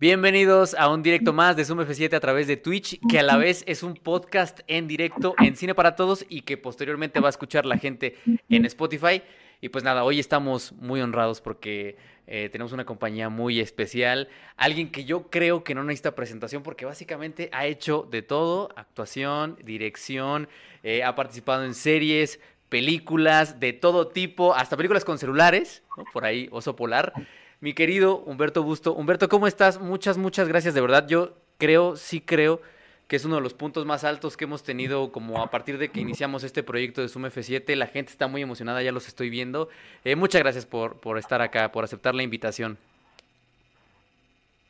Bienvenidos 0.00 0.74
a 0.74 0.88
un 0.90 1.02
directo 1.02 1.32
más 1.32 1.56
de 1.56 1.64
Zoom 1.64 1.80
F7 1.80 2.14
a 2.14 2.20
través 2.20 2.46
de 2.46 2.56
Twitch, 2.56 3.00
que 3.10 3.18
a 3.18 3.24
la 3.24 3.36
vez 3.36 3.64
es 3.66 3.82
un 3.82 3.94
podcast 3.94 4.60
en 4.68 4.86
directo 4.86 5.34
en 5.38 5.56
Cine 5.56 5.74
para 5.74 5.96
Todos 5.96 6.24
y 6.28 6.42
que 6.42 6.56
posteriormente 6.56 7.18
va 7.18 7.26
a 7.26 7.30
escuchar 7.30 7.66
la 7.66 7.78
gente 7.78 8.16
en 8.48 8.64
Spotify. 8.66 9.22
Y 9.60 9.70
pues 9.70 9.82
nada, 9.82 10.04
hoy 10.04 10.20
estamos 10.20 10.70
muy 10.74 11.00
honrados 11.00 11.40
porque 11.40 11.96
eh, 12.28 12.48
tenemos 12.52 12.70
una 12.70 12.84
compañía 12.84 13.28
muy 13.28 13.58
especial, 13.58 14.28
alguien 14.56 14.92
que 14.92 15.04
yo 15.04 15.30
creo 15.30 15.64
que 15.64 15.74
no 15.74 15.82
necesita 15.82 16.14
presentación 16.14 16.62
porque 16.62 16.84
básicamente 16.84 17.50
ha 17.52 17.66
hecho 17.66 18.06
de 18.08 18.22
todo, 18.22 18.68
actuación, 18.76 19.58
dirección, 19.64 20.48
eh, 20.84 21.02
ha 21.02 21.16
participado 21.16 21.64
en 21.64 21.74
series, 21.74 22.38
películas 22.68 23.58
de 23.58 23.72
todo 23.72 24.06
tipo, 24.06 24.54
hasta 24.54 24.76
películas 24.76 25.04
con 25.04 25.18
celulares, 25.18 25.82
por 26.12 26.24
ahí 26.24 26.48
Oso 26.52 26.76
Polar 26.76 27.12
mi 27.60 27.74
querido 27.74 28.18
Humberto 28.18 28.62
Busto. 28.62 28.94
Humberto, 28.94 29.28
¿cómo 29.28 29.46
estás? 29.46 29.80
Muchas, 29.80 30.16
muchas 30.16 30.48
gracias, 30.48 30.74
de 30.74 30.80
verdad. 30.80 31.06
Yo 31.08 31.34
creo, 31.58 31.96
sí 31.96 32.20
creo 32.20 32.60
que 33.08 33.16
es 33.16 33.24
uno 33.24 33.36
de 33.36 33.40
los 33.40 33.54
puntos 33.54 33.86
más 33.86 34.04
altos 34.04 34.36
que 34.36 34.44
hemos 34.44 34.62
tenido 34.62 35.10
como 35.12 35.42
a 35.42 35.50
partir 35.50 35.78
de 35.78 35.88
que 35.88 36.00
iniciamos 36.00 36.44
este 36.44 36.62
proyecto 36.62 37.00
de 37.00 37.08
Zoom 37.08 37.24
F7. 37.24 37.74
La 37.74 37.86
gente 37.86 38.12
está 38.12 38.28
muy 38.28 38.42
emocionada, 38.42 38.82
ya 38.82 38.92
los 38.92 39.08
estoy 39.08 39.30
viendo. 39.30 39.68
Eh, 40.04 40.14
muchas 40.14 40.42
gracias 40.42 40.66
por, 40.66 41.00
por 41.00 41.18
estar 41.18 41.40
acá, 41.40 41.72
por 41.72 41.84
aceptar 41.84 42.14
la 42.14 42.22
invitación. 42.22 42.76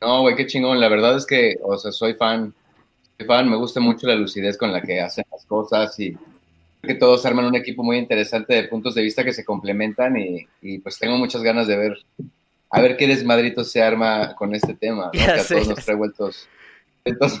No, 0.01 0.21
güey, 0.21 0.35
qué 0.35 0.47
chingón. 0.47 0.79
La 0.79 0.87
verdad 0.87 1.17
es 1.17 1.25
que, 1.25 1.57
o 1.61 1.77
sea, 1.77 1.91
soy 1.91 2.13
fan. 2.13 2.53
Soy 3.17 3.27
fan, 3.27 3.49
me 3.49 3.57
gusta 3.57 3.81
mucho 3.81 4.07
la 4.07 4.15
lucidez 4.15 4.57
con 4.57 4.71
la 4.71 4.81
que 4.81 5.01
hacen 5.01 5.25
las 5.29 5.45
cosas 5.45 5.99
y 5.99 6.17
que 6.81 6.95
todos 6.95 7.25
arman 7.25 7.45
un 7.45 7.55
equipo 7.55 7.83
muy 7.83 7.97
interesante 7.97 8.53
de 8.53 8.63
puntos 8.69 8.95
de 8.95 9.01
vista 9.01 9.25
que 9.25 9.33
se 9.33 9.43
complementan 9.43 10.17
y, 10.17 10.47
y 10.61 10.79
pues 10.79 10.97
tengo 10.97 11.17
muchas 11.17 11.43
ganas 11.43 11.67
de 11.67 11.75
ver 11.75 11.97
a 12.69 12.81
ver 12.81 12.97
qué 12.97 13.07
desmadrito 13.07 13.63
se 13.63 13.81
arma 13.81 14.35
con 14.35 14.53
este 14.53 14.73
tema, 14.73 15.09
que 15.11 15.21
a 15.21 15.43
todos 15.43 15.67
nos 15.67 15.85
trae 15.85 15.95
vueltos, 15.95 16.47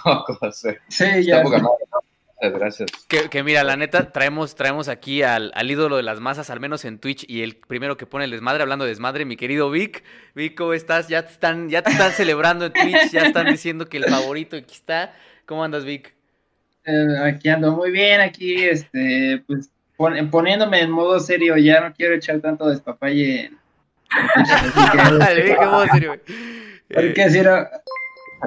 locos. 0.05 0.63
Sí, 0.87 1.05
ya. 1.23 1.43
Gracias. 2.41 2.89
Que, 3.07 3.43
mira, 3.43 3.65
la 3.65 3.75
neta, 3.75 4.11
traemos, 4.13 4.55
traemos 4.55 4.87
aquí 4.87 5.23
al, 5.23 5.51
ídolo 5.65 5.97
de 5.97 6.03
las 6.03 6.21
masas, 6.21 6.49
al 6.49 6.61
menos 6.61 6.85
en 6.85 6.97
Twitch, 6.97 7.25
y 7.27 7.41
el 7.41 7.57
primero 7.57 7.97
que 7.97 8.05
pone 8.05 8.25
el 8.25 8.31
desmadre, 8.31 8.63
hablando 8.63 8.85
de 8.85 8.91
desmadre, 8.91 9.25
mi 9.25 9.35
querido 9.35 9.69
Vic. 9.69 10.03
Vic, 10.35 10.55
¿cómo 10.55 10.73
estás? 10.73 11.09
Ya 11.09 11.25
te 11.25 11.33
están, 11.33 11.69
ya 11.69 11.81
te 11.81 11.91
están 11.91 12.11
celebrando 12.13 12.65
en 12.65 12.73
Twitch, 12.73 13.11
ya 13.11 13.23
están 13.23 13.47
diciendo 13.47 13.89
que 13.89 13.97
el 13.97 14.05
favorito 14.05 14.55
aquí 14.55 14.73
está. 14.73 15.13
¿Cómo 15.45 15.63
andas, 15.63 15.83
Vic? 15.83 16.13
Eh, 16.85 17.17
aquí 17.23 17.49
ando 17.49 17.73
muy 17.73 17.91
bien, 17.91 18.21
aquí, 18.21 18.63
este, 18.63 19.43
pues, 19.45 19.69
poniéndome 19.97 20.79
en 20.79 20.91
modo 20.91 21.19
serio, 21.19 21.57
ya 21.57 21.81
no 21.81 21.93
quiero 21.93 22.15
echar 22.15 22.39
tanto 22.39 22.69
despapalle 22.69 23.45
en, 23.47 23.59
porque 26.93 27.29
si 27.29 27.41
no. 27.41 27.67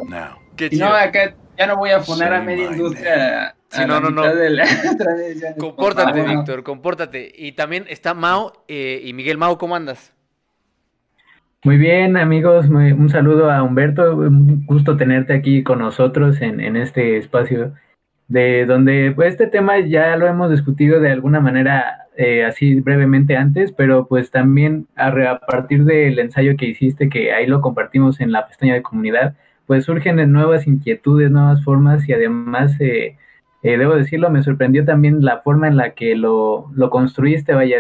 No. 0.08 0.38
no, 0.78 0.86
acá 0.86 1.34
ya 1.56 1.66
no 1.66 1.76
voy 1.76 1.90
a 1.90 2.00
poner 2.00 2.32
a 2.32 2.40
media 2.40 2.70
industria. 2.70 3.54
Sí, 3.68 3.82
no, 3.86 4.00
no, 4.00 4.10
no. 4.10 4.22
compórtate, 5.58 6.22
Víctor, 6.22 6.62
compórtate. 6.62 7.32
Y 7.34 7.52
también 7.52 7.86
está 7.88 8.14
Mao 8.14 8.64
eh, 8.68 9.00
y 9.04 9.12
Miguel. 9.12 9.38
Mao, 9.38 9.56
¿cómo 9.56 9.76
andas? 9.76 10.12
Muy 11.64 11.78
bien, 11.78 12.16
amigos. 12.16 12.66
un 12.66 13.08
saludo 13.08 13.50
a 13.50 13.62
Humberto. 13.62 14.16
Un 14.16 14.66
gusto 14.66 14.96
tenerte 14.96 15.32
aquí 15.32 15.62
con 15.62 15.78
nosotros 15.78 16.40
en, 16.42 16.60
en 16.60 16.76
este 16.76 17.16
espacio 17.16 17.72
de 18.28 18.66
donde 18.66 19.12
pues, 19.14 19.32
este 19.32 19.46
tema 19.46 19.78
ya 19.80 20.16
lo 20.16 20.26
hemos 20.26 20.50
discutido 20.50 21.00
de 21.00 21.12
alguna 21.12 21.40
manera 21.40 22.01
eh, 22.16 22.44
así 22.44 22.80
brevemente 22.80 23.36
antes, 23.36 23.72
pero 23.72 24.06
pues 24.06 24.30
también 24.30 24.86
a, 24.96 25.38
partir 25.38 25.84
del 25.84 26.18
ensayo 26.18 26.56
que 26.56 26.66
hiciste, 26.66 27.08
que 27.08 27.32
ahí 27.32 27.46
lo 27.46 27.60
compartimos 27.60 28.20
en 28.20 28.32
la 28.32 28.46
pestaña 28.46 28.74
de 28.74 28.82
comunidad, 28.82 29.34
pues 29.66 29.84
surgen 29.86 30.16
nuevas 30.30 30.66
inquietudes, 30.66 31.30
nuevas 31.30 31.64
formas 31.64 32.06
y 32.08 32.12
además, 32.12 32.78
eh, 32.80 33.16
eh, 33.62 33.78
debo 33.78 33.94
decirlo, 33.94 34.28
me 34.30 34.42
sorprendió 34.42 34.84
también 34.84 35.24
la 35.24 35.40
forma 35.40 35.68
en 35.68 35.76
la 35.76 35.90
que 35.94 36.14
lo, 36.14 36.70
lo 36.74 36.90
construiste, 36.90 37.54
vaya, 37.54 37.78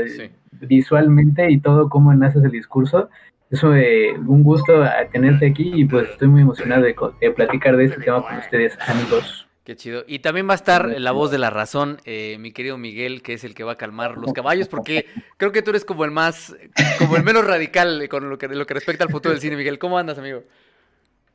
visualmente 0.60 1.50
y 1.50 1.60
todo 1.60 1.90
cómo 1.90 2.12
enlaces 2.12 2.42
el 2.42 2.50
discurso. 2.50 3.10
Eso 3.50 3.74
es 3.74 4.16
un 4.26 4.42
gusto 4.42 4.82
tenerte 5.12 5.46
aquí 5.46 5.72
y 5.74 5.84
pues 5.84 6.08
estoy 6.08 6.28
muy 6.28 6.40
emocionado 6.40 6.82
de, 6.82 6.94
de 7.20 7.30
platicar 7.32 7.76
de 7.76 7.84
este 7.84 8.00
tema 8.00 8.22
con 8.22 8.38
ustedes, 8.38 8.78
amigos. 8.88 9.46
Qué 9.64 9.76
chido. 9.76 10.04
Y 10.08 10.18
también 10.18 10.48
va 10.48 10.54
a 10.54 10.56
estar 10.56 10.88
la 10.88 11.12
voz 11.12 11.30
de 11.30 11.38
la 11.38 11.48
razón, 11.48 11.98
eh, 12.04 12.36
mi 12.40 12.50
querido 12.50 12.78
Miguel, 12.78 13.22
que 13.22 13.34
es 13.34 13.44
el 13.44 13.54
que 13.54 13.62
va 13.62 13.72
a 13.72 13.76
calmar 13.76 14.18
los 14.18 14.32
caballos, 14.34 14.66
porque 14.66 15.06
creo 15.36 15.52
que 15.52 15.62
tú 15.62 15.70
eres 15.70 15.84
como 15.84 16.04
el 16.04 16.10
más, 16.10 16.56
como 16.98 17.16
el 17.16 17.22
menos 17.22 17.46
radical 17.46 18.08
con 18.08 18.28
lo 18.28 18.38
que, 18.38 18.48
lo 18.48 18.66
que 18.66 18.74
respecta 18.74 19.04
al 19.04 19.10
futuro 19.10 19.32
del 19.32 19.40
cine, 19.40 19.56
Miguel. 19.56 19.78
¿Cómo 19.78 19.98
andas, 19.98 20.18
amigo? 20.18 20.42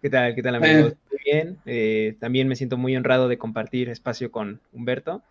¿Qué 0.01 0.09
tal, 0.09 0.35
qué 0.35 0.43
tal, 0.43 0.55
amigos? 0.55 0.95
Muy 1.09 1.19
bien. 1.25 1.57
Eh, 1.65 2.17
también 2.19 2.49
me 2.49 2.57
siento 2.57 2.75
muy 2.75 2.97
honrado 2.97 3.29
de 3.29 3.37
compartir 3.37 3.89
espacio 3.89 4.29
con 4.29 4.59
Humberto. 4.73 5.21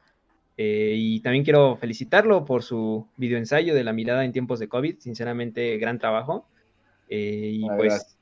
Eh, 0.56 0.94
y 0.96 1.20
también 1.20 1.44
quiero 1.44 1.76
felicitarlo 1.76 2.46
por 2.46 2.62
su 2.62 3.06
videoensayo 3.18 3.74
de 3.74 3.84
la 3.84 3.92
mirada 3.92 4.24
en 4.24 4.32
tiempos 4.32 4.58
de 4.58 4.68
COVID. 4.68 5.00
Sinceramente, 5.00 5.76
gran 5.76 5.98
trabajo. 5.98 6.46
y 7.10 7.68
pues, 7.76 8.16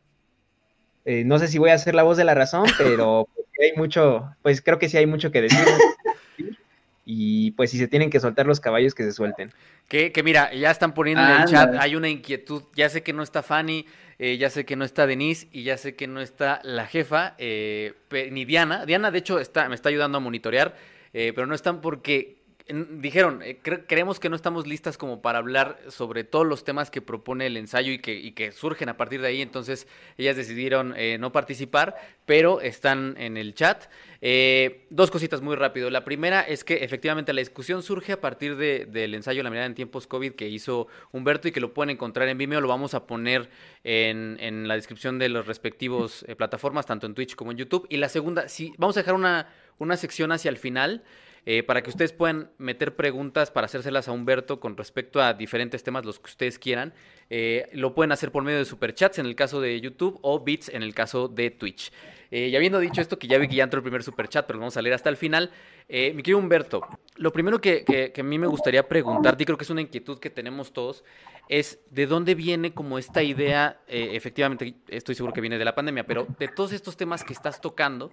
no 1.07 1.39
sé 1.39 1.47
si 1.47 1.59
voy 1.59 1.71
a 1.71 1.79
ser 1.79 1.95
la 1.95 2.03
voz 2.03 2.17
de 2.17 2.25
la 2.25 2.35
razón, 2.35 2.65
pero 2.79 3.29
hay 3.63 3.73
mucho, 3.77 4.35
pues 4.43 4.61
creo 4.61 4.79
que 4.79 4.89
sí 4.89 4.97
hay 4.97 5.07
mucho 5.07 5.31
que 5.31 5.43
decir. 5.43 5.59
y 7.05 7.51
pues 7.53 7.71
si 7.71 7.79
se 7.79 7.89
tienen 7.89 8.11
que 8.11 8.21
soltar 8.21 8.47
los 8.47 8.61
caballos, 8.61 8.95
que 8.95 9.03
se 9.03 9.13
suelten. 9.13 9.53
Que, 9.89 10.13
que 10.13 10.23
mira, 10.23 10.53
ya 10.55 10.71
están 10.71 10.95
poniendo 10.95 11.23
en 11.23 11.43
el 11.43 11.45
chat, 11.45 11.75
hay 11.79 11.97
una 11.97 12.09
inquietud, 12.09 12.63
ya 12.75 12.89
sé 12.89 13.03
que 13.03 13.13
no 13.13 13.23
está 13.23 13.43
Fanny, 13.43 13.87
eh, 14.19 14.39
ya 14.39 14.49
sé 14.49 14.65
que 14.65 14.77
no 14.77 14.85
está 14.85 15.07
Denise 15.07 15.49
y 15.53 15.65
ya 15.65 15.77
sé 15.77 15.97
que 15.97 16.07
no 16.07 16.21
está 16.21 16.61
la 16.63 16.87
jefa, 16.87 17.35
eh, 17.39 17.95
ni 18.31 18.45
Diana. 18.45 18.87
Diana, 18.87 19.11
de 19.11 19.19
hecho, 19.19 19.39
está, 19.39 19.69
me 19.69 19.75
está 19.75 19.89
ayudando 19.91 20.19
a 20.19 20.21
monitorear, 20.21 20.77
eh, 21.13 21.33
pero 21.35 21.47
no 21.47 21.55
están 21.55 21.81
porque 21.81 22.44
dijeron, 22.67 23.43
eh, 23.43 23.59
creemos 23.63 24.19
que 24.19 24.31
no 24.31 24.37
estamos 24.37 24.67
listas 24.67 24.97
como 24.97 25.21
para 25.21 25.39
hablar 25.39 25.79
sobre 25.89 26.25
todos 26.25 26.47
los 26.47 26.65
temas 26.65 26.91
que 26.91 27.03
propone 27.03 27.47
el 27.47 27.59
ensayo 27.59 27.93
y 27.93 27.99
que, 27.99 28.15
y 28.15 28.33
que 28.33 28.53
surgen 28.53 28.89
a 28.89 28.97
partir 28.97 29.21
de 29.21 29.29
ahí, 29.29 29.43
entonces 29.43 29.87
ellas 30.17 30.35
decidieron 30.35 30.95
eh, 30.97 31.19
no 31.19 31.31
participar, 31.31 31.95
pero 32.25 32.63
están 32.63 33.17
en 33.19 33.37
el 33.37 33.55
chat. 33.55 33.85
Eh, 34.23 34.87
dos 34.89 35.11
cositas 35.11 35.43
muy 35.43 35.57
rápido. 35.57 35.91
La 35.91 36.05
primera 36.05 36.41
es 36.41 36.65
que 36.65 36.77
efectivamente 36.77 37.35
la 37.35 37.41
discusión 37.41 37.83
surge 37.83 38.13
a 38.13 38.21
partir 38.23 38.57
del 38.57 39.15
ensayo 39.15 39.43
La 39.43 39.51
mirada 39.51 39.67
en 39.67 39.75
tiempos 39.75 40.07
COVID 40.07 40.33
que 40.33 40.49
hizo 40.49 40.87
Humberto 41.13 41.49
y 41.49 41.53
que 41.53 41.61
lo 41.61 41.75
pueden 41.75 41.91
encontrar 41.91 42.29
en 42.29 42.39
Vimeo, 42.39 42.63
lo 42.63 42.69
vamos 42.69 42.95
a 42.95 43.07
poner 43.07 43.51
en, 43.83 44.39
en 44.41 44.69
la 44.69 44.77
descripción 44.77 45.19
de 45.19 45.29
los 45.29 45.47
respectivos 45.47 46.25
plataformas, 46.39 46.87
tanto 46.87 47.07
en 47.07 47.15
Twitch 47.15 47.35
como 47.35 47.51
en 47.51 47.59
YouTube. 47.59 47.87
Y 47.91 47.99
la 47.99 48.09
segunda, 48.09 48.49
sí, 48.49 48.73
vamos 48.79 48.97
a 48.97 49.01
dejar 49.01 49.15
una, 49.15 49.53
una 49.79 49.99
sección 49.99 50.33
hacia 50.33 50.49
el 50.49 50.57
final 50.57 51.03
eh, 51.47 51.63
para 51.63 51.83
que 51.83 51.91
ustedes 51.91 52.13
puedan 52.13 52.51
meter 52.57 52.97
preguntas 52.97 53.51
para 53.51 53.67
hacérselas 53.67 54.09
a 54.09 54.13
Humberto 54.13 54.61
con 54.61 54.77
respecto 54.79 55.21
a 55.21 55.35
diferentes 55.35 55.83
temas, 55.83 56.07
los 56.07 56.19
que 56.19 56.31
ustedes 56.31 56.59
quieran. 56.59 56.95
Eh, 57.29 57.69
lo 57.73 57.95
pueden 57.95 58.13
hacer 58.13 58.33
por 58.33 58.43
medio 58.43 58.59
de 58.59 58.65
superchats 58.65 59.19
en 59.19 59.27
el 59.27 59.37
caso 59.37 59.61
de 59.61 59.79
YouTube 59.81 60.19
o 60.23 60.41
bits 60.41 60.71
en 60.71 60.83
el 60.83 60.95
caso 60.95 61.29
de 61.29 61.51
Twitch. 61.51 61.93
Eh, 62.31 62.49
y 62.49 62.57
habiendo 62.57 62.79
dicho 62.81 63.01
esto, 63.01 63.19
que 63.19 63.29
ya 63.29 63.37
vi 63.37 63.47
que 63.47 63.57
ya 63.57 63.65
entró 63.65 63.79
el 63.79 63.83
primer 63.83 64.03
superchat, 64.03 64.47
pero 64.47 64.59
vamos 64.59 64.77
a 64.79 64.83
leer 64.83 64.95
hasta 64.95 65.11
el 65.11 65.19
final. 65.19 65.51
mi 65.89 66.23
querido 66.23 66.39
Humberto, 66.39 66.81
lo 67.17 67.31
primero 67.31 67.61
que, 67.61 67.85
que, 67.85 68.13
a 68.19 68.25
mí 68.25 68.39
me 68.39 68.47
gustaría 68.47 68.89
preguntarte, 68.89 69.43
y 69.43 69.47
creo 69.47 69.59
que 69.59 69.65
es 69.65 69.71
una 69.71 69.83
inquietud 69.83 70.19
que 70.19 70.31
tenemos 70.31 70.73
todos, 70.73 71.05
es 71.49 71.79
de 71.91 72.07
dónde 72.07 72.35
viene 72.35 72.73
como 72.73 72.99
esta 72.99 73.23
idea, 73.23 73.81
efectivamente 73.87 74.75
estoy 74.89 75.15
seguro 75.15 75.35
que 75.35 75.43
viene 75.43 75.59
de 75.59 75.65
la 75.65 75.75
pandemia, 75.75 76.07
pero 76.07 76.27
de 76.39 76.49
todos 76.49 76.73
estos 76.73 76.97
temas 76.97 77.23
que 77.23 77.35
estás 77.35 77.61
tocando, 77.61 78.11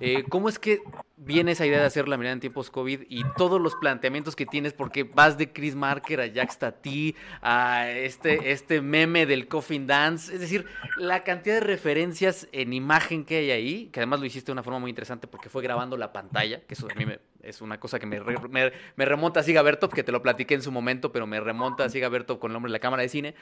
eh, 0.00 0.24
¿Cómo 0.28 0.48
es 0.48 0.58
que 0.58 0.80
viene 1.16 1.52
esa 1.52 1.64
idea 1.64 1.78
de 1.78 1.86
hacer 1.86 2.08
la 2.08 2.16
mirada 2.16 2.34
en 2.34 2.40
tiempos 2.40 2.70
COVID 2.70 3.02
y 3.08 3.24
todos 3.36 3.60
los 3.60 3.74
planteamientos 3.76 4.34
que 4.34 4.46
tienes? 4.46 4.72
Porque 4.72 5.04
vas 5.04 5.38
de 5.38 5.52
Chris 5.52 5.74
Marker 5.74 6.20
a 6.20 6.26
Jack 6.26 6.50
Stati, 6.50 7.14
a 7.40 7.90
este, 7.90 8.52
este 8.52 8.80
meme 8.80 9.26
del 9.26 9.46
Coffin 9.48 9.86
Dance. 9.86 10.34
Es 10.34 10.40
decir, 10.40 10.66
la 10.96 11.22
cantidad 11.22 11.54
de 11.54 11.60
referencias 11.60 12.48
en 12.52 12.72
imagen 12.72 13.24
que 13.24 13.38
hay 13.38 13.50
ahí, 13.50 13.86
que 13.86 14.00
además 14.00 14.20
lo 14.20 14.26
hiciste 14.26 14.46
de 14.46 14.52
una 14.52 14.62
forma 14.62 14.80
muy 14.80 14.90
interesante 14.90 15.26
porque 15.26 15.48
fue 15.48 15.62
grabando 15.62 15.96
la 15.96 16.12
pantalla, 16.12 16.60
que 16.60 16.74
eso 16.74 16.88
a 16.90 16.94
mí 16.94 17.06
es 17.42 17.60
una 17.60 17.78
cosa 17.78 17.98
que 17.98 18.06
me, 18.06 18.20
me, 18.20 19.04
remonta 19.04 19.40
a 19.40 19.42
Siga 19.42 19.62
Bertov, 19.62 19.90
que 19.90 20.02
te 20.02 20.12
lo 20.12 20.22
platiqué 20.22 20.54
en 20.54 20.62
su 20.62 20.72
momento, 20.72 21.12
pero 21.12 21.26
me 21.26 21.38
remonta 21.40 21.84
a 21.84 21.88
Siga 21.88 22.08
Bertov 22.08 22.38
con 22.38 22.50
el 22.50 22.54
nombre 22.54 22.70
de 22.70 22.72
la 22.72 22.80
cámara 22.80 23.02
de 23.02 23.08
cine. 23.08 23.34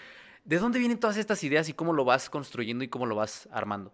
¿De 0.45 0.59
dónde 0.59 0.81
vienen 0.81 0.99
todas 0.99 1.17
estas 1.17 1.43
ideas 1.45 1.69
y 1.69 1.73
cómo 1.73 1.93
lo 1.93 2.05
vas 2.05 2.29
construyendo 2.29 2.83
y 2.83 2.89
cómo 2.89 3.07
lo 3.07 3.15
vas 3.15 3.49
armando? 3.53 3.93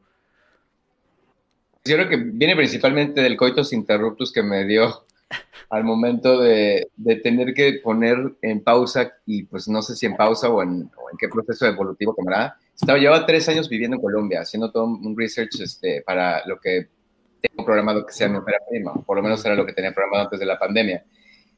Yo 1.89 1.97
creo 1.97 2.09
que 2.09 2.17
viene 2.17 2.55
principalmente 2.55 3.23
del 3.23 3.37
coitus 3.37 3.73
interruptus 3.73 4.31
que 4.31 4.43
me 4.43 4.65
dio 4.67 5.07
al 5.71 5.85
momento 5.85 6.41
de, 6.41 6.89
tener 7.23 7.55
que 7.55 7.81
poner 7.83 8.19
en 8.43 8.63
pausa, 8.63 9.13
y 9.25 9.45
pues 9.45 9.69
no 9.69 9.81
sé 9.81 9.97
si 9.97 10.07
en 10.07 10.17
pausa 10.17 10.51
o 10.51 10.63
en, 10.63 10.91
qué 11.19 11.29
proceso 11.29 11.67
evolutivo 11.67 12.15
tomará. 12.15 12.57
Estaba, 12.79 12.99
llevaba 12.99 13.27
tres 13.27 13.49
años 13.49 13.69
viviendo 13.69 13.97
en 13.97 14.03
Colombia, 14.03 14.43
haciendo 14.43 14.71
todo 14.71 14.85
un 14.85 15.17
research 15.17 15.61
este, 15.61 16.03
para 16.03 16.47
lo 16.47 16.61
que 16.61 16.89
tengo 17.41 17.65
programado 17.65 18.05
que 18.05 18.13
sea 18.13 18.29
mi 18.29 18.37
ópera 18.37 18.59
prima, 18.69 18.95
por 18.95 19.17
lo 19.17 19.23
menos 19.23 19.45
era 19.45 19.55
lo 19.55 19.65
que 19.65 19.73
tenía 19.73 19.93
programado 19.93 20.25
antes 20.25 20.41
de 20.41 20.47
la 20.47 20.59
pandemia. 20.59 21.05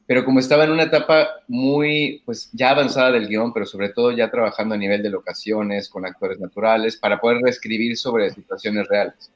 pero 0.07 0.25
como 0.25 0.41
estaba 0.41 0.65
en 0.65 0.71
una 0.71 0.85
etapa 0.85 1.29
muy, 1.49 2.23
pues 2.25 2.51
ya 2.53 2.71
avanzada 2.71 3.13
del 3.13 3.29
guion, 3.29 3.53
pero 3.53 3.67
sobre 3.67 3.91
todo 3.91 4.13
ya 4.13 4.31
trabajando 4.31 4.75
a 4.75 4.79
nivel 4.79 5.03
de 5.03 5.11
locaciones, 5.11 5.89
con 5.89 6.07
actores 6.07 6.39
naturales, 6.41 6.97
para 6.97 7.21
poder 7.21 7.39
reescribir 7.43 7.97
sobre 7.97 8.31
situaciones 8.31 8.89
reales. 8.89 9.31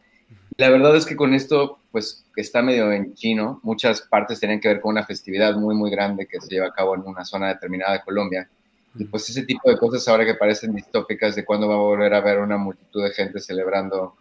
La 0.57 0.71
verdad 0.71 0.95
es 0.97 1.05
que 1.05 1.17
con 1.17 1.35
esto, 1.35 1.81
pues 1.91 2.25
está 2.37 2.63
medio 2.63 2.93
en 2.93 3.15
chino, 3.15 3.61
muchas 3.63 4.03
partes 4.03 4.39
tienen 4.39 4.61
que 4.61 4.69
ver 4.69 4.81
con 4.81 4.93
una 4.93 5.05
festividad 5.05 5.57
muy, 5.57 5.75
muy 5.75 5.91
grande 5.91 6.27
que 6.27 6.41
se 6.41 6.55
lleva 6.55 6.69
a 6.69 6.73
cabo 6.73 6.95
en 6.95 7.03
una 7.03 7.25
zona 7.25 7.49
determinada 7.49 7.95
de 7.95 8.03
Colombia. 8.03 8.49
Y 8.97 9.05
pues 9.05 9.29
ese 9.29 9.43
tipo 9.43 9.69
de 9.69 9.77
cosas 9.77 10.07
ahora 10.07 10.25
que 10.25 10.35
parecen 10.35 10.75
distópicas 10.75 11.35
de 11.35 11.45
cuándo 11.45 11.67
va 11.69 11.75
a 11.75 11.79
volver 11.79 12.15
a 12.15 12.21
ver 12.21 12.39
una 12.39 12.57
multitud 12.57 13.03
de 13.03 13.11
gente 13.11 13.41
celebrando 13.41 14.15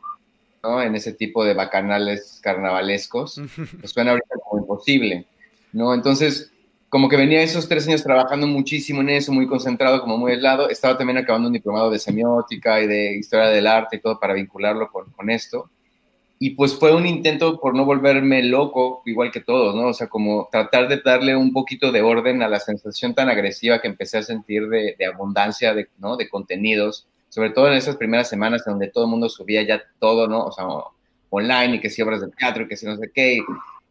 ¿no? 0.64 0.82
en 0.82 0.96
ese 0.96 1.14
tipo 1.14 1.46
de 1.46 1.54
bacanales 1.54 2.40
carnavalescos, 2.42 3.40
pues 3.80 3.92
suena 3.92 4.12
ahorita 4.12 4.36
como 4.44 4.64
imposible. 4.64 5.28
¿no? 5.74 5.94
Entonces, 5.94 6.52
como 6.90 7.10
que 7.10 7.18
venía 7.18 7.44
esos 7.44 7.68
tres 7.68 7.88
años 7.88 8.02
trabajando 8.02 8.48
muchísimo 8.48 9.02
en 9.02 9.10
eso, 9.10 9.32
muy 9.32 9.46
concentrado, 9.46 10.02
como 10.02 10.18
muy 10.18 10.32
aislado. 10.32 10.70
Estaba 10.70 10.98
también 10.98 11.18
acabando 11.18 11.48
un 11.48 11.54
diplomado 11.54 11.92
de 11.92 12.00
semiótica 12.00 12.82
y 12.82 12.88
de 12.88 13.18
historia 13.18 13.48
del 13.48 13.68
arte 13.68 13.98
y 13.98 14.00
todo 14.00 14.20
para 14.20 14.34
vincularlo 14.34 14.92
con, 14.92 15.12
con 15.12 15.30
esto. 15.30 15.70
Y 16.40 16.52
pues 16.52 16.76
fue 16.76 16.94
un 16.94 17.06
intento 17.06 17.60
por 17.60 17.76
no 17.76 17.86
volverme 17.86 18.44
loco, 18.44 19.02
igual 19.06 19.32
que 19.32 19.40
todos, 19.40 19.76
¿no? 19.76 19.88
O 19.88 19.94
sea, 19.94 20.08
como 20.08 20.50
tratar 20.52 20.88
de 20.88 20.98
darle 20.98 21.36
un 21.36 21.54
poquito 21.54 21.92
de 21.92 22.02
orden 22.02 22.42
a 22.42 22.50
la 22.50 22.60
sensación 22.60 23.14
tan 23.14 23.30
agresiva 23.30 23.80
que 23.80 23.88
empecé 23.88 24.18
a 24.18 24.24
sentir 24.24 24.68
de, 24.68 24.96
de 24.98 25.06
abundancia 25.06 25.74
de, 25.74 25.88
¿no? 26.00 26.18
de 26.18 26.28
contenidos, 26.28 27.08
sobre 27.30 27.52
todo 27.52 27.68
en 27.68 27.74
esas 27.74 27.96
primeras 27.96 28.30
semanas 28.30 28.64
donde 28.66 28.90
todo 28.90 29.06
el 29.06 29.10
mundo 29.10 29.30
subía 29.30 29.64
ya 29.64 29.82
todo, 30.00 30.28
¿no? 30.28 30.46
O 30.46 30.52
sea, 30.52 30.66
online 31.30 31.76
y 31.76 31.80
que 31.80 31.90
si 31.90 32.02
obras 32.02 32.22
de 32.22 32.28
teatro 32.28 32.64
y 32.64 32.68
que 32.68 32.78
si 32.78 32.86
no 32.86 32.96
sé 32.96 33.10
qué. 33.14 33.40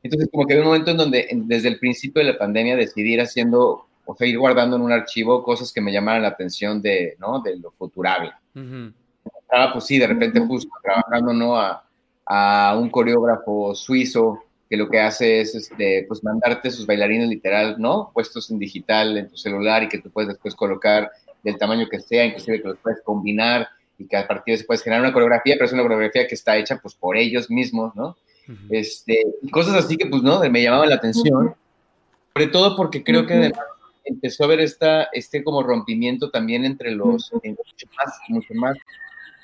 Entonces, 0.03 0.29
como 0.31 0.47
que 0.47 0.53
había 0.53 0.63
un 0.63 0.69
momento 0.71 0.93
en 0.93 0.97
donde 0.97 1.29
desde 1.33 1.69
el 1.69 1.79
principio 1.79 2.25
de 2.25 2.33
la 2.33 2.39
pandemia 2.39 2.77
decidí 2.77 3.15
ir 3.15 3.21
haciendo, 3.21 3.87
o 4.05 4.15
sea, 4.15 4.27
ir 4.27 4.39
guardando 4.39 4.77
en 4.77 4.83
un 4.83 4.93
archivo 4.93 5.43
cosas 5.43 5.73
que 5.73 5.81
me 5.81 5.93
llamaran 5.93 6.23
la 6.23 6.29
atención 6.29 6.81
de, 6.83 7.17
¿no? 7.19 7.41
De 7.41 7.57
lo 7.57 7.71
futurable. 7.73 8.33
Estaba, 8.55 9.73
pues 9.73 9.87
sí, 9.87 9.99
de 9.99 10.07
repente 10.07 10.39
justo 10.41 10.71
trabajando, 10.83 11.33
¿no? 11.33 11.57
A, 11.57 11.85
a, 12.27 12.77
un 12.79 12.91
coreógrafo 12.91 13.75
suizo 13.75 14.45
que 14.69 14.77
lo 14.77 14.89
que 14.89 15.01
hace 15.01 15.41
es, 15.41 15.55
este, 15.55 16.05
pues, 16.09 16.25
mandarte 16.25 16.71
sus 16.71 16.87
bailarines 16.87 17.29
literal, 17.29 17.77
¿no? 17.79 18.11
Puestos 18.15 18.51
en 18.51 18.59
digital 18.59 19.19
en 19.19 19.29
tu 19.29 19.37
celular 19.37 19.83
y 19.83 19.89
que 19.89 19.99
tú 19.99 20.11
puedes 20.11 20.29
después 20.29 20.55
colocar 20.55 21.11
del 21.43 21.59
tamaño 21.59 21.89
que 21.91 22.01
sea, 22.01 22.25
inclusive 22.25 22.63
que 22.63 22.69
los 22.69 22.79
puedes 22.79 23.03
combinar 23.03 23.69
y 23.99 24.07
que 24.07 24.17
a 24.17 24.27
partir 24.27 24.53
de 24.53 24.57
eso 24.57 24.67
puedes 24.67 24.83
generar 24.83 25.03
una 25.03 25.13
coreografía, 25.13 25.55
pero 25.57 25.67
es 25.67 25.73
una 25.73 25.83
coreografía 25.83 26.27
que 26.27 26.35
está 26.35 26.57
hecha, 26.57 26.79
pues, 26.81 26.95
por 26.95 27.17
ellos 27.17 27.51
mismos, 27.51 27.95
¿no? 27.95 28.17
este, 28.71 29.25
y 29.41 29.51
cosas 29.51 29.85
así 29.85 29.97
que 29.97 30.07
pues 30.07 30.23
no, 30.23 30.41
me 30.51 30.63
llamaban 30.63 30.89
la 30.89 30.97
atención, 30.97 31.55
sobre 32.33 32.49
todo 32.49 32.77
porque 32.77 33.05
creo 33.05 33.27
que 33.27 33.35
además 33.35 33.61
empezó 34.05 34.43
a 34.43 34.47
haber 34.47 34.61
esta, 34.61 35.05
este 35.13 35.45
como 35.45 35.63
rompimiento 35.63 36.31
también 36.31 36.65
entre 36.65 36.91
los, 36.91 37.31
mucho, 37.33 37.87
más, 37.97 38.19
mucho 38.29 38.55
más 38.55 38.77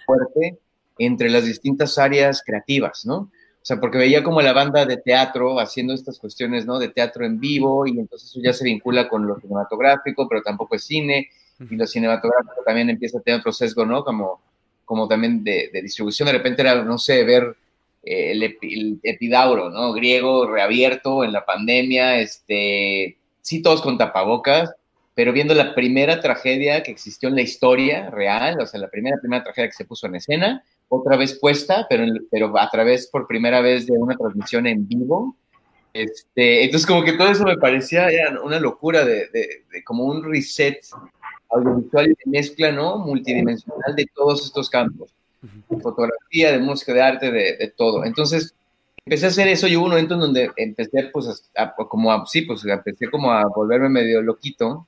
fuerte 0.05 0.59
entre 0.99 1.31
las 1.31 1.45
distintas 1.45 1.99
áreas 1.99 2.43
creativas, 2.45 3.07
¿no? 3.07 3.31
O 3.61 3.67
sea, 3.69 3.81
porque 3.81 3.99
veía 3.99 4.23
como 4.23 4.41
la 4.41 4.53
banda 4.53 4.87
de 4.87 4.97
teatro 4.97 5.61
haciendo 5.61 5.93
estas 5.93 6.19
cuestiones, 6.19 6.65
¿no? 6.65 6.79
De 6.79 6.89
teatro 6.89 7.27
en 7.27 7.39
vivo 7.39 7.87
y 7.87 7.99
entonces 7.99 8.31
eso 8.31 8.41
ya 8.43 8.53
se 8.53 8.65
vincula 8.65 9.09
con 9.09 9.27
lo 9.27 9.39
cinematográfico, 9.41 10.29
pero 10.29 10.43
tampoco 10.43 10.77
es 10.77 10.85
cine 10.85 11.29
y 11.71 11.77
lo 11.77 11.87
cinematográfico 11.87 12.63
también 12.65 12.89
empieza 12.89 13.19
a 13.19 13.21
tener 13.21 13.41
otro 13.41 13.53
sesgo, 13.53 13.85
¿no? 13.85 14.05
Como, 14.05 14.41
como 14.85 15.07
también 15.09 15.45
de, 15.45 15.71
de 15.73 15.83
distribución, 15.83 16.27
de 16.27 16.33
repente 16.33 16.63
era, 16.63 16.83
no 16.83 16.99
sé, 16.99 17.25
ver 17.25 17.57
el, 18.03 19.01
epidauro, 19.03 19.71
¿no? 19.71 19.93
Griego 19.93 20.47
reabierto 20.47 21.25
en 21.25 21.33
la 21.33 21.45
pandemia, 21.45 22.19
este, 22.21 23.19
sí 23.43 23.63
todos 23.63 23.83
con 23.83 23.99
tapabocas, 23.99 24.73
pero 25.15 25.33
viendo 25.33 25.55
la 25.55 25.75
primera 25.75 26.21
tragedia 26.21 26.83
que 26.83 26.91
existió 26.91 27.29
en 27.29 27.35
la 27.35 27.43
historia 27.43 28.09
real, 28.11 28.61
o 28.61 28.67
sea, 28.67 28.81
la 28.81 28.89
primera, 28.89 29.19
primera 29.21 29.43
tragedia 29.43 29.69
que 29.69 29.75
se 29.75 29.85
puso 29.85 30.07
en 30.07 30.15
escena, 30.15 30.65
otra 30.89 31.17
vez 31.17 31.39
puesta, 31.39 31.87
pero, 31.89 32.05
pero 32.31 32.59
a 32.59 32.69
través 32.71 33.07
por 33.07 33.27
primera 33.27 33.61
vez 33.61 33.87
de 33.87 33.93
una 33.93 34.17
transmisión 34.17 34.67
en 34.67 34.87
vivo. 34.87 35.37
Este, 35.93 36.65
entonces, 36.65 36.87
como 36.87 37.03
que 37.03 37.15
todo 37.15 37.29
eso 37.29 37.45
me 37.45 37.57
parecía 37.57 38.09
una 38.43 38.61
locura 38.61 39.05
de, 39.05 39.29
de 39.29 39.85
como 39.85 40.05
un 40.05 40.23
reset 40.23 40.81
audiovisual 41.51 42.07
y 42.07 42.11
de 42.11 42.17
mezcla, 42.27 42.73
¿no? 42.73 42.99
Multidimensional 42.99 43.95
de 43.97 44.07
todos 44.15 44.45
estos 44.45 44.69
campos 44.69 45.11
de 45.41 45.81
fotografía, 45.81 46.53
de 46.53 46.59
música, 46.59 46.93
de 46.93 47.03
arte, 47.03 47.31
de, 47.31 47.73
todo. 47.77 48.05
Entonces, 48.05 48.55
empecé 49.05 49.27
a 49.27 49.29
hacer 49.29 49.49
eso 49.49 49.67
y 49.67 49.77
hubo 49.77 49.85
un 49.85 49.91
momento 49.91 50.15
en 50.15 50.21
donde 50.21 50.51
empecé, 50.57 51.11
pues, 51.13 51.51
a, 51.57 51.75
como 51.75 52.13
a, 52.13 52.27
sí, 52.27 52.43
pues, 52.43 52.65
empecé 52.65 53.09
como 53.11 53.31
a 53.31 53.47
volverme 53.47 53.89
medio 53.89 54.21
loquito. 54.23 54.87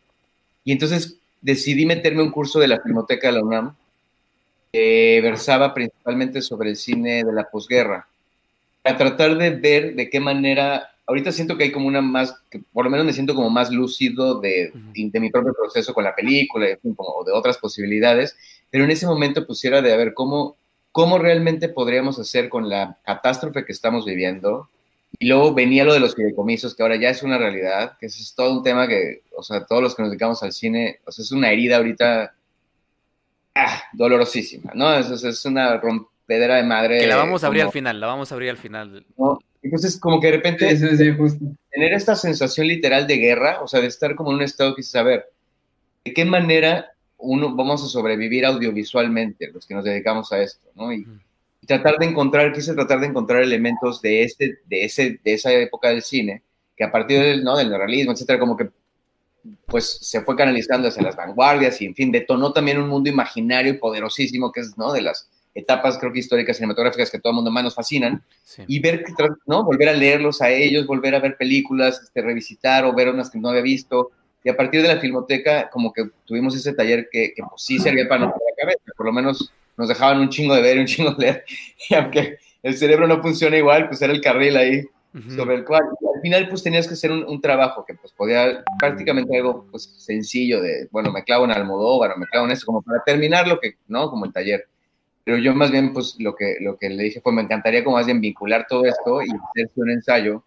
Y 0.64 0.73
entonces 0.73 1.19
decidí 1.40 1.87
meterme 1.87 2.23
un 2.23 2.30
curso 2.30 2.59
de 2.59 2.69
la 2.69 2.80
Filmoteca 2.80 3.28
de 3.28 3.35
la 3.35 3.45
UNAM 3.45 3.75
que 4.73 5.21
versaba 5.23 5.75
principalmente 5.75 6.43
sobre 6.43 6.71
el 6.71 6.77
cine 6.77 7.25
de 7.25 7.33
la 7.33 7.49
posguerra, 7.50 8.07
para 8.83 8.97
tratar 8.97 9.37
de 9.37 9.50
ver 9.50 9.95
de 9.95 10.09
qué 10.09 10.21
manera, 10.21 10.91
ahorita 11.07 11.33
siento 11.33 11.57
que 11.57 11.65
hay 11.65 11.73
como 11.73 11.87
una 11.87 12.00
más, 12.00 12.35
que 12.50 12.61
por 12.73 12.85
lo 12.85 12.91
menos 12.91 13.07
me 13.07 13.12
siento 13.12 13.35
como 13.35 13.50
más 13.50 13.71
lúcido 13.71 14.41
de, 14.41 14.73
de 14.95 15.21
mi 15.21 15.31
propio 15.31 15.53
proceso 15.53 15.93
con 15.93 16.05
la 16.05 16.15
película, 16.15 16.67
o 16.97 17.25
de 17.25 17.33
otras 17.33 17.59
posibilidades, 17.59 18.37
pero 18.71 18.85
en 18.85 18.91
ese 18.91 19.07
momento 19.07 19.47
pusiera 19.47 19.83
de 19.83 19.93
a 19.93 19.97
ver 19.97 20.15
cómo, 20.15 20.57
cómo 20.93 21.19
realmente 21.19 21.69
podríamos 21.69 22.19
hacer 22.19 22.49
con 22.49 22.69
la 22.69 22.99
catástrofe 23.05 23.65
que 23.65 23.73
estamos 23.73 24.05
viviendo. 24.05 24.69
Y 25.19 25.27
luego 25.27 25.53
venía 25.53 25.85
lo 25.85 25.93
de 25.93 26.00
los 26.00 26.15
fideicomisos, 26.15 26.75
que 26.75 26.83
ahora 26.83 26.95
ya 26.97 27.11
es 27.11 27.23
una 27.25 27.37
realidad, 27.37 27.99
que 27.99 28.07
es 28.07 28.33
todo 28.35 28.53
un 28.53 28.62
tema 28.62 28.87
que, 28.87 29.23
o 29.37 29.43
sea, 29.43 29.67
todos 29.67 29.83
los 29.83 29.95
que 29.95 30.03
nos 30.03 30.11
dedicamos 30.12 30.43
al 30.43 30.53
cine, 30.53 31.00
o 31.05 31.11
sea, 31.11 31.25
es 31.25 31.33
una 31.33 31.50
herida 31.50 31.79
ahorita 31.79 32.33
ah, 33.54 33.83
dolorosísima, 33.92 34.73
¿no? 34.75 34.95
Es, 34.95 35.11
es 35.23 35.45
una 35.45 35.76
rompedera 35.78 36.57
de 36.57 36.64
madre. 36.64 37.00
Que 37.00 37.07
la 37.07 37.16
vamos 37.16 37.45
a 37.45 37.49
abrir 37.49 37.62
al 37.62 37.73
final, 37.73 38.00
la 38.00 38.07
vamos 38.07 38.30
a 38.30 38.35
abrir 38.35 38.50
al 38.50 38.57
final. 38.57 39.04
Entonces, 39.62 39.99
como 39.99 40.21
que 40.21 40.28
de 40.28 40.37
repente, 40.37 40.66
tener 41.71 41.92
esta 41.92 42.16
sensación 42.16 42.66
literal 42.66 43.07
de 43.07 43.16
guerra, 43.16 43.61
o 43.62 43.69
sea, 43.69 43.80
de 43.80 43.88
estar 43.88 44.14
como 44.14 44.30
en 44.30 44.37
un 44.37 44.42
estado 44.42 44.75
que 44.75 44.83
ver, 45.02 45.26
¿de 46.04 46.12
qué 46.12 46.25
manera 46.25 46.92
uno, 47.19 47.54
vamos 47.54 47.85
a 47.85 47.88
sobrevivir 47.88 48.47
audiovisualmente, 48.47 49.50
los 49.52 49.66
que 49.66 49.75
nos 49.75 49.85
dedicamos 49.85 50.33
a 50.33 50.42
esto, 50.42 50.69
¿no? 50.75 50.92
Y, 50.92 51.07
tratar 51.66 51.99
de 51.99 52.07
encontrar, 52.07 52.52
quise 52.52 52.75
tratar 52.75 52.99
de 52.99 53.07
encontrar 53.07 53.42
elementos 53.42 54.00
de, 54.02 54.25
este, 54.25 54.59
de, 54.64 54.85
ese, 54.87 55.21
de 55.23 55.35
esa 55.35 55.52
época 55.52 55.90
del 55.90 56.02
cine, 56.02 56.42
que 56.76 56.83
a 56.83 56.90
partir 56.90 57.21
del, 57.21 57.45
¿no? 57.45 57.57
del 57.57 57.69
neorrealismo, 57.69 58.12
etcétera, 58.12 58.40
como 58.40 58.57
que 58.57 58.71
pues 59.66 59.99
se 60.00 60.20
fue 60.23 60.37
canalizando 60.37 60.88
hacia 60.88 61.02
las 61.02 61.16
vanguardias 61.16 61.80
y, 61.80 61.87
en 61.87 61.94
fin, 61.94 62.12
detonó 62.12 62.52
también 62.52 62.78
un 62.78 62.88
mundo 62.88 63.09
imaginario 63.09 63.73
y 63.73 63.78
poderosísimo 63.78 64.52
que 64.52 64.61
es, 64.61 64.76
¿no? 64.76 64.92
De 64.92 65.02
las 65.02 65.28
etapas, 65.54 65.99
creo 65.99 66.12
que 66.12 66.20
históricas, 66.20 66.56
cinematográficas 66.56 67.11
que 67.11 67.18
todo 67.18 67.32
el 67.32 67.37
mundo 67.37 67.50
más 67.50 67.64
nos 67.64 67.75
fascinan, 67.75 68.23
y 68.66 68.78
ver, 68.78 69.04
¿no? 69.47 69.64
Volver 69.64 69.88
a 69.88 69.92
leerlos 69.92 70.40
a 70.42 70.50
ellos, 70.50 70.87
volver 70.87 71.14
a 71.14 71.20
ver 71.20 71.37
películas, 71.37 72.00
este, 72.02 72.23
revisitar 72.23 72.85
o 72.85 72.94
ver 72.94 73.09
unas 73.09 73.30
que 73.30 73.38
no 73.38 73.49
había 73.49 73.62
visto, 73.62 74.11
y 74.44 74.49
a 74.49 74.56
partir 74.56 74.82
de 74.82 74.88
la 74.88 75.00
filmoteca, 75.00 75.68
como 75.70 75.92
que 75.92 76.09
tuvimos 76.25 76.54
ese 76.54 76.73
taller 76.73 77.09
que, 77.11 77.32
que 77.35 77.42
pues, 77.42 77.62
sí 77.62 77.78
servía 77.78 78.09
para 78.09 78.20
no 78.20 78.26
la 78.26 78.56
cabeza, 78.56 78.92
por 78.97 79.06
lo 79.06 79.12
menos 79.12 79.52
nos 79.76 79.88
dejaban 79.88 80.20
un 80.20 80.28
chingo 80.28 80.54
de 80.54 80.62
ver 80.62 80.76
y 80.76 80.80
un 80.80 80.87
chingo 80.87 81.11
de 81.12 81.26
leer, 81.26 81.44
y 81.90 81.94
aunque 81.94 82.38
el 82.62 82.76
cerebro 82.76 83.06
no 83.06 83.20
funciona 83.20 83.56
igual, 83.56 83.88
pues 83.88 84.00
era 84.02 84.12
el 84.12 84.20
carril 84.20 84.56
ahí 84.56 84.85
sobre 85.35 85.56
el 85.56 85.64
cual, 85.64 85.82
al 86.21 86.23
final 86.23 86.49
pues 86.50 86.62
tenías 86.62 86.87
que 86.87 86.93
hacer 86.93 87.11
un, 87.11 87.41
trabajo 87.41 87.83
que 87.87 87.95
pues 87.95 88.12
podía, 88.12 88.62
prácticamente 88.79 89.35
algo 89.35 89.67
pues 89.71 89.85
sencillo 89.97 90.61
de, 90.61 90.87
bueno, 90.91 91.11
me 91.11 91.25
clavo 91.25 91.47
en 91.47 91.50
Almodóvar 91.50 92.12
o 92.12 92.19
me 92.19 92.27
clavo 92.27 92.45
en 92.45 92.53
eso, 92.53 92.67
como 92.67 92.83
para 92.83 93.03
terminar 93.05 93.49
lo 93.49 93.59
que, 93.59 93.77
¿no? 93.89 94.11
Como 94.11 94.27
el 94.27 94.33
taller. 94.33 94.67
Pero 95.25 95.39
yo 95.39 95.55
más 95.55 95.71
bien 95.71 95.95
pues 95.95 96.17
lo 96.19 96.37
que, 96.37 96.57
lo 96.61 96.77
que 96.77 96.91
le 96.91 97.05
dije 97.05 97.23
fue, 97.23 97.33
me 97.33 97.41
encantaría 97.41 97.83
como 97.83 97.97
más 97.97 98.05
bien 98.05 98.21
vincular 98.21 98.67
todo 98.69 98.85
esto 98.85 99.23
y 99.23 99.29
hacerse 99.31 99.81
un 99.81 99.91
ensayo 99.91 100.45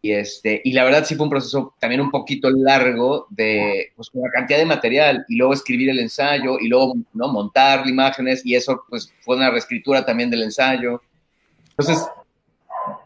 y, 0.00 0.12
este, 0.12 0.62
y 0.64 0.72
la 0.72 0.84
verdad 0.84 1.04
sí 1.04 1.16
fue 1.16 1.24
un 1.24 1.30
proceso 1.30 1.74
también 1.80 2.00
un 2.00 2.10
poquito 2.10 2.48
largo 2.50 3.26
de 3.30 3.92
pues, 3.96 4.08
una 4.14 4.30
cantidad 4.30 4.58
de 4.58 4.64
material 4.64 5.24
y 5.28 5.36
luego 5.36 5.52
escribir 5.52 5.90
el 5.90 5.98
ensayo 5.98 6.58
y 6.60 6.68
luego 6.68 6.94
¿no? 7.12 7.28
montar 7.28 7.86
imágenes 7.86 8.46
y 8.46 8.54
eso 8.54 8.84
pues 8.88 9.12
fue 9.22 9.36
una 9.36 9.50
reescritura 9.50 10.06
también 10.06 10.30
del 10.30 10.42
ensayo. 10.44 11.02
Entonces, 11.70 12.06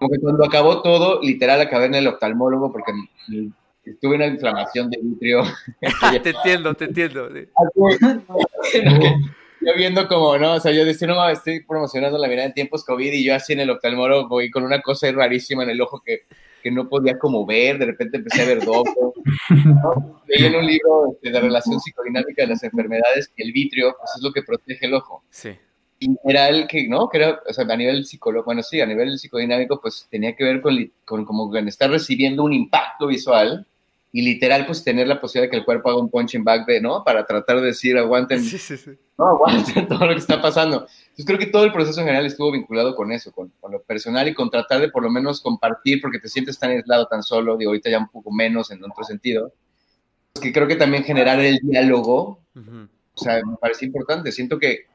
como 0.04 0.14
que 0.14 0.20
cuando 0.20 0.44
acabó 0.44 0.82
todo, 0.82 1.22
literal 1.22 1.60
acabé 1.60 1.86
en 1.86 1.94
el 1.94 2.06
oftalmólogo 2.06 2.70
porque 2.70 2.92
tuve 4.00 4.16
una 4.16 4.26
inflamación 4.26 4.90
de 4.90 4.98
vitrio. 5.02 5.42
te 6.22 6.30
entiendo, 6.30 6.74
te 6.74 6.84
entiendo. 6.84 7.28
yo 9.60 9.74
viendo 9.76 10.06
como, 10.06 10.36
¿no? 10.36 10.54
O 10.54 10.60
sea, 10.60 10.72
yo 10.72 10.84
decía, 10.84 11.08
no, 11.08 11.26
estoy 11.28 11.64
promocionando 11.64 12.18
la 12.18 12.28
mirada 12.28 12.48
en 12.48 12.54
tiempos 12.54 12.84
COVID 12.84 13.12
y 13.12 13.24
yo 13.24 13.34
así 13.34 13.54
en 13.54 13.60
el 13.60 13.70
oftalmólogo 13.70 14.42
y 14.42 14.50
con 14.50 14.64
una 14.64 14.82
cosa 14.82 15.10
rarísima 15.10 15.62
en 15.62 15.70
el 15.70 15.80
ojo 15.80 16.02
que 16.04 16.26
que 16.64 16.70
no 16.70 16.88
podía 16.88 17.18
como 17.18 17.44
ver, 17.44 17.76
de 17.76 17.84
repente 17.84 18.16
empecé 18.16 18.40
a 18.40 18.46
ver 18.46 18.64
doble. 18.64 18.90
Leí 20.26 20.46
en 20.46 20.56
un 20.56 20.64
libro 20.64 21.12
este, 21.12 21.30
de 21.30 21.38
relación 21.38 21.78
psicodinámica 21.78 22.42
de 22.42 22.48
las 22.48 22.62
enfermedades 22.64 23.28
que 23.36 23.42
el 23.42 23.52
vitrio 23.52 23.94
pues, 23.98 24.10
es 24.16 24.22
lo 24.22 24.32
que 24.32 24.42
protege 24.42 24.86
el 24.86 24.94
ojo. 24.94 25.22
Sí. 25.28 25.50
Y 25.98 26.16
era 26.24 26.48
el 26.48 26.66
que, 26.66 26.88
¿no? 26.88 27.08
Que 27.08 27.18
era, 27.18 27.40
o 27.48 27.52
sea, 27.52 27.64
a 27.64 27.76
nivel 27.76 28.04
psicólogo, 28.04 28.44
bueno, 28.44 28.62
sí, 28.62 28.80
a 28.80 28.86
nivel 28.86 29.18
psicodinámico, 29.18 29.80
pues 29.80 30.06
tenía 30.10 30.34
que 30.34 30.44
ver 30.44 30.60
con, 30.60 30.92
con 31.04 31.24
como 31.24 31.54
estar 31.56 31.90
recibiendo 31.90 32.42
un 32.42 32.52
impacto 32.52 33.06
visual 33.06 33.66
y 34.16 34.22
literal, 34.22 34.64
pues 34.64 34.84
tener 34.84 35.08
la 35.08 35.20
posibilidad 35.20 35.48
de 35.48 35.50
que 35.50 35.56
el 35.56 35.64
cuerpo 35.64 35.90
haga 35.90 35.98
un 35.98 36.08
punching 36.08 36.44
back 36.44 36.66
de, 36.66 36.80
¿no? 36.80 37.02
Para 37.02 37.24
tratar 37.24 37.56
de 37.56 37.66
decir, 37.66 37.98
aguanten, 37.98 38.40
sí, 38.44 38.58
sí, 38.58 38.76
sí. 38.76 38.92
no, 39.18 39.26
aguanten 39.26 39.88
todo 39.88 40.06
lo 40.06 40.12
que 40.12 40.20
está 40.20 40.40
pasando. 40.40 40.86
Entonces 41.00 41.26
creo 41.26 41.38
que 41.40 41.46
todo 41.46 41.64
el 41.64 41.72
proceso 41.72 41.98
en 41.98 42.06
general 42.06 42.24
estuvo 42.24 42.52
vinculado 42.52 42.94
con 42.94 43.10
eso, 43.10 43.32
con, 43.32 43.52
lo 43.68 43.82
personal 43.82 44.28
y 44.28 44.34
con 44.34 44.50
tratar 44.50 44.80
de 44.80 44.88
por 44.88 45.02
lo 45.02 45.10
menos 45.10 45.40
compartir, 45.40 46.00
porque 46.00 46.20
te 46.20 46.28
sientes 46.28 46.56
tan 46.56 46.70
aislado, 46.70 47.08
tan 47.08 47.24
solo, 47.24 47.56
digo, 47.56 47.70
ahorita 47.70 47.90
ya 47.90 47.98
un 47.98 48.06
poco 48.06 48.30
menos 48.30 48.70
en 48.70 48.84
otro 48.84 49.02
sentido, 49.02 49.52
que 50.40 50.52
creo 50.52 50.68
que 50.68 50.76
también 50.76 51.02
generar 51.02 51.40
el 51.40 51.58
diálogo, 51.58 52.38
o 52.54 53.18
sea, 53.20 53.44
me 53.44 53.56
parece 53.56 53.86
importante. 53.86 54.30
Siento 54.30 54.60
que, 54.60 54.86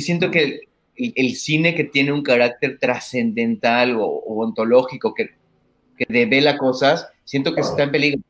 siento 0.00 0.30
que 0.30 0.60
el, 0.96 1.34
cine 1.34 1.74
que 1.74 1.84
tiene 1.84 2.12
un 2.12 2.22
carácter 2.22 2.78
trascendental 2.78 3.96
o, 3.96 4.06
ontológico, 4.06 5.14
que, 5.14 5.30
que 5.96 6.06
devela 6.08 6.58
cosas, 6.58 7.08
siento 7.24 7.54
que 7.54 7.60
está 7.62 7.84
en 7.84 7.92
peligro 7.92 8.22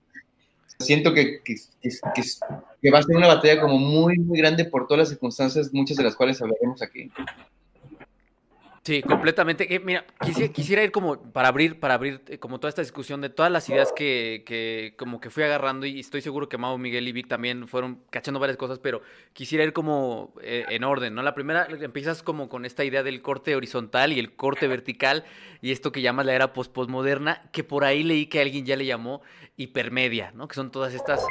siento 0.80 1.12
que, 1.12 1.42
que, 1.42 1.54
que, 1.82 2.90
va 2.90 2.98
a 2.98 3.02
ser 3.02 3.16
una 3.16 3.28
batalla 3.28 3.60
como 3.60 3.78
muy, 3.78 4.18
muy 4.18 4.38
grande 4.38 4.64
por 4.64 4.86
todas 4.86 5.00
las 5.00 5.08
circunstancias, 5.10 5.70
muchas 5.72 5.96
de 5.96 6.04
las 6.04 6.16
cuales 6.16 6.40
hablaremos 6.40 6.82
aquí. 6.82 7.10
Sí, 8.90 9.02
completamente. 9.02 9.73
Eh, 9.73 9.78
mira, 9.78 10.04
quisiera, 10.52 10.82
ir 10.82 10.90
como 10.90 11.23
para 11.32 11.47
abrir, 11.47 11.78
para 11.78 11.94
abrir 11.94 12.23
eh, 12.26 12.38
como 12.38 12.59
toda 12.59 12.70
esta 12.70 12.82
discusión 12.82 13.20
de 13.20 13.28
todas 13.30 13.52
las 13.52 13.68
ideas 13.68 13.92
que, 13.92 14.42
que, 14.44 14.94
como 14.97 15.20
que 15.20 15.30
fui 15.30 15.44
agarrando 15.44 15.87
y 15.87 16.00
estoy 16.00 16.23
seguro 16.23 16.49
que 16.49 16.59
Mau, 16.59 16.76
Miguel 16.76 17.06
y 17.06 17.12
Vic 17.12 17.28
también 17.28 17.68
fueron 17.68 18.00
cachando 18.11 18.40
varias 18.40 18.56
cosas, 18.56 18.80
pero 18.80 19.00
quisiera 19.32 19.62
ir 19.62 19.73
como 19.73 20.35
eh, 20.42 20.64
en 20.70 20.82
orden, 20.82 21.14
¿no? 21.14 21.23
La 21.23 21.37
primera, 21.37 21.68
empiezas 21.70 22.25
como 22.25 22.49
con 22.49 22.64
esta 22.64 22.82
idea 22.82 23.04
del 23.04 23.23
corte 23.23 23.54
horizontal 23.54 24.12
y 24.12 24.18
el 24.18 24.35
corte 24.35 24.66
vertical 24.66 25.25
y 25.62 25.70
esto 25.70 25.92
que 25.92 26.02
llamas 26.02 26.26
la 26.26 26.35
era 26.35 26.52
post-postmoderna, 26.52 27.49
que 27.52 27.62
por 27.62 27.85
ahí 27.85 28.02
leí 28.02 28.26
que 28.26 28.40
alguien 28.40 28.66
ya 28.66 28.75
le 28.75 28.87
llamó 28.87 29.23
hipermedia, 29.56 30.32
¿no? 30.35 30.49
Que 30.49 30.54
son 30.54 30.73
todas 30.73 30.94
estas 30.94 31.23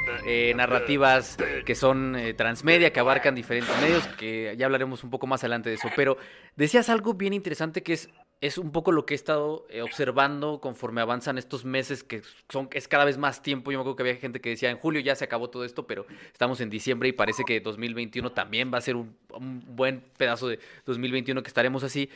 narrativas 0.56 1.36
que 1.66 1.74
son 1.74 2.16
transmedia, 2.38 2.94
que 2.94 3.00
abarcan 3.00 3.34
diferentes 3.34 3.75
medios, 3.82 4.06
que 4.20 4.54
ya 4.56 4.68
hablaremos 4.68 5.04
un 5.04 5.10
poco 5.10 5.25
más 5.25 5.44
adelante 5.44 5.70
de 5.70 5.75
eso, 5.75 5.89
pero 5.96 6.18
decías 6.56 6.89
algo 6.89 7.16
bien 7.16 7.34
interesante 7.34 7.49
que 7.84 7.94
es, 7.94 8.10
es 8.41 8.58
un 8.58 8.72
poco 8.72 8.91
lo 8.91 9.06
que 9.06 9.13
he 9.13 9.15
estado 9.15 9.65
eh, 9.70 9.82
observando 9.82 10.62
conforme 10.62 11.01
avanzan 11.01 11.38
estos 11.38 11.65
meses, 11.65 12.03
que 12.03 12.22
son, 12.50 12.70
es 12.72 12.88
cada 12.88 13.06
vez 13.06 13.18
más 13.18 13.41
tiempo. 13.41 13.72
Yo 13.72 13.77
me 13.77 13.82
acuerdo 13.82 13.98
que 13.98 14.03
había 14.03 14.15
gente 14.15 14.39
que 14.39 14.50
decía, 14.50 14.70
en 14.70 14.77
julio 14.77 15.01
ya 15.01 15.15
se 15.15 15.25
acabó 15.25 15.50
todo 15.50 15.65
esto, 15.65 15.86
pero 15.88 16.06
estamos 16.32 16.62
en 16.62 16.70
diciembre 16.70 17.10
y 17.10 17.12
parece 17.12 17.44
que 17.44 17.60
2021 17.60 18.32
también 18.32 18.72
va 18.74 18.77
a 18.77 18.82
ser 18.82 18.96
un, 18.96 19.15
un 19.34 19.63
buen 19.75 20.01
pedazo 20.18 20.48
de 20.48 20.60
2021 20.86 21.44
que 21.44 21.48
estaremos 21.48 21.84
así. 21.84 22.10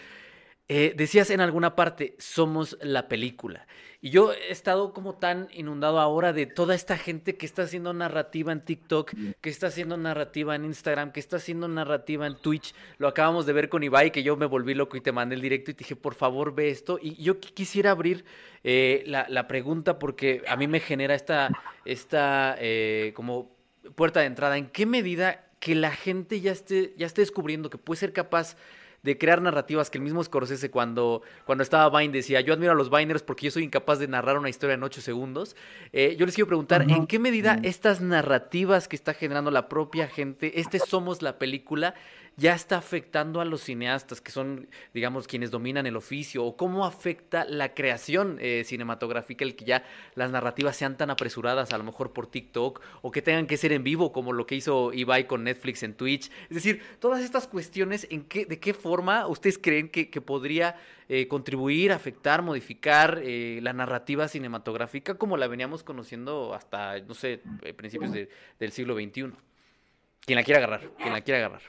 Eh, 0.69 0.93
decías 0.95 1.29
en 1.29 1.41
alguna 1.41 1.75
parte, 1.75 2.15
somos 2.19 2.77
la 2.81 3.07
película. 3.09 3.67
Y 3.99 4.09
yo 4.09 4.33
he 4.33 4.51
estado 4.51 4.93
como 4.93 5.15
tan 5.15 5.47
inundado 5.53 5.99
ahora 5.99 6.33
de 6.33 6.45
toda 6.45 6.75
esta 6.75 6.97
gente 6.97 7.37
que 7.37 7.45
está 7.45 7.63
haciendo 7.63 7.93
narrativa 7.93 8.51
en 8.51 8.59
TikTok, 8.59 9.13
que 9.39 9.49
está 9.49 9.67
haciendo 9.67 9.95
narrativa 9.95 10.55
en 10.55 10.65
Instagram, 10.65 11.11
que 11.11 11.21
está 11.21 11.37
haciendo 11.37 11.67
narrativa 11.69 12.27
en 12.27 12.35
Twitch. 12.35 12.73
Lo 12.97 13.07
acabamos 13.07 13.45
de 13.45 13.53
ver 13.53 13.69
con 13.69 13.81
Ibai, 13.81 14.11
que 14.11 14.23
yo 14.23 14.35
me 14.35 14.45
volví 14.45 14.73
loco 14.73 14.97
y 14.97 15.01
te 15.01 15.13
mandé 15.13 15.35
el 15.35 15.41
directo 15.41 15.71
y 15.71 15.73
te 15.73 15.79
dije, 15.79 15.95
por 15.95 16.15
favor, 16.15 16.53
ve 16.53 16.69
esto. 16.69 16.99
Y 17.01 17.15
yo 17.21 17.39
quisiera 17.39 17.91
abrir 17.91 18.25
eh, 18.65 19.03
la, 19.05 19.47
pregunta 19.47 19.99
porque 19.99 20.43
a 20.47 20.57
mí 20.57 20.67
me 20.67 20.81
genera 20.81 21.15
esta, 21.15 21.49
esta 21.85 22.57
eh, 22.59 23.13
como 23.15 23.55
puerta 23.95 24.19
de 24.19 24.25
entrada. 24.25 24.57
¿En 24.57 24.67
qué 24.67 24.85
medida 24.85 25.45
que 25.61 25.75
la 25.75 25.91
gente 25.91 26.41
ya 26.41 26.51
esté, 26.51 26.93
ya 26.97 27.05
esté 27.05 27.21
descubriendo 27.21 27.69
que 27.69 27.77
puede 27.77 27.99
ser 27.99 28.11
capaz 28.11 28.57
de 29.03 29.17
crear 29.17 29.41
narrativas 29.41 29.89
que 29.89 29.97
el 29.97 30.03
mismo 30.03 30.23
Scorsese 30.23 30.71
cuando, 30.71 31.21
cuando 31.45 31.61
estaba 31.61 31.97
Vine 31.99 32.13
decía, 32.13 32.41
yo 32.41 32.53
admiro 32.53 32.71
a 32.71 32.75
los 32.75 32.89
Viners 32.89 33.21
porque 33.21 33.45
yo 33.45 33.51
soy 33.51 33.63
incapaz 33.63 33.99
de 33.99 34.07
narrar 34.07 34.37
una 34.37 34.49
historia 34.49 34.73
en 34.75 34.83
ocho 34.83 35.01
segundos. 35.01 35.55
Eh, 35.91 36.15
yo 36.17 36.25
les 36.25 36.33
quiero 36.33 36.47
preguntar, 36.47 36.89
¿en 36.89 37.05
qué 37.05 37.19
medida 37.19 37.59
estas 37.63 38.01
narrativas 38.01 38.87
que 38.87 38.95
está 38.95 39.13
generando 39.13 39.51
la 39.51 39.67
propia 39.67 40.07
gente, 40.07 40.59
este 40.59 40.79
Somos 40.79 41.21
la 41.21 41.37
película, 41.37 41.95
ya 42.35 42.53
está 42.55 42.77
afectando 42.77 43.41
a 43.41 43.45
los 43.45 43.61
cineastas, 43.61 44.19
que 44.19 44.31
son, 44.31 44.67
digamos, 44.93 45.27
quienes 45.27 45.51
dominan 45.51 45.85
el 45.85 45.95
oficio, 45.95 46.43
o 46.43 46.57
cómo 46.57 46.85
afecta 46.85 47.45
la 47.45 47.73
creación 47.73 48.37
eh, 48.39 48.63
cinematográfica 48.65 49.45
el 49.45 49.55
que 49.55 49.65
ya 49.65 49.83
las 50.15 50.31
narrativas 50.31 50.75
sean 50.75 50.97
tan 50.97 51.09
apresuradas, 51.09 51.73
a 51.73 51.77
lo 51.77 51.83
mejor 51.83 52.11
por 52.11 52.27
TikTok, 52.27 52.81
o 53.01 53.11
que 53.11 53.21
tengan 53.21 53.45
que 53.45 53.57
ser 53.57 53.71
en 53.71 53.83
vivo, 53.83 54.11
como 54.11 54.33
lo 54.33 54.45
que 54.47 54.55
hizo 54.55 54.91
Ibai 54.93 55.27
con 55.27 55.43
Netflix 55.43 55.83
en 55.83 55.93
Twitch. 55.93 56.31
Es 56.49 56.55
decir, 56.55 56.81
todas 56.99 57.21
estas 57.23 57.47
cuestiones, 57.47 58.07
¿en 58.09 58.23
qué, 58.23 58.45
¿de 58.45 58.59
qué 58.59 58.73
forma 58.73 59.27
ustedes 59.27 59.57
creen 59.57 59.89
que, 59.89 60.05
podría 60.23 60.77
eh, 61.09 61.27
contribuir, 61.27 61.91
afectar, 61.91 62.41
modificar 62.41 63.19
eh, 63.23 63.59
la 63.61 63.73
narrativa 63.73 64.27
cinematográfica 64.27 65.15
como 65.15 65.37
la 65.37 65.47
veníamos 65.47 65.83
conociendo 65.83 66.53
hasta, 66.53 66.99
no 67.01 67.13
sé, 67.13 67.41
principios 67.75 68.11
del 68.11 68.71
siglo 68.71 68.95
XXI? 68.95 69.33
Quien 70.25 70.37
la 70.37 70.43
quiera 70.43 70.59
agarrar, 70.59 70.89
quien 70.97 71.11
la 71.11 71.21
quiera 71.21 71.45
agarrar. 71.45 71.61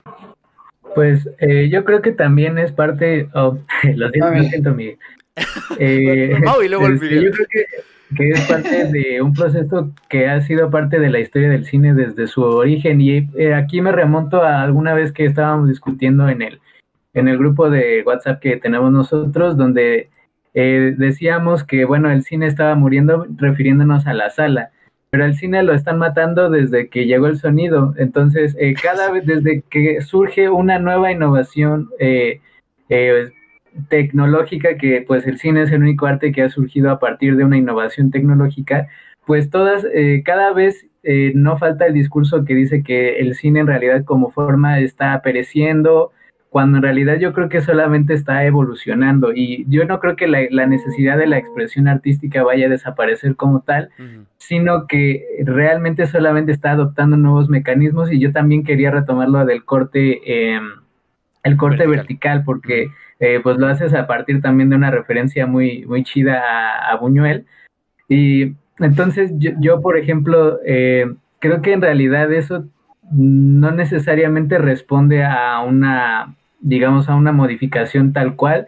Pues 0.94 1.28
eh, 1.38 1.68
yo 1.70 1.84
creo 1.84 2.02
que 2.02 2.12
también 2.12 2.58
es 2.58 2.72
parte, 2.72 3.28
oh, 3.34 3.58
lo 3.94 4.10
siento, 4.10 4.74
Miguel. 4.74 4.98
Eh, 5.80 6.32
y 6.64 6.68
luego 6.68 6.86
el 6.86 6.94
este, 6.94 7.22
yo 7.24 7.30
creo 7.32 7.46
que, 7.50 8.30
es 8.30 8.40
parte 8.42 8.84
de 8.92 9.20
un 9.20 9.32
proceso 9.32 9.90
que 10.08 10.28
ha 10.28 10.40
sido 10.42 10.70
parte 10.70 11.00
de 11.00 11.10
la 11.10 11.18
historia 11.18 11.48
del 11.48 11.66
cine 11.66 11.92
desde 11.92 12.28
su 12.28 12.42
origen. 12.42 13.00
Y 13.00 13.28
eh, 13.36 13.52
aquí 13.52 13.80
me 13.80 13.90
remonto 13.90 14.42
a 14.42 14.62
alguna 14.62 14.94
vez 14.94 15.10
que 15.10 15.24
estábamos 15.24 15.68
discutiendo 15.68 16.28
en 16.28 16.42
el, 16.42 16.60
en 17.14 17.26
el 17.26 17.38
grupo 17.38 17.68
de 17.68 18.04
WhatsApp 18.06 18.40
que 18.40 18.56
tenemos 18.58 18.92
nosotros 18.92 19.56
donde 19.56 20.10
eh, 20.52 20.94
decíamos 20.96 21.64
que 21.64 21.84
bueno 21.84 22.10
el 22.10 22.22
cine 22.22 22.46
estaba 22.46 22.76
muriendo 22.76 23.26
refiriéndonos 23.36 24.06
a 24.06 24.14
la 24.14 24.30
sala 24.30 24.70
pero 25.14 25.26
el 25.26 25.36
cine 25.36 25.62
lo 25.62 25.74
están 25.74 25.98
matando 25.98 26.50
desde 26.50 26.88
que 26.88 27.06
llegó 27.06 27.28
el 27.28 27.38
sonido. 27.38 27.94
Entonces, 27.98 28.56
eh, 28.58 28.74
cada 28.74 29.12
vez 29.12 29.24
desde 29.24 29.62
que 29.70 30.00
surge 30.00 30.48
una 30.48 30.80
nueva 30.80 31.12
innovación 31.12 31.88
eh, 32.00 32.40
eh, 32.88 33.30
tecnológica, 33.88 34.76
que 34.76 35.04
pues 35.06 35.24
el 35.28 35.38
cine 35.38 35.62
es 35.62 35.70
el 35.70 35.82
único 35.82 36.06
arte 36.06 36.32
que 36.32 36.42
ha 36.42 36.48
surgido 36.48 36.90
a 36.90 36.98
partir 36.98 37.36
de 37.36 37.44
una 37.44 37.56
innovación 37.56 38.10
tecnológica, 38.10 38.88
pues 39.24 39.50
todas, 39.50 39.86
cada 40.24 40.52
vez 40.52 40.84
no 41.04 41.58
falta 41.58 41.86
el 41.86 41.94
discurso 41.94 42.44
que 42.44 42.56
dice 42.56 42.82
que 42.82 43.20
el 43.20 43.36
cine 43.36 43.60
en 43.60 43.68
realidad 43.68 44.02
como 44.04 44.32
forma 44.32 44.80
está 44.80 45.22
pereciendo, 45.22 46.10
cuando 46.54 46.76
en 46.76 46.84
realidad 46.84 47.16
yo 47.18 47.32
creo 47.32 47.48
que 47.48 47.60
solamente 47.62 48.14
está 48.14 48.44
evolucionando 48.44 49.32
y 49.34 49.64
yo 49.66 49.84
no 49.86 49.98
creo 49.98 50.14
que 50.14 50.28
la, 50.28 50.66
necesidad 50.68 51.18
de 51.18 51.26
la 51.26 51.36
expresión 51.36 51.88
artística 51.88 52.44
vaya 52.44 52.66
a 52.66 52.68
desaparecer 52.68 53.34
como 53.34 53.62
tal, 53.62 53.90
sino 54.36 54.86
que 54.86 55.24
realmente 55.42 56.06
solamente 56.06 56.52
está 56.52 56.70
adoptando 56.70 57.16
nuevos 57.16 57.48
mecanismos 57.48 58.12
y 58.12 58.20
yo 58.20 58.30
también 58.30 58.62
quería 58.62 58.92
retomar 58.92 59.30
lo 59.30 59.44
del 59.44 59.64
corte, 59.64 60.20
em, 60.54 60.62
el 61.42 61.56
corte 61.56 61.88
vertical, 61.88 62.44
porque 62.44 62.86
eh, 63.18 63.40
pues 63.42 63.58
lo 63.58 63.66
haces 63.66 63.92
a 63.92 64.06
partir 64.06 64.40
también 64.40 64.70
de 64.70 64.76
una 64.76 64.92
referencia 64.92 65.48
muy, 65.48 65.84
muy 65.86 66.04
chida 66.04 66.88
a, 66.88 66.96
Buñuel. 66.98 67.46
Y 68.08 68.54
entonces 68.78 69.32
yo, 69.38 69.50
yo 69.58 69.82
por 69.82 69.98
ejemplo, 69.98 70.60
eh, 70.64 71.12
creo 71.40 71.62
que 71.62 71.72
en 71.72 71.82
realidad 71.82 72.32
eso 72.32 72.64
no 73.10 73.72
necesariamente 73.72 74.58
responde 74.58 75.24
a 75.24 75.58
una 75.58 76.36
digamos, 76.64 77.08
a 77.08 77.14
una 77.14 77.32
modificación 77.32 78.12
tal 78.12 78.36
cual, 78.36 78.66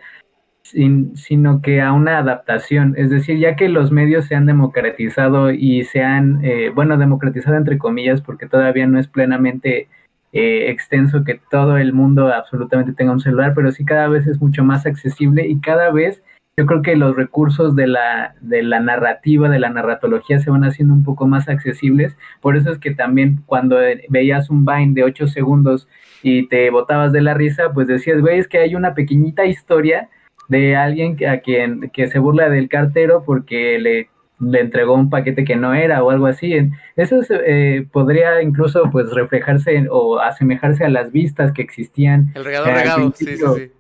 sino 0.63 1.63
que 1.63 1.81
a 1.81 1.93
una 1.93 2.19
adaptación. 2.19 2.95
Es 2.97 3.11
decir, 3.11 3.39
ya 3.39 3.57
que 3.57 3.69
los 3.69 3.91
medios 3.91 4.27
se 4.27 4.35
han 4.35 4.47
democratizado 4.47 5.51
y 5.51 5.85
se 5.85 6.03
han, 6.03 6.45
eh, 6.45 6.71
bueno, 6.75 6.99
democratizado 6.99 7.57
entre 7.57 7.79
comillas, 7.79 8.21
porque 8.21 8.47
todavía 8.47 8.87
no 8.87 8.99
es 8.99 9.09
plenamente 9.09 9.89
eh, 10.33 10.71
extenso 10.71 11.25
que 11.25 11.41
todo 11.51 11.79
el 11.79 11.93
mundo 11.93 12.29
absolutamente 12.33 12.93
tenga 12.93 13.13
un 13.13 13.21
celular, 13.21 13.53
pero 13.55 13.73
sí 13.73 13.85
cada 13.85 14.09
vez 14.09 14.27
es 14.27 14.41
mucho 14.41 14.65
más 14.65 14.87
accesible 14.87 15.47
y 15.47 15.61
cada 15.61 15.91
vez 15.91 16.23
yo 16.59 16.65
creo 16.65 16.81
que 16.81 16.97
los 16.97 17.15
recursos 17.15 17.77
de 17.77 17.87
la, 17.87 18.35
de 18.41 18.63
la 18.63 18.81
narrativa, 18.81 19.51
de 19.51 19.59
la 19.59 19.69
narratología 19.69 20.39
se 20.39 20.51
van 20.51 20.65
haciendo 20.65 20.95
un 20.95 21.05
poco 21.05 21.27
más 21.27 21.51
accesibles. 21.51 22.17
Por 22.41 22.57
eso 22.57 22.71
es 22.71 22.79
que 22.79 22.95
también 22.95 23.43
cuando 23.45 23.77
veías 24.09 24.49
un 24.49 24.65
Vine 24.65 24.95
de 24.95 25.05
8 25.05 25.27
segundos 25.27 25.87
y 26.23 26.49
te 26.49 26.71
botabas 26.71 27.13
de 27.13 27.21
la 27.21 27.35
risa, 27.35 27.75
pues 27.75 27.89
decías, 27.89 28.23
güey, 28.23 28.39
es 28.39 28.49
que 28.49 28.59
hay 28.59 28.75
una 28.75 28.95
pequeñita 28.95 29.45
historia 29.45 30.09
de 30.49 30.77
alguien 30.77 31.19
a 31.29 31.41
quien 31.41 31.91
que 31.91 32.07
se 32.07 32.19
burla 32.19 32.49
del 32.49 32.71
cartero 32.71 33.23
porque 33.27 33.79
le, 33.79 34.09
le 34.41 34.61
entregó 34.61 34.95
un 34.95 35.11
paquete 35.11 35.45
que 35.45 35.57
no 35.57 35.75
era 35.75 36.03
o 36.03 36.09
algo 36.09 36.25
así. 36.25 36.57
Eso 36.97 37.21
eh, 37.45 37.87
podría 37.93 38.41
incluso 38.41 38.91
pues 38.91 39.13
reflejarse 39.13 39.89
o 39.91 40.21
asemejarse 40.21 40.85
a 40.87 40.89
las 40.89 41.13
vistas 41.13 41.53
que 41.53 41.61
existían. 41.61 42.33
El 42.35 42.47
regado 42.47 42.65
regado, 42.65 43.13
sí, 43.15 43.27
sí, 43.27 43.37
sí. 43.37 43.73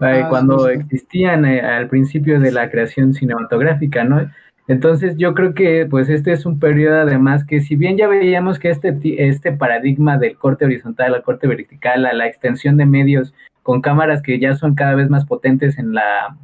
Ah, 0.00 0.28
cuando 0.28 0.68
existían 0.68 1.44
eh, 1.44 1.60
al 1.60 1.88
principio 1.88 2.40
de 2.40 2.52
la 2.52 2.70
creación 2.70 3.12
cinematográfica, 3.12 4.04
¿no? 4.04 4.30
Entonces 4.66 5.16
yo 5.16 5.34
creo 5.34 5.52
que 5.52 5.86
pues 5.90 6.08
este 6.08 6.32
es 6.32 6.46
un 6.46 6.58
periodo 6.58 7.00
además 7.00 7.44
que 7.44 7.60
si 7.60 7.76
bien 7.76 7.96
ya 7.96 8.06
veíamos 8.06 8.58
que 8.58 8.70
este, 8.70 8.96
este 9.28 9.52
paradigma 9.52 10.16
del 10.16 10.36
corte 10.36 10.64
horizontal 10.64 11.14
al 11.14 11.22
corte 11.22 11.46
vertical, 11.48 12.06
a 12.06 12.12
la 12.12 12.26
extensión 12.26 12.76
de 12.76 12.86
medios 12.86 13.34
con 13.62 13.82
cámaras 13.82 14.22
que 14.22 14.38
ya 14.38 14.54
son 14.54 14.74
cada 14.74 14.94
vez 14.94 15.10
más 15.10 15.26
potentes 15.26 15.76
en 15.78 15.92
la, 15.92 16.36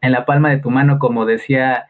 en 0.00 0.12
la 0.12 0.24
palma 0.26 0.50
de 0.50 0.58
tu 0.58 0.70
mano, 0.70 0.98
como 0.98 1.24
decía 1.24 1.86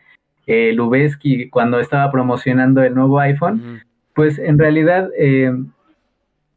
eh, 0.46 0.72
Lubeski 0.72 1.50
cuando 1.50 1.80
estaba 1.80 2.10
promocionando 2.10 2.82
el 2.82 2.94
nuevo 2.94 3.18
iPhone, 3.20 3.82
pues 4.14 4.38
en 4.38 4.58
realidad 4.58 5.10
eh, 5.18 5.52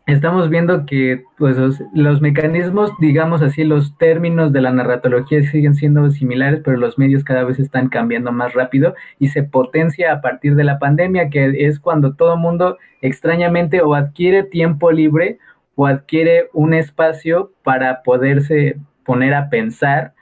estamos 0.05 0.49
viendo 0.49 0.85
que 0.85 1.23
pues, 1.37 1.57
los, 1.93 2.21
mecanismos, 2.21 2.91
digamos 2.99 3.41
así, 3.41 3.63
los 3.63 3.97
términos 3.97 4.53
de 4.53 4.61
la 4.61 4.71
narratología 4.71 5.41
siguen 5.43 5.75
siendo 5.75 6.09
similares, 6.11 6.61
pero 6.63 6.77
los 6.77 6.97
medios 6.97 7.23
cada 7.23 7.43
vez 7.43 7.59
están 7.59 7.89
cambiando 7.89 8.31
más 8.31 8.53
rápido 8.53 8.93
y 9.19 9.29
se 9.29 9.43
potencia 9.43 10.13
a 10.13 10.21
partir 10.21 10.55
de 10.55 10.63
la 10.63 10.79
pandemia, 10.79 11.29
que 11.29 11.65
es 11.67 11.79
cuando 11.79 12.13
todo 12.13 12.37
mundo 12.37 12.77
extrañamente 13.01 13.81
o 13.81 13.95
adquiere 13.95 14.43
tiempo 14.43 14.91
libre 14.91 15.39
o 15.75 15.87
adquiere 15.87 16.49
un 16.53 16.73
espacio 16.73 17.51
para 17.63 18.03
poderse 18.03 18.77
poner 19.03 19.33
a 19.33 19.49
pensar 19.49 20.13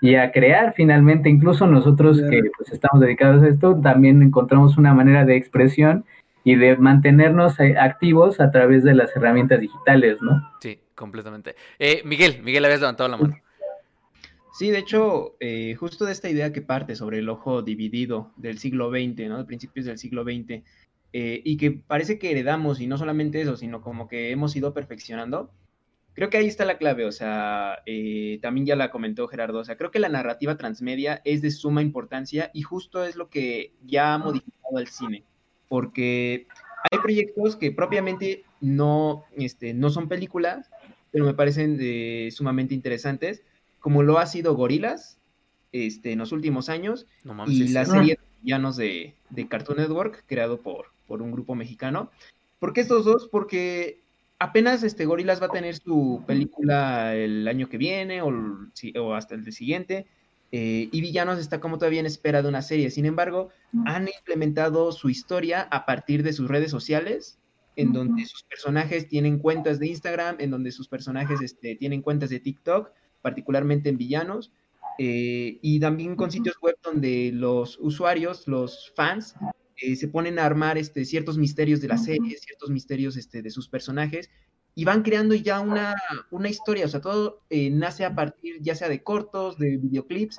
y 0.00 0.16
a 0.16 0.32
crear 0.32 0.74
finalmente, 0.74 1.28
incluso 1.28 1.66
nosotros 1.66 2.20
que 2.20 2.42
pues, 2.56 2.72
estamos 2.72 3.00
dedicados 3.00 3.42
a 3.42 3.48
esto, 3.48 3.80
también 3.80 4.20
encontramos 4.22 4.76
una 4.76 4.94
manera 4.94 5.24
de 5.24 5.36
expresión 5.36 6.04
y 6.44 6.56
de 6.56 6.76
mantenernos 6.76 7.58
eh, 7.60 7.76
activos 7.78 8.40
a 8.40 8.50
través 8.50 8.84
de 8.84 8.94
las 8.94 9.14
herramientas 9.16 9.60
digitales, 9.60 10.20
¿no? 10.20 10.50
Sí, 10.60 10.80
completamente. 10.94 11.54
Eh, 11.78 12.02
Miguel, 12.04 12.42
Miguel, 12.42 12.64
habías 12.64 12.80
levantado 12.80 13.08
la 13.08 13.16
mano. 13.16 13.36
Sí, 14.52 14.70
de 14.70 14.78
hecho, 14.78 15.36
eh, 15.40 15.74
justo 15.76 16.04
de 16.04 16.12
esta 16.12 16.28
idea 16.28 16.52
que 16.52 16.60
parte 16.60 16.94
sobre 16.94 17.18
el 17.18 17.28
ojo 17.28 17.62
dividido 17.62 18.32
del 18.36 18.58
siglo 18.58 18.90
XX, 18.90 19.28
¿no? 19.28 19.38
De 19.38 19.44
principios 19.44 19.86
del 19.86 19.98
siglo 19.98 20.24
XX, 20.24 20.62
y 21.14 21.58
que 21.58 21.70
parece 21.72 22.18
que 22.18 22.30
heredamos, 22.30 22.80
y 22.80 22.86
no 22.86 22.96
solamente 22.96 23.40
eso, 23.40 23.56
sino 23.58 23.82
como 23.82 24.08
que 24.08 24.30
hemos 24.30 24.56
ido 24.56 24.72
perfeccionando, 24.72 25.52
creo 26.14 26.30
que 26.30 26.38
ahí 26.38 26.46
está 26.46 26.64
la 26.64 26.78
clave, 26.78 27.04
o 27.04 27.12
sea, 27.12 27.82
también 28.40 28.64
ya 28.64 28.76
la 28.76 28.90
comentó 28.90 29.28
Gerardo, 29.28 29.58
o 29.58 29.64
sea, 29.64 29.76
creo 29.76 29.90
que 29.90 29.98
la 29.98 30.08
narrativa 30.08 30.56
transmedia 30.56 31.20
es 31.26 31.42
de 31.42 31.50
suma 31.50 31.82
importancia 31.82 32.50
y 32.54 32.62
justo 32.62 33.04
es 33.04 33.16
lo 33.16 33.28
que 33.28 33.74
ya 33.82 34.14
ha 34.14 34.18
modificado 34.18 34.78
el 34.78 34.86
cine 34.86 35.26
porque 35.72 36.48
hay 36.90 36.98
proyectos 36.98 37.56
que 37.56 37.72
propiamente 37.72 38.44
no, 38.60 39.24
este, 39.38 39.72
no 39.72 39.88
son 39.88 40.06
películas, 40.06 40.68
pero 41.10 41.24
me 41.24 41.32
parecen 41.32 41.78
eh, 41.80 42.28
sumamente 42.30 42.74
interesantes, 42.74 43.42
como 43.80 44.02
lo 44.02 44.18
ha 44.18 44.26
sido 44.26 44.54
Gorilas 44.54 45.16
este, 45.72 46.12
en 46.12 46.18
los 46.18 46.30
últimos 46.32 46.68
años 46.68 47.06
y 47.46 47.68
la 47.68 47.86
serie 47.86 48.16
de 48.16 48.20
villanos 48.42 48.76
de, 48.76 49.14
Cartoon 49.48 49.78
Network, 49.78 50.24
creado 50.26 50.60
por, 50.60 50.88
por 51.06 51.22
un 51.22 51.32
grupo 51.32 51.54
mexicano. 51.54 52.10
¿Por 52.58 52.74
qué 52.74 52.82
estos 52.82 53.06
dos? 53.06 53.30
Porque 53.32 54.02
apenas 54.38 54.82
este 54.82 55.06
Gorilas 55.06 55.40
va 55.40 55.46
a 55.46 55.52
tener 55.52 55.76
su 55.76 56.22
película 56.26 57.16
el 57.16 57.48
año 57.48 57.70
que 57.70 57.78
viene 57.78 58.20
o, 58.20 58.30
o 59.00 59.14
hasta 59.14 59.34
el 59.34 59.42
de 59.42 59.52
siguiente. 59.52 60.06
Eh, 60.54 60.90
y 60.92 61.00
Villanos 61.00 61.38
está 61.38 61.60
como 61.60 61.78
todavía 61.78 62.00
en 62.00 62.06
espera 62.06 62.42
de 62.42 62.48
una 62.48 62.60
serie. 62.60 62.90
Sin 62.90 63.06
embargo, 63.06 63.48
han 63.86 64.06
implementado 64.06 64.92
su 64.92 65.08
historia 65.08 65.62
a 65.70 65.86
partir 65.86 66.22
de 66.22 66.34
sus 66.34 66.48
redes 66.48 66.70
sociales, 66.70 67.38
en 67.74 67.94
donde 67.94 68.26
sus 68.26 68.42
personajes 68.42 69.08
tienen 69.08 69.38
cuentas 69.38 69.78
de 69.78 69.86
Instagram, 69.86 70.36
en 70.40 70.50
donde 70.50 70.70
sus 70.70 70.88
personajes 70.88 71.40
este, 71.40 71.74
tienen 71.76 72.02
cuentas 72.02 72.28
de 72.28 72.38
TikTok, 72.38 72.90
particularmente 73.22 73.88
en 73.88 73.96
Villanos, 73.96 74.52
eh, 74.98 75.58
y 75.62 75.80
también 75.80 76.16
con 76.16 76.30
sitios 76.30 76.56
web 76.60 76.76
donde 76.82 77.30
los 77.32 77.78
usuarios, 77.80 78.46
los 78.46 78.92
fans, 78.94 79.34
eh, 79.76 79.96
se 79.96 80.08
ponen 80.08 80.38
a 80.38 80.44
armar 80.44 80.76
este, 80.76 81.06
ciertos 81.06 81.38
misterios 81.38 81.80
de 81.80 81.88
la 81.88 81.96
serie, 81.96 82.36
ciertos 82.36 82.68
misterios 82.68 83.16
este, 83.16 83.40
de 83.40 83.50
sus 83.50 83.70
personajes, 83.70 84.28
y 84.74 84.84
van 84.84 85.02
creando 85.02 85.34
ya 85.34 85.60
una, 85.60 85.94
una 86.30 86.48
historia, 86.48 86.86
o 86.86 86.88
sea, 86.88 87.00
todo 87.00 87.40
eh, 87.50 87.70
nace 87.70 88.04
a 88.04 88.14
partir 88.14 88.60
ya 88.60 88.74
sea 88.74 88.88
de 88.88 89.02
cortos, 89.02 89.58
de 89.58 89.76
videoclips, 89.76 90.38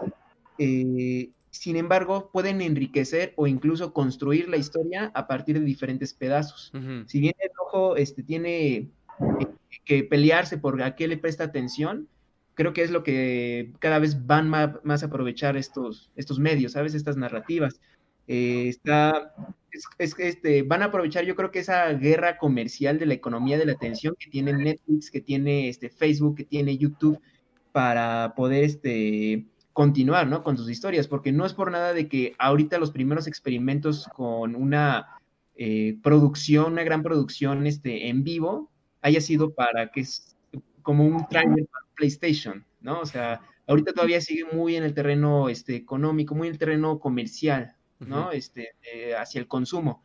eh, 0.58 1.30
sin 1.52 1.76
embargo, 1.76 2.32
pueden 2.34 2.62
enriquecer 2.62 3.34
o 3.36 3.46
incluso 3.46 3.94
construir 3.94 4.50
la 4.50 4.58
historia 4.58 5.12
a 5.14 5.28
partir 5.28 5.60
de 5.60 5.66
diferentes 5.66 6.14
pedazos. 6.14 6.72
Si 7.06 7.20
bien 7.20 7.36
el 7.38 7.52
ojo 7.64 7.96
este, 7.96 8.24
tiene 8.24 8.76
eh, 8.76 8.90
que 9.86 10.04
pelearse 10.04 10.58
por 10.58 10.82
a 10.82 10.96
qué 10.96 11.08
le 11.08 11.18
presta 11.18 11.44
atención, 11.44 12.08
creo 12.56 12.74
que 12.74 12.82
es 12.82 12.90
lo 12.90 13.04
que 13.04 13.72
cada 13.78 14.00
vez 14.00 14.26
van 14.26 14.50
más, 14.50 15.04
a 15.04 15.06
aprovechar 15.06 15.56
estos, 15.56 16.10
estos 16.16 16.40
medios, 16.40 16.72
¿sabes? 16.72 16.96
Estas 16.96 17.18
narrativas. 17.18 17.80
está 18.26 19.36
es, 19.98 20.16
que 20.16 20.28
este, 20.28 20.64
van 20.64 20.82
a 20.82 20.86
aprovechar, 20.86 21.26
yo 21.26 21.36
creo 21.36 21.52
que 21.52 21.60
esa 21.60 21.92
guerra 21.94 22.38
comercial 22.38 23.00
de 23.00 23.06
la 23.06 23.14
economía 23.14 23.58
de 23.58 23.66
la 23.66 23.74
atención 23.74 24.16
que 24.18 24.30
tiene 24.30 24.54
Netflix, 24.54 25.10
que 25.12 25.22
tiene 25.22 25.70
este, 25.70 25.90
Facebook, 25.90 26.38
que 26.38 26.44
tiene 26.46 26.78
YouTube, 26.78 27.20
para 27.72 28.34
poder 28.36 28.64
este, 28.64 29.46
continuar 29.74 30.28
¿no? 30.28 30.44
con 30.44 30.58
sus 30.58 30.70
historias, 30.70 31.08
porque 31.08 31.32
no 31.32 31.46
es 31.46 31.54
por 31.54 31.72
nada 31.72 31.94
de 31.94 32.08
que 32.08 32.36
ahorita 32.38 32.78
los 32.78 32.92
primeros 32.92 33.28
experimentos 33.28 34.08
con 34.14 34.56
una 34.56 35.08
eh, 35.56 35.98
producción, 36.02 36.74
una 36.74 36.84
gran 36.84 37.04
producción 37.04 37.66
este, 37.66 38.10
en 38.10 38.24
vivo, 38.24 38.72
haya 39.02 39.22
sido 39.22 39.54
para 39.54 39.92
que 39.92 40.02
es 40.02 40.38
como 40.84 41.06
un 41.06 41.28
trailer 41.28 41.66
para 41.66 41.86
PlayStation, 41.96 42.66
¿no? 42.82 43.00
O 43.00 43.06
sea, 43.06 43.42
ahorita 43.68 43.94
todavía 43.94 44.22
sigue 44.22 44.46
muy 44.52 44.76
en 44.76 44.84
el 44.84 44.94
terreno 44.94 45.50
este, 45.50 45.76
económico, 45.76 46.36
muy 46.36 46.48
en 46.48 46.54
el 46.54 46.60
terreno 46.60 47.00
comercial, 47.00 47.76
¿no? 48.08 48.32
Este, 48.32 48.72
eh, 48.94 49.16
hacia 49.16 49.40
el 49.40 49.48
consumo. 49.48 50.02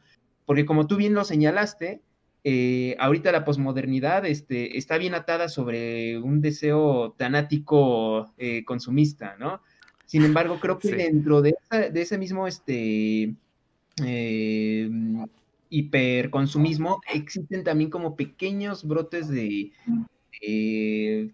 Porque 0.46 0.66
como 0.66 0.86
tú 0.86 0.96
bien 0.96 1.14
lo 1.14 1.24
señalaste, 1.24 2.00
eh, 2.44 2.96
ahorita 2.98 3.32
la 3.32 3.44
posmodernidad 3.44 4.24
este, 4.26 4.78
está 4.78 4.96
bien 4.98 5.14
atada 5.14 5.48
sobre 5.48 6.18
un 6.18 6.40
deseo 6.40 7.14
tanático 7.18 8.32
eh, 8.38 8.64
consumista, 8.64 9.36
¿no? 9.38 9.60
Sin 10.06 10.24
embargo, 10.24 10.58
creo 10.58 10.78
que 10.78 10.94
dentro 10.94 11.42
de, 11.42 11.54
ese 11.94 12.16
mismo 12.16 12.46
este, 12.46 13.34
hiperconsumismo 15.68 17.00
existen 17.12 17.62
también 17.62 17.90
como 17.90 18.16
pequeños 18.16 18.84
brotes 18.86 19.28
de 19.28 19.72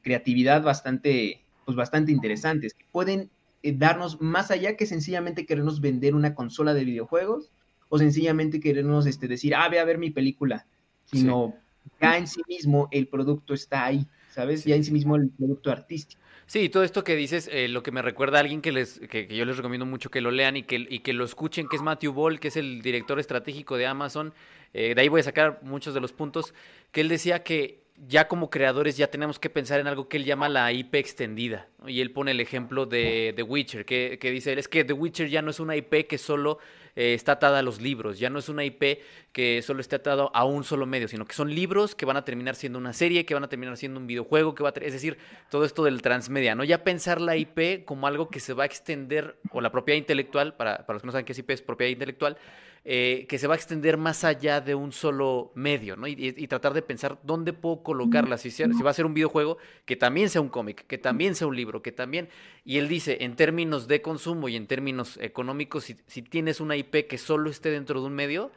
creatividad 0.02 0.64
bastante, 0.64 1.44
pues 1.64 1.76
bastante 1.76 2.10
interesantes, 2.10 2.74
que 2.74 2.84
pueden 2.90 3.30
darnos 3.72 4.20
más 4.20 4.50
allá 4.50 4.76
que 4.76 4.86
sencillamente 4.86 5.46
querernos 5.46 5.80
vender 5.80 6.14
una 6.14 6.34
consola 6.34 6.74
de 6.74 6.84
videojuegos 6.84 7.50
o 7.88 7.98
sencillamente 7.98 8.60
querernos 8.60 9.06
este, 9.06 9.28
decir, 9.28 9.54
ah, 9.54 9.68
ve 9.68 9.78
a 9.78 9.84
ver 9.84 9.98
mi 9.98 10.10
película, 10.10 10.66
sino 11.04 11.54
ya 12.00 12.18
en 12.18 12.26
sí 12.26 12.42
mismo 12.48 12.88
el 12.90 13.08
producto 13.08 13.54
está 13.54 13.84
ahí, 13.84 14.06
¿sabes? 14.30 14.64
Ya 14.64 14.74
en 14.76 14.84
sí 14.84 14.92
mismo 14.92 15.16
el 15.16 15.30
producto 15.30 15.70
artístico. 15.70 16.20
Sí, 16.46 16.68
todo 16.68 16.82
esto 16.82 17.04
que 17.04 17.16
dices, 17.16 17.48
eh, 17.50 17.68
lo 17.68 17.82
que 17.82 17.90
me 17.90 18.02
recuerda 18.02 18.38
a 18.38 18.40
alguien 18.42 18.60
que, 18.60 18.70
les, 18.70 19.00
que, 19.08 19.26
yo 19.28 19.44
les 19.46 19.56
recomiendo 19.56 19.86
mucho 19.86 20.10
que 20.10 20.20
lo 20.20 20.30
lean 20.30 20.58
y 20.58 20.64
que, 20.64 20.86
y 20.88 20.98
que 20.98 21.14
lo 21.14 21.24
escuchen, 21.24 21.68
que 21.68 21.76
es 21.76 21.82
Matthew 21.82 22.12
Ball, 22.12 22.38
que 22.38 22.48
es 22.48 22.56
el 22.56 22.82
director 22.82 23.18
estratégico 23.18 23.78
de 23.78 23.86
Amazon. 23.86 24.34
Eh, 24.74 24.94
de 24.94 25.00
ahí 25.00 25.08
voy 25.08 25.20
a 25.20 25.24
sacar 25.24 25.60
muchos 25.62 25.94
de 25.94 26.00
los 26.00 26.12
puntos, 26.12 26.52
que 26.92 27.00
él 27.00 27.08
decía 27.08 27.42
que 27.42 27.83
ya 27.96 28.26
como 28.26 28.50
creadores 28.50 28.96
ya 28.96 29.06
tenemos 29.06 29.38
que 29.38 29.50
pensar 29.50 29.80
en 29.80 29.86
algo 29.86 30.08
que 30.08 30.16
él 30.16 30.24
llama 30.24 30.48
la 30.48 30.72
IP 30.72 30.94
extendida. 30.96 31.68
Y 31.86 32.00
él 32.00 32.10
pone 32.10 32.32
el 32.32 32.40
ejemplo 32.40 32.86
de 32.86 33.32
The 33.36 33.42
Witcher, 33.42 33.84
que, 33.84 34.18
dice, 34.20 34.52
es 34.58 34.68
que 34.68 34.84
The 34.84 34.92
Witcher 34.92 35.28
ya 35.28 35.42
no 35.42 35.50
es 35.50 35.60
una 35.60 35.76
IP 35.76 36.06
que 36.08 36.18
solo 36.18 36.58
eh, 36.96 37.14
está 37.14 37.32
atada 37.32 37.60
a 37.60 37.62
los 37.62 37.80
libros, 37.80 38.18
ya 38.18 38.30
no 38.30 38.38
es 38.38 38.48
una 38.48 38.64
IP 38.64 39.00
que 39.32 39.62
solo 39.62 39.80
esté 39.80 39.96
atado 39.96 40.30
a 40.34 40.44
un 40.44 40.64
solo 40.64 40.86
medio, 40.86 41.08
sino 41.08 41.24
que 41.24 41.34
son 41.34 41.54
libros 41.54 41.94
que 41.94 42.06
van 42.06 42.16
a 42.16 42.24
terminar 42.24 42.56
siendo 42.56 42.78
una 42.78 42.92
serie, 42.92 43.24
que 43.24 43.34
van 43.34 43.44
a 43.44 43.48
terminar 43.48 43.76
siendo 43.76 44.00
un 44.00 44.06
videojuego, 44.06 44.54
que 44.54 44.62
va 44.62 44.70
a 44.70 44.80
es 44.80 44.92
decir, 44.92 45.18
todo 45.50 45.64
esto 45.64 45.84
del 45.84 46.02
transmedia. 46.02 46.56
Ya 46.64 46.82
pensar 46.82 47.20
la 47.20 47.36
IP 47.36 47.84
como 47.84 48.06
algo 48.06 48.28
que 48.28 48.40
se 48.40 48.54
va 48.54 48.64
a 48.64 48.66
extender, 48.66 49.36
o 49.50 49.60
la 49.60 49.70
propiedad 49.70 49.98
intelectual, 49.98 50.54
para, 50.54 50.86
para 50.86 50.94
los 50.94 51.02
que 51.02 51.06
no 51.06 51.12
saben 51.12 51.24
qué 51.24 51.32
es 51.32 51.38
IP, 51.38 51.50
es 51.50 51.62
propiedad 51.62 51.90
intelectual, 51.90 52.38
eh, 52.86 53.24
que 53.30 53.38
se 53.38 53.46
va 53.46 53.54
a 53.54 53.56
extender 53.56 53.96
más 53.96 54.24
allá 54.24 54.60
de 54.60 54.74
un 54.74 54.92
solo 54.92 55.52
medio, 55.54 55.96
¿no? 55.96 56.06
Y, 56.06 56.46
tratar 56.48 56.74
de 56.74 56.82
pensar 56.82 57.18
dónde 57.22 57.54
puedo 57.54 57.82
colocarla, 57.82 58.36
si, 58.36 58.50
si 58.50 58.62
va 58.64 58.90
a 58.90 58.94
ser 58.94 59.06
un 59.06 59.14
videojuego, 59.14 59.56
que 59.86 59.96
también 59.96 60.28
sea 60.28 60.42
un 60.42 60.50
cómic, 60.50 60.86
que 60.86 60.98
también 60.98 61.34
sea 61.34 61.46
un 61.46 61.56
libro, 61.56 61.82
que 61.82 61.92
también... 61.92 62.28
Y 62.64 62.76
él 62.76 62.88
dice, 62.88 63.18
en 63.20 63.36
términos 63.36 63.88
de 63.88 64.02
consumo 64.02 64.50
y 64.50 64.56
en 64.56 64.66
términos 64.66 65.18
económicos, 65.22 65.84
si, 65.84 65.96
si 66.06 66.20
tienes 66.20 66.60
una 66.60 66.76
IP 66.76 67.06
que 67.08 67.16
solo 67.16 67.48
esté 67.48 67.70
dentro 67.70 68.00
de 68.00 68.06
un 68.06 68.12
medio, 68.12 68.50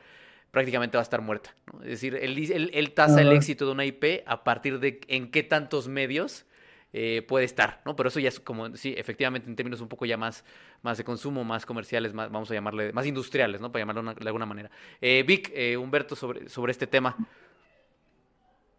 prácticamente 0.51 0.97
va 0.97 1.01
a 1.01 1.03
estar 1.03 1.21
muerta. 1.21 1.55
¿no? 1.71 1.81
Es 1.83 1.89
decir, 1.89 2.15
él, 2.15 2.71
él, 2.73 2.91
tasa 2.91 3.21
el 3.21 3.31
éxito 3.31 3.65
de 3.65 3.71
una 3.71 3.85
IP 3.85 4.23
a 4.25 4.43
partir 4.43 4.79
de 4.79 4.99
en 5.07 5.29
qué 5.29 5.43
tantos 5.43 5.87
medios 5.87 6.46
eh, 6.93 7.21
puede 7.27 7.45
estar, 7.45 7.81
¿no? 7.85 7.95
Pero 7.95 8.09
eso 8.09 8.19
ya 8.19 8.29
es 8.29 8.39
como, 8.39 8.75
sí, 8.75 8.93
efectivamente, 8.97 9.49
en 9.49 9.55
términos 9.55 9.81
un 9.81 9.87
poco 9.87 10.05
ya 10.05 10.17
más, 10.17 10.43
más 10.81 10.97
de 10.97 11.03
consumo, 11.03 11.43
más 11.43 11.65
comerciales, 11.65 12.13
más, 12.13 12.31
vamos 12.31 12.49
a 12.49 12.53
llamarle, 12.53 12.93
más 12.93 13.05
industriales, 13.05 13.59
¿no? 13.59 13.71
Para 13.71 13.81
llamarlo 13.81 14.13
de 14.13 14.27
alguna 14.27 14.45
manera. 14.45 14.71
Eh, 15.01 15.23
Vic, 15.27 15.51
eh, 15.53 15.75
Humberto, 15.77 16.15
sobre, 16.15 16.47
sobre 16.49 16.71
este 16.71 16.87
tema. 16.87 17.17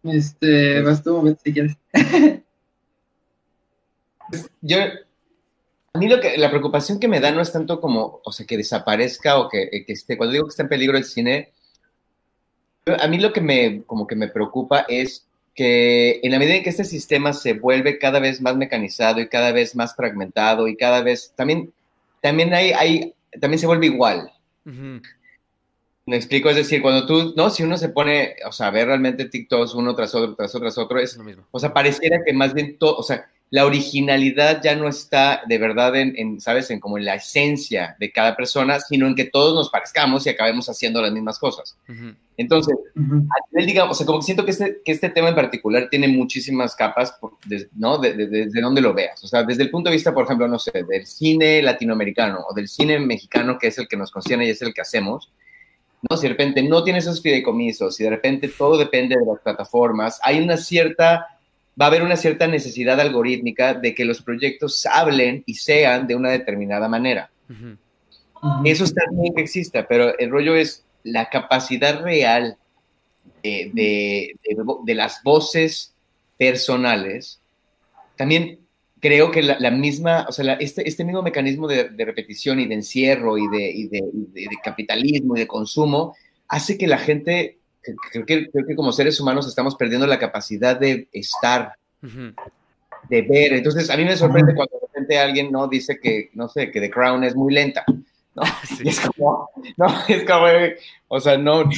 Este, 0.03 0.81
vas 0.81 1.03
tú, 1.03 1.37
si 1.43 1.53
quieres. 1.53 1.77
Yo, 4.61 4.77
a 5.93 5.97
mí 5.97 6.07
lo 6.07 6.19
que, 6.19 6.37
la 6.37 6.49
preocupación 6.49 6.99
que 6.99 7.07
me 7.07 7.19
da 7.19 7.31
no 7.31 7.41
es 7.41 7.51
tanto 7.51 7.79
como, 7.79 8.21
o 8.23 8.31
sea, 8.31 8.45
que 8.45 8.57
desaparezca 8.57 9.39
o 9.39 9.49
que, 9.49 9.69
que 9.85 9.93
esté, 9.93 10.17
cuando 10.17 10.33
digo 10.33 10.45
que 10.45 10.49
está 10.49 10.63
en 10.63 10.69
peligro 10.69 10.97
el 10.97 11.05
cine, 11.05 11.53
a 12.85 13.07
mí 13.07 13.19
lo 13.19 13.31
que 13.33 13.41
me, 13.41 13.83
como 13.85 14.07
que 14.07 14.15
me 14.15 14.29
preocupa 14.29 14.85
es 14.87 15.28
que 15.59 16.21
en 16.23 16.31
la 16.31 16.39
medida 16.39 16.55
en 16.55 16.63
que 16.63 16.69
este 16.69 16.85
sistema 16.85 17.33
se 17.33 17.51
vuelve 17.51 17.99
cada 17.99 18.21
vez 18.21 18.39
más 18.39 18.55
mecanizado 18.55 19.19
y 19.19 19.27
cada 19.27 19.51
vez 19.51 19.75
más 19.75 19.93
fragmentado 19.93 20.69
y 20.69 20.77
cada 20.77 21.01
vez 21.01 21.33
también, 21.35 21.73
también 22.21 22.53
hay, 22.53 22.71
hay 22.71 23.13
también 23.41 23.59
se 23.59 23.67
vuelve 23.67 23.87
igual. 23.87 24.31
Me 24.63 26.15
explico, 26.15 26.49
es 26.49 26.55
decir, 26.55 26.81
cuando 26.81 27.05
tú, 27.05 27.33
no, 27.35 27.49
si 27.49 27.63
uno 27.63 27.75
se 27.77 27.89
pone, 27.89 28.37
o 28.47 28.53
sea, 28.53 28.67
a 28.67 28.71
ver 28.71 28.87
realmente 28.87 29.25
TikToks 29.25 29.73
uno 29.73 29.93
tras 29.97 30.15
otro, 30.15 30.33
tras 30.33 30.55
otro, 30.55 30.67
tras 30.67 30.77
otro, 30.77 30.97
es 30.97 31.17
lo 31.17 31.25
mismo. 31.25 31.43
O 31.51 31.59
sea, 31.59 31.73
pareciera 31.73 32.19
que 32.25 32.31
más 32.31 32.53
bien 32.53 32.77
todo, 32.77 32.95
o 32.95 33.03
sea, 33.03 33.29
la 33.51 33.65
originalidad 33.65 34.61
ya 34.61 34.75
no 34.75 34.87
está 34.87 35.41
de 35.47 35.57
verdad 35.57 35.95
en, 35.95 36.39
¿sabes? 36.39 36.69
En 36.69 36.79
como 36.79 36.99
en 36.99 37.05
la 37.05 37.15
esencia 37.15 37.95
de 37.99 38.11
cada 38.11 38.35
persona, 38.35 38.79
sino 38.79 39.07
en 39.07 39.15
que 39.15 39.25
todos 39.25 39.55
nos 39.55 39.69
parezcamos 39.69 40.25
y 40.25 40.29
acabemos 40.29 40.69
haciendo 40.69 41.01
las 41.01 41.11
mismas 41.11 41.39
cosas. 41.39 41.75
Entonces, 42.37 42.77
digamos, 43.53 43.91
o 43.91 43.97
sea, 43.97 44.05
como 44.05 44.19
que 44.19 44.25
siento 44.25 44.45
que 44.45 44.51
este, 44.51 44.81
que 44.85 44.91
este 44.91 45.09
tema 45.09 45.29
en 45.29 45.35
particular 45.35 45.87
tiene 45.89 46.07
muchísimas 46.07 46.75
capas, 46.75 47.17
¿no? 47.75 47.97
Desde 47.97 48.27
de, 48.27 48.61
donde 48.61 48.81
lo 48.81 48.93
veas. 48.93 49.23
O 49.23 49.27
sea, 49.27 49.43
desde 49.43 49.63
el 49.63 49.71
punto 49.71 49.89
de 49.89 49.95
vista, 49.95 50.13
por 50.13 50.25
ejemplo, 50.25 50.47
no 50.47 50.59
sé, 50.59 50.71
del 50.87 51.07
cine 51.07 51.61
latinoamericano 51.63 52.45
o 52.47 52.53
del 52.53 52.67
cine 52.67 52.99
mexicano, 52.99 53.57
que 53.57 53.67
es 53.67 53.77
el 53.79 53.87
que 53.87 53.97
nos 53.97 54.11
concierne 54.11 54.45
y 54.45 54.51
es 54.51 54.61
el 54.61 54.75
que 54.75 54.81
hacemos, 54.81 55.31
¿no? 56.07 56.15
Si 56.15 56.23
de 56.23 56.29
repente 56.29 56.61
no 56.61 56.83
tienes 56.83 57.05
esos 57.05 57.21
fideicomisos, 57.21 57.95
si 57.95 58.03
de 58.03 58.11
repente 58.11 58.47
todo 58.47 58.77
depende 58.77 59.17
de 59.17 59.25
las 59.25 59.39
plataformas, 59.39 60.19
hay 60.23 60.39
una 60.39 60.55
cierta 60.55 61.38
va 61.79 61.85
a 61.85 61.87
haber 61.87 62.03
una 62.03 62.17
cierta 62.17 62.47
necesidad 62.47 62.99
algorítmica 62.99 63.73
de 63.73 63.95
que 63.95 64.05
los 64.05 64.21
proyectos 64.21 64.85
hablen 64.85 65.43
y 65.45 65.55
sean 65.55 66.07
de 66.07 66.15
una 66.15 66.29
determinada 66.29 66.87
manera. 66.87 67.29
Eso 68.65 68.83
está 68.83 69.03
bien 69.11 69.33
que 69.33 69.41
exista, 69.41 69.87
pero 69.87 70.17
el 70.17 70.29
rollo 70.29 70.55
es 70.55 70.83
la 71.03 71.29
capacidad 71.29 72.01
real 72.01 72.57
de, 73.43 74.35
las 74.87 75.23
voces 75.23 75.93
personales. 76.37 77.39
También 78.15 78.59
creo 78.99 79.31
que 79.31 79.41
la, 79.41 79.71
misma, 79.71 80.25
o 80.27 80.31
sea, 80.31 80.53
este, 80.55 80.87
este, 80.87 81.05
mismo 81.05 81.21
mecanismo 81.21 81.67
de, 81.67 81.89
repetición 81.97 82.59
y 82.59 82.67
de 82.67 82.75
encierro 82.75 83.37
y 83.37 83.47
de, 83.47 84.47
capitalismo 84.63 85.35
y 85.35 85.41
de 85.41 85.47
consumo 85.47 86.15
hace 86.47 86.77
que 86.77 86.87
la 86.87 86.97
gente 86.97 87.57
creo 87.81 88.25
que, 88.25 88.49
creo 88.49 88.65
que 88.65 88.75
como 88.75 88.91
seres 88.91 89.19
humanos 89.19 89.47
estamos 89.47 89.75
perdiendo 89.75 90.07
la 90.07 90.19
capacidad 90.19 90.79
de 90.79 91.07
estar, 91.11 91.73
de 92.01 93.21
ver. 93.21 93.53
Entonces, 93.53 93.89
a 93.89 93.97
mí 93.97 94.05
me 94.05 94.17
sorprende 94.17 94.55
cuando 94.55 94.77
de 94.79 94.87
repente 94.87 95.19
alguien 95.19 95.51
no 95.51 95.67
dice 95.67 95.99
que, 95.99 96.29
no 96.33 96.49
sé, 96.49 96.71
que 96.71 96.79
The 96.79 96.89
Crown 96.89 97.23
es 97.23 97.35
muy 97.35 97.53
lenta. 97.53 97.83
¿no? 98.35 98.43
Y 98.83 98.89
es 98.89 98.99
como, 98.99 99.49
no, 99.77 99.87
es 100.07 100.23
como, 100.25 100.45
o 101.07 101.19
sea, 101.19 101.37
no, 101.37 101.69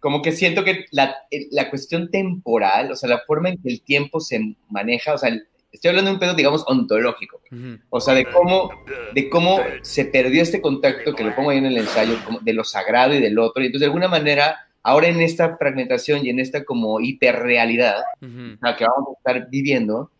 como, 0.00 0.22
que 0.22 0.32
siento 0.32 0.64
que 0.64 0.86
la, 0.90 1.16
la, 1.50 1.70
cuestión 1.70 2.10
temporal, 2.10 2.92
o 2.92 2.96
sea, 2.96 3.08
la 3.08 3.20
forma 3.26 3.50
en 3.50 3.58
que 3.60 3.68
el 3.68 3.82
tiempo 3.82 4.20
se 4.20 4.56
maneja, 4.68 5.14
o 5.14 5.18
sea, 5.18 5.30
estoy 5.72 5.88
hablando 5.88 6.10
de 6.10 6.14
un 6.14 6.20
pedo, 6.20 6.34
digamos, 6.34 6.64
ontológico, 6.66 7.40
o 7.90 8.00
sea, 8.00 8.14
de 8.14 8.26
cómo, 8.26 8.70
de 9.14 9.28
cómo 9.28 9.60
se 9.82 10.04
perdió 10.04 10.42
este 10.42 10.60
contacto, 10.60 11.14
que 11.14 11.24
lo 11.24 11.34
pongo 11.34 11.50
ahí 11.50 11.58
en 11.58 11.66
el 11.66 11.78
ensayo, 11.78 12.16
como 12.24 12.38
de 12.40 12.52
lo 12.52 12.64
sagrado 12.64 13.14
y 13.14 13.20
del 13.20 13.38
otro, 13.38 13.62
y 13.62 13.66
entonces 13.66 13.80
de 13.80 13.86
alguna 13.86 14.08
manera 14.08 14.63
Ahora 14.86 15.08
en 15.08 15.20
esta 15.22 15.56
fragmentación 15.56 16.24
y 16.24 16.30
en 16.30 16.38
esta 16.38 16.62
como 16.62 17.00
hiperrealidad 17.00 17.96
la 18.20 18.76
que 18.76 18.84
vamos 18.84 19.08
a 19.08 19.18
estar 19.18 19.50
viviendo, 19.50 20.10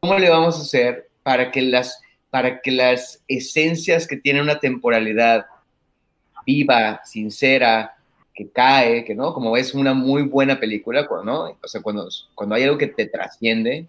¿cómo 0.00 0.18
le 0.18 0.28
vamos 0.28 0.58
a 0.58 0.62
hacer 0.62 1.08
para 1.22 1.50
que 1.50 1.62
las, 1.62 2.00
para 2.30 2.60
que 2.60 2.70
las 2.70 3.24
esencias 3.26 4.06
que 4.06 4.18
tienen 4.18 4.42
una 4.42 4.60
temporalidad 4.60 5.46
viva, 6.44 7.00
sincera, 7.04 7.96
que 8.34 8.50
cae, 8.50 9.02
que 9.02 9.14
no, 9.14 9.32
como 9.32 9.56
es 9.56 9.72
una 9.72 9.94
muy 9.94 10.22
buena 10.22 10.60
película, 10.60 11.08
¿no? 11.24 11.44
O 11.44 11.66
sea, 11.68 11.80
cuando, 11.80 12.06
cuando 12.34 12.54
hay 12.54 12.64
algo 12.64 12.76
que 12.76 12.88
te 12.88 13.06
trasciende, 13.06 13.86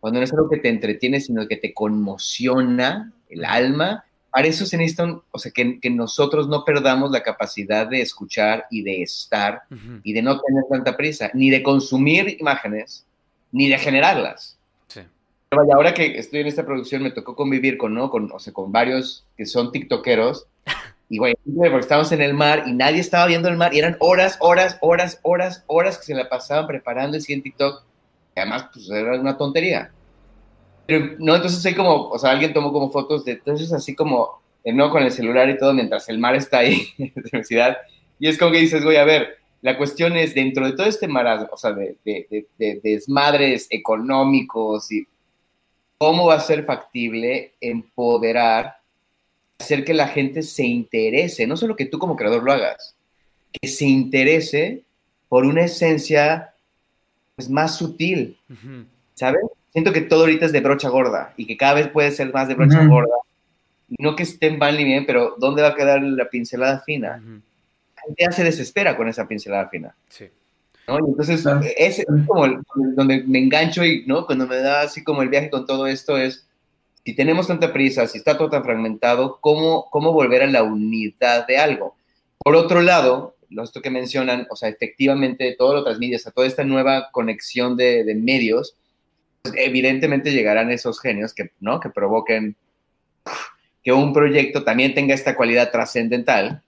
cuando 0.00 0.20
no 0.20 0.24
es 0.24 0.32
algo 0.34 0.50
que 0.50 0.58
te 0.58 0.68
entretiene, 0.68 1.18
sino 1.18 1.48
que 1.48 1.56
te 1.56 1.72
conmociona 1.72 3.10
el 3.30 3.44
alma, 3.44 4.04
para 4.36 4.48
eso 4.48 4.66
se 4.66 4.76
necesita, 4.76 5.18
o 5.30 5.38
sea, 5.38 5.50
que, 5.50 5.80
nosotros 5.88 6.46
no 6.46 6.62
perdamos 6.62 7.10
la 7.10 7.22
capacidad 7.22 7.86
de 7.86 8.02
escuchar 8.02 8.66
y 8.70 8.82
de 8.82 9.00
estar 9.00 9.62
y 10.02 10.12
de 10.12 10.20
no 10.20 10.38
tener 10.38 10.64
tanta 10.68 10.94
prisa, 10.94 11.30
ni 11.32 11.48
de 11.48 11.62
consumir 11.62 12.36
imágenes, 12.38 13.06
ni 13.50 13.70
de 13.70 13.78
generarlas. 13.78 14.58
Sí. 14.88 15.00
vaya, 15.50 15.72
ahora 15.74 15.94
que 15.94 16.18
estoy 16.18 16.40
en 16.40 16.48
esta 16.48 16.66
producción 16.66 17.02
me 17.02 17.12
tocó 17.12 17.34
convivir 17.34 17.78
con, 17.78 17.94
¿no? 17.94 18.10
Con, 18.10 18.30
o 18.30 18.38
sea, 18.38 18.52
con 18.52 18.70
varios 18.70 19.24
que 19.38 19.46
son 19.46 19.72
tiktokeros. 19.72 20.46
Y, 21.08 21.18
güey, 21.18 21.36
porque 21.46 21.78
estábamos 21.78 22.10
en 22.10 22.20
el 22.20 22.34
mar 22.34 22.64
y 22.66 22.72
nadie 22.72 22.98
estaba 22.98 23.26
viendo 23.26 23.48
el 23.48 23.56
mar 23.56 23.72
y 23.72 23.78
eran 23.78 23.96
horas, 24.00 24.36
horas, 24.40 24.76
horas, 24.80 25.20
horas, 25.22 25.62
horas 25.68 25.98
que 25.98 26.04
se 26.04 26.14
la 26.14 26.28
pasaban 26.28 26.66
preparando 26.66 27.16
el 27.16 27.22
siguiente 27.22 27.50
TikTok. 27.50 27.84
Además, 28.34 28.68
pues 28.74 28.90
era 28.90 29.18
una 29.18 29.38
tontería. 29.38 29.92
Pero, 30.86 31.16
no, 31.18 31.34
entonces 31.34 31.64
hay 31.66 31.74
como, 31.74 32.08
o 32.08 32.18
sea, 32.18 32.30
alguien 32.30 32.52
tomó 32.52 32.72
como 32.72 32.90
fotos 32.90 33.24
de, 33.24 33.32
entonces 33.32 33.72
así 33.72 33.94
como, 33.94 34.40
no 34.64 34.90
con 34.90 35.02
el 35.02 35.12
celular 35.12 35.48
y 35.48 35.58
todo, 35.58 35.72
mientras 35.72 36.08
el 36.08 36.18
mar 36.18 36.34
está 36.34 36.58
ahí 36.58 36.88
en 36.98 37.12
la 37.14 37.20
universidad. 37.22 37.76
Y 38.18 38.28
es 38.28 38.38
como 38.38 38.52
que 38.52 38.58
dices, 38.58 38.84
voy 38.84 38.96
a 38.96 39.04
ver, 39.04 39.38
la 39.62 39.76
cuestión 39.76 40.16
es, 40.16 40.34
dentro 40.34 40.66
de 40.66 40.72
todo 40.72 40.86
este 40.86 41.08
mar, 41.08 41.48
o 41.50 41.56
sea, 41.56 41.72
de, 41.72 41.96
de, 42.04 42.46
de, 42.58 42.80
desmadres 42.82 43.66
económicos 43.70 44.90
y 44.92 45.06
cómo 45.98 46.26
va 46.26 46.34
a 46.34 46.40
ser 46.40 46.64
factible 46.64 47.54
empoderar, 47.60 48.76
hacer 49.58 49.84
que 49.84 49.94
la 49.94 50.08
gente 50.08 50.42
se 50.42 50.64
interese, 50.64 51.46
no 51.46 51.56
solo 51.56 51.74
que 51.74 51.86
tú 51.86 51.98
como 51.98 52.16
creador 52.16 52.42
lo 52.42 52.52
hagas, 52.52 52.94
que 53.50 53.68
se 53.68 53.86
interese 53.86 54.82
por 55.28 55.44
una 55.44 55.64
esencia 55.64 56.54
pues, 57.34 57.48
más 57.48 57.76
sutil, 57.76 58.38
¿sabes? 59.14 59.42
Siento 59.76 59.92
que 59.92 60.00
todo 60.00 60.20
ahorita 60.20 60.46
es 60.46 60.52
de 60.52 60.60
brocha 60.62 60.88
gorda 60.88 61.34
y 61.36 61.46
que 61.46 61.58
cada 61.58 61.74
vez 61.74 61.88
puede 61.88 62.10
ser 62.10 62.32
más 62.32 62.48
de 62.48 62.54
brocha 62.54 62.82
gorda. 62.86 63.14
No 63.98 64.16
que 64.16 64.22
estén 64.22 64.56
mal 64.56 64.74
ni 64.74 64.84
bien, 64.84 65.04
pero 65.04 65.34
¿dónde 65.36 65.60
va 65.60 65.68
a 65.68 65.74
quedar 65.74 66.00
la 66.00 66.30
pincelada 66.30 66.80
fina? 66.80 67.18
La 67.18 68.02
gente 68.06 68.24
ya 68.24 68.32
se 68.32 68.42
desespera 68.42 68.96
con 68.96 69.06
esa 69.06 69.28
pincelada 69.28 69.68
fina. 69.68 69.94
Sí. 70.08 70.30
¿no? 70.88 70.94
Y 70.98 71.10
entonces, 71.10 71.44
ese 71.76 72.02
es 72.08 72.26
como 72.26 72.62
donde 72.94 73.22
me 73.24 73.38
engancho 73.38 73.84
y, 73.84 74.06
¿no? 74.06 74.24
Cuando 74.24 74.46
me 74.46 74.56
da 74.56 74.80
así 74.80 75.04
como 75.04 75.20
el 75.20 75.28
viaje 75.28 75.50
con 75.50 75.66
todo 75.66 75.86
esto 75.86 76.16
es, 76.16 76.46
si 77.04 77.14
tenemos 77.14 77.46
tanta 77.46 77.70
prisa, 77.74 78.06
si 78.06 78.16
está 78.16 78.38
todo 78.38 78.48
tan 78.48 78.64
fragmentado, 78.64 79.38
¿cómo, 79.42 79.90
cómo 79.90 80.14
volver 80.14 80.42
a 80.42 80.46
la 80.46 80.62
unidad 80.62 81.46
de 81.46 81.58
algo? 81.58 81.96
Por 82.38 82.56
otro 82.56 82.80
lado, 82.80 83.36
esto 83.62 83.82
que 83.82 83.90
mencionan, 83.90 84.46
o 84.48 84.56
sea, 84.56 84.70
efectivamente, 84.70 85.54
todo 85.58 85.74
lo 85.74 85.84
transmite, 85.84 86.16
a 86.26 86.30
toda 86.30 86.46
esta 86.46 86.64
nueva 86.64 87.10
conexión 87.12 87.76
de, 87.76 88.04
de 88.04 88.14
medios, 88.14 88.74
evidentemente 89.54 90.32
llegarán 90.32 90.70
esos 90.70 91.00
genios 91.00 91.34
que, 91.34 91.52
¿no? 91.60 91.80
que 91.80 91.90
provoquen 91.90 92.56
que 93.86 93.92
un 93.92 94.12
proyecto 94.12 94.64
también 94.64 94.94
tenga 94.94 95.14
esta 95.14 95.36
cualidad 95.36 95.70
trascendental, 95.70 96.62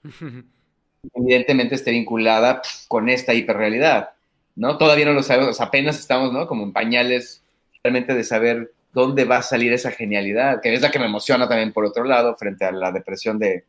evidentemente 1.15 1.75
esté 1.75 1.91
vinculada 1.91 2.63
con 2.87 3.09
esta 3.09 3.35
hiperrealidad, 3.35 4.11
¿no? 4.55 4.79
Todavía 4.79 5.07
no 5.07 5.15
lo 5.15 5.25
sabemos, 5.25 5.61
apenas 5.61 5.99
estamos, 5.99 6.33
¿no? 6.33 6.47
Como 6.47 6.63
en 6.63 6.73
pañales 6.73 7.43
realmente 7.83 8.15
de 8.15 8.23
saber 8.23 8.73
dónde 8.93 9.25
va 9.25 9.39
a 9.39 9.43
salir 9.43 9.73
esa 9.73 9.91
genialidad, 9.91 10.61
que 10.61 10.73
es 10.73 10.81
la 10.81 10.93
que 10.93 11.01
me 11.01 11.07
emociona 11.07 11.49
también 11.49 11.73
por 11.73 11.85
otro 11.85 12.05
lado, 12.05 12.37
frente 12.37 12.65
a 12.65 12.71
la 12.71 12.93
depresión 12.93 13.41
de, 13.41 13.65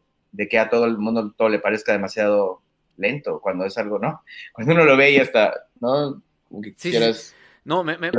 que 0.47 0.59
a 0.59 0.69
todo 0.69 0.85
el 0.85 0.99
mundo 0.99 1.33
todo 1.35 1.49
le 1.49 1.57
parezca 1.57 1.91
demasiado 1.91 2.61
lento, 2.97 3.39
cuando 3.41 3.65
es 3.65 3.75
algo, 3.79 3.97
¿no? 3.97 4.21
Cuando 4.53 4.73
uno 4.73 4.85
lo 4.85 4.95
ve 4.95 5.11
y 5.11 5.17
hasta, 5.17 5.53
¿no? 5.79 6.21
quieras... 6.79 7.33
No, 7.69 7.83
me, 7.83 7.99
me, 7.99 8.09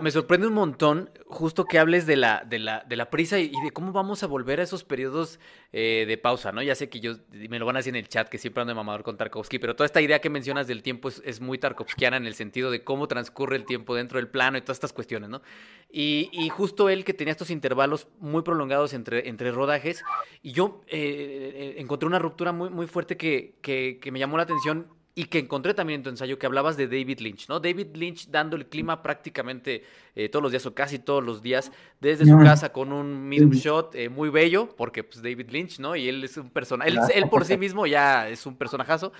me, 0.00 0.10
sorprende 0.12 0.46
un 0.46 0.54
montón 0.54 1.10
justo 1.26 1.64
que 1.64 1.80
hables 1.80 2.06
de 2.06 2.14
la, 2.14 2.44
de 2.46 2.60
la, 2.60 2.84
de 2.88 2.94
la 2.94 3.10
prisa 3.10 3.40
y, 3.40 3.50
de 3.64 3.72
cómo 3.72 3.90
vamos 3.90 4.22
a 4.22 4.28
volver 4.28 4.60
a 4.60 4.62
esos 4.62 4.84
periodos 4.84 5.40
eh, 5.72 6.04
de 6.06 6.18
pausa, 6.18 6.52
¿no? 6.52 6.62
Ya 6.62 6.76
sé 6.76 6.88
que 6.88 7.00
yo, 7.00 7.14
me 7.32 7.58
lo 7.58 7.66
van 7.66 7.74
a 7.74 7.80
decir 7.80 7.96
en 7.96 7.98
el 7.98 8.08
chat, 8.08 8.28
que 8.28 8.38
siempre 8.38 8.60
ando 8.60 8.70
de 8.70 8.76
mamador 8.76 9.02
con 9.02 9.16
Tarkovsky, 9.16 9.58
pero 9.58 9.74
toda 9.74 9.86
esta 9.86 10.00
idea 10.00 10.20
que 10.20 10.30
mencionas 10.30 10.68
del 10.68 10.84
tiempo 10.84 11.08
es, 11.08 11.40
muy 11.40 11.58
tarkovskiana 11.58 12.16
en 12.16 12.26
el 12.26 12.34
sentido 12.34 12.70
de 12.70 12.84
cómo 12.84 13.08
transcurre 13.08 13.56
el 13.56 13.64
tiempo 13.64 13.96
dentro 13.96 14.20
del 14.20 14.28
plano 14.28 14.56
y 14.56 14.60
todas 14.60 14.76
estas 14.76 14.92
cuestiones, 14.92 15.30
¿no? 15.30 15.42
Y, 15.90 16.48
justo 16.50 16.88
él 16.90 17.04
que 17.04 17.12
tenía 17.12 17.32
estos 17.32 17.50
intervalos 17.50 18.06
muy 18.20 18.42
prolongados 18.42 18.94
entre, 18.94 19.28
entre 19.28 19.50
rodajes, 19.50 20.04
y 20.42 20.52
yo 20.52 20.82
eh, 20.86 21.74
eh, 21.74 21.74
encontré 21.78 22.06
una 22.06 22.20
ruptura 22.20 22.52
muy, 22.52 22.70
muy 22.70 22.86
fuerte 22.86 23.16
que, 23.16 23.56
que, 23.62 23.98
que 24.00 24.12
me 24.12 24.20
llamó 24.20 24.36
la 24.36 24.44
atención 24.44 24.99
y 25.20 25.26
que 25.26 25.38
encontré 25.38 25.74
también 25.74 26.00
en 26.00 26.04
tu 26.04 26.08
ensayo 26.08 26.38
que 26.38 26.46
hablabas 26.46 26.78
de 26.78 26.86
David 26.86 27.20
Lynch, 27.20 27.46
¿no? 27.46 27.60
David 27.60 27.88
Lynch 27.94 28.28
dando 28.30 28.56
el 28.56 28.64
clima 28.64 29.02
prácticamente 29.02 29.84
eh, 30.14 30.30
todos 30.30 30.42
los 30.42 30.50
días 30.50 30.64
o 30.64 30.74
casi 30.74 30.98
todos 30.98 31.22
los 31.22 31.42
días 31.42 31.70
desde 32.00 32.24
su 32.24 32.38
casa 32.38 32.72
con 32.72 32.90
un 32.90 33.28
medium 33.28 33.50
shot 33.50 33.94
eh, 33.96 34.08
muy 34.08 34.30
bello, 34.30 34.74
porque 34.74 35.04
pues 35.04 35.22
David 35.22 35.50
Lynch, 35.50 35.78
¿no? 35.78 35.94
Y 35.94 36.08
él 36.08 36.24
es 36.24 36.38
un 36.38 36.48
personaje, 36.48 36.90
él, 37.14 37.28
por 37.28 37.44
sí 37.44 37.58
mismo 37.58 37.86
ya 37.86 38.30
es 38.30 38.46
un 38.46 38.56
personajazo, 38.56 39.12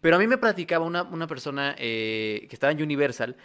pero 0.00 0.16
a 0.16 0.18
mí 0.18 0.26
me 0.26 0.36
platicaba 0.36 0.84
una, 0.84 1.04
una 1.04 1.28
persona 1.28 1.76
eh, 1.78 2.48
que 2.50 2.56
estaba 2.56 2.72
en 2.72 2.82
Universal 2.82 3.36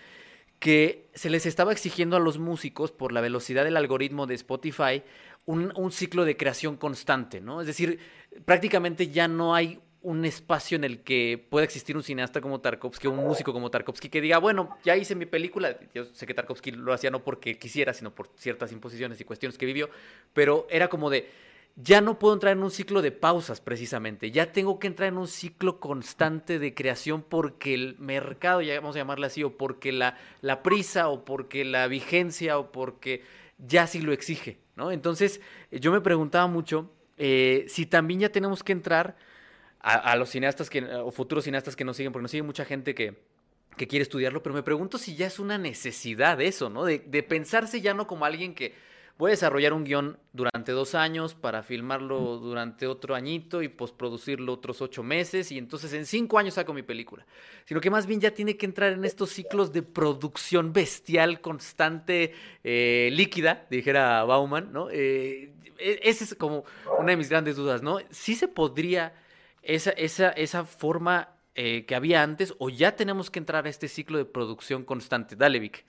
que 0.58 1.12
se 1.14 1.30
les 1.30 1.46
estaba 1.46 1.72
exigiendo 1.72 2.18
a 2.18 2.20
los 2.20 2.40
músicos 2.40 2.92
por 2.92 3.12
la 3.12 3.22
velocidad 3.22 3.64
del 3.64 3.78
algoritmo 3.78 4.26
de 4.26 4.34
Spotify 4.34 5.04
un, 5.46 5.72
un 5.76 5.92
ciclo 5.92 6.26
de 6.26 6.36
creación 6.36 6.78
constante, 6.78 7.42
¿no? 7.42 7.62
Es 7.62 7.68
decir, 7.68 8.00
prácticamente 8.46 9.10
ya 9.10 9.28
no 9.28 9.54
hay 9.54 9.80
un 10.04 10.26
espacio 10.26 10.76
en 10.76 10.84
el 10.84 11.02
que 11.02 11.44
pueda 11.50 11.64
existir 11.64 11.96
un 11.96 12.04
cineasta 12.04 12.42
como 12.42 12.60
Tarkovsky, 12.60 13.08
un 13.08 13.18
músico 13.18 13.54
como 13.54 13.70
Tarkovsky, 13.70 14.10
que 14.10 14.22
diga, 14.22 14.40
bueno, 14.40 14.78
ya 14.84 14.98
hice 14.98 15.16
mi 15.16 15.26
película, 15.26 15.78
yo 15.94 16.06
sé 16.06 16.26
que 16.26 16.34
Tarkovsky 16.34 16.72
lo 16.72 16.94
hacía 16.94 17.12
no 17.12 17.24
porque 17.24 17.58
quisiera, 17.60 17.94
sino 17.94 18.14
por 18.14 18.30
ciertas 18.36 18.72
imposiciones 18.72 19.22
y 19.22 19.26
cuestiones 19.26 19.58
que 19.58 19.66
vivió, 19.66 19.90
pero 20.34 20.66
era 20.72 20.88
como 20.88 21.10
de, 21.10 21.30
ya 21.76 22.02
no 22.02 22.18
puedo 22.18 22.34
entrar 22.34 22.58
en 22.58 22.64
un 22.64 22.72
ciclo 22.72 23.02
de 23.04 23.12
pausas 23.12 23.62
precisamente, 23.62 24.32
ya 24.32 24.52
tengo 24.52 24.80
que 24.80 24.88
entrar 24.88 25.10
en 25.10 25.18
un 25.18 25.28
ciclo 25.28 25.80
constante 25.80 26.58
de 26.58 26.74
creación 26.74 27.22
porque 27.22 27.76
el 27.76 27.96
mercado, 28.00 28.62
ya 28.62 28.80
vamos 28.80 28.96
a 28.96 29.00
llamarle 29.00 29.28
así, 29.28 29.44
o 29.44 29.56
porque 29.56 29.92
la, 29.92 30.18
la 30.42 30.64
prisa, 30.64 31.10
o 31.10 31.24
porque 31.26 31.64
la 31.64 31.88
vigencia, 31.88 32.58
o 32.58 32.72
porque 32.72 33.24
ya 33.60 33.86
sí 33.86 34.02
lo 34.02 34.14
exige, 34.14 34.58
¿no? 34.76 34.92
Entonces, 34.92 35.42
yo 35.72 35.92
me 35.92 36.02
preguntaba 36.02 36.48
mucho 36.48 36.90
eh, 37.18 37.66
si 37.68 37.86
también 37.86 38.22
ya 38.22 38.32
tenemos 38.32 38.64
que 38.64 38.72
entrar 38.72 39.16
a, 39.84 40.16
los 40.16 40.30
cineastas 40.30 40.70
que, 40.70 40.84
o 40.84 41.12
futuros 41.12 41.44
cineastas 41.44 41.76
que 41.76 41.84
nos 41.84 41.98
siguen, 41.98 42.12
porque 42.12 42.24
nos 42.24 42.32
sigue 42.32 42.44
mucha 42.44 42.66
gente 42.66 42.94
que, 42.94 43.24
que 43.78 43.88
quiere 43.88 44.04
estudiarlo, 44.04 44.44
pero 44.44 44.54
me 44.54 44.64
pregunto 44.64 44.98
si 44.98 45.16
ya 45.16 45.28
es 45.28 45.40
una 45.40 45.58
necesidad 45.58 46.40
eso, 46.40 46.70
¿no? 46.70 46.86
De, 46.86 47.00
de 47.00 47.24
pensarse 47.24 47.82
ya 47.82 47.94
no 47.94 48.06
como 48.06 48.26
alguien 48.26 48.54
que 48.54 48.76
voy 49.18 49.30
a 49.30 49.32
desarrollar 49.32 49.74
un 49.74 49.84
guion 49.84 50.18
durante 50.34 50.72
dos 50.72 50.96
años 50.96 51.36
para 51.36 51.62
filmarlo 51.62 52.38
durante 52.38 52.88
otro 52.88 53.14
añito 53.14 53.62
y 53.62 53.68
postproducirlo 53.68 54.54
otros 54.54 54.82
ocho 54.82 55.04
meses 55.04 55.52
y 55.52 55.60
entonces 55.60 55.94
en 55.94 56.08
cinco 56.08 56.40
años 56.40 56.56
saco 56.56 56.74
mi 56.74 56.82
película. 56.82 57.26
Sino 57.66 57.82
que 57.82 57.92
más 57.92 58.08
bien 58.08 58.20
ya 58.20 58.32
tiene 58.32 58.58
que 58.58 58.66
entrar 58.66 58.94
en 58.94 59.06
estos 59.06 59.30
ciclos 59.30 59.72
de 59.72 59.84
producción 59.84 60.74
bestial, 60.74 61.40
constante, 61.40 62.34
eh, 62.64 63.10
líquida, 63.12 63.68
dijera 63.70 64.24
Bauman, 64.24 64.74
¿no? 64.74 64.90
Eh, 64.90 65.52
e, 65.78 66.00
esa 66.04 66.24
es 66.24 66.34
como 66.34 66.64
una 67.00 67.12
de 67.12 67.18
mis 67.18 67.30
grandes 67.30 67.56
dudas, 67.56 67.84
¿no? 67.84 68.00
Sí 68.10 68.34
se 68.34 68.48
podría 68.48 69.14
esa, 69.62 69.92
esa, 69.92 70.30
esa 70.30 70.66
forma 70.66 71.30
eh, 71.56 71.86
que 71.86 71.96
había 71.96 72.24
antes 72.24 72.54
o 72.60 72.70
ya 72.70 72.96
tenemos 72.96 73.30
que 73.30 73.40
entrar 73.40 73.66
a 73.66 73.70
este 73.70 73.88
ciclo 73.88 74.18
de 74.18 74.26
producción 74.26 74.84
constante. 74.84 75.36
Dale, 75.36 75.60
Vic. 75.60 75.86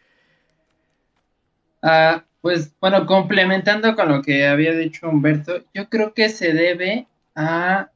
Ah, 1.83 2.25
pues 2.41 2.73
bueno, 2.81 3.07
complementando 3.07 3.95
con 3.97 4.09
lo 4.09 4.23
que 4.23 4.47
había 4.47 4.73
dicho 4.73 5.09
Humberto, 5.09 5.65
yo 5.75 5.89
creo 5.89 6.15
que 6.15 6.29
se 6.29 6.53
debe 6.53 7.07
a, 7.35 7.91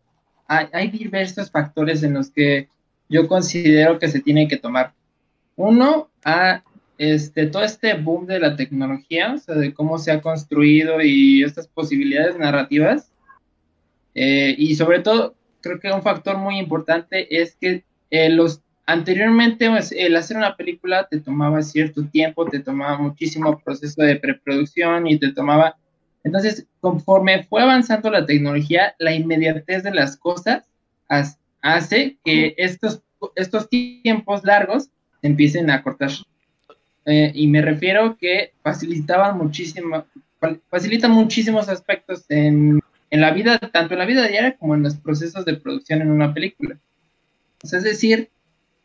hay 0.48 0.90
diversos 0.90 1.50
factores 1.50 2.02
en 2.02 2.14
los 2.14 2.30
que 2.30 2.68
yo 3.08 3.28
considero 3.28 3.98
que 3.98 4.08
se 4.08 4.20
tiene 4.20 4.48
que 4.48 4.56
tomar. 4.56 4.92
Uno, 5.56 6.10
a 6.24 6.62
este, 6.98 7.46
todo 7.46 7.62
este 7.62 7.94
boom 7.94 8.26
de 8.26 8.40
la 8.40 8.56
tecnología, 8.56 9.34
o 9.34 9.38
sea, 9.38 9.54
de 9.54 9.72
cómo 9.72 9.98
se 9.98 10.10
ha 10.10 10.20
construido 10.20 11.00
y 11.00 11.44
estas 11.44 11.68
posibilidades 11.68 12.38
narrativas. 12.38 13.12
Eh, 14.14 14.54
y 14.58 14.74
sobre 14.76 15.00
todo, 15.00 15.35
creo 15.66 15.80
que 15.80 15.92
un 15.92 16.02
factor 16.02 16.38
muy 16.38 16.58
importante 16.58 17.40
es 17.40 17.56
que 17.56 17.84
eh, 18.10 18.30
los 18.30 18.62
anteriormente 18.86 19.68
pues, 19.68 19.92
el 19.92 20.16
hacer 20.16 20.36
una 20.36 20.56
película 20.56 21.06
te 21.08 21.20
tomaba 21.20 21.62
cierto 21.62 22.06
tiempo, 22.06 22.46
te 22.46 22.60
tomaba 22.60 22.98
muchísimo 22.98 23.58
proceso 23.58 24.02
de 24.02 24.16
preproducción 24.16 25.06
y 25.06 25.18
te 25.18 25.32
tomaba... 25.32 25.76
Entonces, 26.24 26.66
conforme 26.80 27.44
fue 27.44 27.62
avanzando 27.62 28.10
la 28.10 28.26
tecnología, 28.26 28.94
la 28.98 29.14
inmediatez 29.14 29.82
de 29.82 29.92
las 29.92 30.16
cosas 30.16 30.68
hace 31.62 32.16
que 32.24 32.54
estos, 32.56 33.02
estos 33.36 33.68
tiempos 33.68 34.42
largos 34.44 34.84
se 35.20 35.26
empiecen 35.26 35.70
a 35.70 35.82
cortar. 35.82 36.10
Eh, 37.04 37.30
y 37.34 37.46
me 37.46 37.62
refiero 37.62 38.16
que 38.16 38.52
facilitaban 38.62 39.38
muchísimo, 39.38 40.04
facilitan 40.68 41.12
muchísimos 41.12 41.68
aspectos 41.68 42.24
en 42.28 42.80
en 43.16 43.22
la 43.22 43.30
vida, 43.30 43.58
tanto 43.58 43.94
en 43.94 43.98
la 43.98 44.04
vida 44.04 44.28
diaria 44.28 44.56
como 44.56 44.74
en 44.74 44.82
los 44.82 44.96
procesos 44.96 45.46
de 45.46 45.56
producción 45.56 46.02
en 46.02 46.10
una 46.10 46.34
película. 46.34 46.78
es 47.62 47.82
decir, 47.82 48.28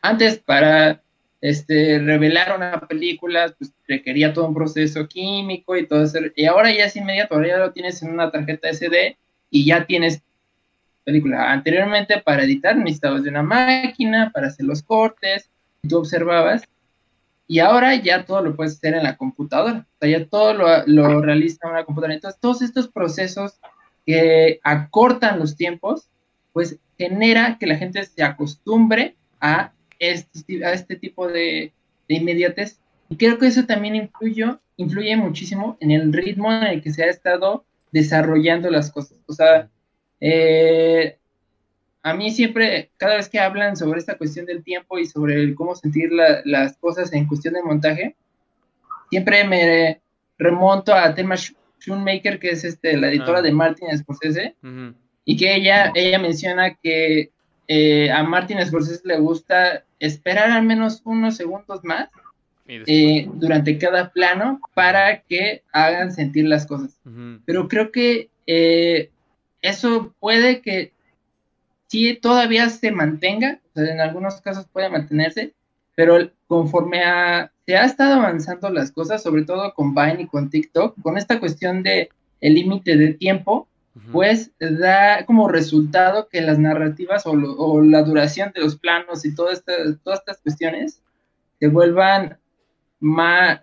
antes 0.02 0.40
para 0.40 1.04
este, 1.42 2.00
revelar 2.00 2.56
una 2.56 2.80
película, 2.88 3.54
pues 3.58 3.74
requería 3.88 4.34
todo 4.34 4.48
un 4.48 4.54
proceso 4.54 5.06
químico 5.08 5.76
y 5.76 5.86
todo 5.86 6.04
eso, 6.04 6.20
y 6.34 6.46
ahora 6.46 6.74
ya 6.74 6.86
es 6.86 6.96
inmediato, 6.96 7.44
ya 7.44 7.58
lo 7.58 7.74
tienes 7.74 8.02
en 8.02 8.12
una 8.12 8.32
tarjeta 8.32 8.72
SD 8.72 9.18
y 9.50 9.66
ya 9.66 9.86
tienes 9.86 10.22
película. 11.04 11.52
Anteriormente 11.52 12.22
para 12.22 12.44
editar 12.44 12.78
necesitabas 12.78 13.24
de 13.24 13.32
una 13.32 13.44
máquina, 13.44 14.32
para 14.34 14.48
hacer 14.48 14.66
los 14.66 14.82
cortes, 14.82 15.50
y 15.84 15.90
tú 15.90 15.98
observabas, 15.98 16.64
y 17.48 17.60
ahora 17.60 17.96
ya 17.96 18.24
todo 18.24 18.42
lo 18.42 18.56
puedes 18.56 18.76
hacer 18.78 18.94
en 18.94 19.04
la 19.04 19.18
computadora, 19.18 19.86
o 19.94 19.98
sea, 20.00 20.10
ya 20.10 20.26
todo 20.26 20.54
lo, 20.54 20.88
lo 20.88 21.22
realiza 21.22 21.68
una 21.68 21.84
computadora. 21.84 22.14
Entonces, 22.14 22.40
todos 22.40 22.62
estos 22.62 22.88
procesos 22.88 23.60
que 24.06 24.60
acortan 24.64 25.40
los 25.40 25.56
tiempos, 25.56 26.10
pues 26.54 26.78
genera 26.98 27.58
que 27.60 27.68
la 27.68 27.78
gente 27.78 28.04
se 28.04 28.24
acostumbre 28.24 29.16
a 29.40 29.74
este, 30.00 30.66
a 30.66 30.74
este 30.74 30.96
tipo 30.96 31.28
de, 31.28 31.74
de 32.08 32.16
inmediatez. 32.16 32.80
Y 33.10 33.18
creo 33.18 33.38
que 33.38 33.48
eso 33.48 33.66
también 33.66 33.96
influye, 33.96 34.46
influye 34.78 35.16
muchísimo 35.16 35.78
en 35.80 35.92
el 35.92 36.14
ritmo 36.14 36.52
en 36.52 36.64
el 36.64 36.82
que 36.82 36.92
se 36.92 37.04
ha 37.04 37.10
estado 37.10 37.66
desarrollando 37.92 38.70
las 38.70 38.92
cosas. 38.92 39.18
O 39.28 39.34
sea, 39.34 39.70
eh, 40.20 41.18
a 42.04 42.14
mí 42.14 42.32
siempre, 42.32 42.92
cada 42.98 43.18
vez 43.18 43.30
que 43.30 43.40
hablan 43.40 43.76
sobre 43.76 44.00
esta 44.00 44.18
cuestión 44.18 44.46
del 44.46 44.64
tiempo 44.64 44.98
y 44.98 45.06
sobre 45.06 45.54
cómo 45.56 45.76
sentir 45.76 46.12
las 46.12 46.78
cosas 46.78 47.14
en 47.14 47.28
cuestión 47.28 47.54
de 47.54 47.64
montaje, 47.64 48.16
siempre 49.10 49.44
me 49.44 50.02
remonto 50.38 50.94
a 50.94 51.14
temas 51.14 51.54
Shoemaker, 51.82 52.40
que 52.40 52.52
es 52.52 52.64
este, 52.64 52.98
la 52.98 53.10
editora 53.10 53.40
ah. 53.40 53.42
de 53.42 53.52
Martin 53.52 53.98
Scorsese, 53.98 54.56
y 55.26 55.38
que 55.38 55.56
ella, 55.56 55.92
ella 55.96 56.20
menciona 56.20 56.76
que 56.76 57.32
eh, 57.68 58.12
a 58.12 58.24
Martin 58.24 58.66
Scorsese 58.66 59.02
le 59.06 59.18
gusta 59.18 59.84
esperar 60.00 60.52
al 60.52 60.64
menos 60.64 61.02
unos 61.06 61.38
segundos 61.38 61.84
más 61.84 62.10
eh, 62.68 63.28
durante 63.34 63.78
cada 63.78 64.12
plano 64.12 64.62
para 64.74 65.22
que 65.22 65.64
hagan 65.72 66.12
sentir 66.12 66.46
las 66.46 66.66
cosas. 66.66 67.00
Pero 67.46 67.68
creo 67.68 67.92
que 67.92 68.30
eh, 68.48 69.10
eso 69.62 70.14
puede 70.20 70.62
que 70.62 70.94
sí 71.88 72.18
todavía 72.22 72.70
se 72.70 72.92
mantenga, 72.92 73.60
en 73.76 74.00
algunos 74.00 74.42
casos 74.42 74.68
puede 74.72 74.90
mantenerse, 74.90 75.54
pero 75.96 76.32
conforme 76.48 77.04
a 77.04 77.52
se 77.72 77.78
ha 77.78 77.86
estado 77.86 78.16
avanzando 78.16 78.70
las 78.70 78.92
cosas, 78.92 79.24
sobre 79.24 79.46
todo 79.46 79.74
con 79.74 79.96
Vine 79.96 80.24
y 80.24 80.28
con 80.28 80.50
TikTok, 80.50 81.02
con 81.02 81.18
esta 81.18 81.40
cuestión 81.40 81.84
de 81.84 82.10
el 82.42 82.56
límite 82.56 82.98
de 82.98 83.14
tiempo, 83.14 83.70
pues 84.12 84.52
da 84.60 85.26
como 85.26 85.48
resultado 85.48 86.28
que 86.28 86.42
las 86.42 86.60
narrativas 86.60 87.24
o, 87.26 87.82
la 87.82 88.04
duración 88.04 88.52
de 88.54 88.60
los 88.60 88.78
planos 88.78 89.24
y 89.24 89.34
todas 89.34 89.64
estas 89.66 90.42
cuestiones 90.44 91.02
se 91.62 91.68
vuelvan 91.70 92.40
más, 93.02 93.62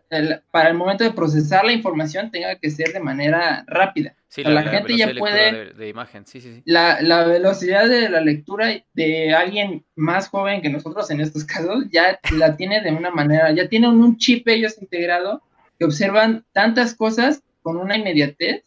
para 0.51 0.69
el 0.69 0.77
momento 0.77 1.05
de 1.05 1.13
procesar 1.13 1.65
la 1.65 1.73
información 1.73 2.31
tenga 2.31 2.57
que 2.57 2.71
ser 2.71 2.93
de 2.93 2.99
manera 2.99 3.65
rápida. 3.69 4.15
la, 4.37 4.65
gente 4.65 4.97
ya 4.97 5.15
puede... 5.17 5.73
De, 5.75 5.89
imagen, 5.89 6.27
sí, 6.27 6.41
sí, 6.41 6.55
sí. 6.57 6.63
La, 6.65 7.01
la, 7.01 7.25
velocidad 7.25 7.89
de 7.89 8.09
la 8.09 8.21
lectura 8.21 8.83
de 8.95 9.33
alguien 9.33 9.85
más 9.95 10.29
joven 10.29 10.61
que 10.61 10.69
nosotros 10.69 11.09
en 11.11 11.21
estos 11.21 11.45
casos 11.55 11.85
ya 11.91 12.19
la 12.33 12.57
tiene 12.57 12.81
de 12.81 12.91
una 12.91 13.11
manera, 13.11 13.53
ya 13.53 13.69
tienen 13.69 13.91
un 13.91 14.19
chip 14.19 14.47
ellos 14.49 14.77
integrado 14.83 15.41
que 15.79 15.85
observan 15.85 16.45
tantas 16.53 16.95
cosas 16.95 17.41
con 17.63 17.77
una 17.77 17.97
inmediatez 17.97 18.65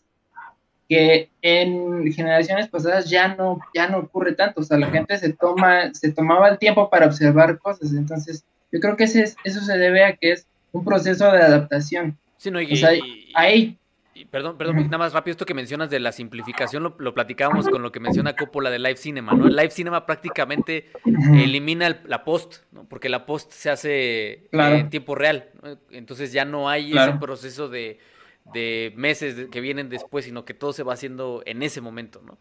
que 0.88 1.30
en 1.42 2.12
generaciones 2.14 2.70
pasadas 2.70 3.10
ya 3.10 3.36
no, 3.36 3.60
ya 3.74 3.88
no 3.88 4.00
ocurre 4.00 4.34
tanto, 4.36 4.62
o 4.62 4.64
sea, 4.64 4.78
la 4.78 4.90
gente 4.90 5.18
se 5.18 5.34
toma, 5.34 5.94
se 5.94 6.14
tomaba 6.14 6.48
el 6.48 6.58
tiempo 6.58 6.90
para 6.90 7.08
observar 7.08 7.60
cosas, 7.60 7.92
entonces 7.94 8.46
yo 8.72 8.80
creo 8.80 8.96
que 8.96 9.04
ese 9.04 9.24
eso 9.44 9.62
se 9.62 9.78
debe 9.78 10.06
a 10.06 10.16
que 10.16 10.32
es 10.32 10.48
un 10.72 10.86
proceso 10.86 11.32
de 11.32 11.42
adaptación. 11.42 12.18
Sí, 12.38 12.50
no, 12.52 12.60
y, 12.62 14.26
perdón, 14.26 14.58
perdón, 14.58 14.76
nada 14.76 14.98
más 14.98 15.14
rápido, 15.14 15.32
esto 15.32 15.46
que 15.46 15.54
mencionas 15.54 15.90
de 15.90 16.00
la 16.00 16.12
simplificación 16.12 16.84
lo, 16.84 16.96
lo 17.00 17.14
platicábamos 17.14 17.70
con 17.70 17.82
lo 17.82 17.92
que 17.92 18.00
menciona 18.00 18.36
Coppola 18.36 18.70
de 18.70 18.78
Live 18.78 18.98
Cinema, 18.98 19.34
¿no? 19.34 19.48
El 19.48 19.56
Live 19.56 19.72
Cinema 19.72 20.06
prácticamente 20.06 20.92
elimina 21.06 22.02
la 22.06 22.24
post, 22.24 22.58
¿no? 22.72 22.84
Porque 22.84 23.10
la 23.10 23.26
post 23.26 23.52
se 23.52 23.70
hace 23.70 24.50
en 24.52 24.90
tiempo 24.90 25.16
real, 25.16 25.50
entonces 25.92 26.34
ya 26.34 26.46
no 26.46 26.70
hay 26.70 26.92
ese 26.92 27.14
proceso 27.14 27.70
de, 27.70 28.00
de 28.54 28.94
meses 28.96 29.48
que 29.50 29.62
vienen 29.62 29.90
después, 29.90 30.26
sino 30.26 30.46
que 30.46 30.54
todo 30.54 30.74
se 30.74 30.84
va 30.84 30.94
haciendo 30.94 31.42
en 31.46 31.64
ese 31.64 31.80
momento, 31.80 32.22
¿no? 32.26 32.38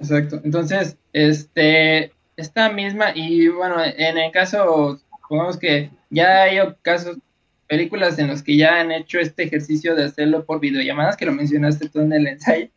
Exacto, 0.00 0.40
entonces, 0.44 0.96
este, 1.12 2.12
esta 2.36 2.70
misma, 2.70 3.12
y 3.14 3.48
bueno, 3.48 3.76
en 3.82 4.18
el 4.18 4.30
caso, 4.32 5.00
supongamos 5.26 5.58
que 5.58 5.90
ya 6.08 6.42
hay 6.42 6.58
casos, 6.82 7.18
películas 7.66 8.18
en 8.18 8.28
los 8.28 8.42
que 8.42 8.56
ya 8.56 8.80
han 8.80 8.92
hecho 8.92 9.18
este 9.18 9.42
ejercicio 9.42 9.96
de 9.96 10.04
hacerlo 10.04 10.44
por 10.44 10.60
videollamadas, 10.60 11.16
que 11.16 11.26
lo 11.26 11.32
mencionaste 11.32 11.88
tú 11.88 12.00
en 12.00 12.12
el 12.12 12.28
ensayo. 12.28 12.68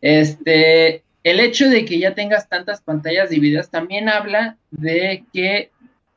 Este, 0.00 1.02
el 1.22 1.40
hecho 1.40 1.68
de 1.68 1.84
que 1.84 1.98
ya 1.98 2.14
tengas 2.14 2.48
tantas 2.48 2.80
pantallas 2.80 3.30
divididas 3.30 3.70
también 3.70 4.08
habla 4.08 4.56
de 4.70 5.24
que 5.32 5.70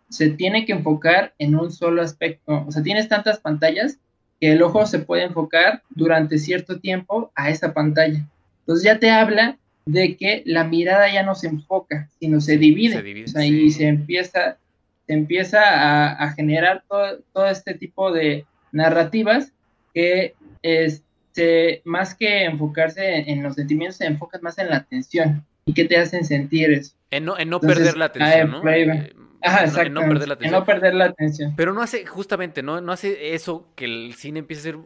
se 0.10 0.30
tiene 0.30 0.66
que 0.66 0.72
enfocar 0.72 1.34
en 1.40 1.56
un 1.56 1.72
solo 1.72 2.02
aspecto. 2.02 2.64
O 2.68 2.72
sea, 2.72 2.84
tienes 2.84 3.10
tantas 3.10 3.40
pantallas 3.40 3.98
que 4.40 4.54
el 4.54 4.62
ojo 4.62 4.86
se 4.86 5.00
puede 5.00 5.24
enfocar 5.24 5.84
durante 5.90 6.38
cierto 6.38 6.80
tiempo 6.80 7.32
a 7.36 7.50
esa 7.50 7.74
pantalla. 7.74 8.26
Entonces 8.62 8.86
ya 8.86 9.00
te 9.00 9.12
habla 9.12 9.58
de 9.86 10.16
que 10.16 10.44
la 10.46 10.64
mirada 10.64 11.12
ya 11.12 11.24
no 11.24 11.36
se 11.36 11.48
enfoca, 11.48 12.10
sino 12.20 12.40
se 12.40 12.58
divide. 12.58 13.04
Y 13.46 13.72
se 13.72 13.88
empieza, 13.88 14.54
se 14.54 14.69
empieza 15.10 16.24
a, 16.24 16.32
generar 16.34 16.84
todo, 16.88 17.20
todo, 17.34 17.48
este 17.48 17.74
tipo 17.74 18.12
de 18.12 18.46
narrativas 18.72 19.52
que 19.94 20.36
este, 20.62 21.82
más 21.84 22.16
que 22.16 22.46
enfocarse 22.46 23.30
en, 23.30 23.44
los 23.44 23.56
sentimientos, 23.56 23.98
se 23.98 24.06
enfocan 24.06 24.42
más 24.42 24.58
en 24.60 24.70
la 24.70 24.78
atención. 24.78 25.46
¿Y 25.66 25.74
qué 25.74 25.86
te 25.86 25.98
hacen 25.98 26.26
sentir 26.26 26.72
eso? 26.72 26.94
En 27.12 27.26
no, 27.26 27.38
en 27.38 27.50
no 27.50 27.60
perder 27.60 27.98
la 27.98 28.06
atención, 28.06 28.52
¿no? 28.52 28.70
Eh, 28.70 29.14
Ajá, 29.42 29.66
exacto. 29.66 29.88
En 29.88 29.94
no 29.94 30.02
perder 30.02 30.28
la 30.28 30.34
atención. 30.36 30.54
En 30.54 30.60
no 30.60 30.66
perder 30.66 30.94
la 30.94 31.06
atención. 31.06 31.54
Pero 31.56 31.74
no 31.74 31.82
hace, 31.82 32.06
justamente, 32.06 32.62
¿no? 32.62 32.82
No 32.82 32.92
hace 32.92 33.34
eso 33.34 33.72
que 33.76 33.86
el 33.86 34.14
cine 34.16 34.40
empiece 34.40 34.62
a 34.62 34.72
ser, 34.74 34.80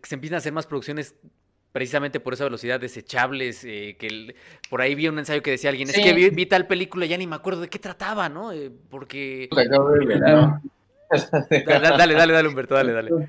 que 0.00 0.06
se 0.08 0.14
empiecen 0.14 0.34
a 0.34 0.38
hacer 0.38 0.52
más 0.52 0.66
producciones 0.66 1.14
precisamente 1.74 2.20
por 2.20 2.34
esa 2.34 2.44
velocidad, 2.44 2.78
desechables, 2.78 3.64
eh, 3.64 3.96
que 3.98 4.36
por 4.70 4.80
ahí 4.80 4.94
vi 4.94 5.08
un 5.08 5.18
ensayo 5.18 5.42
que 5.42 5.50
decía 5.50 5.70
alguien, 5.70 5.90
es 5.90 5.96
que 5.96 6.30
vi, 6.30 6.46
tal 6.46 6.68
película, 6.68 7.04
ya 7.04 7.18
ni 7.18 7.26
me 7.26 7.34
acuerdo 7.34 7.62
de 7.62 7.68
qué 7.68 7.80
trataba, 7.80 8.28
¿no? 8.28 8.52
Eh, 8.52 8.70
porque... 8.88 9.48
dale, 11.66 12.14
dale, 12.14 12.32
dale, 12.32 12.48
Humberto, 12.48 12.76
dale, 12.76 12.92
dale. 12.92 13.10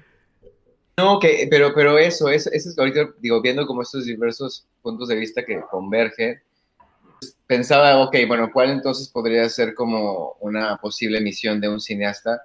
No, 0.97 1.19
que, 1.19 1.47
pero, 1.49 1.73
pero 1.73 1.97
eso, 1.97 2.29
eso, 2.29 2.51
eso 2.53 2.69
es 2.69 2.77
ahorita, 2.77 3.15
digo, 3.17 3.41
viendo 3.41 3.65
como 3.65 3.81
estos 3.81 4.05
diversos 4.05 4.65
puntos 4.83 5.09
de 5.09 5.15
vista 5.15 5.43
que 5.43 5.59
convergen, 5.69 6.39
pues, 7.19 7.35
pensaba, 7.47 7.97
ok, 8.03 8.15
bueno, 8.27 8.51
¿cuál 8.53 8.69
entonces 8.69 9.09
podría 9.09 9.49
ser 9.49 9.73
como 9.73 10.37
una 10.39 10.77
posible 10.77 11.19
misión 11.19 11.59
de 11.59 11.67
un 11.67 11.81
cineasta? 11.81 12.43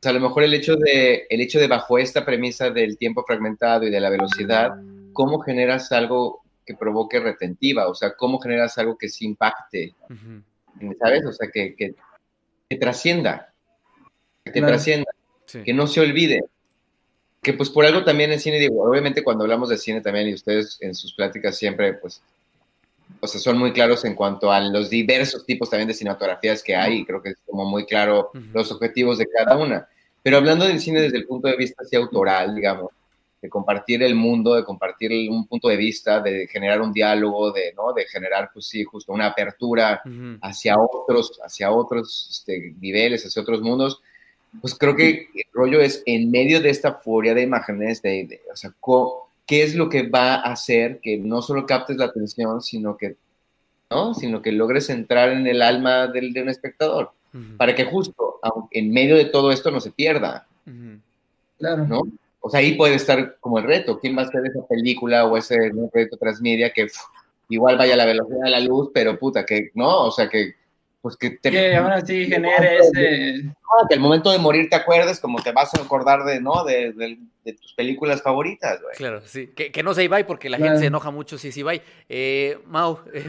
Pues, 0.00 0.10
a 0.10 0.12
lo 0.12 0.20
mejor 0.20 0.44
el 0.44 0.54
hecho 0.54 0.76
de, 0.76 1.26
el 1.28 1.40
hecho 1.42 1.60
de 1.60 1.68
bajo 1.68 1.98
esta 1.98 2.24
premisa 2.24 2.70
del 2.70 2.96
tiempo 2.96 3.24
fragmentado 3.24 3.84
y 3.84 3.90
de 3.90 4.00
la 4.00 4.08
velocidad, 4.08 4.72
¿cómo 5.12 5.40
generas 5.40 5.92
algo 5.92 6.42
que 6.64 6.74
provoque 6.74 7.20
retentiva? 7.20 7.88
O 7.88 7.94
sea, 7.94 8.14
¿cómo 8.14 8.38
generas 8.38 8.76
algo 8.78 8.96
que 8.96 9.08
se 9.08 9.24
impacte? 9.24 9.94
¿Sabes? 10.98 11.24
O 11.26 11.32
sea, 11.32 11.48
que, 11.52 11.74
que, 11.74 12.76
trascienda, 12.76 13.52
que 14.44 14.60
trascienda, 14.60 15.10
que 15.64 15.72
no 15.72 15.86
se 15.86 16.00
olvide 16.00 16.44
que 17.42 17.52
pues 17.52 17.70
por 17.70 17.84
algo 17.84 18.04
también 18.04 18.32
en 18.32 18.40
cine, 18.40 18.58
digo, 18.58 18.82
obviamente 18.82 19.22
cuando 19.22 19.44
hablamos 19.44 19.68
de 19.68 19.78
cine 19.78 20.00
también 20.00 20.28
y 20.28 20.34
ustedes 20.34 20.76
en 20.80 20.94
sus 20.94 21.14
pláticas 21.14 21.56
siempre 21.56 21.94
pues, 21.94 22.20
o 23.20 23.26
sea, 23.26 23.40
son 23.40 23.58
muy 23.58 23.72
claros 23.72 24.04
en 24.04 24.14
cuanto 24.14 24.52
a 24.52 24.60
los 24.60 24.90
diversos 24.90 25.46
tipos 25.46 25.70
también 25.70 25.88
de 25.88 25.94
cinematografías 25.94 26.62
que 26.62 26.76
hay, 26.76 26.98
y 26.98 27.04
creo 27.06 27.22
que 27.22 27.30
es 27.30 27.36
como 27.46 27.64
muy 27.64 27.86
claro 27.86 28.30
los 28.52 28.70
objetivos 28.70 29.18
de 29.18 29.26
cada 29.26 29.56
una. 29.56 29.88
Pero 30.22 30.36
hablando 30.36 30.66
del 30.66 30.80
cine 30.80 31.00
desde 31.00 31.16
el 31.16 31.26
punto 31.26 31.48
de 31.48 31.56
vista 31.56 31.82
así 31.82 31.96
autoral, 31.96 32.54
digamos, 32.54 32.90
de 33.40 33.48
compartir 33.48 34.02
el 34.02 34.14
mundo, 34.14 34.54
de 34.54 34.64
compartir 34.64 35.30
un 35.30 35.46
punto 35.46 35.68
de 35.68 35.76
vista, 35.76 36.20
de 36.20 36.46
generar 36.48 36.80
un 36.80 36.92
diálogo, 36.92 37.52
de, 37.52 37.72
¿no? 37.76 37.92
de 37.92 38.04
generar, 38.06 38.50
pues 38.52 38.66
sí, 38.66 38.82
justo 38.84 39.12
una 39.12 39.26
apertura 39.26 40.02
hacia 40.42 40.76
otros, 40.78 41.38
hacia 41.44 41.70
otros 41.70 42.28
este, 42.30 42.74
niveles, 42.80 43.24
hacia 43.24 43.42
otros 43.42 43.60
mundos 43.60 44.02
pues 44.60 44.74
creo 44.74 44.96
que 44.96 45.28
el 45.34 45.44
rollo 45.52 45.80
es 45.80 46.02
en 46.06 46.30
medio 46.30 46.60
de 46.60 46.70
esta 46.70 46.94
furia 46.94 47.34
de 47.34 47.42
imágenes, 47.42 48.02
de, 48.02 48.40
o 48.52 48.56
sea, 48.56 48.72
¿qué 49.46 49.62
es 49.62 49.74
lo 49.74 49.88
que 49.88 50.08
va 50.08 50.36
a 50.36 50.52
hacer 50.52 51.00
que 51.00 51.18
no 51.18 51.42
solo 51.42 51.66
captes 51.66 51.96
la 51.96 52.06
atención, 52.06 52.62
sino 52.62 52.96
que, 52.96 53.16
¿no? 53.90 54.14
Sino 54.14 54.42
que 54.42 54.52
logres 54.52 54.90
entrar 54.90 55.30
en 55.30 55.46
el 55.46 55.62
alma 55.62 56.06
del, 56.06 56.32
de 56.32 56.42
un 56.42 56.48
espectador, 56.48 57.12
para 57.56 57.74
que 57.74 57.84
justo 57.84 58.40
en 58.70 58.90
medio 58.90 59.16
de 59.16 59.26
todo 59.26 59.52
esto 59.52 59.70
no 59.70 59.80
se 59.80 59.90
pierda. 59.90 60.46
Claro. 61.58 61.86
¿No? 61.86 62.02
O 62.40 62.50
sea, 62.50 62.60
ahí 62.60 62.76
puede 62.76 62.94
estar 62.94 63.36
como 63.40 63.58
el 63.58 63.64
reto, 63.64 63.98
¿quién 63.98 64.16
va 64.16 64.22
a 64.22 64.26
hacer 64.26 64.42
esa 64.46 64.66
película 64.66 65.26
o 65.26 65.36
ese 65.36 65.56
proyecto 65.90 66.16
transmedia 66.16 66.72
que 66.72 66.86
igual 67.48 67.76
vaya 67.76 67.94
a 67.94 67.96
la 67.96 68.06
velocidad 68.06 68.44
de 68.44 68.50
la 68.50 68.60
luz, 68.60 68.90
pero 68.92 69.18
puta, 69.18 69.44
que, 69.44 69.70
¿no? 69.74 70.04
O 70.04 70.10
sea, 70.10 70.28
que 70.28 70.54
pues 71.00 71.16
que 71.16 71.30
te... 71.30 71.50
Que 71.50 71.76
aún 71.76 71.92
así 71.92 72.26
genere 72.28 72.78
ese... 72.78 73.52
que 73.88 73.94
al 73.94 74.00
momento 74.00 74.30
de 74.30 74.38
morir 74.38 74.68
te 74.68 74.76
acuerdes, 74.76 75.20
como 75.20 75.40
te 75.42 75.52
vas 75.52 75.72
a 75.74 75.82
acordar 75.82 76.24
de, 76.24 76.40
¿no? 76.40 76.64
De, 76.64 77.18
tus 77.60 77.72
películas 77.72 78.20
favoritas, 78.20 78.80
güey. 78.82 78.94
Claro, 78.94 79.22
sí. 79.24 79.46
Que, 79.56 79.72
que 79.72 79.82
no 79.82 79.94
sea 79.94 80.04
Ibai, 80.04 80.26
porque 80.26 80.50
la 80.50 80.58
gente 80.58 80.80
se 80.80 80.86
enoja 80.86 81.10
mucho 81.10 81.38
si 81.38 81.48
es 81.48 81.56
Ibai. 81.56 81.80
Eh, 82.08 82.58
Mau, 82.66 83.00
eh, 83.14 83.26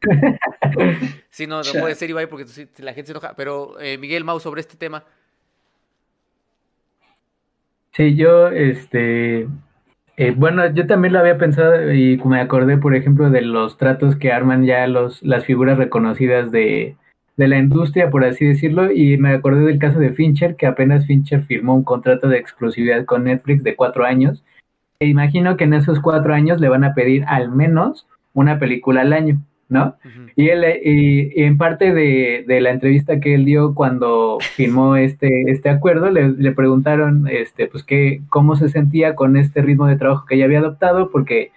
sí, 1.30 1.46
no, 1.46 1.62
no 1.62 1.72
puede 1.72 1.94
ser 1.96 2.08
Ibai 2.08 2.26
porque 2.28 2.46
la 2.78 2.94
gente 2.94 3.08
se 3.08 3.12
enoja. 3.12 3.34
Pero, 3.36 3.78
eh, 3.78 3.98
Miguel, 3.98 4.24
Mau, 4.24 4.40
sobre 4.40 4.62
este 4.62 4.76
tema. 4.76 5.04
Sí, 7.94 8.16
yo, 8.16 8.48
este, 8.48 9.46
eh, 10.16 10.30
bueno, 10.34 10.66
yo 10.72 10.86
también 10.86 11.12
lo 11.12 11.18
había 11.18 11.36
pensado 11.36 11.92
y 11.92 12.16
me 12.24 12.40
acordé, 12.40 12.78
por 12.78 12.94
ejemplo, 12.94 13.28
de 13.28 13.42
los 13.42 13.76
tratos 13.76 14.16
que 14.16 14.32
arman 14.32 14.64
ya 14.64 14.86
los, 14.86 15.22
las 15.22 15.44
figuras 15.44 15.76
reconocidas 15.76 16.50
de, 16.50 16.96
de 17.36 17.48
la 17.48 17.58
industria, 17.58 18.10
por 18.10 18.24
así 18.24 18.46
decirlo, 18.46 18.90
y 18.90 19.18
me 19.18 19.34
acordé 19.34 19.64
del 19.64 19.78
caso 19.78 19.98
de 19.98 20.12
Fincher, 20.12 20.56
que 20.56 20.66
apenas 20.66 21.06
Fincher 21.06 21.42
firmó 21.44 21.74
un 21.74 21.84
contrato 21.84 22.28
de 22.28 22.38
exclusividad 22.38 23.04
con 23.04 23.24
Netflix 23.24 23.62
de 23.62 23.76
cuatro 23.76 24.04
años. 24.04 24.42
E 24.98 25.06
imagino 25.06 25.56
que 25.56 25.64
en 25.64 25.74
esos 25.74 26.00
cuatro 26.00 26.32
años 26.34 26.60
le 26.60 26.68
van 26.68 26.84
a 26.84 26.94
pedir 26.94 27.24
al 27.26 27.50
menos 27.50 28.06
una 28.32 28.58
película 28.58 29.02
al 29.02 29.12
año. 29.12 29.38
¿No? 29.72 29.96
Y 30.36 30.48
él, 30.48 30.64
y, 30.84 31.42
en 31.42 31.58
parte 31.58 31.92
de, 31.92 32.44
de, 32.46 32.60
la 32.60 32.70
entrevista 32.70 33.18
que 33.18 33.34
él 33.34 33.44
dio 33.44 33.74
cuando 33.74 34.38
firmó 34.54 34.96
este, 34.96 35.50
este 35.50 35.70
acuerdo, 35.70 36.10
le, 36.10 36.28
le, 36.30 36.52
preguntaron, 36.52 37.26
este, 37.28 37.66
pues, 37.66 37.82
qué, 37.82 38.22
cómo 38.28 38.54
se 38.54 38.68
sentía 38.68 39.14
con 39.14 39.36
este 39.36 39.62
ritmo 39.62 39.86
de 39.86 39.96
trabajo 39.96 40.26
que 40.26 40.36
ella 40.36 40.44
había 40.44 40.60
adoptado, 40.60 41.10
porque 41.10 41.50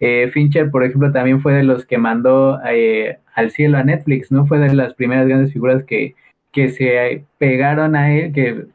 eh, 0.00 0.30
Fincher, 0.32 0.70
por 0.70 0.82
ejemplo, 0.84 1.12
también 1.12 1.40
fue 1.40 1.54
de 1.54 1.62
los 1.62 1.86
que 1.86 1.98
mandó 1.98 2.58
eh, 2.68 3.18
al 3.34 3.50
cielo 3.50 3.78
a 3.78 3.84
Netflix, 3.84 4.32
¿no? 4.32 4.46
Fue 4.46 4.58
de 4.58 4.74
las 4.74 4.94
primeras 4.94 5.26
grandes 5.26 5.52
figuras 5.52 5.84
que, 5.84 6.14
que 6.52 6.70
se 6.70 7.24
pegaron 7.38 7.94
a 7.94 8.12
él, 8.14 8.32
que 8.32 8.66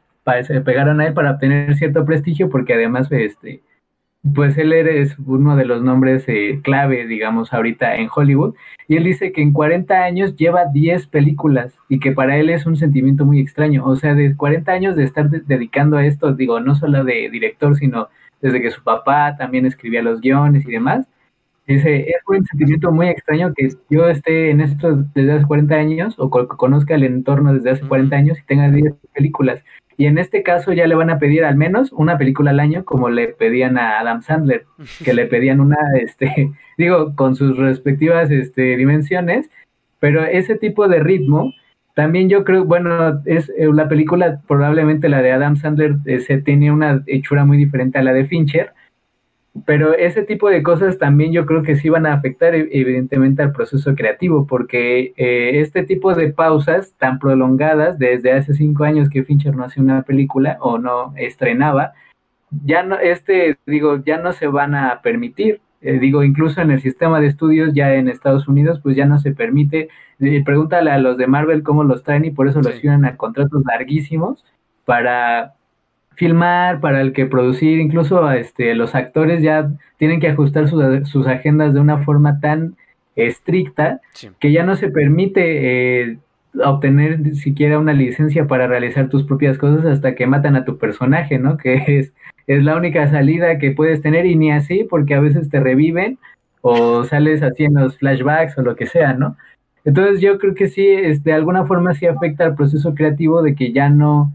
se 0.44 0.60
pegaron 0.60 1.00
a 1.00 1.06
él 1.06 1.14
para 1.14 1.32
obtener 1.32 1.76
cierto 1.76 2.04
prestigio, 2.04 2.48
porque 2.48 2.74
además, 2.74 3.10
este, 3.10 3.60
pues 4.34 4.56
él 4.58 4.72
es 4.72 5.16
uno 5.18 5.56
de 5.56 5.64
los 5.64 5.82
nombres 5.82 6.24
eh, 6.26 6.60
clave, 6.62 7.06
digamos, 7.06 7.52
ahorita 7.52 7.96
en 7.96 8.08
Hollywood. 8.14 8.54
Y 8.88 8.96
él 8.96 9.04
dice 9.04 9.32
que 9.32 9.42
en 9.42 9.52
40 9.52 9.94
años 9.94 10.36
lleva 10.36 10.66
10 10.66 11.06
películas 11.08 11.74
y 11.88 11.98
que 11.98 12.12
para 12.12 12.36
él 12.36 12.50
es 12.50 12.66
un 12.66 12.76
sentimiento 12.76 13.24
muy 13.24 13.40
extraño. 13.40 13.84
O 13.84 13.96
sea, 13.96 14.14
de 14.14 14.36
40 14.36 14.72
años 14.72 14.96
de 14.96 15.04
estar 15.04 15.28
dedicando 15.28 15.96
a 15.96 16.06
esto, 16.06 16.32
digo, 16.32 16.60
no 16.60 16.74
solo 16.74 17.04
de 17.04 17.28
director, 17.30 17.76
sino 17.76 18.08
desde 18.40 18.60
que 18.60 18.70
su 18.70 18.82
papá 18.82 19.36
también 19.36 19.66
escribía 19.66 20.02
los 20.02 20.20
guiones 20.20 20.66
y 20.66 20.72
demás. 20.72 21.06
Dice, 21.66 22.08
es 22.08 22.22
un 22.28 22.46
sentimiento 22.46 22.92
muy 22.92 23.08
extraño 23.08 23.52
que 23.52 23.68
yo 23.90 24.08
esté 24.08 24.50
en 24.50 24.60
esto 24.60 25.04
desde 25.14 25.32
hace 25.32 25.46
40 25.46 25.74
años 25.74 26.14
o 26.18 26.30
conozca 26.30 26.94
el 26.94 27.02
entorno 27.02 27.52
desde 27.52 27.70
hace 27.70 27.88
40 27.88 28.14
años 28.14 28.38
y 28.38 28.46
tenga 28.46 28.70
10 28.70 28.94
películas. 29.12 29.64
Y 29.98 30.06
en 30.06 30.18
este 30.18 30.42
caso 30.42 30.72
ya 30.72 30.86
le 30.86 30.94
van 30.94 31.10
a 31.10 31.18
pedir 31.18 31.44
al 31.44 31.56
menos 31.56 31.90
una 31.92 32.18
película 32.18 32.50
al 32.50 32.60
año, 32.60 32.84
como 32.84 33.08
le 33.08 33.28
pedían 33.28 33.78
a 33.78 33.98
Adam 33.98 34.22
Sandler, 34.22 34.66
que 35.04 35.14
le 35.14 35.26
pedían 35.26 35.60
una, 35.60 35.78
este, 36.00 36.52
digo, 36.76 37.14
con 37.14 37.34
sus 37.34 37.56
respectivas 37.56 38.30
este, 38.30 38.76
dimensiones, 38.76 39.50
pero 39.98 40.24
ese 40.24 40.56
tipo 40.56 40.88
de 40.88 41.00
ritmo, 41.00 41.52
también 41.94 42.28
yo 42.28 42.44
creo, 42.44 42.64
bueno, 42.64 43.22
es 43.24 43.48
eh, 43.56 43.68
la 43.72 43.88
película, 43.88 44.42
probablemente 44.46 45.08
la 45.08 45.22
de 45.22 45.32
Adam 45.32 45.56
Sandler, 45.56 45.96
eh, 46.04 46.20
se 46.20 46.38
tiene 46.42 46.70
una 46.70 47.02
hechura 47.06 47.46
muy 47.46 47.56
diferente 47.56 47.98
a 47.98 48.02
la 48.02 48.12
de 48.12 48.26
Fincher, 48.26 48.72
pero 49.64 49.94
ese 49.94 50.22
tipo 50.22 50.48
de 50.50 50.62
cosas 50.62 50.98
también 50.98 51.32
yo 51.32 51.46
creo 51.46 51.62
que 51.62 51.76
sí 51.76 51.88
van 51.88 52.06
a 52.06 52.14
afectar 52.14 52.54
e, 52.54 52.68
evidentemente 52.72 53.42
al 53.42 53.52
proceso 53.52 53.94
creativo, 53.94 54.46
porque 54.46 55.14
eh, 55.16 55.60
este 55.60 55.84
tipo 55.84 56.14
de 56.14 56.32
pausas 56.32 56.94
tan 56.98 57.18
prolongadas, 57.18 57.98
desde 57.98 58.32
hace 58.32 58.54
cinco 58.54 58.84
años 58.84 59.08
que 59.08 59.24
Fincher 59.24 59.54
no 59.54 59.64
hacía 59.64 59.82
una 59.82 60.02
película 60.02 60.58
o 60.60 60.78
no 60.78 61.14
estrenaba, 61.16 61.92
ya 62.64 62.82
no, 62.82 62.98
este, 62.98 63.58
digo, 63.66 64.02
ya 64.04 64.18
no 64.18 64.32
se 64.32 64.46
van 64.46 64.74
a 64.74 65.00
permitir. 65.02 65.60
Eh, 65.82 65.98
digo, 65.98 66.24
incluso 66.24 66.60
en 66.60 66.70
el 66.70 66.80
sistema 66.80 67.20
de 67.20 67.26
estudios 67.28 67.74
ya 67.74 67.94
en 67.94 68.08
Estados 68.08 68.48
Unidos, 68.48 68.80
pues 68.82 68.96
ya 68.96 69.06
no 69.06 69.18
se 69.18 69.32
permite. 69.32 69.88
Eh, 70.20 70.42
pregúntale 70.44 70.90
a 70.90 70.98
los 70.98 71.16
de 71.16 71.26
Marvel 71.26 71.62
cómo 71.62 71.84
los 71.84 72.02
traen 72.02 72.24
y 72.24 72.30
por 72.30 72.48
eso 72.48 72.60
los 72.60 72.80
firman 72.80 73.04
a 73.04 73.16
contratos 73.16 73.62
larguísimos 73.64 74.44
para 74.84 75.54
filmar, 76.16 76.80
para 76.80 77.00
el 77.00 77.12
que 77.12 77.26
producir, 77.26 77.78
incluso 77.78 78.30
este, 78.32 78.74
los 78.74 78.94
actores 78.94 79.42
ya 79.42 79.70
tienen 79.98 80.20
que 80.20 80.28
ajustar 80.28 80.68
sus, 80.68 81.26
agendas 81.26 81.74
de 81.74 81.80
una 81.80 82.04
forma 82.04 82.40
tan 82.40 82.76
estricta 83.14 84.00
que 84.40 84.52
ya 84.52 84.64
no 84.64 84.76
se 84.76 84.90
permite 84.90 86.10
eh, 86.10 86.18
obtener 86.64 87.34
siquiera 87.34 87.78
una 87.78 87.92
licencia 87.92 88.46
para 88.46 88.66
realizar 88.66 89.08
tus 89.08 89.24
propias 89.24 89.58
cosas 89.58 89.86
hasta 89.86 90.14
que 90.14 90.26
matan 90.26 90.56
a 90.56 90.64
tu 90.64 90.78
personaje, 90.78 91.38
¿no? 91.38 91.56
Que 91.62 91.98
es, 91.98 92.12
es 92.46 92.64
la 92.64 92.76
única 92.76 93.08
salida 93.08 93.58
que 93.58 93.70
puedes 93.70 94.02
tener 94.02 94.26
y 94.26 94.36
ni 94.36 94.52
así 94.52 94.84
porque 94.84 95.14
a 95.14 95.20
veces 95.20 95.48
te 95.48 95.60
reviven 95.60 96.18
o 96.60 97.04
sales 97.04 97.42
haciendo 97.42 97.88
flashbacks 97.90 98.58
o 98.58 98.62
lo 98.62 98.74
que 98.74 98.86
sea, 98.86 99.12
¿no? 99.12 99.36
Entonces 99.84 100.20
yo 100.20 100.38
creo 100.38 100.54
que 100.54 100.68
sí, 100.68 100.84
es, 100.84 101.22
de 101.22 101.32
alguna 101.32 101.64
forma 101.64 101.94
sí 101.94 102.06
afecta 102.06 102.44
al 102.44 102.56
proceso 102.56 102.94
creativo 102.94 103.40
de 103.42 103.54
que 103.54 103.72
ya 103.72 103.88
no 103.88 104.32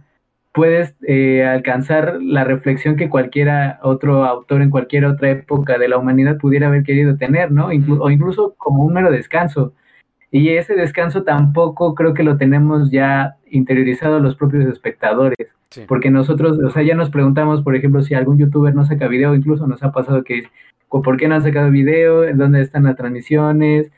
puedes 0.53 0.95
eh, 1.07 1.45
alcanzar 1.45 2.19
la 2.21 2.43
reflexión 2.43 2.95
que 2.95 3.09
cualquiera 3.09 3.79
otro 3.83 4.25
autor 4.25 4.61
en 4.61 4.69
cualquier 4.69 5.05
otra 5.05 5.29
época 5.29 5.77
de 5.77 5.87
la 5.87 5.97
humanidad 5.97 6.37
pudiera 6.37 6.67
haber 6.67 6.83
querido 6.83 7.17
tener, 7.17 7.51
¿no? 7.51 7.67
o 7.67 8.09
incluso 8.09 8.55
como 8.57 8.83
un 8.83 8.93
mero 8.93 9.11
descanso. 9.11 9.73
Y 10.29 10.49
ese 10.49 10.75
descanso 10.75 11.23
tampoco 11.23 11.93
creo 11.93 12.13
que 12.13 12.23
lo 12.23 12.37
tenemos 12.37 12.89
ya 12.89 13.35
interiorizado 13.49 14.19
los 14.19 14.35
propios 14.35 14.65
espectadores. 14.65 15.47
Porque 15.87 16.11
nosotros, 16.11 16.59
o 16.59 16.69
sea, 16.69 16.83
ya 16.83 16.95
nos 16.95 17.09
preguntamos, 17.09 17.61
por 17.61 17.77
ejemplo, 17.77 18.01
si 18.01 18.13
algún 18.13 18.37
youtuber 18.37 18.75
no 18.75 18.83
saca 18.83 19.07
video, 19.07 19.35
incluso 19.35 19.67
nos 19.67 19.83
ha 19.83 19.93
pasado 19.93 20.23
que, 20.23 20.43
¿por 20.89 21.15
qué 21.15 21.29
no 21.29 21.35
han 21.35 21.43
sacado 21.43 21.71
video? 21.71 22.25
¿Dónde 22.35 22.61
están 22.61 22.83
las 22.83 22.97
transmisiones? 22.97 23.89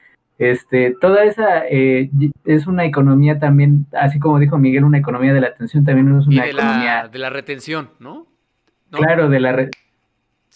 Este, 0.43 0.95
toda 0.99 1.23
esa 1.23 1.65
eh, 1.69 2.09
es 2.43 2.67
una 2.67 2.83
economía 2.83 3.39
también, 3.39 3.85
así 3.93 4.19
como 4.19 4.39
dijo 4.39 4.57
Miguel, 4.57 4.83
una 4.83 4.97
economía 4.97 5.33
de 5.33 5.39
la 5.39 5.47
atención, 5.47 5.85
también 5.85 6.19
es 6.19 6.27
una 6.27 6.45
economía... 6.45 7.07
de 7.07 7.19
la 7.19 7.29
retención, 7.29 7.89
¿no? 7.99 8.27
Claro, 8.91 9.29
de 9.29 9.39
la... 9.39 9.69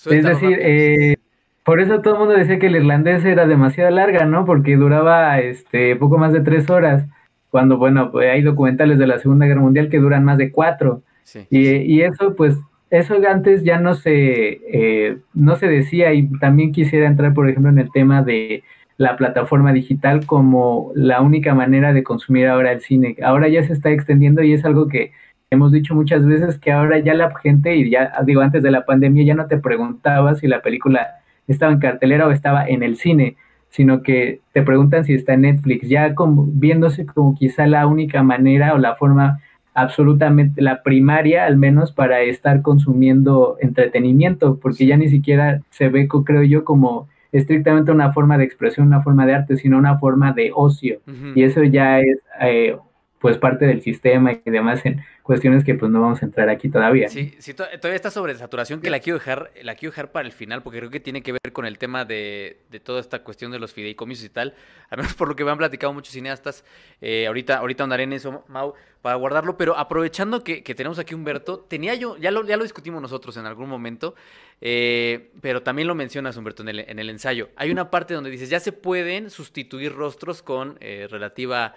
Es 0.06 0.24
decir, 0.24 0.58
eh, 0.62 1.16
por 1.64 1.80
eso 1.80 2.02
todo 2.02 2.16
el 2.16 2.20
mundo 2.20 2.36
decía 2.36 2.60
que 2.60 2.68
el 2.68 2.76
irlandés 2.76 3.24
era 3.24 3.48
demasiado 3.48 3.90
larga, 3.90 4.26
¿no? 4.26 4.44
Porque 4.44 4.76
duraba 4.76 5.40
este, 5.40 5.96
poco 5.96 6.18
más 6.18 6.34
de 6.34 6.42
tres 6.42 6.70
horas, 6.70 7.06
cuando, 7.50 7.78
bueno, 7.78 8.12
pues 8.12 8.30
hay 8.30 8.42
documentales 8.42 9.00
de 9.00 9.08
la 9.08 9.20
Segunda 9.20 9.46
Guerra 9.46 9.62
Mundial 9.62 9.90
que 9.90 10.00
duran 10.00 10.26
más 10.26 10.38
de 10.38 10.52
cuatro. 10.52 11.02
Y, 11.50 11.70
y, 11.70 12.02
eso, 12.02 12.36
pues, 12.36 12.58
eso 12.90 13.16
antes 13.28 13.64
ya 13.64 13.80
no 13.80 13.96
se, 13.96 14.60
eh, 14.70 15.18
no 15.34 15.56
se 15.56 15.68
decía 15.68 16.14
y 16.14 16.30
también 16.40 16.74
quisiera 16.74 17.08
entrar, 17.08 17.34
por 17.34 17.50
ejemplo, 17.50 17.72
en 17.72 17.80
el 17.80 17.92
tema 17.92 18.22
de 18.22 18.64
la 18.98 19.16
plataforma 19.16 19.74
digital 19.74 20.26
como 20.26 20.92
la 20.96 21.22
única 21.22 21.54
manera 21.54 21.94
de 21.94 22.04
consumir 22.04 22.48
ahora 22.48 22.72
el 22.72 22.82
cine. 22.82 23.16
Ahora 23.24 23.48
ya 23.48 23.64
se 23.64 23.74
está 23.74 23.92
extendiendo 23.92 24.42
y 24.44 24.54
es 24.54 24.66
algo 24.66 24.88
que 24.88 25.12
hemos 25.50 25.72
dicho 25.72 25.96
muchas 25.96 26.26
veces 26.26 26.58
que 26.58 26.72
ahora 26.72 27.00
ya 27.00 27.14
la 27.14 27.34
gente, 27.38 27.76
y 27.76 27.90
ya 27.90 28.12
digo 28.26 28.42
antes 28.42 28.64
de 28.64 28.72
la 28.72 28.86
pandemia, 28.86 29.24
ya 29.24 29.36
no 29.36 29.48
te 29.48 29.58
preguntaba 29.58 30.36
si 30.36 30.48
la 30.48 30.62
película 30.62 31.08
estaba 31.48 31.72
en 31.72 31.80
cartelera 31.80 32.28
o 32.28 32.32
estaba 32.32 32.68
en 32.68 32.84
el 32.84 32.98
cine, 32.98 33.38
sino 33.70 34.02
que 34.02 34.42
te 34.54 34.64
preguntan 34.64 35.06
si 35.06 35.14
está 35.14 35.34
en 35.34 35.42
Netflix, 35.42 35.88
ya 35.88 36.16
como, 36.16 36.46
viéndose 36.48 37.06
como 37.06 37.36
quizá 37.36 37.68
la 37.68 37.86
única 37.88 38.24
manera 38.24 38.74
o 38.74 38.78
la 38.78 38.96
forma 38.96 39.40
absolutamente, 39.74 40.62
la 40.62 40.82
primaria 40.82 41.46
al 41.46 41.56
menos 41.56 41.92
para 41.92 42.22
estar 42.22 42.64
consumiendo 42.64 43.58
entretenimiento, 43.62 44.58
porque 44.60 44.88
ya 44.88 44.98
ni 44.98 45.08
siquiera 45.08 45.62
se 45.70 45.90
ve, 45.90 46.08
creo 46.08 46.44
yo, 46.44 46.66
como 46.66 47.08
estrictamente 47.38 47.92
una 47.92 48.14
forma 48.14 48.38
de 48.38 48.44
expresión, 48.44 48.88
una 48.88 49.02
forma 49.02 49.26
de 49.26 49.36
arte, 49.36 49.58
sino 49.58 49.78
una 49.78 49.98
forma 49.98 50.34
de 50.34 50.52
ocio. 50.54 51.02
Y 51.36 51.44
eso 51.44 51.64
ya 51.64 52.00
es 52.00 52.20
eh, 52.42 52.78
pues 53.20 53.38
parte 53.38 53.66
del 53.66 53.82
sistema 53.82 54.34
y 54.34 54.50
demás 54.50 54.86
en 54.86 55.02
cuestiones 55.28 55.64
que 55.64 55.76
pues 55.76 55.92
no 55.92 56.02
vamos 56.02 56.24
a 56.24 56.26
entrar 56.26 56.50
aquí 56.50 56.70
todavía. 56.70 57.10
Sí, 57.10 57.36
sí 57.38 57.54
todavía 57.54 57.96
está 57.96 58.10
sobre 58.10 58.34
saturación 58.36 58.82
que 58.82 58.90
la 58.90 59.00
quiero 59.00 59.20
dejar, 59.20 59.52
la 59.62 59.76
quiero 59.76 59.92
dejar 59.92 60.12
para 60.12 60.26
el 60.26 60.32
final 60.32 60.64
porque 60.64 60.80
creo 60.80 60.90
que 60.90 61.02
tiene 61.02 61.22
que 61.22 61.34
ver 61.34 61.52
con 61.54 61.66
el 61.66 61.78
tema 61.78 62.06
de, 62.06 62.62
de 62.72 62.80
toda 62.80 63.02
esta 63.02 63.24
cuestión 63.24 63.52
de 63.52 63.60
los 63.60 63.74
fideicomisos 63.74 64.26
y 64.26 64.30
tal, 64.30 64.56
al 64.90 64.98
menos 64.98 65.14
por 65.14 65.28
lo 65.28 65.36
que 65.36 65.44
me 65.44 65.52
han 65.52 65.58
platicado 65.58 65.94
muchos 65.94 66.14
cineastas, 66.14 66.64
eh, 67.02 67.28
ahorita, 67.28 67.58
ahorita 67.58 67.84
andaré 67.84 68.04
en 68.04 68.14
eso, 68.14 68.46
Mau, 68.48 68.74
para 69.02 69.16
guardarlo, 69.16 69.58
pero 69.58 69.78
aprovechando 69.78 70.44
que, 70.44 70.64
que, 70.64 70.76
tenemos 70.76 70.98
aquí 70.98 71.14
Humberto, 71.14 71.60
tenía 71.60 71.94
yo, 71.96 72.18
ya 72.18 72.32
lo, 72.32 72.46
ya 72.46 72.58
lo 72.58 72.64
discutimos 72.64 73.02
nosotros 73.02 73.36
en 73.38 73.46
algún 73.46 73.70
momento, 73.70 74.16
eh, 74.62 75.30
pero 75.42 75.62
también 75.62 75.88
lo 75.88 75.96
mencionas 75.96 76.38
Humberto 76.38 76.64
en 76.64 76.70
el, 76.70 76.80
en 76.80 77.00
el, 77.00 77.10
ensayo, 77.10 77.50
hay 77.58 77.70
una 77.70 77.92
parte 77.92 78.14
donde 78.14 78.30
dices, 78.30 78.50
ya 78.50 78.60
se 78.60 78.72
pueden 78.72 79.30
sustituir 79.30 79.94
rostros 79.94 80.42
con 80.42 80.78
eh, 80.80 81.08
relativa 81.10 81.76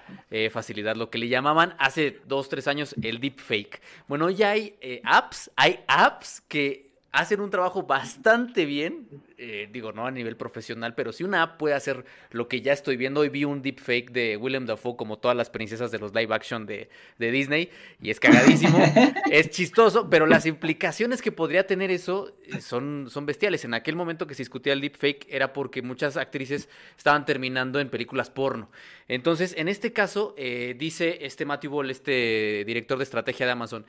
facilidad, 0.52 0.94
lo 0.94 1.10
que 1.10 1.18
le 1.18 1.28
llamaban 1.28 1.74
hace 1.78 2.20
dos, 2.26 2.48
tres 2.48 2.68
años 2.68 2.94
el 3.02 3.18
deep 3.20 3.39
fake. 3.40 3.80
Bueno, 4.06 4.30
ya 4.30 4.50
hay 4.50 4.76
eh, 4.80 5.00
apps, 5.04 5.50
hay 5.56 5.82
apps 5.88 6.40
que 6.42 6.89
hacen 7.12 7.40
un 7.40 7.50
trabajo 7.50 7.82
bastante 7.82 8.64
bien, 8.64 9.08
eh, 9.36 9.68
digo, 9.72 9.92
no 9.92 10.06
a 10.06 10.10
nivel 10.12 10.36
profesional, 10.36 10.94
pero 10.94 11.12
si 11.12 11.24
una 11.24 11.42
app 11.42 11.58
puede 11.58 11.74
hacer 11.74 12.04
lo 12.30 12.46
que 12.46 12.60
ya 12.60 12.72
estoy 12.72 12.96
viendo, 12.96 13.20
hoy 13.20 13.28
vi 13.28 13.44
un 13.44 13.62
deepfake 13.62 14.12
de 14.12 14.36
Willem 14.36 14.64
Dafoe 14.64 14.96
como 14.96 15.18
todas 15.18 15.36
las 15.36 15.50
princesas 15.50 15.90
de 15.90 15.98
los 15.98 16.14
live 16.14 16.32
action 16.32 16.66
de, 16.66 16.88
Disney, 17.18 17.70
y 18.00 18.10
es 18.10 18.20
cagadísimo, 18.20 18.78
es 19.30 19.50
chistoso, 19.50 20.08
pero 20.08 20.26
las 20.26 20.46
implicaciones 20.46 21.20
que 21.20 21.32
podría 21.32 21.66
tener 21.66 21.90
eso 21.90 22.32
eh, 22.44 22.60
son, 22.60 23.08
son 23.10 23.26
bestiales. 23.26 23.64
En 23.64 23.74
aquel 23.74 23.96
momento 23.96 24.26
que 24.26 24.34
se 24.34 24.42
discutía 24.42 24.72
el 24.72 24.80
deepfake 24.80 25.26
era 25.28 25.52
porque 25.52 25.82
muchas 25.82 26.16
actrices 26.16 26.68
estaban 26.96 27.24
terminando 27.24 27.80
en 27.80 27.90
películas 27.90 28.30
porno. 28.30 28.70
Entonces, 29.08 29.54
en 29.58 29.66
este 29.66 29.92
caso, 29.92 30.34
eh, 30.38 30.76
dice 30.78 31.18
este 31.22 31.44
Matthew 31.44 31.72
Ball, 31.72 31.90
este 31.90 32.62
director 32.64 32.98
de 32.98 33.04
estrategia 33.04 33.46
de 33.46 33.52
Amazon, 33.52 33.84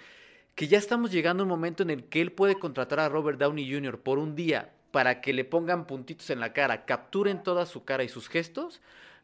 que 0.62 0.68
ya 0.68 0.78
estamos 0.78 1.10
llegando 1.10 1.42
a 1.42 1.46
un 1.46 1.50
momento 1.50 1.82
en 1.82 1.90
el 1.90 2.04
que 2.04 2.22
él 2.22 2.32
puede 2.32 2.60
contratar 2.60 3.00
a 3.00 3.10
Robert 3.10 3.40
Downey 3.40 3.68
Jr. 3.74 3.98
por 4.00 4.20
un 4.20 4.36
día 4.36 4.70
para 4.92 5.20
que 5.20 5.34
le 5.34 5.44
pongan 5.44 5.88
puntitos 5.88 6.30
en 6.30 6.40
la 6.40 6.54
cara, 6.54 6.86
capturen 6.86 7.42
toda 7.42 7.66
su 7.66 7.84
cara 7.84 8.04
y 8.04 8.10
sus 8.10 8.30
gestos, 8.30 8.80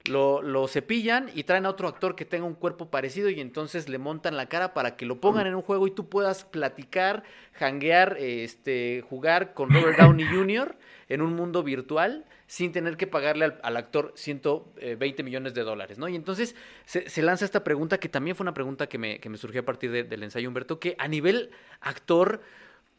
lo, 0.08 0.41
lo, 0.41 0.68
cepillan 0.68 1.30
y 1.34 1.43
traen 1.43 1.66
a 1.66 1.70
otro 1.70 1.88
actor 1.88 2.16
que 2.16 2.26
tenga 2.26 2.45
un 2.45 2.55
cuerpo 2.55 2.89
parecido 2.89 3.30
y 3.30 3.39
entonces 3.39 3.89
le 3.89 3.97
montan 3.97 4.38
la 4.38 4.47
cara 4.47 4.74
para 4.74 4.95
que 4.95 5.05
lo 5.05 5.20
pongan 5.20 5.47
en 5.47 5.55
un 5.55 5.62
juego 5.62 5.88
y 5.88 5.91
tú 5.91 6.10
puedas 6.10 6.43
platicar, 6.43 7.24
janguear, 7.53 8.18
este, 8.20 9.03
jugar 9.10 9.53
con 9.53 9.70
Robert 9.70 9.97
Downey 9.97 10.26
Jr. 10.34 10.76
en 11.10 11.22
un 11.22 11.36
mundo 11.36 11.64
virtual 11.64 12.26
sin 12.47 12.72
tener 12.72 12.95
que 12.95 13.08
pagarle 13.08 13.53
al, 13.62 13.78
actor 13.78 14.14
120 14.16 15.22
millones 15.24 15.53
de 15.53 15.64
dólares, 15.64 15.97
¿no? 15.97 16.08
Y 16.08 16.16
entonces 16.16 16.55
se, 16.86 17.22
lanza 17.22 17.43
esta 17.43 17.64
pregunta 17.64 17.99
que 17.99 18.08
también 18.08 18.38
fue 18.38 18.45
una 18.45 18.53
pregunta 18.53 18.88
que 18.88 18.97
me, 18.97 19.20
que 19.20 19.30
me 19.30 19.38
surgió 19.38 19.62
a 19.62 19.66
partir 19.66 19.91
del 20.08 20.24
ensayo 20.24 20.47
Humberto, 20.47 20.80
que 20.80 20.95
a 20.97 21.10
nivel 21.10 21.51
actor, 21.82 22.41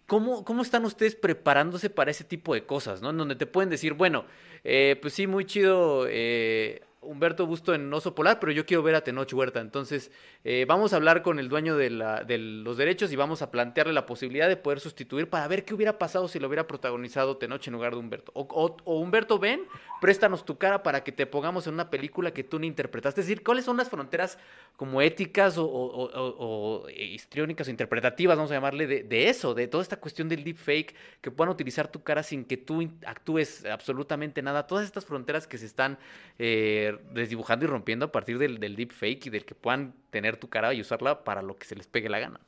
¿cómo, 0.07 0.45
¿cómo 0.45 0.61
están 0.61 0.85
ustedes 0.85 1.15
preparándose 1.17 1.89
para 1.89 2.11
ese 2.11 2.25
tipo 2.25 2.53
de 2.53 2.67
cosas, 2.67 3.01
¿no? 3.01 3.09
En 3.09 3.17
donde 3.17 3.37
te 3.37 3.47
pueden 3.47 3.71
decir, 3.71 3.95
bueno, 3.95 4.27
eh, 4.65 4.99
pues 5.01 5.15
sí, 5.15 5.27
muy 5.27 5.47
chido 5.47 6.07
eh, 6.09 6.83
Humberto 7.01 7.47
Busto 7.47 7.75
en 7.75 7.93
Oso 7.93 8.15
Polar, 8.15 8.41
pero 8.41 8.53
yo 8.53 8.67
quiero 8.67 8.83
ver 8.83 8.95
a 8.95 9.03
Tenoch 9.03 9.33
Huerta. 9.33 9.61
Entonces, 9.61 10.11
eh, 10.45 10.65
vamos 10.67 10.93
a 10.93 10.97
hablar 10.97 11.23
con 11.23 11.39
el 11.39 11.49
dueño 11.49 11.77
de, 11.77 11.91
la, 11.91 12.25
de, 12.25 12.39
los 12.39 12.77
derechos 12.77 13.13
y 13.13 13.17
vamos 13.17 13.41
a 13.41 13.51
plantearle 13.51 13.93
la 13.93 14.05
posibilidad 14.05 14.49
de 14.49 14.57
poder 14.57 14.81
sustituir 14.81 15.31
para 15.31 15.47
ver 15.47 15.65
qué 15.65 15.75
hubiera 15.75 15.99
pasado 15.99 16.29
si 16.29 16.39
lo 16.39 16.49
hubiera 16.49 16.67
protagonizado 16.67 17.37
Tenoch 17.37 17.67
en 17.67 17.73
lugar 17.73 17.93
de 17.93 17.99
Humberto. 17.99 18.33
O, 18.35 18.77
Humberto, 18.85 19.39
ven, 19.39 19.63
préstanos 20.01 20.45
tu 20.45 20.59
cara 20.59 20.83
para 20.83 21.05
que 21.05 21.13
te 21.13 21.27
pongamos 21.27 21.67
en 21.67 21.75
una 21.75 21.89
película 21.89 22.33
que 22.33 22.45
tú 22.45 22.59
no 22.59 22.67
interpretaste. 22.67 23.21
Es 23.21 23.29
decir, 23.29 23.45
¿cuáles 23.45 23.65
son 23.65 23.77
las 23.77 23.89
fronteras 23.89 24.39
como 24.77 25.01
éticas 25.01 25.55
o, 25.57 26.87
histriónicas 26.97 27.69
o 27.69 27.71
interpretativas, 27.71 28.37
vamos 28.37 28.51
a 28.51 28.55
llamarle, 28.55 28.87
de, 28.87 29.29
eso, 29.29 29.55
de 29.55 29.69
toda 29.69 29.83
esta 29.83 29.99
cuestión 29.99 30.29
del 30.29 30.43
deepfake, 30.45 30.95
que 31.21 31.31
puedan 31.31 31.53
utilizar 31.53 31.89
tu 31.89 32.03
cara 32.03 32.23
sin 32.23 32.45
que 32.45 32.57
tú 32.57 32.89
actúes 33.07 33.65
absolutamente 33.65 34.43
nada? 34.43 34.67
Todas 34.67 34.85
estas 34.85 35.05
fronteras 35.05 35.47
que 35.47 35.59
se 35.59 35.67
están... 35.67 35.99
Eh, 36.39 36.88
desdibujando 37.13 37.65
y 37.65 37.69
rompiendo 37.69 38.07
a 38.07 38.13
partir 38.13 38.39
del, 38.39 38.59
del 38.59 38.77
deepfake 38.77 39.27
y 39.27 39.31
del 39.31 39.45
que 39.45 39.55
puedan 39.55 39.95
tener 40.11 40.37
tu 40.37 40.49
cara 40.49 40.75
y 40.75 40.81
usarla 40.81 41.25
para 41.25 41.43
lo 41.43 41.57
que 41.57 41.67
se 41.67 41.77
les 41.77 41.87
pegue 41.87 42.09
la 42.09 42.19
gana. 42.19 42.41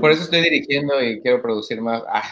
Por 0.00 0.12
eso 0.12 0.22
estoy 0.22 0.42
dirigiendo 0.42 1.02
y 1.02 1.20
quiero 1.20 1.42
producir 1.42 1.80
más. 1.80 2.00
Ah, 2.08 2.22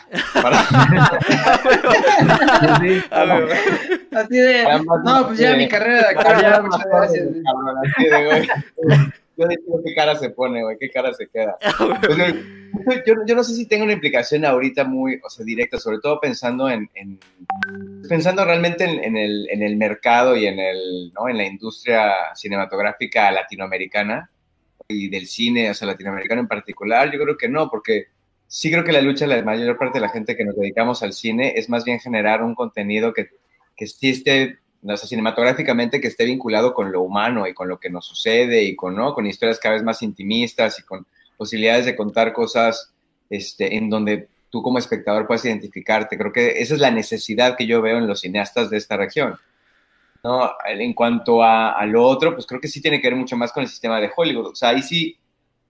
Así 4.13 4.37
de. 4.37 4.65
No, 5.05 5.27
pues 5.27 5.39
ya 5.41 5.57
mi 5.57 5.69
carrera 5.69 5.99
de 5.99 6.07
actor. 6.17 6.41
Ya, 6.41 6.63
muchas 6.63 6.87
gracias. 6.87 7.29
Yo 9.37 9.47
digo 9.49 9.83
qué 9.85 9.95
cara 9.95 10.17
se 10.17 10.31
pone, 10.31 10.63
güey, 10.63 10.77
qué 10.79 10.91
cara 10.91 11.13
se 11.13 11.29
queda. 11.29 11.57
Pues, 12.85 13.03
yo, 13.07 13.15
yo, 13.25 13.37
no 13.37 13.45
sé 13.45 13.55
si 13.55 13.67
tengo 13.67 13.85
una 13.85 13.93
implicación 13.93 14.45
ahorita 14.45 14.83
muy, 14.83 15.21
o 15.25 15.31
sea, 15.31 15.45
directa, 15.45 15.79
sobre 15.79 16.01
todo 16.01 16.19
pensando 16.19 16.69
en, 16.69 16.91
pensando 18.09 18.45
realmente 18.45 18.83
en, 18.83 19.17
el, 19.17 19.49
en 19.49 19.63
el 19.63 19.77
mercado 19.77 20.37
y 20.37 20.47
en 20.47 20.59
el, 20.59 21.13
¿no? 21.13 21.29
en 21.29 21.37
la 21.37 21.45
industria 21.45 22.13
cinematográfica 22.35 23.31
latinoamericana 23.31 24.29
y 24.89 25.09
del 25.09 25.29
cine, 25.29 25.71
o 25.71 25.75
sea, 25.75 25.87
latinoamericano 25.87 26.41
en 26.41 26.49
particular, 26.49 27.13
yo 27.13 27.23
creo 27.23 27.37
que 27.37 27.49
no, 27.49 27.71
porque 27.71 28.09
sí 28.49 28.71
creo 28.73 28.83
que 28.83 28.93
la 28.93 29.01
lucha 29.01 29.27
de 29.27 29.37
la 29.37 29.43
mayor 29.43 29.79
parte 29.79 29.99
de 29.99 30.07
la 30.07 30.11
gente 30.11 30.37
que 30.37 30.45
nos 30.45 30.57
dedicamos 30.57 31.03
al 31.05 31.13
cine 31.13 31.55
es 31.57 31.69
más 31.69 31.85
bien 31.85 32.01
generar 32.01 32.43
un 32.43 32.57
contenido 32.57 33.13
que, 33.13 33.29
que 33.77 33.87
sí 33.87 34.11
esté 34.11 34.59
o 34.87 34.97
sea, 34.97 35.09
cinematográficamente 35.09 36.01
que 36.01 36.09
esté 36.09 36.25
vinculado 36.25 36.75
con 36.75 36.93
lo 36.93 37.03
humano 37.03 37.47
y 37.47 37.55
con 37.55 37.69
lo 37.69 37.79
que 37.81 37.91
nos 37.91 38.05
sucede 38.05 38.63
y 38.63 38.77
con, 38.77 38.95
¿no? 38.95 39.15
con 39.15 39.27
historias 39.27 39.59
cada 39.59 39.75
vez 39.75 39.83
más 39.83 40.03
intimistas 40.03 40.79
y 40.79 40.83
con 40.83 41.07
posibilidades 41.37 41.87
de 41.87 41.97
contar 41.97 42.33
cosas 42.33 42.93
este, 43.31 43.77
en 43.77 43.89
donde 43.89 44.29
tú 44.51 44.63
como 44.63 44.79
espectador 44.79 45.27
puedas 45.27 45.45
identificarte. 45.45 46.19
Creo 46.19 46.33
que 46.33 46.61
esa 46.61 46.75
es 46.75 46.81
la 46.81 46.91
necesidad 46.91 47.57
que 47.57 47.67
yo 47.67 47.81
veo 47.81 47.99
en 47.99 48.07
los 48.07 48.21
cineastas 48.21 48.71
de 48.71 48.77
esta 48.77 48.97
región. 48.97 49.37
¿no? 50.23 50.53
En 50.67 50.93
cuanto 50.93 51.43
a, 51.43 51.85
lo 51.87 52.05
otro, 52.05 52.35
pues 52.35 52.47
creo 52.47 52.61
que 52.61 52.69
sí 52.69 52.81
tiene 52.81 53.01
que 53.01 53.09
ver 53.09 53.17
mucho 53.17 53.37
más 53.37 53.53
con 53.53 53.63
el 53.63 53.69
sistema 53.69 54.01
de 54.01 54.11
Hollywood. 54.15 54.49
O 54.49 54.55
sea, 54.55 54.71
ahí 54.71 54.83
sí, 54.83 55.17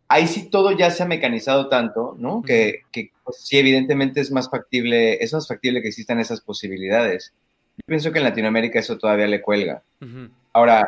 ahí 0.09 0.27
sí 0.27 0.51
todo 0.51 0.73
ya 0.73 0.91
se 0.91 1.03
ha 1.03 1.07
mecanizado 1.07 1.69
tanto, 1.69 2.15
¿no? 2.19 2.43
Que, 2.43 2.83
que 2.93 3.11
pues, 3.25 3.39
sí, 3.39 3.59
evidentemente 3.59 4.21
es 4.21 4.31
más 4.31 4.51
factible, 4.51 5.15
es 5.23 5.33
más 5.33 5.47
factible 5.49 5.83
que 5.83 5.89
existan 5.89 6.21
esas 6.21 6.41
posibilidades. 6.41 7.33
Yo 7.77 7.83
pienso 7.87 8.13
que 8.13 8.19
en 8.19 8.25
Latinoamérica 8.25 8.79
eso 8.79 8.99
todavía 8.99 9.27
le 9.27 9.43
cuelga. 9.43 9.83
Ahora, 10.53 10.87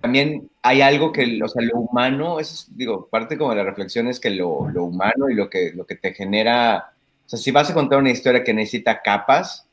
también 0.00 0.50
hay 0.62 0.80
algo 0.80 1.12
que, 1.12 1.40
o 1.42 1.48
sea, 1.48 1.62
lo 1.62 1.78
humano, 1.78 2.40
es, 2.40 2.66
digo, 2.70 3.06
parte 3.06 3.38
como 3.38 3.50
de 3.50 3.56
la 3.56 3.64
reflexión 3.64 4.08
es 4.08 4.20
que 4.20 4.30
lo, 4.30 4.68
lo, 4.70 4.84
humano 4.84 5.28
y 5.30 5.34
lo 5.34 5.48
que, 5.48 5.72
lo 5.74 5.86
que 5.86 5.96
te 5.96 6.14
genera, 6.14 6.92
o 7.26 7.28
sea, 7.28 7.38
si 7.38 7.50
vas 7.50 7.70
a 7.70 7.74
contar 7.74 7.98
una 7.98 8.10
historia 8.10 8.44
que 8.44 8.54
necesita 8.54 9.02
capas, 9.02 9.66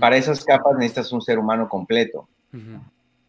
para 0.00 0.16
esas 0.16 0.44
capas 0.44 0.74
necesitas 0.78 1.12
un 1.12 1.20
ser 1.20 1.38
humano 1.38 1.68
completo, 1.68 2.26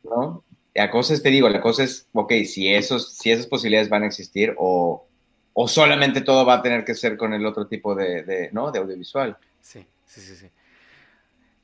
¿no? 0.03 0.43
La 0.73 0.91
cosa 0.91 1.13
es, 1.13 1.23
te 1.23 1.29
digo, 1.29 1.47
la 1.49 1.61
cosa 1.61 1.83
es, 1.83 2.07
ok, 2.13 2.31
si, 2.45 2.73
esos, 2.73 3.13
si 3.13 3.31
esas 3.31 3.47
posibilidades 3.47 3.89
van 3.89 4.03
a 4.03 4.07
existir 4.07 4.53
o, 4.57 5.05
o 5.53 5.67
solamente 5.67 6.21
todo 6.21 6.45
va 6.45 6.55
a 6.55 6.61
tener 6.61 6.83
que 6.83 6.95
ser 6.95 7.15
con 7.17 7.33
el 7.33 7.45
otro 7.45 7.65
tipo 7.67 7.95
de, 7.95 8.23
de, 8.23 8.49
¿no? 8.51 8.71
de 8.71 8.79
audiovisual. 8.79 9.37
Sí, 9.61 9.85
sí, 10.05 10.21
sí, 10.21 10.35
sí. 10.35 10.47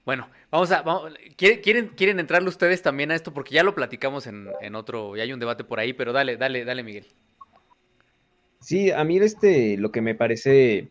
Bueno, 0.05 0.29
vamos 0.49 0.71
a. 0.71 0.83
¿quieren, 1.37 1.89
¿Quieren 1.89 2.19
entrarle 2.19 2.49
ustedes 2.49 2.81
también 2.81 3.11
a 3.11 3.15
esto? 3.15 3.33
Porque 3.33 3.55
ya 3.55 3.63
lo 3.63 3.75
platicamos 3.75 4.27
en, 4.27 4.49
en 4.61 4.75
otro. 4.75 5.15
Y 5.15 5.21
hay 5.21 5.31
un 5.31 5.39
debate 5.39 5.63
por 5.63 5.79
ahí, 5.79 5.93
pero 5.93 6.11
dale, 6.11 6.37
dale, 6.37 6.65
dale, 6.65 6.83
Miguel. 6.83 7.05
Sí, 8.59 8.91
a 8.91 9.03
mí 9.03 9.17
este, 9.17 9.77
lo 9.77 9.91
que 9.91 10.01
me 10.01 10.15
parece 10.15 10.89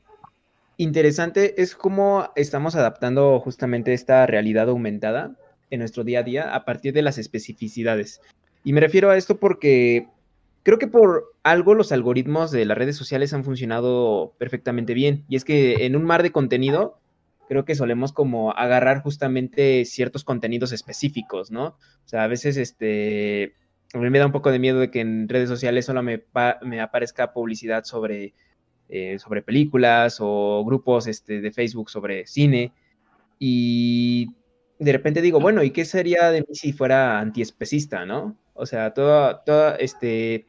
interesante 0.76 1.60
es 1.60 1.74
cómo 1.74 2.30
estamos 2.36 2.74
adaptando 2.74 3.38
justamente 3.40 3.92
esta 3.92 4.26
realidad 4.26 4.68
aumentada 4.68 5.36
en 5.70 5.80
nuestro 5.80 6.04
día 6.04 6.20
a 6.20 6.22
día 6.22 6.54
a 6.54 6.64
partir 6.64 6.92
de 6.92 7.02
las 7.02 7.18
especificidades. 7.18 8.20
Y 8.64 8.72
me 8.72 8.80
refiero 8.80 9.10
a 9.10 9.16
esto 9.16 9.38
porque 9.38 10.08
creo 10.62 10.78
que 10.78 10.86
por 10.86 11.32
algo 11.42 11.74
los 11.74 11.92
algoritmos 11.92 12.50
de 12.50 12.64
las 12.64 12.76
redes 12.76 12.96
sociales 12.96 13.32
han 13.32 13.44
funcionado 13.44 14.34
perfectamente 14.38 14.94
bien. 14.94 15.24
Y 15.28 15.36
es 15.36 15.44
que 15.44 15.86
en 15.86 15.96
un 15.96 16.04
mar 16.04 16.22
de 16.22 16.32
contenido 16.32 16.99
creo 17.50 17.64
que 17.64 17.74
solemos 17.74 18.12
como 18.12 18.52
agarrar 18.52 19.02
justamente 19.02 19.84
ciertos 19.84 20.22
contenidos 20.22 20.70
específicos, 20.70 21.50
¿no? 21.50 21.64
O 22.04 22.08
sea, 22.08 22.22
a 22.22 22.28
veces 22.28 22.56
este, 22.56 23.54
a 23.92 23.98
mí 23.98 24.08
me 24.08 24.20
da 24.20 24.26
un 24.26 24.30
poco 24.30 24.52
de 24.52 24.60
miedo 24.60 24.78
de 24.78 24.92
que 24.92 25.00
en 25.00 25.28
redes 25.28 25.48
sociales 25.48 25.84
solo 25.84 26.00
me, 26.00 26.22
me 26.62 26.80
aparezca 26.80 27.32
publicidad 27.32 27.82
sobre, 27.82 28.34
eh, 28.88 29.18
sobre 29.18 29.42
películas 29.42 30.18
o 30.20 30.64
grupos 30.64 31.08
este, 31.08 31.40
de 31.40 31.50
Facebook 31.50 31.90
sobre 31.90 32.24
cine. 32.28 32.72
Y 33.40 34.28
de 34.78 34.92
repente 34.92 35.20
digo, 35.20 35.40
bueno, 35.40 35.64
¿y 35.64 35.72
qué 35.72 35.84
sería 35.84 36.30
de 36.30 36.42
mí 36.42 36.54
si 36.54 36.72
fuera 36.72 37.18
antiespecista, 37.18 38.06
no? 38.06 38.38
O 38.54 38.64
sea, 38.64 38.94
todo, 38.94 39.40
todo 39.44 39.74
este 39.76 40.46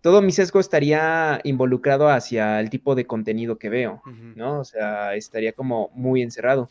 todo 0.00 0.22
mi 0.22 0.32
sesgo 0.32 0.60
estaría 0.60 1.40
involucrado 1.44 2.08
hacia 2.08 2.60
el 2.60 2.70
tipo 2.70 2.94
de 2.94 3.06
contenido 3.06 3.58
que 3.58 3.68
veo, 3.68 4.02
¿no? 4.36 4.60
O 4.60 4.64
sea, 4.64 5.14
estaría 5.14 5.52
como 5.52 5.90
muy 5.94 6.22
encerrado. 6.22 6.68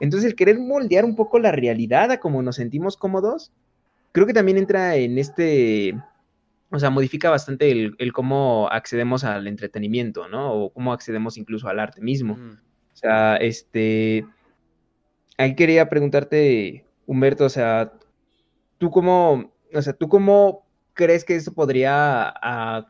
Entonces, 0.00 0.30
el 0.30 0.36
querer 0.36 0.58
moldear 0.58 1.04
un 1.04 1.16
poco 1.16 1.38
la 1.38 1.52
realidad 1.52 2.10
a 2.10 2.20
cómo 2.20 2.42
nos 2.42 2.56
sentimos 2.56 2.96
cómodos, 2.96 3.52
creo 4.12 4.26
que 4.26 4.34
también 4.34 4.58
entra 4.58 4.96
en 4.96 5.18
este, 5.18 5.94
o 6.70 6.78
sea, 6.78 6.90
modifica 6.90 7.30
bastante 7.30 7.70
el, 7.70 8.12
cómo 8.12 8.68
accedemos 8.70 9.24
al 9.24 9.46
entretenimiento, 9.46 10.28
¿no? 10.28 10.52
O 10.52 10.72
cómo 10.72 10.92
accedemos 10.92 11.38
incluso 11.38 11.68
al 11.68 11.80
arte 11.80 12.02
mismo. 12.02 12.34
O 12.34 12.96
sea, 12.96 13.36
este, 13.36 14.26
ahí 15.38 15.54
quería 15.54 15.88
preguntarte, 15.88 16.84
Humberto, 17.06 17.44
o 17.46 17.50
sea, 17.50 17.92
tú 18.78 18.90
cómo, 18.90 19.52
o 19.72 19.82
sea, 19.82 19.94
tú 19.94 20.08
cómo 20.08 20.65
crees 20.96 21.24
que 21.24 21.36
eso 21.36 21.52
podría 21.52 22.34
ah, 22.42 22.88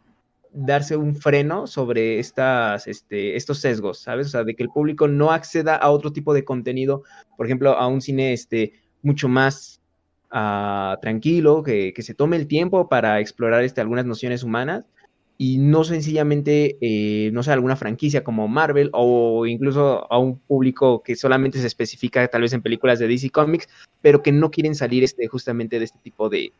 darse 0.52 0.96
un 0.96 1.14
freno 1.14 1.66
sobre 1.66 2.18
estas, 2.18 2.86
este, 2.86 3.36
estos 3.36 3.58
sesgos, 3.58 3.98
¿sabes? 3.98 4.28
O 4.28 4.30
sea, 4.30 4.44
de 4.44 4.56
que 4.56 4.62
el 4.62 4.70
público 4.70 5.06
no 5.06 5.32
acceda 5.32 5.76
a 5.76 5.90
otro 5.90 6.12
tipo 6.12 6.32
de 6.32 6.44
contenido, 6.44 7.02
por 7.36 7.44
ejemplo, 7.44 7.76
a 7.76 7.86
un 7.86 8.00
cine 8.00 8.32
este, 8.32 8.72
mucho 9.02 9.28
más 9.28 9.82
ah, 10.30 10.96
tranquilo, 11.02 11.62
que, 11.62 11.92
se 11.98 12.14
tome 12.14 12.36
el 12.36 12.46
tiempo 12.46 12.88
para 12.88 13.20
explorar 13.20 13.64
este, 13.64 13.82
algunas 13.82 14.06
nociones 14.06 14.42
humanas 14.42 14.88
y 15.36 15.58
no 15.58 15.84
sencillamente, 15.84 16.78
eh, 16.80 17.30
no 17.32 17.42
sé, 17.42 17.52
alguna 17.52 17.76
franquicia 17.76 18.24
como 18.24 18.48
Marvel 18.48 18.88
o 18.94 19.44
incluso 19.44 20.10
a 20.10 20.18
un 20.18 20.38
público 20.38 21.02
que 21.02 21.16
solamente 21.16 21.58
se 21.58 21.66
especifica 21.66 22.26
tal 22.28 22.40
vez 22.40 22.54
en 22.54 22.62
películas 22.62 22.98
de 22.98 23.08
DC 23.08 23.28
Comics, 23.28 23.68
pero 24.00 24.22
que 24.22 24.32
no 24.32 24.50
quieren 24.50 24.74
salir 24.74 25.04
este, 25.04 25.26
justamente 25.26 25.78
de 25.78 25.84
este 25.84 25.98
tipo 25.98 26.30
de, 26.30 26.52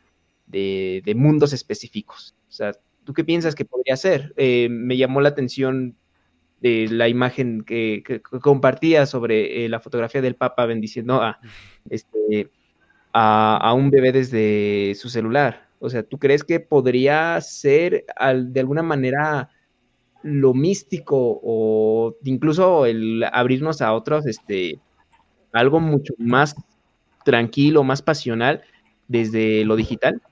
de, 0.47 1.14
mundos 1.16 1.53
específicos. 1.53 2.34
O 2.49 2.53
sea, 2.53 2.72
¿tú 3.05 3.12
qué 3.12 3.24
piensas 3.24 3.55
que 3.55 3.64
podría 3.64 3.97
ser? 3.97 4.32
Eh, 4.36 4.68
me 4.70 4.97
llamó 4.97 5.20
la 5.20 5.30
atención 5.30 5.97
de 6.61 6.88
la 6.90 7.09
imagen 7.09 7.62
que, 7.62 8.03
compartía 8.40 9.07
sobre 9.07 9.64
eh, 9.64 9.68
la 9.68 9.80
fotografía 9.80 10.22
del 10.22 10.36
Papa 10.36 10.66
bendiciendo 10.66 11.22
a, 11.22 11.38
este, 11.90 12.51
a, 13.12 13.72
un 13.74 13.90
bebé 13.90 14.12
desde 14.12 14.94
su 14.97 15.09
celular. 15.09 15.68
O 15.78 15.90
sea, 15.90 16.03
¿tú 16.03 16.18
crees 16.18 16.44
que 16.44 16.61
podría 16.61 17.40
ser 17.40 18.07
de 18.34 18.61
alguna 18.61 18.82
manera 18.82 19.51
lo 20.22 20.55
místico 20.55 21.40
o 21.42 22.16
incluso 22.24 22.86
el 22.86 23.24
abrirnos 23.32 23.82
a 23.82 23.92
otros, 23.92 24.26
este, 24.26 24.80
algo 25.53 25.80
mucho 25.80 26.14
más 26.18 26.57
tranquilo, 27.24 27.84
más 27.84 28.03
pasional 28.03 28.62
desde 29.09 29.64
lo 29.64 29.76
digital? 29.76 30.22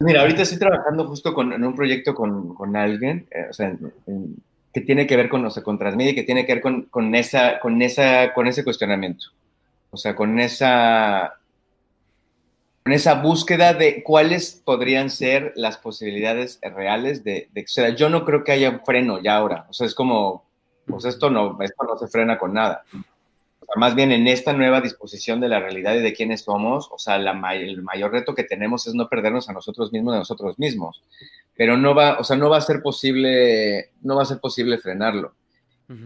Mira, 0.00 0.20
ahorita 0.20 0.42
estoy 0.42 0.58
trabajando 0.58 1.06
justo 1.06 1.32
con, 1.32 1.52
en 1.52 1.64
un 1.64 1.74
proyecto 1.74 2.14
con, 2.14 2.54
con 2.54 2.76
alguien, 2.76 3.26
eh, 3.30 3.46
o 3.48 3.52
sea, 3.52 3.74
que 4.72 4.80
tiene 4.80 5.06
que 5.06 5.16
ver 5.16 5.28
con, 5.28 5.44
o 5.46 5.50
sea, 5.50 5.62
con 5.62 5.78
Transmedia, 5.78 6.14
que 6.14 6.24
tiene 6.24 6.44
que 6.44 6.54
ver 6.54 6.62
con, 6.62 6.82
con, 6.82 7.14
esa, 7.14 7.60
con, 7.60 7.80
esa, 7.80 8.34
con 8.34 8.46
ese 8.46 8.64
cuestionamiento. 8.64 9.26
O 9.90 9.96
sea, 9.96 10.16
con 10.16 10.40
esa, 10.40 11.38
con 12.82 12.92
esa 12.92 13.14
búsqueda 13.14 13.72
de 13.72 14.02
cuáles 14.02 14.60
podrían 14.64 15.10
ser 15.10 15.52
las 15.54 15.78
posibilidades 15.78 16.58
reales 16.62 17.22
de, 17.22 17.48
de, 17.52 17.62
o 17.62 17.68
sea, 17.68 17.90
yo 17.90 18.10
no 18.10 18.24
creo 18.24 18.42
que 18.42 18.52
haya 18.52 18.80
freno 18.80 19.22
ya 19.22 19.36
ahora. 19.36 19.66
O 19.70 19.72
sea, 19.72 19.86
es 19.86 19.94
como, 19.94 20.44
pues 20.86 21.04
esto 21.04 21.30
no, 21.30 21.56
esto 21.62 21.84
no 21.84 21.96
se 21.96 22.08
frena 22.08 22.36
con 22.36 22.52
nada 22.52 22.84
más 23.76 23.94
bien 23.94 24.12
en 24.12 24.26
esta 24.26 24.52
nueva 24.52 24.80
disposición 24.80 25.40
de 25.40 25.48
la 25.48 25.60
realidad 25.60 25.94
y 25.94 26.00
de 26.00 26.12
quiénes 26.12 26.42
somos, 26.42 26.88
o 26.90 26.98
sea, 26.98 27.18
la, 27.18 27.32
el 27.54 27.82
mayor 27.82 28.12
reto 28.12 28.34
que 28.34 28.44
tenemos 28.44 28.86
es 28.86 28.94
no 28.94 29.08
perdernos 29.08 29.48
a 29.48 29.52
nosotros 29.52 29.92
mismos 29.92 30.14
de 30.14 30.18
nosotros 30.20 30.58
mismos. 30.58 31.02
Pero 31.56 31.76
no 31.76 31.94
va, 31.94 32.18
o 32.18 32.24
sea, 32.24 32.36
no 32.36 32.50
va 32.50 32.58
a 32.58 32.62
ser 32.62 32.82
posible, 32.82 33.90
no 34.02 34.16
va 34.16 34.22
a 34.22 34.26
ser 34.26 34.38
posible 34.38 34.78
frenarlo. 34.78 35.34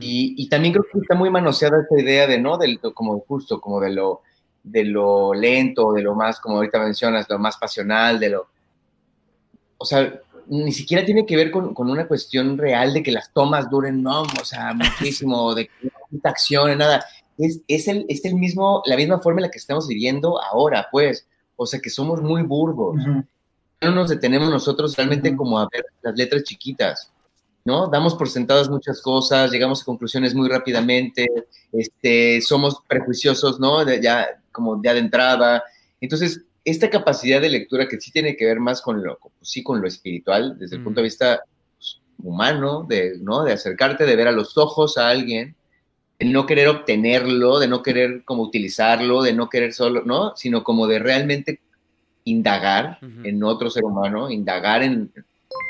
y, 0.00 0.34
y, 0.36 0.48
también 0.48 0.74
creo 0.74 0.84
que 0.92 0.98
está 0.98 1.14
muy 1.14 1.30
manoseada 1.30 1.80
esta 1.80 2.00
idea 2.00 2.26
de, 2.26 2.38
¿no? 2.38 2.58
Del, 2.58 2.80
como 2.80 3.20
justo, 3.20 3.60
como 3.60 3.80
de 3.80 3.90
lo, 3.90 4.22
de 4.62 4.84
lo 4.84 5.32
lento, 5.34 5.92
de 5.92 6.02
lo 6.02 6.14
más, 6.14 6.40
como 6.40 6.56
ahorita 6.56 6.80
mencionas, 6.80 7.28
lo 7.28 7.38
más 7.38 7.56
pasional, 7.56 8.18
de 8.18 8.30
lo... 8.30 8.48
O 9.78 9.84
sea, 9.84 10.20
ni 10.48 10.72
siquiera 10.72 11.04
tiene 11.04 11.24
que 11.24 11.36
ver 11.36 11.50
con, 11.50 11.74
con, 11.74 11.90
una 11.90 12.08
cuestión 12.08 12.58
real 12.58 12.92
de 12.92 13.02
que 13.02 13.12
las 13.12 13.32
tomas 13.32 13.70
duren, 13.70 14.02
no, 14.02 14.22
o 14.22 14.44
sea, 14.44 14.74
muchísimo, 14.74 15.54
de 15.54 15.66
que 15.66 15.72
no 16.10 16.20
acción, 16.24 16.76
nada 16.76 17.04
es, 17.38 17.60
es, 17.68 17.88
el, 17.88 18.04
es 18.08 18.24
el 18.24 18.34
mismo, 18.34 18.82
la 18.84 18.96
misma 18.96 19.20
forma 19.20 19.40
en 19.40 19.44
la 19.46 19.50
que 19.50 19.58
estamos 19.58 19.86
viviendo 19.86 20.42
ahora, 20.42 20.88
pues. 20.90 21.26
O 21.56 21.66
sea, 21.66 21.80
que 21.80 21.90
somos 21.90 22.20
muy 22.20 22.42
burdos. 22.42 22.96
No 23.80 23.90
nos 23.92 24.10
detenemos 24.10 24.50
nosotros 24.50 24.96
realmente 24.96 25.34
como 25.36 25.58
a 25.58 25.68
ver 25.72 25.84
las 26.02 26.16
letras 26.16 26.42
chiquitas, 26.42 27.12
¿no? 27.64 27.88
Damos 27.88 28.14
por 28.14 28.28
sentadas 28.28 28.68
muchas 28.68 29.00
cosas, 29.00 29.50
llegamos 29.50 29.82
a 29.82 29.84
conclusiones 29.84 30.34
muy 30.34 30.48
rápidamente, 30.48 31.26
este, 31.72 32.40
somos 32.40 32.76
prejuiciosos, 32.86 33.58
¿no? 33.60 33.84
ya, 34.00 34.40
como 34.52 34.80
ya 34.82 34.94
de 34.94 35.00
entrada. 35.00 35.62
Entonces, 36.00 36.44
esta 36.64 36.90
capacidad 36.90 37.40
de 37.40 37.50
lectura 37.50 37.88
que 37.88 38.00
sí 38.00 38.10
tiene 38.10 38.36
que 38.36 38.46
ver 38.46 38.60
más 38.60 38.82
con 38.82 39.02
lo, 39.02 39.18
sí, 39.42 39.62
con 39.62 39.80
lo 39.80 39.88
espiritual, 39.88 40.56
desde 40.58 40.76
el 40.76 40.84
punto 40.84 41.00
de 41.00 41.04
vista 41.04 41.40
pues, 41.76 42.00
humano, 42.22 42.84
de, 42.88 43.18
¿no? 43.20 43.44
De 43.44 43.52
acercarte, 43.52 44.04
de 44.04 44.16
ver 44.16 44.28
a 44.28 44.32
los 44.32 44.56
ojos 44.58 44.98
a 44.98 45.08
alguien, 45.08 45.56
de 46.18 46.26
no 46.26 46.46
querer 46.46 46.68
obtenerlo, 46.68 47.58
de 47.58 47.68
no 47.68 47.82
querer 47.82 48.24
como 48.24 48.42
utilizarlo, 48.42 49.22
de 49.22 49.32
no 49.32 49.48
querer 49.48 49.72
solo, 49.72 50.02
¿no? 50.04 50.36
Sino 50.36 50.64
como 50.64 50.86
de 50.86 50.98
realmente 50.98 51.60
indagar 52.24 52.98
en 53.00 53.42
otro 53.42 53.70
ser 53.70 53.84
humano, 53.84 54.30
indagar 54.30 54.82
en 54.82 55.10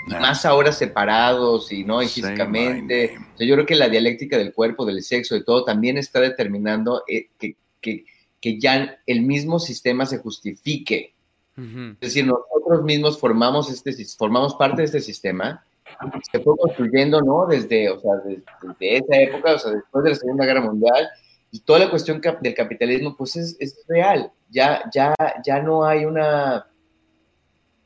más 0.09 0.44
ahora 0.44 0.72
separados 0.72 1.70
y 1.70 1.84
no 1.84 2.03
y 2.03 2.09
físicamente. 2.09 3.16
yo 3.38 3.55
creo 3.55 3.66
que 3.66 3.76
la 3.76 3.88
dialéctica 3.88 4.38
del 4.38 4.53
cuerpo, 4.53 4.84
del 4.84 5.03
sexo, 5.03 5.34
de 5.34 5.44
todo, 5.44 5.64
también 5.64 5.99
está 5.99 6.20
determinando 6.20 7.05
eh, 7.07 7.28
que, 7.38 7.57
que, 7.80 8.05
que, 8.40 8.59
ya 8.59 8.99
el 9.07 9.22
mismo 9.22 9.59
sistema 9.59 10.07
se 10.07 10.18
justifique. 10.18 11.14
Es 11.57 12.01
decir, 12.01 12.24
nosotros 12.24 12.84
mismos 12.84 13.18
formamos, 13.18 13.68
este, 13.68 13.92
formamos 14.16 14.55
parte 14.55 14.82
de 14.82 14.86
este 14.86 15.01
sistema 15.01 15.64
se 16.30 16.40
fue 16.40 16.57
construyendo, 16.57 17.20
¿no? 17.20 17.46
Desde, 17.46 17.90
o 17.90 18.01
sea, 18.01 18.12
desde, 18.24 18.96
esa 18.96 19.16
época, 19.20 19.55
o 19.55 19.59
sea, 19.59 19.72
después 19.72 20.05
de 20.05 20.11
la 20.11 20.16
Segunda 20.16 20.46
Guerra 20.46 20.61
Mundial, 20.62 21.09
y 21.51 21.61
toda 21.61 21.78
la 21.78 21.90
cuestión 21.90 22.20
del 22.40 22.55
capitalismo, 22.55 23.16
pues 23.16 23.36
es, 23.36 23.57
es 23.59 23.84
real. 23.88 24.30
Ya, 24.51 24.82
ya, 24.92 25.14
ya 25.44 25.62
no 25.62 25.84
hay 25.84 26.05
una... 26.05 26.66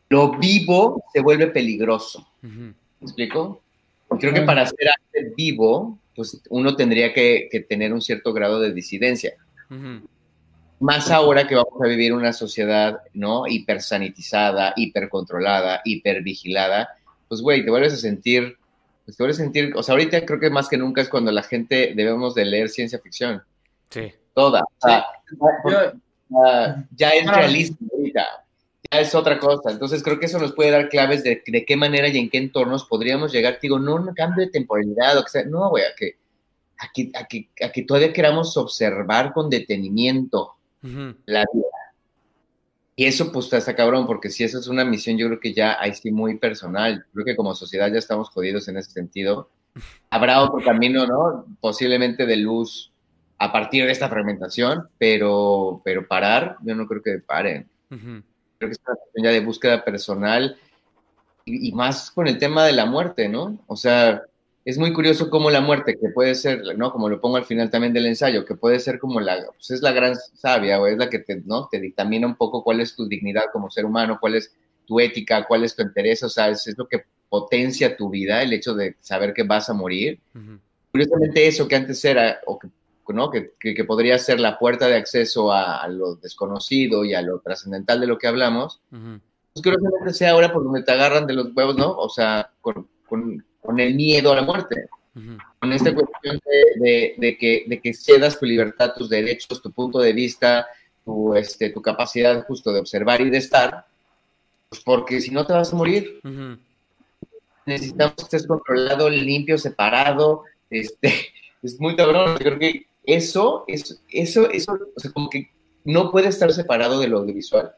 Lo 0.08 0.32
vivo 0.38 1.04
se 1.12 1.20
vuelve 1.20 1.46
peligroso. 1.46 2.26
¿Me 2.42 2.74
explico? 3.00 3.62
Creo 4.20 4.34
que 4.34 4.42
para 4.42 4.66
ser 4.66 4.88
arte 4.88 5.32
vivo, 5.36 5.98
pues 6.14 6.42
uno 6.50 6.76
tendría 6.76 7.14
que, 7.14 7.48
que, 7.50 7.60
tener 7.60 7.92
un 7.92 8.02
cierto 8.02 8.32
grado 8.32 8.60
de 8.60 8.74
disidencia. 8.74 9.34
Más 10.80 11.10
ahora 11.10 11.46
que 11.46 11.54
vamos 11.54 11.80
a 11.82 11.86
vivir 11.86 12.12
una 12.12 12.32
sociedad, 12.32 13.00
¿no? 13.14 13.46
Hipersanitizada, 13.46 14.74
hipercontrolada, 14.76 15.80
hipervigilada, 15.84 16.88
pues, 17.32 17.40
güey, 17.40 17.64
te 17.64 17.70
vuelves 17.70 17.94
a 17.94 17.96
sentir, 17.96 18.58
pues 19.06 19.16
te 19.16 19.22
vuelves 19.22 19.40
a 19.40 19.44
sentir, 19.44 19.72
o 19.74 19.82
sea, 19.82 19.94
ahorita 19.94 20.26
creo 20.26 20.38
que 20.38 20.50
más 20.50 20.68
que 20.68 20.76
nunca 20.76 21.00
es 21.00 21.08
cuando 21.08 21.32
la 21.32 21.42
gente 21.42 21.94
debemos 21.96 22.34
de 22.34 22.44
leer 22.44 22.68
ciencia 22.68 22.98
ficción. 22.98 23.42
Sí. 23.88 24.12
Toda. 24.34 24.60
O 24.60 24.86
sea, 24.86 25.06
ya 26.94 27.08
es 27.08 27.26
realismo 27.26 27.78
ahorita 27.90 28.26
es 28.90 29.14
otra 29.14 29.38
cosa. 29.38 29.70
Entonces 29.70 30.02
creo 30.02 30.20
que 30.20 30.26
eso 30.26 30.38
nos 30.38 30.52
puede 30.52 30.72
dar 30.72 30.90
claves 30.90 31.24
de, 31.24 31.42
de 31.46 31.64
qué 31.64 31.74
manera 31.74 32.06
y 32.08 32.18
en 32.18 32.28
qué 32.28 32.36
entornos 32.36 32.84
podríamos 32.84 33.32
llegar. 33.32 33.58
Digo, 33.62 33.78
no 33.78 33.94
un 33.94 34.12
cambio 34.12 34.44
de 34.44 34.50
temporalidad 34.50 35.16
o 35.16 35.24
que 35.24 35.30
sea, 35.30 35.44
no, 35.46 35.70
güey, 35.70 35.84
a 35.84 35.94
que, 35.96 36.16
a 36.78 37.26
que, 37.26 37.48
a 37.64 37.72
que, 37.72 37.82
todavía 37.84 38.12
queramos 38.12 38.54
observar 38.58 39.32
con 39.32 39.48
detenimiento 39.48 40.52
la 40.82 41.46
vida. 41.50 41.66
Y 42.94 43.06
eso 43.06 43.32
pues 43.32 43.52
está 43.52 43.74
cabrón, 43.74 44.06
porque 44.06 44.28
si 44.28 44.44
eso 44.44 44.58
es 44.58 44.68
una 44.68 44.84
misión, 44.84 45.16
yo 45.16 45.26
creo 45.28 45.40
que 45.40 45.54
ya 45.54 45.76
ahí 45.80 45.94
sí 45.94 46.10
muy 46.12 46.38
personal. 46.38 47.06
Creo 47.12 47.24
que 47.24 47.36
como 47.36 47.54
sociedad 47.54 47.90
ya 47.90 47.98
estamos 47.98 48.28
jodidos 48.28 48.68
en 48.68 48.76
ese 48.76 48.90
sentido. 48.90 49.50
Habrá 50.10 50.42
otro 50.42 50.64
camino, 50.64 51.06
¿no? 51.06 51.46
Posiblemente 51.60 52.26
de 52.26 52.36
luz 52.36 52.92
a 53.38 53.50
partir 53.50 53.86
de 53.86 53.92
esta 53.92 54.08
fragmentación, 54.08 54.88
pero, 54.98 55.80
pero 55.84 56.06
parar, 56.06 56.58
yo 56.62 56.74
no 56.74 56.86
creo 56.86 57.02
que 57.02 57.18
paren 57.18 57.68
creo 58.62 58.70
que 58.70 58.74
es 58.74 58.80
una 58.86 58.96
cuestión 58.96 59.24
ya 59.24 59.30
de 59.30 59.40
búsqueda 59.40 59.84
personal 59.84 60.56
y, 61.44 61.72
más 61.72 62.10
con 62.10 62.28
el 62.28 62.38
tema 62.38 62.64
de 62.64 62.72
la 62.72 62.86
muerte, 62.86 63.28
¿no? 63.28 63.58
O 63.66 63.76
sea, 63.76 64.22
es 64.64 64.78
muy 64.78 64.92
curioso 64.92 65.28
cómo 65.30 65.50
la 65.50 65.60
muerte, 65.60 65.98
que 66.00 66.08
puede 66.10 66.34
ser, 66.34 66.62
¿no? 66.76 66.92
Como 66.92 67.08
lo 67.08 67.20
pongo 67.20 67.36
al 67.36 67.44
final 67.44 67.70
también 67.70 67.92
del 67.92 68.06
ensayo, 68.06 68.44
que 68.44 68.54
puede 68.54 68.78
ser 68.78 68.98
como 68.98 69.20
la, 69.20 69.44
pues 69.54 69.70
es 69.70 69.82
la 69.82 69.92
gran 69.92 70.16
sabia, 70.34 70.80
o 70.80 70.86
es 70.86 70.96
la 70.96 71.10
que 71.10 71.18
te, 71.18 71.42
¿no? 71.44 71.68
Te 71.70 71.80
dictamina 71.80 72.26
un 72.26 72.36
poco 72.36 72.62
cuál 72.62 72.80
es 72.80 72.94
tu 72.94 73.06
dignidad 73.06 73.44
como 73.52 73.70
ser 73.70 73.84
humano, 73.84 74.18
cuál 74.20 74.36
es 74.36 74.54
tu 74.86 75.00
ética, 75.00 75.44
cuál 75.46 75.64
es 75.64 75.74
tu 75.74 75.82
interés, 75.82 76.22
o 76.22 76.28
sea, 76.28 76.48
es, 76.48 76.72
lo 76.76 76.86
que 76.86 77.04
potencia 77.28 77.96
tu 77.96 78.10
vida, 78.10 78.42
el 78.42 78.52
hecho 78.52 78.74
de 78.74 78.96
saber 79.00 79.32
que 79.32 79.42
vas 79.42 79.68
a 79.70 79.74
morir. 79.74 80.20
Curiosamente 80.90 81.46
eso 81.46 81.66
que 81.66 81.76
antes 81.76 82.04
era, 82.04 82.40
o 82.46 82.58
que 82.58 82.68
¿no? 83.12 83.30
Que, 83.30 83.52
que, 83.58 83.84
podría 83.84 84.18
ser 84.18 84.40
la 84.40 84.58
puerta 84.58 84.86
de 84.86 84.96
acceso 84.96 85.52
a, 85.52 85.86
lo 85.88 86.16
desconocido 86.16 87.04
y 87.04 87.14
a 87.14 87.22
lo 87.22 87.40
trascendental 87.40 88.00
de 88.00 88.06
lo 88.06 88.18
que 88.18 88.26
hablamos, 88.26 88.80
pues 88.90 89.62
creo 89.62 89.76
que 90.04 90.14
sea 90.14 90.30
ahora 90.30 90.52
por 90.52 90.64
donde 90.64 90.82
te 90.82 90.92
agarran 90.92 91.26
de 91.26 91.34
los 91.34 91.54
huevos, 91.54 91.76
¿no? 91.76 91.96
O 91.96 92.08
sea, 92.08 92.50
con, 92.60 92.88
con, 93.06 93.44
con 93.62 93.80
el 93.80 93.94
miedo 93.94 94.32
a 94.32 94.36
la 94.36 94.42
muerte, 94.42 94.88
con 95.58 95.72
esta 95.72 95.94
cuestión 95.94 96.40
de, 96.76 97.14
de, 97.16 97.38
que, 97.38 97.64
de 97.66 97.80
que 97.80 97.94
cedas 97.94 98.38
tu 98.38 98.46
libertad, 98.46 98.92
tus 98.96 99.08
derechos, 99.08 99.62
tu 99.62 99.70
punto 99.70 100.00
de 100.00 100.12
vista, 100.12 100.66
tu, 101.04 101.34
este, 101.34 101.70
tu 101.70 101.80
capacidad 101.80 102.44
justo 102.46 102.72
de 102.72 102.80
observar 102.80 103.20
y 103.20 103.30
de 103.30 103.38
estar, 103.38 103.86
pues 104.68 104.82
porque 104.82 105.20
si 105.20 105.30
no 105.30 105.46
te 105.46 105.52
vas 105.52 105.72
a 105.72 105.76
morir. 105.76 106.20
Necesitamos 107.64 108.14
que 108.16 108.22
estés 108.22 108.46
controlado, 108.46 109.08
limpio, 109.08 109.56
separado, 109.56 110.42
este, 110.68 111.12
es 111.62 111.78
muy 111.78 111.94
cabrón, 111.94 112.36
creo 112.36 112.58
que 112.58 112.86
eso, 113.04 113.64
eso, 113.68 113.94
eso, 114.08 114.50
eso, 114.50 114.78
o 114.96 115.00
sea, 115.00 115.12
como 115.12 115.30
que 115.30 115.50
no 115.84 116.10
puede 116.10 116.28
estar 116.28 116.52
separado 116.52 116.98
de 116.98 117.08
lo 117.08 117.18
audiovisual. 117.18 117.72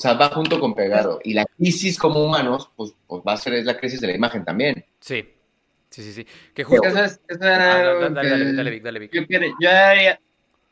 O 0.00 0.02
sea, 0.02 0.14
va 0.14 0.30
junto 0.30 0.58
con 0.58 0.74
pegado. 0.74 1.20
Y 1.22 1.34
la 1.34 1.44
crisis 1.44 1.98
como 1.98 2.24
humanos, 2.24 2.70
pues, 2.74 2.94
pues 3.06 3.22
va 3.22 3.34
a 3.34 3.36
ser 3.36 3.62
la 3.66 3.76
crisis 3.76 4.00
de 4.00 4.06
la 4.06 4.14
imagen 4.14 4.46
también. 4.46 4.82
Sí, 4.98 5.26
sí, 5.90 6.02
sí, 6.02 6.12
sí. 6.14 6.26
Que 6.54 6.64
justo... 6.64 6.88
Eso 6.88 7.04
es, 7.04 7.20
eso 7.28 7.40
ah, 7.42 8.08
dale, 8.10 8.30
dale, 8.30 8.52
dale, 8.54 8.70
Vic, 8.70 8.82
dale, 8.82 8.98
Vic. 8.98 9.10
Yo, 9.12 9.20
yo 9.60 9.70
haría, 9.70 10.18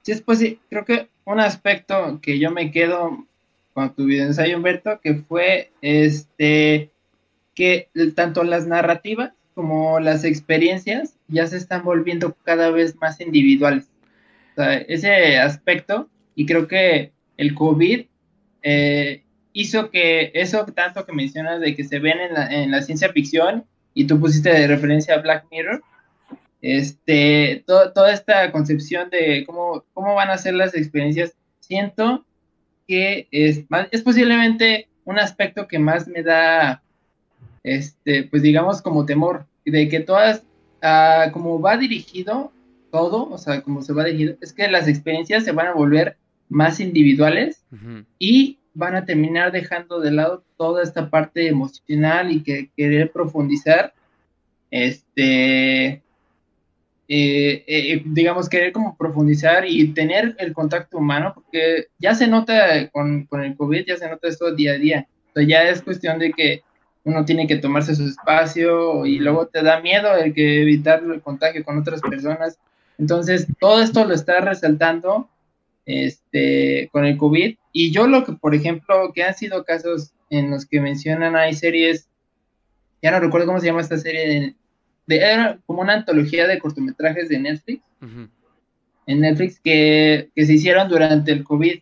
sí, 0.01 0.12
es 0.12 0.22
pues, 0.22 0.39
sí, 0.39 0.59
creo 0.70 0.87
que 0.87 1.11
un 1.26 1.41
aspecto 1.41 2.18
que 2.22 2.39
yo 2.39 2.51
me 2.51 2.70
quedo 2.70 3.26
con 3.74 3.95
tu 3.95 4.07
video 4.07 4.24
ensayo, 4.24 4.57
Humberto, 4.57 4.99
que 5.03 5.16
fue 5.16 5.72
este 5.83 6.91
que 7.55 7.91
tanto 8.14 8.45
las 8.45 8.66
narrativas 8.66 9.33
como 9.53 10.01
las 10.01 10.24
experiencias 10.24 11.18
ya 11.26 11.47
se 11.47 11.59
están 11.59 11.85
volviendo 11.85 12.35
cada 12.45 12.70
vez 12.70 12.97
más 12.97 13.20
individuales. 13.20 13.91
O 14.53 14.62
sea, 14.62 14.79
ese 14.79 15.37
aspecto, 15.37 16.09
y 16.35 16.47
creo 16.47 16.66
que 16.66 17.12
el 17.37 17.55
COVID 17.55 18.07
eh, 18.62 19.22
hizo 19.52 19.90
que 19.90 20.30
eso 20.34 20.64
tanto 20.66 21.04
que 21.04 21.12
mencionas 21.12 21.61
de 21.61 21.74
que 21.74 21.84
se 21.84 21.98
ven 21.98 22.18
en 22.20 22.34
la, 22.34 22.46
en 22.46 22.70
la 22.70 22.82
ciencia 22.82 23.12
ficción, 23.12 23.64
y 23.94 24.06
tú 24.06 24.20
pusiste 24.20 24.50
de 24.50 24.66
referencia 24.66 25.14
a 25.14 25.22
Black 25.22 25.46
Mirror, 25.50 25.82
este, 26.61 27.64
toda 27.66 28.12
esta 28.12 28.50
concepción 28.52 29.11
de 29.11 29.44
cómo, 29.46 29.84
cómo 29.94 30.14
van 30.14 30.30
a 30.30 30.38
ser 30.38 30.54
las 30.54 30.74
experiencias, 30.74 31.34
siento 31.61 32.24
que 32.86 33.28
es, 33.30 33.64
es 33.90 34.02
posiblemente 34.02 34.88
un 35.04 35.18
aspecto 35.18 35.68
que 35.68 35.78
más 35.78 36.09
me 36.09 36.22
da 36.22 36.82
este, 37.62 38.24
pues 38.24 38.42
digamos 38.42 38.82
como 38.82 39.06
temor, 39.06 39.46
de 39.64 39.88
que 39.88 40.00
todas, 40.00 40.42
uh, 40.82 41.30
como 41.32 41.61
va 41.61 41.76
dirigido 41.76 42.52
todo, 42.90 43.28
o 43.30 43.38
sea, 43.38 43.61
como 43.62 43.82
se 43.82 43.92
va 43.92 44.04
dirigido, 44.04 44.36
es 44.40 44.52
que 44.52 44.68
las 44.68 44.88
experiencias 44.88 45.44
se 45.44 45.52
van 45.52 45.66
a 45.66 45.74
volver 45.74 46.16
más 46.49 46.80
individuales 46.80 47.64
y 48.18 48.59
van 48.74 48.94
a 48.94 49.05
terminar 49.05 49.53
dejando 49.53 50.01
de 50.01 50.12
lado 50.12 50.44
toda 50.57 50.82
esta 50.82 51.11
parte 51.11 51.49
emocional 51.49 52.30
y 52.30 52.42
que 52.42 52.70
querer 52.76 53.11
profundizar, 53.11 53.92
este, 54.70 56.03
eh, 57.09 57.64
eh, 57.66 58.03
digamos, 58.05 58.49
querer 58.49 58.72
como 58.72 58.96
profundizar 58.96 59.66
y 59.66 59.88
tener 59.94 60.36
el 60.38 60.53
contacto 60.53 60.99
humano, 60.99 61.32
porque 61.34 61.86
ya 61.99 62.14
se 62.14 62.28
nota 62.28 62.88
con, 62.90 63.24
con 63.26 63.42
el 63.42 63.57
COVID, 63.57 63.84
ya 63.86 63.96
se 63.96 64.09
nota 64.09 64.28
esto 64.28 64.55
día 64.55 64.72
a 64.72 64.78
día. 64.78 65.09
Sea, 65.34 65.42
ya 65.42 65.62
es 65.68 65.82
cuestión 65.82 66.18
de 66.18 66.32
que 66.32 66.62
uno 67.05 67.24
tiene 67.24 67.46
que 67.46 67.57
tomarse 67.57 67.94
su 67.94 68.05
espacio 68.05 69.07
y 69.07 69.18
luego 69.18 69.46
te 69.46 69.62
da 69.62 69.80
miedo 69.80 70.14
el 70.16 70.34
que 70.34 70.62
evitar 70.62 71.03
el 71.03 71.20
contagio 71.22 71.64
con 71.64 71.78
otras 71.78 72.01
personas. 72.01 72.59
Entonces, 72.99 73.46
todo 73.59 73.80
esto 73.80 74.05
lo 74.05 74.14
está 74.14 74.40
resaltando 74.40 75.28
este, 75.89 76.89
con 76.93 77.05
el 77.05 77.16
COVID. 77.16 77.57
Y 77.72 77.91
yo 77.91 78.07
lo 78.07 78.24
que, 78.24 78.34
por 78.34 78.55
ejemplo, 78.55 79.12
que 79.14 79.24
han 79.24 79.34
sido 79.34 79.64
casos 79.64 80.12
en 80.30 80.51
los 80.51 80.66
que 80.66 80.80
mencionan, 80.80 81.34
hay 81.34 81.55
series, 81.55 82.09
ya 83.03 83.11
no 83.11 83.20
recuerdo 83.20 83.47
cómo 83.47 83.59
se 83.59 83.66
llama 83.66 83.80
esta 83.80 83.97
serie, 83.97 84.55
de, 85.07 85.16
era 85.16 85.59
como 85.66 85.80
una 85.80 85.95
antología 85.95 86.47
de 86.47 86.59
cortometrajes 86.59 87.28
de 87.30 87.39
Netflix, 87.39 87.82
en 89.07 89.20
Netflix, 89.20 89.59
que, 89.59 90.28
que, 90.34 90.45
se 90.45 90.53
hicieron 90.53 90.89
durante 90.89 91.32
el 91.32 91.43
COVID. 91.43 91.80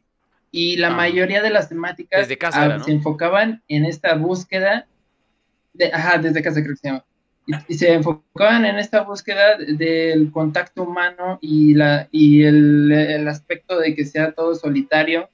Y 0.53 0.77
la 0.77 0.89
ah. 0.89 0.97
mayoría 0.97 1.43
de 1.43 1.51
las 1.51 1.69
temáticas 1.69 2.29
se 2.29 2.93
enfocaban 2.93 3.63
en 3.67 3.85
esta 3.85 4.15
búsqueda 4.15 4.87
ajá, 5.93 6.19
desde 6.19 6.43
casa 6.43 6.63
creo 6.63 6.75
que 6.75 6.81
se 6.81 6.89
llama. 6.89 7.05
Y, 7.69 7.75
se 7.75 7.93
enfocaban 7.93 8.65
en 8.65 8.77
esta 8.77 9.03
búsqueda 9.03 9.57
del 9.57 10.33
contacto 10.33 10.83
humano 10.83 11.39
y, 11.41 11.75
la, 11.75 12.09
y 12.11 12.43
el, 12.43 12.91
el, 12.91 13.29
aspecto 13.29 13.79
de 13.79 13.95
que 13.95 14.05
sea 14.05 14.33
todo 14.33 14.55
solitario. 14.55 15.29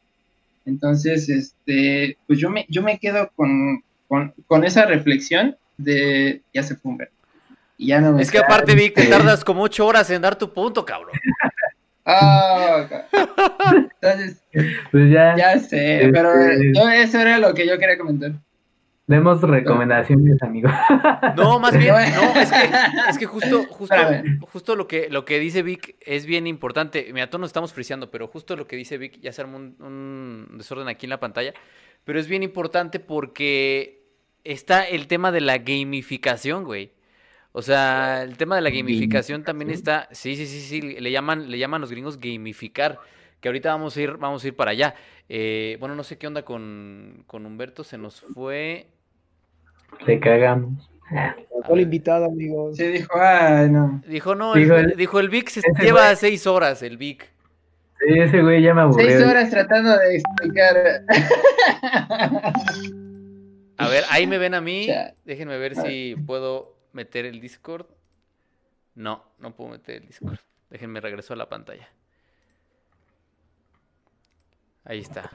Entonces, 0.66 1.28
este, 1.28 2.18
pues 2.26 2.38
yo 2.38 2.50
me, 2.50 2.66
yo 2.68 2.82
me 2.82 2.98
quedo 2.98 3.30
con, 3.34 3.82
con, 4.08 4.34
con 4.46 4.64
esa 4.64 4.84
reflexión 4.84 5.56
de 5.78 6.42
ya 6.52 6.62
se 6.62 6.76
fue 6.76 7.08
Y 7.78 7.88
ya 7.88 8.00
no 8.00 8.12
me 8.12 8.22
es 8.22 8.30
que 8.30 8.38
aparte, 8.38 8.74
Vic, 8.74 8.94
te 8.94 9.06
tardas 9.06 9.42
como 9.42 9.62
ocho 9.62 9.86
horas 9.86 10.10
en 10.10 10.22
dar 10.22 10.36
tu 10.36 10.52
punto, 10.52 10.84
cabrón. 10.84 11.12
Ah, 12.04 12.84
entonces, 13.76 14.42
pues 14.90 15.12
ya, 15.12 15.36
ya 15.36 15.56
sé, 15.60 16.10
pero 16.12 16.34
este 16.34 16.72
yo, 16.74 16.88
eso 16.88 17.20
era 17.20 17.38
lo 17.38 17.54
que 17.54 17.64
yo 17.64 17.78
quería 17.78 17.96
comentar. 17.96 18.32
Demos 19.12 19.42
recomendaciones, 19.42 20.42
amigo. 20.42 20.70
No, 21.36 21.58
más 21.58 21.76
bien, 21.76 21.92
no, 21.92 22.40
es 22.40 22.50
que, 22.50 22.70
es 23.10 23.18
que 23.18 23.26
justo, 23.26 23.64
justo, 23.68 23.94
justo 24.50 24.74
lo 24.74 24.88
que, 24.88 25.08
lo 25.10 25.26
que 25.26 25.38
dice 25.38 25.62
Vic 25.62 25.96
es 26.00 26.24
bien 26.24 26.46
importante. 26.46 27.10
Mira, 27.12 27.28
todos 27.28 27.40
nos 27.40 27.48
estamos 27.50 27.74
friseando, 27.74 28.10
pero 28.10 28.26
justo 28.26 28.56
lo 28.56 28.66
que 28.66 28.76
dice 28.76 28.96
Vic, 28.96 29.20
ya 29.20 29.30
se 29.32 29.42
armó 29.42 29.58
un, 29.58 30.48
desorden 30.56 30.88
aquí 30.88 31.04
en 31.04 31.10
la 31.10 31.20
pantalla, 31.20 31.52
pero 32.04 32.18
es 32.18 32.26
bien 32.26 32.42
importante 32.42 33.00
porque 33.00 34.06
está 34.44 34.84
el 34.84 35.06
tema 35.08 35.30
de 35.30 35.42
la 35.42 35.58
gamificación, 35.58 36.64
güey. 36.64 36.92
O 37.52 37.60
sea, 37.60 38.22
el 38.22 38.38
tema 38.38 38.56
de 38.56 38.62
la 38.62 38.70
gamificación 38.70 39.44
también 39.44 39.70
está, 39.70 40.08
sí, 40.12 40.36
sí, 40.36 40.46
sí, 40.46 40.60
sí, 40.60 40.80
le 40.80 41.10
llaman, 41.10 41.50
le 41.50 41.58
llaman 41.58 41.82
los 41.82 41.90
gringos 41.90 42.18
gamificar, 42.18 42.98
que 43.40 43.48
ahorita 43.48 43.72
vamos 43.72 43.94
a 43.94 44.00
ir, 44.00 44.16
vamos 44.16 44.42
a 44.42 44.48
ir 44.48 44.56
para 44.56 44.70
allá. 44.70 44.94
Eh, 45.28 45.76
bueno, 45.80 45.94
no 45.94 46.02
sé 46.02 46.16
qué 46.16 46.26
onda 46.26 46.44
con, 46.44 47.24
con 47.26 47.44
Humberto, 47.44 47.84
se 47.84 47.98
nos 47.98 48.20
fue. 48.20 48.86
Te 50.04 50.18
cagamos. 50.20 50.90
Fue 51.66 51.76
el 51.76 51.82
invitado, 51.82 52.24
amigo. 52.24 52.74
Sí, 52.74 52.86
dijo, 52.88 53.12
ah, 53.14 53.66
no. 53.70 54.02
Dijo, 54.06 54.34
no, 54.34 54.54
dijo 54.54 54.74
el, 54.74 54.96
dijo 54.96 55.20
el 55.20 55.28
Vic 55.28 55.48
se 55.50 55.62
lleva 55.80 56.14
seis 56.16 56.46
horas, 56.46 56.82
el 56.82 56.96
Vic. 56.96 57.30
Sí, 58.00 58.18
ese 58.18 58.42
güey 58.42 58.62
ya 58.62 58.74
me 58.74 58.80
aburrió. 58.82 59.08
Seis 59.08 59.22
horas 59.22 59.50
tratando 59.50 59.96
de 59.96 60.16
explicar. 60.16 61.04
A 63.76 63.88
ver, 63.88 64.04
ahí 64.10 64.26
me 64.26 64.38
ven 64.38 64.54
a 64.54 64.60
mí. 64.60 64.88
Déjenme 65.24 65.58
ver 65.58 65.76
si 65.76 66.16
puedo 66.26 66.76
meter 66.92 67.26
el 67.26 67.40
Discord. 67.40 67.86
No, 68.94 69.24
no 69.38 69.54
puedo 69.54 69.70
meter 69.70 70.02
el 70.02 70.06
Discord. 70.06 70.38
Déjenme 70.70 71.00
regreso 71.00 71.34
a 71.34 71.36
la 71.36 71.48
pantalla. 71.48 71.88
Ahí 74.84 74.98
está. 74.98 75.30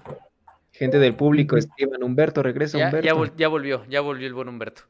Gente 0.77 0.99
del 0.99 1.15
público, 1.15 1.57
escriban 1.57 2.03
Humberto, 2.03 2.43
regresa 2.43 2.77
ya, 2.77 2.85
Humberto. 2.85 3.35
Ya, 3.35 3.47
volvió, 3.47 3.83
ya 3.89 4.01
volvió 4.01 4.27
el 4.27 4.33
buen 4.33 4.47
Humberto. 4.47 4.83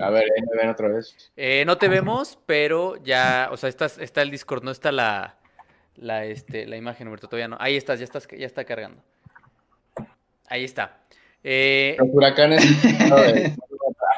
A 0.00 0.10
ver, 0.10 0.24
ahí 0.24 0.42
me 0.50 0.58
ven 0.60 0.68
otra 0.68 0.88
vez. 0.88 1.32
Eh, 1.36 1.64
no 1.66 1.78
te 1.78 1.88
vemos, 1.88 2.38
pero 2.46 3.02
ya, 3.02 3.48
o 3.50 3.56
sea, 3.56 3.68
estás, 3.68 3.98
está 3.98 4.22
el 4.22 4.30
Discord, 4.30 4.62
no 4.62 4.70
está 4.70 4.92
la, 4.92 5.38
la, 5.96 6.26
este, 6.26 6.66
la 6.66 6.76
imagen, 6.76 7.06
Humberto, 7.06 7.28
todavía 7.28 7.48
no. 7.48 7.56
Ahí 7.60 7.76
estás, 7.76 7.98
ya 7.98 8.04
estás, 8.04 8.28
ya 8.28 8.46
está 8.46 8.64
cargando. 8.64 9.02
Ahí 10.48 10.64
está. 10.64 11.00
Eh... 11.42 11.96
Los 11.98 12.08
huracanes. 12.12 12.64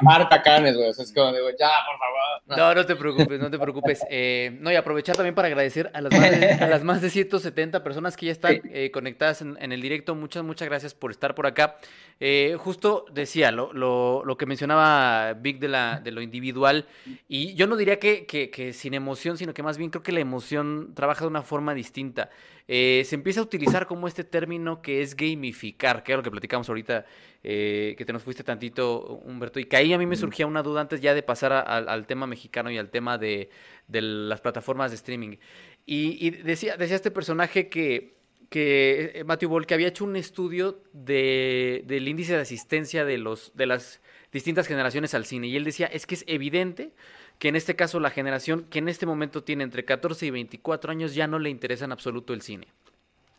Marta 0.01 0.41
Canes, 0.41 0.75
güey. 0.75 0.89
es 0.89 1.13
como 1.13 1.31
digo, 1.31 1.49
ya, 1.59 1.69
por 1.87 1.97
favor. 1.97 2.57
No, 2.57 2.75
no, 2.75 2.85
te 2.85 2.95
preocupes, 2.95 3.39
no 3.39 3.49
te 3.49 3.59
preocupes. 3.59 4.01
Eh, 4.13 4.57
no, 4.59 4.71
y 4.71 4.75
aprovechar 4.75 5.15
también 5.15 5.35
para 5.35 5.47
agradecer 5.47 5.89
a 5.93 6.01
las 6.01 6.11
más 6.11 6.31
de, 6.31 6.51
a 6.51 6.67
las 6.67 6.83
más 6.83 7.01
de 7.01 7.09
170 7.09 7.81
personas 7.81 8.17
que 8.17 8.25
ya 8.25 8.31
están 8.33 8.61
eh, 8.65 8.91
conectadas 8.91 9.41
en, 9.41 9.71
el 9.71 9.81
directo. 9.81 10.15
Muchas, 10.15 10.43
muchas 10.43 10.67
gracias 10.67 10.93
por 10.93 11.11
estar 11.11 11.33
por 11.33 11.47
acá. 11.47 11.77
Eh, 12.19 12.57
justo 12.59 13.05
decía 13.11 13.51
lo, 13.51 13.71
lo, 13.73 14.23
lo, 14.25 14.37
que 14.37 14.45
mencionaba 14.45 15.33
Vic 15.33 15.59
de, 15.59 15.69
la, 15.69 16.01
de 16.01 16.11
lo 16.11 16.21
individual. 16.21 16.87
Y 17.29 17.53
yo 17.53 17.67
no 17.67 17.77
diría 17.77 17.99
que, 17.99 18.25
que, 18.25 18.49
que, 18.49 18.73
sin 18.73 18.93
emoción, 18.93 19.37
sino 19.37 19.53
que 19.53 19.63
más 19.63 19.77
bien 19.77 19.91
creo 19.91 20.03
que 20.03 20.11
la 20.11 20.19
emoción 20.19 20.93
trabaja 20.93 21.21
de 21.21 21.27
una 21.27 21.41
forma 21.41 21.73
distinta. 21.73 22.29
Se 22.71 23.15
empieza 23.15 23.41
a 23.41 23.43
utilizar 23.43 23.85
como 23.85 24.07
este 24.07 24.23
término 24.23 24.81
que 24.81 25.01
es 25.01 25.15
gamificar, 25.15 26.03
que 26.03 26.13
es 26.13 26.17
lo 26.17 26.23
que 26.23 26.31
platicamos 26.31 26.69
ahorita 26.69 27.05
eh, 27.43 27.95
que 27.97 28.05
te 28.05 28.13
nos 28.13 28.23
fuiste 28.23 28.43
tantito, 28.43 29.19
Humberto, 29.25 29.59
y 29.59 29.65
que 29.65 29.75
ahí 29.75 29.91
a 29.93 29.97
mí 29.97 30.05
me 30.05 30.15
surgía 30.15 30.45
una 30.45 30.61
duda 30.61 30.79
antes 30.79 31.01
ya 31.01 31.15
de 31.15 31.23
pasar 31.23 31.51
al 31.51 32.05
tema 32.05 32.27
mexicano 32.27 32.69
y 32.69 32.77
al 32.77 32.91
tema 32.91 33.17
de, 33.17 33.49
las 33.89 34.39
plataformas 34.41 34.91
de 34.91 34.95
streaming. 34.95 35.37
Y, 35.85 36.29
decía, 36.29 36.77
decía 36.77 36.95
este 36.95 37.09
personaje 37.09 37.67
que, 37.67 38.13
que 38.49 39.11
eh, 39.15 39.23
Matthew 39.23 39.49
Ball, 39.49 39.65
que 39.65 39.73
había 39.73 39.87
hecho 39.87 40.05
un 40.05 40.15
estudio 40.15 40.83
de, 40.93 41.83
del 41.87 42.07
índice 42.07 42.35
de 42.35 42.41
asistencia 42.41 43.03
de, 43.03 43.17
los, 43.17 43.51
de 43.55 43.65
las 43.65 44.01
distintas 44.31 44.67
generaciones 44.67 45.13
al 45.13 45.25
cine, 45.25 45.47
y 45.47 45.57
él 45.57 45.63
decía, 45.63 45.87
es 45.87 46.05
que 46.05 46.15
es 46.15 46.23
evidente 46.27 46.93
que 47.41 47.47
en 47.47 47.55
este 47.55 47.75
caso 47.75 47.99
la 47.99 48.11
generación 48.11 48.67
que 48.69 48.77
en 48.77 48.87
este 48.87 49.07
momento 49.07 49.43
tiene 49.43 49.63
entre 49.63 49.83
14 49.83 50.27
y 50.27 50.29
24 50.29 50.91
años 50.91 51.15
ya 51.15 51.25
no 51.25 51.39
le 51.39 51.49
interesa 51.49 51.85
en 51.85 51.91
absoluto 51.91 52.35
el 52.35 52.43
cine. 52.43 52.67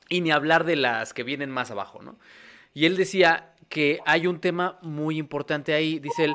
Y 0.09 0.23
ni 0.23 0.33
hablar 0.33 0.65
de 0.65 0.75
las 0.75 1.15
que 1.15 1.23
vienen 1.23 1.51
más 1.51 1.71
abajo, 1.71 2.03
¿no? 2.03 2.19
Y 2.75 2.87
él 2.87 2.97
decía, 2.97 3.52
que 3.73 4.01
hay 4.05 4.27
un 4.27 4.39
tema 4.39 4.79
muy 4.83 5.17
importante 5.17 5.73
ahí. 5.73 5.99
Dice 5.99 6.25
él, 6.25 6.35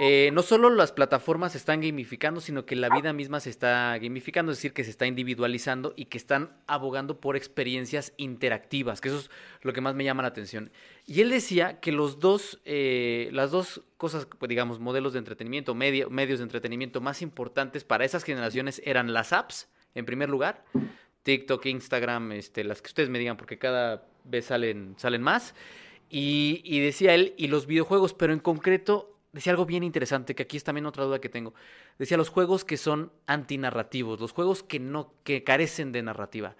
eh, 0.00 0.30
no 0.32 0.42
solo 0.42 0.70
las 0.70 0.92
plataformas 0.92 1.50
se 1.50 1.58
están 1.58 1.80
gamificando, 1.80 2.40
sino 2.40 2.64
que 2.64 2.76
la 2.76 2.88
vida 2.88 3.12
misma 3.12 3.40
se 3.40 3.50
está 3.50 3.98
gamificando, 3.98 4.52
es 4.52 4.58
decir, 4.58 4.72
que 4.72 4.84
se 4.84 4.90
está 4.90 5.04
individualizando 5.04 5.92
y 5.96 6.04
que 6.04 6.18
están 6.18 6.52
abogando 6.68 7.20
por 7.20 7.34
experiencias 7.34 8.12
interactivas, 8.16 9.00
que 9.00 9.08
eso 9.08 9.18
es 9.18 9.30
lo 9.62 9.72
que 9.72 9.80
más 9.80 9.96
me 9.96 10.04
llama 10.04 10.22
la 10.22 10.28
atención. 10.28 10.70
Y 11.04 11.20
él 11.20 11.30
decía 11.30 11.80
que 11.80 11.90
los 11.90 12.20
dos, 12.20 12.60
eh, 12.64 13.28
las 13.32 13.50
dos 13.50 13.82
cosas, 13.96 14.28
pues, 14.38 14.48
digamos, 14.48 14.78
modelos 14.78 15.14
de 15.14 15.18
entretenimiento, 15.18 15.74
medios 15.74 16.38
de 16.38 16.42
entretenimiento 16.44 17.00
más 17.00 17.22
importantes 17.22 17.82
para 17.82 18.04
esas 18.04 18.22
generaciones 18.22 18.80
eran 18.84 19.12
las 19.12 19.32
apps, 19.32 19.68
en 19.96 20.04
primer 20.04 20.28
lugar, 20.28 20.64
TikTok, 21.24 21.66
Instagram, 21.66 22.30
este, 22.30 22.62
las 22.62 22.80
que 22.80 22.86
ustedes 22.86 23.08
me 23.08 23.18
digan, 23.18 23.36
porque 23.36 23.58
cada 23.58 24.06
vez 24.22 24.44
salen, 24.44 24.94
salen 24.96 25.22
más. 25.22 25.56
Y, 26.10 26.80
decía 26.80 27.14
él, 27.14 27.34
y 27.36 27.48
los 27.48 27.66
videojuegos, 27.66 28.14
pero 28.14 28.32
en 28.32 28.38
concreto 28.38 29.14
decía 29.32 29.52
algo 29.52 29.66
bien 29.66 29.82
interesante, 29.84 30.34
que 30.34 30.44
aquí 30.44 30.56
es 30.56 30.64
también 30.64 30.86
otra 30.86 31.04
duda 31.04 31.20
que 31.20 31.28
tengo. 31.28 31.54
Decía 31.98 32.16
los 32.16 32.30
juegos 32.30 32.64
que 32.64 32.76
son 32.76 33.12
antinarrativos, 33.26 34.20
los 34.20 34.32
juegos 34.32 34.62
que 34.62 34.80
no, 34.80 35.12
que 35.22 35.44
carecen 35.44 35.92
de 35.92 36.02
narrativa. 36.02 36.56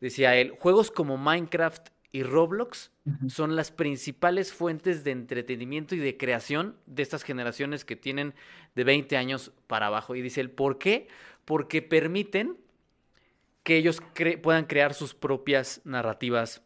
Decía 0.00 0.36
él, 0.36 0.54
juegos 0.58 0.90
como 0.90 1.16
Minecraft 1.16 1.88
y 2.12 2.22
Roblox 2.22 2.90
son 3.28 3.56
las 3.56 3.70
principales 3.70 4.52
fuentes 4.52 5.02
de 5.02 5.12
entretenimiento 5.12 5.94
y 5.94 5.98
de 5.98 6.16
creación 6.16 6.76
de 6.86 7.02
estas 7.02 7.22
generaciones 7.22 7.84
que 7.84 7.96
tienen 7.96 8.34
de 8.74 8.84
20 8.84 9.16
años 9.16 9.52
para 9.66 9.86
abajo. 9.86 10.14
Y 10.14 10.22
dice 10.22 10.40
él, 10.40 10.50
¿por 10.50 10.78
qué? 10.78 11.08
Porque 11.44 11.82
permiten 11.82 12.58
que 13.62 13.76
ellos 13.76 14.02
puedan 14.42 14.66
crear 14.66 14.92
sus 14.92 15.14
propias 15.14 15.80
narrativas 15.84 16.62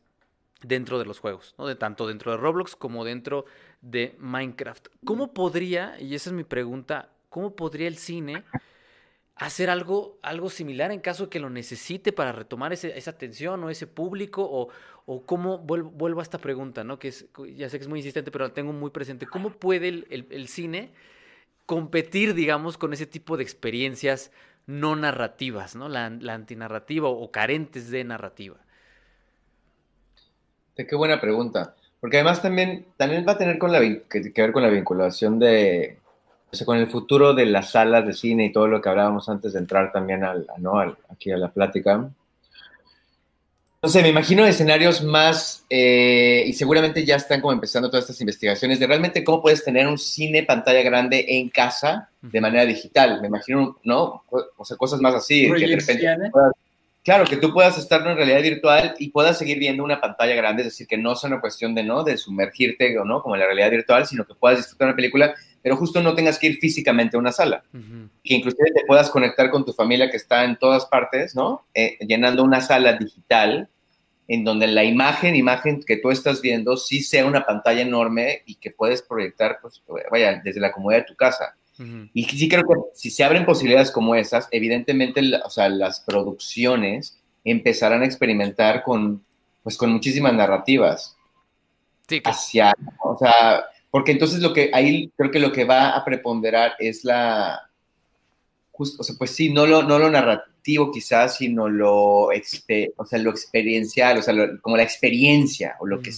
dentro 0.62 0.98
de 0.98 1.04
los 1.04 1.18
juegos, 1.18 1.54
¿no? 1.58 1.66
De 1.66 1.74
tanto 1.74 2.06
dentro 2.06 2.32
de 2.32 2.38
Roblox 2.38 2.76
como 2.76 3.04
dentro 3.04 3.44
de 3.82 4.16
Minecraft. 4.18 4.88
¿Cómo 5.04 5.32
podría, 5.32 6.00
y 6.00 6.14
esa 6.14 6.30
es 6.30 6.34
mi 6.34 6.44
pregunta, 6.44 7.10
cómo 7.28 7.54
podría 7.54 7.88
el 7.88 7.98
cine 7.98 8.44
hacer 9.36 9.68
algo, 9.68 10.18
algo 10.22 10.48
similar 10.48 10.92
en 10.92 11.00
caso 11.00 11.24
de 11.24 11.30
que 11.30 11.40
lo 11.40 11.50
necesite 11.50 12.12
para 12.12 12.32
retomar 12.32 12.72
esa 12.72 13.10
atención 13.10 13.62
o 13.64 13.70
ese 13.70 13.86
público? 13.86 14.42
O, 14.50 14.68
o 15.06 15.24
cómo, 15.24 15.58
vuelvo, 15.58 16.20
a 16.20 16.22
esta 16.22 16.38
pregunta, 16.38 16.82
¿no? 16.82 16.98
Que 16.98 17.08
es, 17.08 17.26
ya 17.54 17.68
sé 17.68 17.78
que 17.78 17.84
es 17.84 17.88
muy 17.88 18.00
insistente, 18.00 18.32
pero 18.32 18.46
la 18.46 18.52
tengo 18.52 18.72
muy 18.72 18.90
presente. 18.90 19.26
¿Cómo 19.26 19.50
puede 19.50 19.88
el, 19.88 20.48
cine 20.48 20.92
competir, 21.64 22.34
digamos, 22.34 22.76
con 22.76 22.92
ese 22.92 23.06
tipo 23.06 23.36
de 23.36 23.44
experiencias 23.44 24.32
no 24.66 24.96
narrativas, 24.96 25.76
¿no? 25.76 25.88
La, 25.88 26.10
la 26.10 26.34
antinarrativa 26.34 27.08
o 27.08 27.30
carentes 27.30 27.88
de 27.90 28.02
narrativa. 28.02 28.65
Qué 30.76 30.94
buena 30.94 31.20
pregunta. 31.20 31.74
Porque 32.00 32.18
además 32.18 32.42
también, 32.42 32.86
también 32.96 33.24
va 33.26 33.32
a 33.32 33.38
tener 33.38 33.58
con 33.58 33.72
la, 33.72 33.80
que, 33.80 34.32
ver 34.36 34.52
con 34.52 34.62
la 34.62 34.68
vinculación 34.68 35.38
de, 35.38 35.98
o 36.52 36.56
sea, 36.56 36.66
con 36.66 36.78
el 36.78 36.88
futuro 36.88 37.34
de 37.34 37.46
las 37.46 37.70
salas 37.70 38.06
de 38.06 38.12
cine 38.12 38.46
y 38.46 38.52
todo 38.52 38.68
lo 38.68 38.80
que 38.80 38.88
hablábamos 38.88 39.28
antes 39.28 39.54
de 39.54 39.60
entrar 39.60 39.90
también 39.92 40.22
al, 40.22 40.46
¿no? 40.58 40.78
aquí 41.08 41.30
a 41.30 41.38
la 41.38 41.48
plática. 41.48 42.08
No 43.82 43.88
sé, 43.90 44.02
me 44.02 44.08
imagino 44.08 44.44
escenarios 44.44 45.02
más, 45.02 45.64
eh, 45.70 46.44
y 46.46 46.52
seguramente 46.52 47.04
ya 47.04 47.16
están 47.16 47.40
como 47.40 47.52
empezando 47.52 47.88
todas 47.88 48.04
estas 48.04 48.20
investigaciones 48.20 48.80
de 48.80 48.86
realmente 48.86 49.22
cómo 49.22 49.40
puedes 49.40 49.64
tener 49.64 49.86
un 49.86 49.98
cine 49.98 50.42
pantalla 50.42 50.82
grande 50.82 51.24
en 51.28 51.48
casa 51.50 52.10
de 52.20 52.40
manera 52.40 52.64
digital. 52.64 53.20
Me 53.20 53.28
imagino, 53.28 53.78
¿no? 53.84 54.24
O 54.56 54.64
sea, 54.64 54.76
cosas 54.76 55.00
más 55.00 55.14
así. 55.14 55.50
Que 55.52 55.66
de 55.66 55.76
repente 55.76 56.06
Claro, 57.06 57.24
que 57.24 57.36
tú 57.36 57.52
puedas 57.52 57.78
estar 57.78 58.04
en 58.04 58.16
realidad 58.16 58.42
virtual 58.42 58.96
y 58.98 59.10
puedas 59.10 59.38
seguir 59.38 59.60
viendo 59.60 59.84
una 59.84 60.00
pantalla 60.00 60.34
grande, 60.34 60.62
es 60.62 60.70
decir, 60.70 60.88
que 60.88 60.98
no 60.98 61.14
sea 61.14 61.28
una 61.28 61.40
cuestión 61.40 61.72
de 61.72 61.84
no 61.84 62.02
de 62.02 62.18
sumergirte 62.18 62.98
o 62.98 63.04
no 63.04 63.22
como 63.22 63.36
en 63.36 63.42
la 63.42 63.46
realidad 63.46 63.70
virtual, 63.70 64.08
sino 64.08 64.26
que 64.26 64.34
puedas 64.34 64.58
disfrutar 64.58 64.88
una 64.88 64.96
película, 64.96 65.32
pero 65.62 65.76
justo 65.76 66.02
no 66.02 66.16
tengas 66.16 66.36
que 66.36 66.48
ir 66.48 66.56
físicamente 66.58 67.16
a 67.16 67.20
una 67.20 67.30
sala, 67.30 67.62
que 68.24 68.34
inclusive 68.34 68.72
te 68.74 68.84
puedas 68.88 69.08
conectar 69.08 69.52
con 69.52 69.64
tu 69.64 69.72
familia 69.72 70.10
que 70.10 70.16
está 70.16 70.42
en 70.42 70.56
todas 70.56 70.86
partes, 70.86 71.36
¿no? 71.36 71.64
Eh, 71.74 71.96
llenando 72.00 72.42
una 72.42 72.60
sala 72.60 72.94
digital 72.94 73.68
en 74.26 74.42
donde 74.42 74.66
la 74.66 74.82
imagen, 74.82 75.36
imagen 75.36 75.84
que 75.86 75.98
tú 75.98 76.10
estás 76.10 76.42
viendo, 76.42 76.76
sí 76.76 77.04
sea 77.04 77.24
una 77.24 77.46
pantalla 77.46 77.82
enorme 77.82 78.42
y 78.46 78.56
que 78.56 78.72
puedes 78.72 79.02
proyectar, 79.02 79.60
pues, 79.62 79.80
vaya, 80.10 80.40
desde 80.42 80.58
la 80.58 80.72
comodidad 80.72 81.02
de 81.02 81.06
tu 81.06 81.14
casa. 81.14 81.54
Y 82.14 82.24
sí 82.24 82.48
creo 82.48 82.62
que 82.62 82.74
si 82.94 83.10
se 83.10 83.22
abren 83.22 83.44
posibilidades 83.44 83.90
como 83.90 84.14
esas, 84.14 84.48
evidentemente, 84.50 85.20
o 85.44 85.50
sea, 85.50 85.68
las 85.68 86.00
producciones 86.00 87.18
empezarán 87.44 88.02
a 88.02 88.06
experimentar 88.06 88.82
con, 88.82 89.22
pues, 89.62 89.76
con 89.76 89.92
muchísimas 89.92 90.32
narrativas. 90.32 91.16
Sí, 92.08 92.22
Hacia, 92.24 92.72
o 93.02 93.18
sea, 93.18 93.64
porque 93.90 94.12
entonces 94.12 94.40
lo 94.40 94.52
que 94.52 94.70
ahí 94.72 95.10
creo 95.16 95.30
que 95.30 95.40
lo 95.40 95.52
que 95.52 95.64
va 95.64 95.90
a 95.90 96.04
preponderar 96.04 96.74
es 96.78 97.04
la, 97.04 97.68
justo, 98.72 99.00
o 99.00 99.04
sea, 99.04 99.16
pues 99.18 99.32
sí, 99.32 99.52
no 99.52 99.66
lo, 99.66 99.82
no 99.82 99.98
lo 99.98 100.10
narrativo 100.10 100.92
quizás, 100.92 101.36
sino 101.36 101.68
lo, 101.68 102.26
o 102.26 103.06
sea, 103.06 103.18
lo 103.18 103.30
experiencial, 103.30 104.18
o 104.18 104.22
sea, 104.22 104.34
como 104.60 104.76
la 104.76 104.82
experiencia, 104.82 105.76
o 105.80 105.86
lo 105.86 106.00
que, 106.00 106.10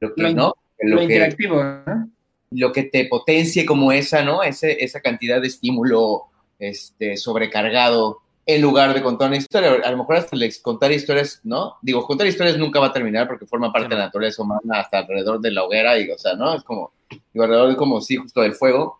lo 0.00 0.14
que, 0.14 0.34
¿no? 0.34 0.54
Lo, 0.80 1.02
interactivo, 1.02 1.62
¿no? 1.62 2.10
Lo 2.54 2.72
que 2.72 2.84
te 2.84 3.06
potencie 3.06 3.66
como 3.66 3.92
esa, 3.92 4.22
¿no? 4.22 4.42
Ese, 4.42 4.84
esa 4.84 5.00
cantidad 5.00 5.40
de 5.40 5.48
estímulo 5.48 6.24
este, 6.58 7.16
sobrecargado 7.16 8.20
en 8.46 8.60
lugar 8.60 8.94
de 8.94 9.02
contar 9.02 9.28
una 9.28 9.38
historia. 9.38 9.72
A 9.84 9.90
lo 9.90 9.98
mejor 9.98 10.16
hasta 10.16 10.36
contar 10.62 10.92
historias, 10.92 11.40
¿no? 11.44 11.76
Digo, 11.82 12.06
contar 12.06 12.26
historias 12.26 12.58
nunca 12.58 12.80
va 12.80 12.86
a 12.86 12.92
terminar 12.92 13.26
porque 13.26 13.46
forma 13.46 13.72
parte 13.72 13.88
de 13.88 13.96
la 13.96 14.06
naturaleza 14.06 14.42
humana 14.42 14.80
hasta 14.80 14.98
alrededor 14.98 15.40
de 15.40 15.50
la 15.50 15.64
hoguera 15.64 15.98
y, 15.98 16.10
o 16.10 16.18
sea, 16.18 16.34
¿no? 16.34 16.54
Es 16.54 16.62
como, 16.62 16.92
digo, 17.10 17.44
alrededor 17.44 17.70
de 17.70 17.76
como, 17.76 18.00
sí, 18.00 18.16
justo 18.16 18.42
del 18.42 18.54
fuego. 18.54 18.98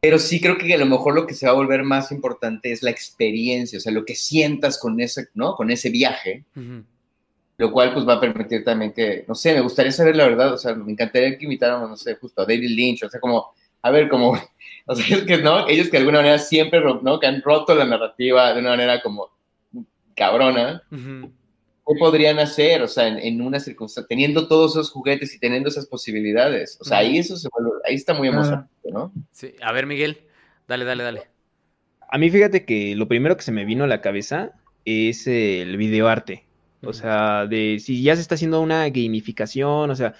Pero 0.00 0.18
sí 0.18 0.40
creo 0.40 0.58
que 0.58 0.74
a 0.74 0.78
lo 0.78 0.86
mejor 0.86 1.14
lo 1.14 1.26
que 1.26 1.34
se 1.34 1.46
va 1.46 1.52
a 1.52 1.54
volver 1.54 1.84
más 1.84 2.10
importante 2.10 2.72
es 2.72 2.82
la 2.82 2.90
experiencia, 2.90 3.78
o 3.78 3.80
sea, 3.80 3.92
lo 3.92 4.04
que 4.04 4.16
sientas 4.16 4.76
con 4.78 5.00
ese, 5.00 5.28
¿no? 5.34 5.54
Con 5.54 5.70
ese 5.70 5.90
viaje 5.90 6.44
lo 7.62 7.70
cual 7.70 7.92
pues 7.92 8.06
va 8.06 8.14
a 8.14 8.20
permitir 8.20 8.64
también 8.64 8.92
que, 8.92 9.24
no 9.28 9.36
sé, 9.36 9.54
me 9.54 9.60
gustaría 9.60 9.92
saber 9.92 10.16
la 10.16 10.26
verdad, 10.26 10.52
o 10.52 10.58
sea, 10.58 10.74
me 10.74 10.90
encantaría 10.90 11.38
que 11.38 11.44
invitáramos, 11.44 11.88
no 11.88 11.96
sé, 11.96 12.16
justo 12.16 12.42
a 12.42 12.44
David 12.44 12.70
Lynch, 12.70 13.04
o 13.04 13.08
sea, 13.08 13.20
como, 13.20 13.54
a 13.82 13.90
ver, 13.92 14.08
como, 14.08 14.32
o 14.86 14.96
sea, 14.96 15.16
es 15.16 15.22
que, 15.22 15.38
¿no? 15.38 15.68
Ellos 15.68 15.86
que 15.86 15.92
de 15.92 15.98
alguna 15.98 16.18
manera 16.18 16.40
siempre, 16.40 16.80
¿no? 16.80 17.20
Que 17.20 17.28
han 17.28 17.40
roto 17.40 17.72
la 17.76 17.84
narrativa 17.84 18.52
de 18.52 18.58
una 18.58 18.70
manera 18.70 19.00
como 19.00 19.30
cabrona, 20.16 20.82
¿qué 20.90 21.94
podrían 22.00 22.40
hacer, 22.40 22.82
o 22.82 22.88
sea, 22.88 23.06
en, 23.06 23.40
una 23.40 23.60
circunstancia, 23.60 24.08
teniendo 24.08 24.48
todos 24.48 24.72
esos 24.72 24.90
juguetes 24.90 25.32
y 25.32 25.38
teniendo 25.38 25.68
esas 25.68 25.86
posibilidades? 25.86 26.76
O 26.80 26.84
sea, 26.84 26.98
ahí 26.98 27.16
eso 27.16 27.36
se 27.36 27.48
ahí 27.86 27.94
está 27.94 28.12
muy 28.12 28.26
emocionante, 28.26 28.90
¿no? 28.90 29.12
Sí, 29.30 29.54
a 29.62 29.70
ver, 29.70 29.86
Miguel, 29.86 30.22
dale, 30.66 30.84
dale, 30.84 31.04
dale. 31.04 31.22
A 32.10 32.18
mí 32.18 32.28
fíjate 32.28 32.64
que 32.64 32.96
lo 32.96 33.06
primero 33.06 33.36
que 33.36 33.44
se 33.44 33.52
me 33.52 33.64
vino 33.64 33.84
a 33.84 33.86
la 33.86 34.00
cabeza 34.00 34.50
es 34.84 35.28
el 35.28 35.76
videoarte. 35.76 36.50
O 36.84 36.92
sea, 36.92 37.46
de 37.46 37.78
si 37.80 38.02
ya 38.02 38.16
se 38.16 38.22
está 38.22 38.34
haciendo 38.34 38.60
una 38.60 38.88
gamificación, 38.88 39.90
o 39.90 39.94
sea, 39.94 40.14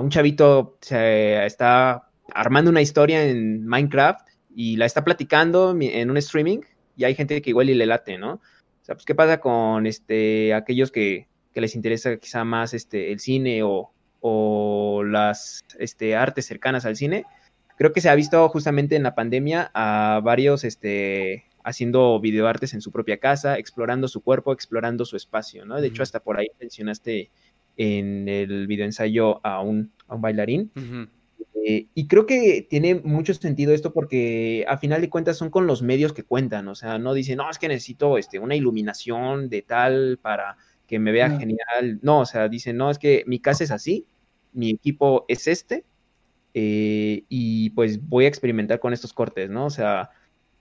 un 0.00 0.10
chavito 0.10 0.78
se 0.80 1.44
está 1.44 2.08
armando 2.32 2.70
una 2.70 2.82
historia 2.82 3.24
en 3.24 3.66
Minecraft 3.66 4.26
y 4.54 4.76
la 4.76 4.86
está 4.86 5.04
platicando 5.04 5.76
en 5.78 6.10
un 6.10 6.16
streaming 6.16 6.60
y 6.96 7.04
hay 7.04 7.14
gente 7.14 7.40
que 7.42 7.50
igual 7.50 7.70
y 7.70 7.74
le 7.74 7.86
late, 7.86 8.18
¿no? 8.18 8.34
O 8.34 8.84
sea, 8.84 8.94
pues, 8.94 9.04
¿qué 9.04 9.14
pasa 9.14 9.40
con 9.40 9.86
este, 9.86 10.54
aquellos 10.54 10.90
que, 10.90 11.26
les 11.54 11.74
interesa 11.76 12.16
quizá 12.16 12.44
más 12.44 12.74
este, 12.74 13.12
el 13.12 13.20
cine 13.20 13.62
o, 13.62 13.90
las 15.04 15.64
este, 15.78 16.16
artes 16.16 16.46
cercanas 16.46 16.84
al 16.84 16.96
cine? 16.96 17.24
Creo 17.76 17.92
que 17.92 18.00
se 18.00 18.08
ha 18.08 18.14
visto 18.14 18.48
justamente 18.48 18.96
en 18.96 19.02
la 19.02 19.14
pandemia 19.14 19.70
a 19.74 20.20
varios 20.22 20.64
este, 20.64 21.44
haciendo 21.64 22.20
videoartes 22.20 22.74
en 22.74 22.80
su 22.80 22.92
propia 22.92 23.18
casa, 23.18 23.58
explorando 23.58 24.06
su 24.06 24.20
cuerpo, 24.20 24.52
explorando 24.52 25.04
su 25.04 25.16
espacio, 25.16 25.64
¿no? 25.64 25.80
De 25.80 25.88
hecho, 25.88 26.02
hasta 26.02 26.20
por 26.20 26.38
ahí 26.38 26.48
mencionaste 26.60 27.30
en 27.76 28.28
el 28.28 28.66
videoensayo 28.66 29.44
a 29.44 29.60
un, 29.60 29.90
a 30.06 30.14
un 30.14 30.20
bailarín. 30.20 30.70
Eh, 31.66 31.86
y 31.94 32.06
creo 32.06 32.26
que 32.26 32.66
tiene 32.68 32.96
mucho 32.96 33.32
sentido 33.32 33.72
esto 33.72 33.94
porque 33.94 34.66
a 34.68 34.76
final 34.76 35.00
de 35.00 35.08
cuentas 35.08 35.38
son 35.38 35.48
con 35.48 35.66
los 35.66 35.80
medios 35.80 36.12
que 36.12 36.22
cuentan, 36.22 36.68
o 36.68 36.74
sea, 36.74 36.98
no 36.98 37.14
dicen, 37.14 37.38
no, 37.38 37.50
es 37.50 37.58
que 37.58 37.68
necesito 37.68 38.18
este, 38.18 38.38
una 38.38 38.54
iluminación 38.54 39.48
de 39.48 39.62
tal 39.62 40.18
para 40.20 40.58
que 40.86 40.98
me 40.98 41.10
vea 41.10 41.38
genial, 41.38 42.00
no, 42.02 42.20
o 42.20 42.26
sea, 42.26 42.50
dicen, 42.50 42.76
no, 42.76 42.90
es 42.90 42.98
que 42.98 43.24
mi 43.26 43.38
casa 43.40 43.64
es 43.64 43.70
así, 43.70 44.04
mi 44.52 44.68
equipo 44.68 45.24
es 45.26 45.46
este, 45.48 45.84
eh, 46.52 47.24
y 47.30 47.70
pues 47.70 48.06
voy 48.06 48.26
a 48.26 48.28
experimentar 48.28 48.78
con 48.78 48.92
estos 48.92 49.14
cortes, 49.14 49.48
¿no? 49.48 49.64
O 49.64 49.70
sea, 49.70 50.10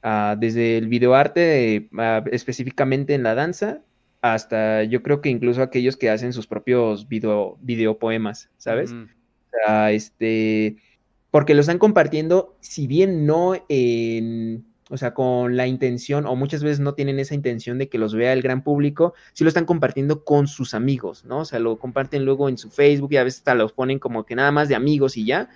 ah, 0.04 0.36
desde 0.38 0.78
el 0.78 0.88
videoarte, 0.88 1.90
ah, 1.98 2.24
específicamente 2.32 3.16
en 3.16 3.24
la 3.24 3.36
danza, 3.36 3.82
hasta 4.22 4.84
yo 4.84 5.02
creo 5.04 5.22
que 5.22 5.30
incluso 5.30 5.62
aquellos 5.62 5.98
que 5.98 6.10
hacen 6.10 6.34
sus 6.34 6.48
propios 6.48 7.10
video, 7.10 7.58
videopoemas, 7.62 8.50
¿sabes? 8.58 8.92
O 8.94 9.08
sea, 9.66 9.92
este 9.92 10.78
porque 11.34 11.56
lo 11.56 11.62
están 11.62 11.80
compartiendo, 11.80 12.56
si 12.60 12.86
bien 12.86 13.26
no 13.26 13.56
en, 13.68 14.66
o 14.92 14.98
sea, 14.98 15.16
con 15.16 15.58
la 15.58 15.66
intención, 15.66 16.28
o 16.28 16.36
muchas 16.36 16.62
veces 16.62 16.80
no 16.80 16.94
tienen 16.94 17.18
esa 17.18 17.34
intención 17.34 17.80
de 17.80 17.90
que 17.90 17.98
los 17.98 18.14
vea 18.14 18.34
el 18.34 18.44
gran 18.44 18.64
público, 18.64 19.16
sí 19.34 19.44
lo 19.44 19.48
están 19.48 19.66
compartiendo 19.66 20.24
con 20.24 20.46
sus 20.46 20.76
amigos, 20.76 21.26
¿no? 21.26 21.40
O 21.40 21.46
sea, 21.46 21.58
lo 21.58 21.80
comparten 21.80 22.24
luego 22.24 22.50
en 22.50 22.60
su 22.60 22.70
Facebook 22.70 23.14
y 23.14 23.18
a 23.18 23.24
veces 23.24 23.40
hasta 23.40 23.56
los 23.56 23.74
ponen 23.74 23.98
como 23.98 24.28
que 24.28 24.36
nada 24.36 24.52
más 24.52 24.70
de 24.70 24.76
amigos 24.76 25.18
y 25.18 25.26
ya, 25.26 25.50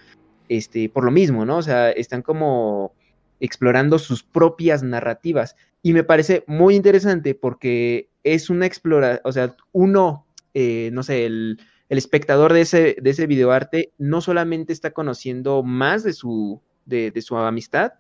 este, 0.50 0.90
por 0.90 1.04
lo 1.04 1.12
mismo, 1.12 1.46
¿no? 1.46 1.58
O 1.58 1.62
sea, 1.62 1.92
están 1.92 2.24
como 2.24 2.94
explorando 3.40 4.00
sus 4.00 4.24
propias 4.24 4.84
narrativas. 4.84 5.56
Y 5.82 5.94
me 5.94 6.04
parece 6.04 6.44
muy 6.48 6.76
interesante 6.76 7.36
porque 7.36 8.10
es 8.24 8.50
una 8.50 8.66
exploración, 8.66 9.22
o 9.24 9.32
sea, 9.32 9.56
uno, 9.72 10.26
eh, 10.54 10.90
no 10.92 11.04
sé, 11.04 11.26
el 11.26 11.60
el 11.90 11.98
espectador 11.98 12.54
de 12.54 12.62
ese, 12.62 12.98
de 13.02 13.10
ese 13.10 13.28
videoarte 13.28 13.92
no 13.98 14.22
solamente 14.22 14.74
está 14.74 14.92
conociendo 14.92 15.64
más 15.64 16.04
de 16.04 16.14
su, 16.14 16.62
de, 16.86 17.14
su 17.22 17.38
amistad, 17.38 17.94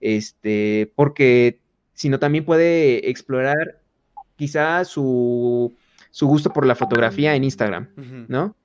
este, 0.00 0.92
porque, 0.94 1.60
sino 1.94 2.18
también 2.18 2.44
puede 2.44 3.10
explorar 3.10 3.80
quizá 4.36 4.84
su, 4.84 5.74
su 6.10 6.26
gusto 6.26 6.52
por 6.52 6.66
la 6.66 6.74
fotografía 6.74 7.34
en 7.34 7.44
Instagram, 7.44 7.88
¿no? 8.28 8.56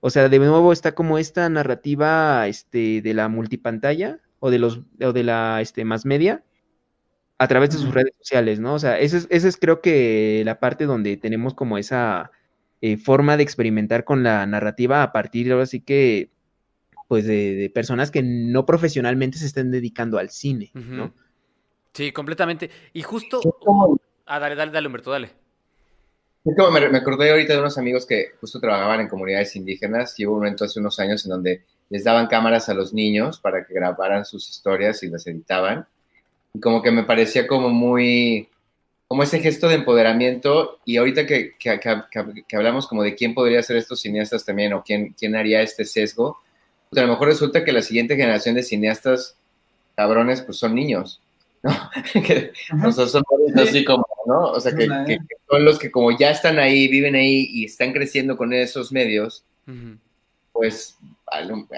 O 0.00 0.10
sea, 0.10 0.28
de 0.28 0.38
nuevo 0.38 0.72
está 0.72 0.94
como 0.94 1.18
esta 1.18 1.48
narrativa 1.48 2.46
este, 2.46 3.02
de 3.02 3.14
la 3.14 3.28
multipantalla 3.28 4.20
o 4.40 4.50
de 4.50 4.58
los 4.58 4.80
o 5.00 5.12
de 5.12 5.24
la 5.24 5.60
este, 5.60 5.84
más 5.84 6.04
media 6.06 6.44
a 7.38 7.46
través 7.46 7.70
de 7.70 7.78
sus 7.78 7.94
redes 7.94 8.12
sociales, 8.18 8.58
¿no? 8.58 8.74
O 8.74 8.78
sea, 8.78 8.98
esa 8.98 9.16
es, 9.16 9.28
esa 9.30 9.48
es 9.48 9.56
creo 9.56 9.80
que 9.80 10.42
la 10.44 10.58
parte 10.58 10.86
donde 10.86 11.16
tenemos 11.16 11.54
como 11.54 11.78
esa 11.78 12.32
eh, 12.80 12.96
forma 12.96 13.36
de 13.36 13.44
experimentar 13.44 14.04
con 14.04 14.22
la 14.24 14.44
narrativa 14.46 15.02
a 15.02 15.12
partir, 15.12 15.50
ahora 15.52 15.66
sí 15.66 15.80
que, 15.80 16.30
pues 17.06 17.26
de, 17.26 17.70
personas 17.72 18.10
que 18.10 18.22
no 18.22 18.66
profesionalmente 18.66 19.38
se 19.38 19.46
estén 19.46 19.70
dedicando 19.70 20.18
al 20.18 20.30
cine, 20.30 20.72
¿no? 20.74 21.14
Sí, 21.92 22.12
completamente. 22.12 22.70
Y 22.92 23.02
justo... 23.02 23.40
Ah, 24.26 24.38
dale, 24.38 24.56
dale, 24.56 24.72
dale, 24.72 24.86
Humberto, 24.86 25.10
dale. 25.10 25.30
Me, 26.72 26.88
me, 26.88 26.98
acordé 26.98 27.30
ahorita 27.30 27.54
de 27.54 27.60
unos 27.60 27.78
amigos 27.78 28.06
que 28.06 28.32
justo 28.40 28.60
trabajaban 28.60 29.00
en 29.00 29.08
comunidades 29.08 29.54
indígenas 29.56 30.18
y 30.18 30.26
hubo 30.26 30.34
un 30.34 30.40
momento 30.40 30.64
hace 30.64 30.80
unos 30.80 30.98
años 30.98 31.24
en 31.24 31.30
donde 31.30 31.62
les 31.90 32.04
daban 32.04 32.26
cámaras 32.26 32.68
a 32.68 32.74
los 32.74 32.92
niños 32.92 33.40
para 33.40 33.64
que 33.64 33.74
grabaran 33.74 34.24
sus 34.24 34.48
historias 34.48 35.02
y 35.02 35.08
las 35.08 35.26
editaban. 35.26 35.86
Y 36.54 36.60
como 36.60 36.82
que 36.82 36.90
me 36.90 37.04
parecía 37.04 37.46
como 37.46 37.70
muy 37.70 38.48
como 39.08 39.22
ese 39.22 39.40
gesto 39.40 39.68
de 39.68 39.76
empoderamiento 39.76 40.80
y 40.84 40.98
ahorita 40.98 41.24
que, 41.26 41.52
que, 41.58 42.56
hablamos 42.56 42.86
como 42.86 43.02
de 43.02 43.14
quién 43.14 43.32
podría 43.32 43.62
ser 43.62 43.78
estos 43.78 44.02
cineastas 44.02 44.44
también 44.44 44.74
o 44.74 44.82
quién, 44.84 45.14
quién 45.18 45.34
haría 45.34 45.62
este 45.62 45.86
sesgo, 45.86 46.38
pues 46.90 47.02
a 47.02 47.06
lo 47.06 47.12
mejor 47.12 47.28
resulta 47.28 47.64
que 47.64 47.72
la 47.72 47.80
siguiente 47.80 48.16
generación 48.16 48.54
de 48.54 48.62
cineastas 48.62 49.34
cabrones 49.96 50.42
pues 50.42 50.58
son 50.58 50.74
niños, 50.74 51.22
¿no? 51.62 52.88
o 52.88 52.92
sea, 52.92 53.06
son 53.06 53.22
así 53.56 53.84
como, 53.84 54.06
¿no? 54.26 54.52
O 54.52 54.60
sea, 54.60 54.74
que, 54.74 54.86
son 55.48 55.64
los 55.64 55.78
que 55.78 55.90
como 55.90 56.16
ya 56.16 56.30
están 56.30 56.58
ahí, 56.58 56.88
viven 56.88 57.14
ahí 57.14 57.48
y 57.50 57.64
están 57.64 57.92
creciendo 57.92 58.36
con 58.36 58.52
esos 58.52 58.92
medios, 58.92 59.44
pues 60.52 60.96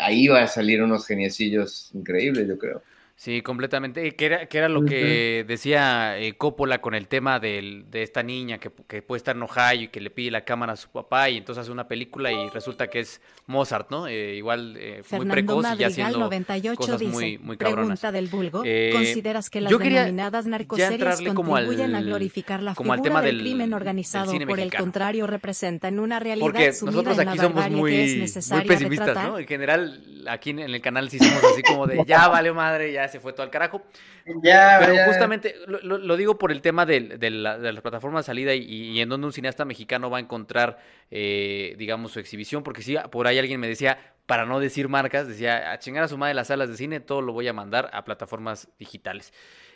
ahí 0.00 0.28
va 0.28 0.42
a 0.42 0.48
salir 0.48 0.82
unos 0.82 1.06
geniecillos 1.06 1.90
increíbles, 1.94 2.48
yo 2.48 2.58
creo. 2.58 2.82
Sí, 3.20 3.42
completamente. 3.42 4.16
Que 4.16 4.24
era, 4.24 4.46
que 4.46 4.56
era 4.56 4.70
lo 4.70 4.82
que 4.82 5.44
decía 5.46 6.18
eh, 6.18 6.38
Coppola 6.38 6.80
con 6.80 6.94
el 6.94 7.06
tema 7.06 7.38
del, 7.38 7.84
de 7.90 8.02
esta 8.02 8.22
niña 8.22 8.56
que, 8.56 8.70
que, 8.88 9.02
puede 9.02 9.18
estar 9.18 9.36
en 9.36 9.42
Ohio 9.42 9.82
y 9.82 9.88
que 9.88 10.00
le 10.00 10.08
pide 10.08 10.30
la 10.30 10.46
cámara 10.46 10.72
a 10.72 10.76
su 10.76 10.88
papá 10.88 11.28
y 11.28 11.36
entonces 11.36 11.60
hace 11.60 11.70
una 11.70 11.86
película 11.86 12.32
y 12.32 12.48
resulta 12.48 12.88
que 12.88 13.00
es 13.00 13.20
Mozart, 13.46 13.90
¿no? 13.90 14.06
Eh, 14.06 14.36
igual 14.36 14.74
eh, 14.78 15.02
muy 15.10 15.26
precoz 15.26 15.66
y 15.74 15.76
ya 15.76 15.88
haciendo 15.88 16.18
98 16.18 16.76
cosas 16.78 16.98
dice, 16.98 17.12
muy, 17.12 17.36
muy 17.36 17.58
cabronas. 17.58 18.00
Pregunta 18.00 18.10
del 18.10 18.28
vulgo, 18.28 18.62
¿consideras 18.92 19.50
que 19.50 19.60
las 19.60 19.70
denominadas 19.70 20.46
narcoseries 20.46 21.20
contribuyen 21.34 21.94
a 21.96 22.00
glorificar 22.00 22.62
la 22.62 22.74
figura 22.74 23.02
tema 23.02 23.20
del, 23.20 23.40
crimen 23.40 23.74
organizado 23.74 24.32
por 24.46 24.60
el 24.60 24.72
contrario 24.72 25.26
representan 25.26 25.98
una 25.98 26.20
realidad 26.20 26.46
Porque 26.46 26.72
nosotros 26.82 27.18
aquí 27.18 27.36
somos 27.36 27.68
muy, 27.68 28.16
muy 28.50 28.66
pesimistas, 28.66 29.28
¿no? 29.28 29.38
En 29.38 29.46
general, 29.46 30.02
aquí 30.26 30.50
en 30.50 30.60
el 30.60 30.80
canal 30.80 31.10
sí 31.10 31.18
somos 31.18 31.44
así 31.44 31.62
como 31.62 31.86
de 31.86 32.02
ya 32.06 32.28
vale 32.28 32.50
madre, 32.54 32.94
ya 32.94 33.09
se 33.10 33.20
fue 33.20 33.32
todo 33.32 33.42
al 33.42 33.50
carajo. 33.50 33.82
Pero 34.24 35.04
justamente 35.06 35.54
lo, 35.66 36.16
digo 36.16 36.38
por 36.38 36.52
el 36.52 36.62
tema 36.62 36.86
de, 36.86 37.30
la, 37.30 37.82
plataforma 37.82 38.20
de 38.20 38.24
salida 38.24 38.54
y, 38.54 39.00
en 39.00 39.08
donde 39.08 39.26
un 39.26 39.32
cineasta 39.32 39.64
mexicano 39.64 40.10
va 40.10 40.18
a 40.18 40.20
encontrar, 40.20 40.78
eh, 41.10 41.74
digamos, 41.78 42.12
su 42.12 42.20
exhibición, 42.20 42.62
porque 42.62 42.82
si 42.82 42.96
por 43.10 43.26
ahí 43.26 43.38
alguien 43.38 43.60
me 43.60 43.68
decía, 43.68 43.98
para 44.26 44.46
no 44.46 44.60
decir 44.60 44.88
marcas, 44.88 45.28
decía, 45.28 45.72
a 45.72 45.78
chingar 45.78 46.04
a 46.04 46.08
su 46.08 46.16
madre 46.16 46.34
las 46.34 46.46
salas 46.48 46.68
de 46.68 46.76
cine, 46.76 47.00
todo 47.00 47.20
lo 47.20 47.32
voy 47.32 47.48
a 47.48 47.52
mandar 47.52 47.90
a 47.92 48.04
plataformas 48.04 48.68
digitales. 48.78 49.32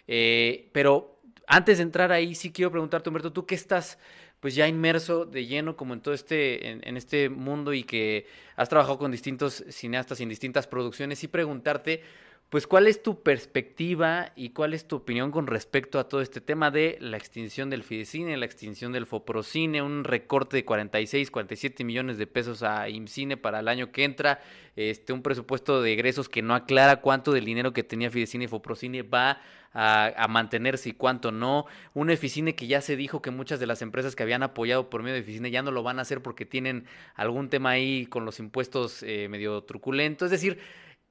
Eh, 0.07 0.70
pero 0.72 1.20
antes 1.47 1.78
de 1.78 1.82
entrar 1.82 2.12
ahí, 2.12 2.35
sí 2.35 2.53
quiero 2.53 2.70
preguntarte, 2.70 3.09
Humberto, 3.09 3.32
tú 3.32 3.47
qué 3.47 3.55
estás 3.55 3.99
pues 4.45 4.55
ya 4.55 4.68
inmerso 4.68 5.24
de 5.24 5.47
lleno 5.47 5.74
como 5.74 5.95
en 5.95 6.03
todo 6.03 6.12
este, 6.12 6.68
en, 6.68 6.97
este 6.99 7.30
mundo 7.30 7.72
y 7.72 7.82
que 7.82 8.26
has 8.57 8.68
trabajado 8.68 8.99
con 8.99 9.11
distintos 9.11 9.64
cineastas 9.70 10.20
y 10.20 10.24
en 10.24 10.28
distintas 10.28 10.66
producciones 10.66 11.24
y 11.24 11.28
preguntarte, 11.28 12.03
pues 12.51 12.66
cuál 12.66 12.86
es 12.86 13.03
tu 13.03 13.22
perspectiva 13.22 14.32
y 14.36 14.51
cuál 14.51 14.74
es 14.74 14.86
tu 14.86 14.97
opinión 14.97 15.32
con 15.32 15.47
respecto 15.47 15.99
a 15.99 16.09
todo 16.09 16.20
este 16.20 16.40
tema 16.40 16.70
de 16.70 16.97
la 17.01 17.16
extinción 17.16 17.68
del 17.68 17.82
Fidecine, 17.82 18.36
la 18.36 18.47
extinción 18.47 18.92
del 18.92 19.07
Foprocine, 19.07 19.82
un 19.82 20.05
recorte 20.05 20.57
de 20.57 20.64
46, 20.64 21.30
47 21.30 21.82
millones 21.82 22.16
de 22.16 22.26
pesos 22.26 22.62
a 22.62 22.88
IMCINE 22.88 23.36
para 23.36 23.61
el 23.61 23.68
año 23.68 23.90
que 23.90 24.05
entra, 24.05 24.40
este, 24.76 25.12
un 25.12 25.22
presupuesto 25.22 25.82
de 25.82 25.95
egresos 25.95 26.28
que 26.28 26.42
no 26.42 26.55
aclara 26.55 27.01
cuánto 27.01 27.32
del 27.32 27.45
dinero 27.45 27.72
que 27.72 27.82
tenía 27.82 28.11
Fidecine 28.11 28.45
y 28.45 28.49
Foprocine 28.49 29.03
va 29.03 29.40
a, 29.74 30.28
mantenerse 30.28 30.90
y 30.90 30.92
cuánto 30.92 31.32
no, 31.32 31.66
un 31.92 32.11
Eficine 32.11 32.55
que 32.55 32.66
ya 32.66 32.80
se 32.80 32.97
dijo 32.97 33.20
que 33.20 33.30
muchas 33.30 33.59
de 33.59 33.66
las 33.66 33.82
empresas 33.82 34.14
que 34.14 34.22
habían 34.22 34.42
apoyado 34.42 34.88
por 34.88 35.03
medio 35.03 35.14
de 35.14 35.20
Eficine 35.20 35.51
ya 35.51 35.62
no 35.62 35.72
lo 35.72 35.82
van 35.82 35.99
a 35.99 36.03
hacer 36.03 36.22
porque 36.22 36.47
tienen 36.47 36.86
algún 37.16 37.51
tema 37.51 37.70
ahí 37.70 38.07
con 38.07 38.24
los 38.24 38.38
impuestos 38.38 39.03
eh, 39.03 39.28
medio 39.28 39.62
truculentos, 39.62 40.26
es 40.26 40.30
decir, 40.30 40.59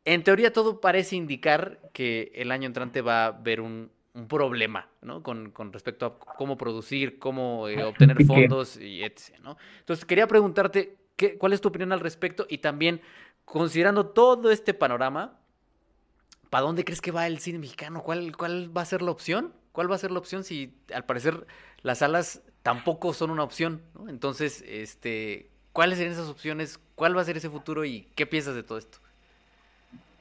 en 0.05 0.23
teoría 0.23 0.51
todo 0.51 0.81
parece 0.81 1.15
indicar 1.15 1.79
que 1.93 2.31
el 2.35 2.51
año 2.51 2.67
entrante 2.67 3.01
va 3.01 3.25
a 3.25 3.27
haber 3.27 3.61
un, 3.61 3.91
problema, 4.29 4.89
¿no? 5.01 5.23
Con, 5.23 5.51
respecto 5.73 6.05
a 6.05 6.19
cómo 6.19 6.55
producir, 6.55 7.17
cómo 7.17 7.67
eh, 7.67 7.83
obtener 7.83 8.23
fondos 8.25 8.77
y 8.77 9.03
etc., 9.03 9.39
¿no? 9.41 9.57
Entonces 9.79 10.05
quería 10.05 10.27
preguntarte 10.27 10.97
qué, 11.15 11.35
cuál 11.39 11.51
es 11.51 11.61
tu 11.61 11.69
opinión 11.69 11.91
al 11.91 11.99
respecto 11.99 12.45
y 12.47 12.59
también 12.59 13.01
considerando 13.43 14.05
todo 14.05 14.51
este 14.51 14.75
panorama, 14.75 15.39
¿para 16.51 16.61
dónde 16.61 16.85
crees 16.85 17.01
que 17.01 17.09
va 17.09 17.25
el 17.25 17.39
cine 17.39 17.57
mexicano? 17.57 18.03
¿Cuál, 18.03 18.37
¿Cuál 18.37 18.75
va 18.75 18.83
a 18.83 18.85
ser 18.85 19.01
la 19.01 19.09
opción? 19.09 19.51
¿Cuál 19.71 19.89
va 19.89 19.95
a 19.95 19.99
ser 19.99 20.11
la 20.11 20.19
opción 20.19 20.43
si 20.43 20.77
al 20.93 21.05
parecer 21.05 21.47
las 21.81 21.97
salas 21.97 22.43
tampoco 22.61 23.13
son 23.13 23.31
una 23.31 23.41
opción? 23.41 23.81
¿no? 23.95 24.09
Entonces, 24.09 24.63
este, 24.67 25.49
¿cuáles 25.71 25.97
serían 25.97 26.13
esas 26.13 26.29
opciones? 26.29 26.79
¿Cuál 26.93 27.17
va 27.17 27.21
a 27.21 27.25
ser 27.25 27.37
ese 27.37 27.49
futuro 27.49 27.83
y 27.83 28.11
qué 28.15 28.27
piensas 28.27 28.53
de 28.53 28.61
todo 28.61 28.77
esto? 28.77 28.99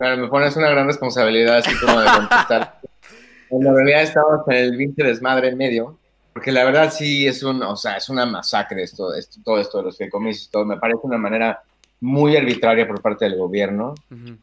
Claro, 0.03 0.21
me 0.21 0.27
pones 0.27 0.57
una 0.57 0.69
gran 0.69 0.89
responsabilidad 0.89 1.59
así 1.59 1.79
como 1.79 2.01
de 2.01 2.07
contestar. 2.07 2.81
en 3.51 3.65
la 3.65 3.73
realidad 3.73 4.03
estamos 4.03 4.41
en 4.49 4.57
el 4.57 4.77
20 4.77 5.05
desmadre 5.05 5.51
en 5.51 5.57
medio, 5.57 5.97
porque 6.33 6.51
la 6.51 6.65
verdad 6.65 6.93
sí 6.93 7.25
es 7.25 7.45
un, 7.45 7.63
o 7.63 7.77
sea, 7.77 7.99
es 7.99 8.09
una 8.09 8.27
masacre 8.27 8.83
esto, 8.83 9.15
esto 9.15 9.39
todo 9.45 9.61
esto 9.61 9.79
de 9.79 9.85
los 9.85 9.97
fideicomisos, 9.97 10.51
todo 10.51 10.65
me 10.65 10.77
parece 10.77 10.99
una 11.05 11.19
manera 11.19 11.63
muy 12.01 12.37
arbitraria 12.37 12.85
por 12.85 13.01
parte 13.01 13.27
del 13.27 13.39
gobierno 13.39 13.95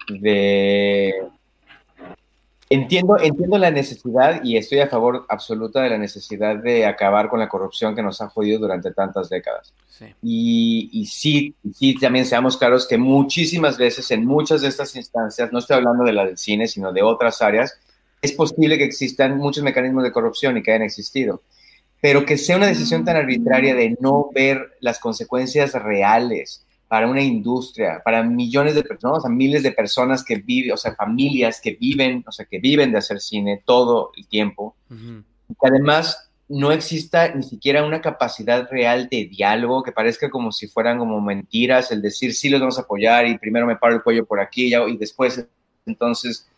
de 0.07 1.14
Entiendo, 2.72 3.17
entiendo 3.20 3.57
la 3.57 3.72
necesidad 3.72 4.43
y 4.43 4.55
estoy 4.55 4.80
a 4.80 4.88
favor 4.88 5.26
absoluta 5.28 5.82
de 5.82 5.89
la 5.89 5.97
necesidad 5.97 6.55
de 6.55 6.86
acabar 6.86 7.28
con 7.28 7.39
la 7.39 7.49
corrupción 7.49 7.95
que 7.95 8.03
nos 8.03 8.22
ha 8.22 8.30
jodido 8.30 8.59
durante 8.59 8.91
tantas 8.91 9.28
décadas. 9.28 9.74
Y, 10.22 10.89
y, 10.93 11.05
sí, 11.07 11.55
sí, 11.74 11.95
también 11.95 12.26
seamos 12.26 12.57
claros 12.57 12.88
que 12.88 12.97
muchísimas 12.97 13.78
veces 13.78 14.11
en 14.11 14.24
muchas 14.24 14.61
de 14.61 14.67
estas 14.67 14.95
instancias, 14.95 15.51
no 15.51 15.59
estoy 15.59 15.78
hablando 15.78 16.03
de 16.03 16.13
la 16.13 16.26
del 16.26 16.38
cine, 16.38 16.67
sino 16.67 16.93
de 16.93 17.01
otras 17.01 17.41
áreas, 17.41 17.78
es 18.22 18.34
posible 18.34 18.78
que 18.78 18.84
existan 18.84 19.38
muchos 19.38 19.63
mecanismos 19.63 20.03
de 20.03 20.11
corrupción 20.11 20.55
y 20.57 20.61
que 20.61 20.72
hayan 20.72 20.84
existido. 20.84 21.41
Pero 22.01 22.26
que 22.26 22.38
sea 22.38 22.57
una 22.57 22.67
decisión 22.67 23.03
tan 23.03 23.17
arbitraria 23.17 23.76
de 23.76 23.97
no 23.99 24.30
ver 24.34 24.78
las 24.80 24.99
consecuencias 24.99 25.74
reales, 25.74 26.65
para 26.90 27.08
una 27.08 27.22
industria, 27.22 28.02
para 28.04 28.24
millones 28.24 28.74
de 28.74 28.82
personas, 28.82 29.20
o 29.20 29.22
sea, 29.22 29.30
miles 29.30 29.62
de 29.62 29.72
personas 29.72 30.24
que 30.24 30.38
viven, 30.38 30.72
o 30.72 30.78
sea, 30.78 30.96
familias 30.96 31.62
que 31.62 31.78
viven, 31.80 32.24
o 32.28 32.32
sea, 32.32 32.46
que 32.46 32.58
viven 32.58 32.92
de 32.92 32.98
hacer 32.98 33.22
cine 33.22 33.62
todo 33.64 34.12
el 34.18 34.28
tiempo. 34.28 34.76
Que 34.90 35.68
además 35.68 36.32
no 36.48 36.72
exista 36.72 37.32
ni 37.36 37.44
siquiera 37.44 37.86
una 37.86 38.02
capacidad 38.02 38.68
real 38.72 39.08
de 39.08 39.26
diálogo, 39.26 39.84
que 39.84 39.92
parezca 39.92 40.32
como 40.32 40.52
si 40.52 40.68
fueran 40.68 40.98
como 40.98 41.22
mentiras, 41.22 41.92
el 41.92 42.02
decir 42.02 42.34
sí 42.34 42.50
los 42.50 42.60
vamos 42.60 42.80
a 42.80 42.82
apoyar 42.82 43.28
y 43.28 43.38
primero 43.38 43.68
me 43.68 43.76
paro 43.76 43.94
el 43.94 44.02
cuello 44.02 44.26
por 44.26 44.40
aquí 44.40 44.74
y 44.74 44.98
después 44.98 45.46
entonces 45.86 46.50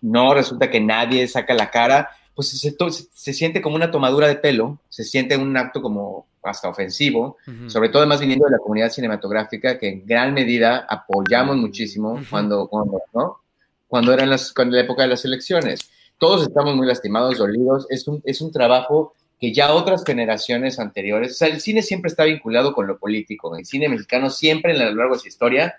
no, 0.00 0.32
resulta 0.32 0.70
que 0.70 0.80
nadie 0.80 1.28
saca 1.28 1.52
la 1.52 1.70
cara, 1.70 2.08
pues 2.34 2.48
se, 2.48 2.74
se 3.12 3.32
siente 3.34 3.60
como 3.60 3.76
una 3.76 3.90
tomadura 3.90 4.28
de 4.28 4.36
pelo, 4.36 4.78
se 4.88 5.04
siente 5.04 5.36
un 5.36 5.54
acto 5.58 5.82
como 5.82 6.26
hasta 6.44 6.68
ofensivo, 6.68 7.38
sobre 7.66 7.88
todo 7.88 8.02
además 8.02 8.20
viniendo 8.20 8.44
de 8.46 8.52
la 8.52 8.58
comunidad 8.58 8.90
cinematográfica, 8.90 9.78
que 9.78 9.88
en 9.88 10.06
gran 10.06 10.34
medida 10.34 10.86
apoyamos 10.88 11.56
muchísimo 11.56 12.20
cuando, 12.28 12.68
cuando, 12.68 13.00
¿no? 13.12 13.40
cuando 13.88 14.12
eran 14.12 14.30
las, 14.30 14.52
cuando 14.52 14.76
la 14.76 14.82
época 14.82 15.02
de 15.02 15.08
las 15.08 15.24
elecciones. 15.24 15.90
Todos 16.18 16.42
estamos 16.42 16.76
muy 16.76 16.86
lastimados, 16.86 17.38
dolidos, 17.38 17.86
es 17.90 18.06
un, 18.06 18.22
es 18.24 18.40
un 18.40 18.52
trabajo 18.52 19.14
que 19.40 19.52
ya 19.52 19.72
otras 19.72 20.04
generaciones 20.04 20.78
anteriores, 20.78 21.32
o 21.32 21.34
sea, 21.34 21.48
el 21.48 21.60
cine 21.60 21.82
siempre 21.82 22.08
está 22.08 22.24
vinculado 22.24 22.72
con 22.72 22.86
lo 22.86 22.98
político, 22.98 23.56
el 23.56 23.66
cine 23.66 23.88
mexicano 23.88 24.30
siempre 24.30 24.72
a 24.72 24.84
lo 24.90 24.94
largo 24.94 25.14
de 25.14 25.20
su 25.20 25.28
historia, 25.28 25.76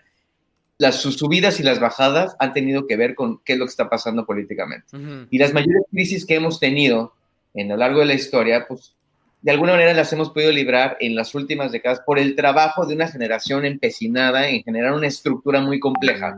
las, 0.78 0.96
sus 0.96 1.16
subidas 1.16 1.60
y 1.60 1.64
las 1.64 1.80
bajadas 1.80 2.36
han 2.40 2.54
tenido 2.54 2.86
que 2.86 2.98
ver 2.98 3.16
con 3.16 3.40
qué 3.44 3.54
es 3.54 3.60
lo 3.60 3.66
que 3.66 3.72
está 3.72 3.90
pasando 3.90 4.26
políticamente. 4.26 4.88
Y 5.30 5.38
las 5.38 5.54
mayores 5.54 5.84
crisis 5.90 6.26
que 6.26 6.36
hemos 6.36 6.60
tenido 6.60 7.14
en 7.54 7.70
lo 7.70 7.78
largo 7.78 8.00
de 8.00 8.06
la 8.06 8.14
historia, 8.14 8.66
pues 8.68 8.95
de 9.46 9.52
alguna 9.52 9.74
manera 9.74 9.94
las 9.94 10.12
hemos 10.12 10.32
podido 10.32 10.52
librar 10.52 10.98
en 11.00 11.14
las 11.14 11.36
últimas 11.36 11.72
décadas 11.72 12.00
por 12.04 12.18
el 12.18 12.36
trabajo 12.36 12.88
de 12.88 12.96
una 12.96 13.08
generación 13.08 13.64
empecinada 13.64 14.50
en 14.50 14.64
generar 14.64 14.94
una 14.94 15.06
estructura 15.06 15.62
muy 15.62 15.80
compleja. 15.80 16.36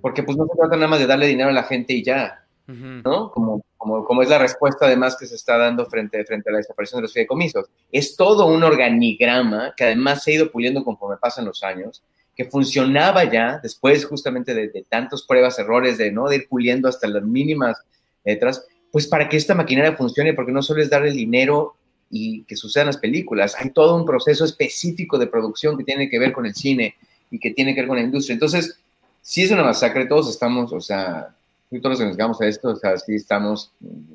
Porque 0.00 0.22
pues 0.22 0.38
no 0.38 0.46
se 0.46 0.56
trata 0.56 0.76
nada 0.76 0.88
más 0.88 0.98
de 0.98 1.06
darle 1.06 1.26
dinero 1.26 1.50
a 1.50 1.52
la 1.52 1.64
gente 1.64 1.92
y 1.92 2.02
ya, 2.02 2.46
¿no? 2.66 3.30
Como, 3.32 3.62
como, 3.76 4.02
como, 4.02 4.22
es 4.22 4.30
la 4.30 4.38
respuesta 4.38 4.86
además 4.86 5.18
que 5.20 5.26
se 5.26 5.34
está 5.34 5.58
dando 5.58 5.84
frente, 5.90 6.24
frente 6.24 6.48
a 6.48 6.52
la 6.52 6.58
desaparición 6.60 7.00
de 7.00 7.02
los 7.02 7.12
fideicomisos. 7.12 7.66
Es 7.92 8.16
todo 8.16 8.46
un 8.46 8.64
organigrama 8.64 9.74
que 9.76 9.84
además 9.84 10.24
se 10.24 10.30
ha 10.30 10.34
ido 10.36 10.50
puliendo 10.50 10.82
conforme 10.82 11.18
pasan 11.18 11.44
los 11.44 11.62
años, 11.62 12.02
que 12.34 12.46
funcionaba 12.46 13.24
ya 13.24 13.60
después 13.62 14.06
justamente 14.06 14.54
de, 14.54 14.68
de 14.68 14.86
tantas 14.88 15.22
pruebas, 15.22 15.58
errores, 15.58 15.98
de, 15.98 16.10
¿no? 16.10 16.30
de 16.30 16.36
ir 16.36 16.48
puliendo 16.48 16.88
hasta 16.88 17.08
las 17.08 17.24
mínimas 17.24 17.76
letras, 18.24 18.66
pues 18.90 19.06
para 19.06 19.28
que 19.28 19.36
esta 19.36 19.54
maquinaria 19.54 19.92
funcione, 19.92 20.32
porque 20.32 20.52
no 20.52 20.62
solo 20.62 20.80
es 20.80 20.88
darle 20.88 21.08
el 21.10 21.16
dinero 21.16 21.74
y 22.10 22.44
que 22.44 22.56
sucedan 22.56 22.86
las 22.86 22.96
películas. 22.96 23.54
Hay 23.58 23.70
todo 23.70 23.96
un 23.96 24.06
proceso 24.06 24.44
específico 24.44 25.18
de 25.18 25.26
producción 25.26 25.76
que 25.76 25.84
tiene 25.84 26.08
que 26.08 26.18
ver 26.18 26.32
con 26.32 26.46
el 26.46 26.54
cine 26.54 26.96
y 27.30 27.38
que 27.38 27.50
tiene 27.50 27.74
que 27.74 27.82
ver 27.82 27.88
con 27.88 27.96
la 27.98 28.04
industria. 28.04 28.34
Entonces, 28.34 28.78
si 29.22 29.42
es 29.42 29.50
una 29.50 29.64
masacre, 29.64 30.06
todos 30.06 30.28
estamos, 30.30 30.72
o 30.72 30.80
sea, 30.80 31.34
todos 31.70 31.90
los 31.90 31.98
que 31.98 32.04
nos 32.06 32.16
llegamos 32.16 32.40
a 32.40 32.46
esto, 32.46 32.70
o 32.70 32.76
sea, 32.76 32.96
sí 32.96 33.14
estamos, 33.14 33.72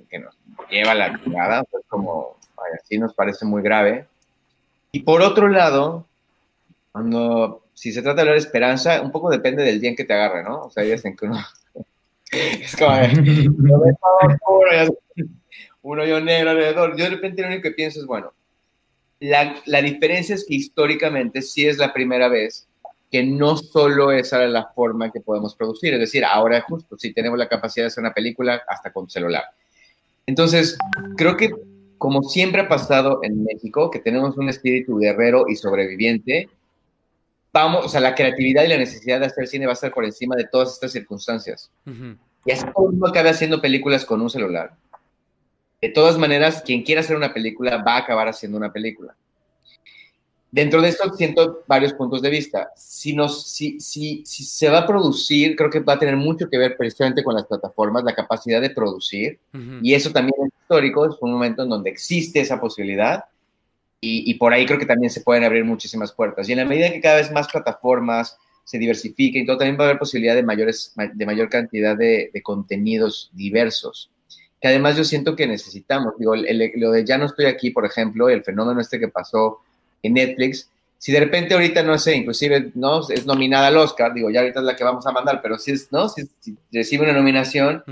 que 0.10 0.20
nos 0.20 0.36
lleva 0.70 0.96
la 0.96 1.22
chingada, 1.22 1.64
pues 1.66 1.84
como, 1.88 2.38
así 2.82 2.98
nos 2.98 3.14
parece 3.14 3.46
muy 3.46 3.62
grave. 3.62 4.08
Y 4.92 5.02
por 5.02 5.22
otro 5.22 5.48
lado, 5.48 6.06
cuando, 6.92 7.64
si 7.74 7.92
se 7.92 8.02
trata 8.02 8.16
de 8.16 8.22
hablar 8.22 8.36
de 8.36 8.46
esperanza, 8.46 9.02
un 9.02 9.12
poco 9.12 9.30
depende 9.30 9.64
del 9.64 9.80
día 9.80 9.92
en 9.92 9.96
que 9.96 10.06
te 10.06 10.14
agarre, 10.14 10.44
¿no? 10.44 10.64
O 10.64 10.70
sea, 10.72 10.84
ya 10.84 10.96
en 11.04 11.16
que 11.16 11.26
uno... 11.26 11.40
es 12.32 12.76
como, 12.76 12.92
un 15.84 16.00
hoyo 16.00 16.20
negro 16.20 16.52
alrededor. 16.52 16.98
Yo 16.98 17.04
de 17.04 17.12
repente 17.12 17.42
lo 17.42 17.50
único 17.50 17.62
que 17.62 17.72
pienso 17.72 18.00
es, 18.00 18.06
bueno, 18.06 18.34
la, 19.20 19.56
la, 19.66 19.82
diferencia 19.82 20.36
es 20.36 20.46
que 20.46 20.56
históricamente 20.56 21.42
sí 21.42 21.66
es 21.66 21.78
la 21.78 21.94
primera 21.94 22.28
vez 22.28 22.68
que 23.12 23.24
no 23.24 23.58
solo 23.58 24.12
esa 24.12 24.44
es 24.44 24.50
la 24.50 24.66
forma 24.74 25.12
que 25.12 25.22
podemos 25.22 25.56
producir, 25.56 25.94
es 25.94 26.00
decir, 26.00 26.26
ahora 26.26 26.60
justo 26.62 26.98
si 26.98 27.14
tenemos 27.14 27.38
la 27.38 27.48
capacidad 27.48 27.84
de 27.84 27.88
hacer 27.88 28.02
una 28.02 28.14
película 28.14 28.64
hasta 28.68 28.92
con 28.92 29.08
celular. 29.08 29.44
Entonces, 30.26 30.78
creo 31.16 31.38
que 31.38 31.52
como 32.00 32.24
siempre 32.24 32.62
ha 32.62 32.68
pasado 32.68 33.20
en 33.22 33.44
México, 33.44 33.92
que 33.92 34.00
tenemos 34.00 34.36
un 34.36 34.50
espíritu 34.50 34.98
guerrero 34.98 35.46
y 35.48 35.56
sobreviviente, 35.56 36.50
vamos, 37.54 37.86
o 37.86 37.90
sea, 37.90 38.02
la 38.02 38.16
creatividad 38.16 38.64
y 38.64 38.70
la 38.70 38.78
necesidad 38.78 39.20
de 39.20 39.28
hacer 39.28 39.48
cine 39.48 39.68
va 39.68 39.74
a 39.74 39.76
estar 39.76 39.94
por 39.94 40.06
encima 40.06 40.36
de 40.36 40.46
todas 40.46 40.74
estas 40.74 40.92
circunstancias. 40.92 41.70
Y 42.46 42.52
así 42.52 42.66
todo 42.74 42.88
el 42.88 42.92
mundo 42.94 43.08
acabe 43.08 43.30
haciendo 43.30 43.62
películas 43.62 44.06
con 44.06 44.22
un 44.22 44.30
celular 44.30 44.74
de 45.84 45.90
todas 45.90 46.18
maneras, 46.18 46.64
quien 46.66 46.82
quiera 46.82 47.02
hacer 47.02 47.18
una 47.18 47.34
película 47.34 47.84
va 47.84 47.96
a 47.96 47.98
acabar 47.98 48.30
haciendo 48.30 48.58
una 48.58 48.72
película. 48.72 49.14
Dentro 50.50 50.82
de 50.82 50.88
esto 50.88 51.14
siento 51.14 51.64
varios 51.68 51.94
puntos 51.94 52.22
de 52.22 52.30
vista. 52.30 52.72
Si, 52.78 53.14
nos, 53.14 53.52
si, 53.52 53.82
si, 53.82 54.24
si 54.26 54.46
se 54.46 54.70
va 54.70 54.78
a 54.80 54.88
producir, 54.88 55.58
creo 55.58 55.70
que 55.70 55.82
va 55.82 55.94
a 55.94 56.00
tener 56.00 56.16
mucho 56.16 56.50
que 56.50 56.58
ver 56.58 56.78
precisamente 56.78 57.22
con 57.22 57.36
las 57.36 57.46
plataformas, 57.48 58.06
la 58.06 58.16
capacidad 58.16 58.62
de 58.62 58.70
producir. 58.70 59.40
Y 59.82 59.94
eso 59.94 60.10
también 60.12 60.36
es 60.46 60.54
histórico, 60.62 61.06
es 61.06 61.18
un 61.20 61.34
momento 61.34 61.64
en 61.64 61.70
donde 61.70 61.90
existe 61.90 62.40
esa 62.40 62.62
posibilidad. 62.62 63.26
Y, 64.00 64.32
y, 64.32 64.36
por 64.36 64.54
ahí 64.54 64.66
creo 64.66 64.80
que 64.80 64.86
también 64.86 65.10
se 65.10 65.20
pueden 65.20 65.44
abrir 65.44 65.66
muchísimas 65.66 66.14
puertas. 66.14 66.48
Y 66.48 66.54
en 66.54 66.60
la 66.60 66.66
medida 66.66 66.94
que 66.94 67.02
cada 67.02 67.18
vez 67.18 67.30
más 67.30 67.50
plataformas 67.50 68.38
se 68.64 68.78
diversifiquen, 68.78 69.46
todo, 69.46 69.58
también 69.58 69.78
va 69.78 69.84
a 69.84 69.88
haber 69.88 70.00
posibilidad 70.00 70.36
de, 70.36 70.44
mayores, 70.44 70.94
de 71.14 71.26
mayor 71.26 71.50
cantidad 71.50 71.98
de, 71.98 72.32
de 72.34 72.42
contenidos 72.42 73.32
diversos 73.34 74.13
que 74.64 74.70
además 74.70 74.96
yo 74.96 75.04
siento 75.04 75.36
que 75.36 75.46
necesitamos. 75.46 76.14
Digo, 76.18 76.36
lo 76.38 76.92
de 76.92 77.04
ya 77.04 77.18
no 77.18 77.26
estoy 77.26 77.48
aquí, 77.48 77.72
por 77.72 77.86
ejemplo, 77.86 78.30
el 78.30 78.46
fenómeno 78.46 78.80
este 78.80 78.98
que 78.98 79.10
pasó 79.10 79.60
en 80.02 80.14
Netflix, 80.14 80.70
si 80.98 81.12
de 81.12 81.20
repente 81.20 81.54
ahorita, 81.54 81.84
no 81.84 81.98
sé, 81.98 82.16
inclusive, 82.16 82.72
¿no? 82.74 83.02
Es 83.10 83.26
nominada 83.26 83.68
al 83.68 83.76
Oscar, 83.76 84.14
digo, 84.14 84.30
ya 84.30 84.40
ahorita 84.40 84.62
es 84.62 84.66
la 84.66 84.78
que 84.78 84.86
vamos 84.86 85.06
a 85.06 85.12
mandar, 85.12 85.42
pero 85.42 85.58
si 85.58 85.72
es, 85.72 85.92
¿no? 85.92 86.08
Si, 86.08 86.30
recibe 86.72 87.04
una 87.04 87.12
nominación, 87.12 87.84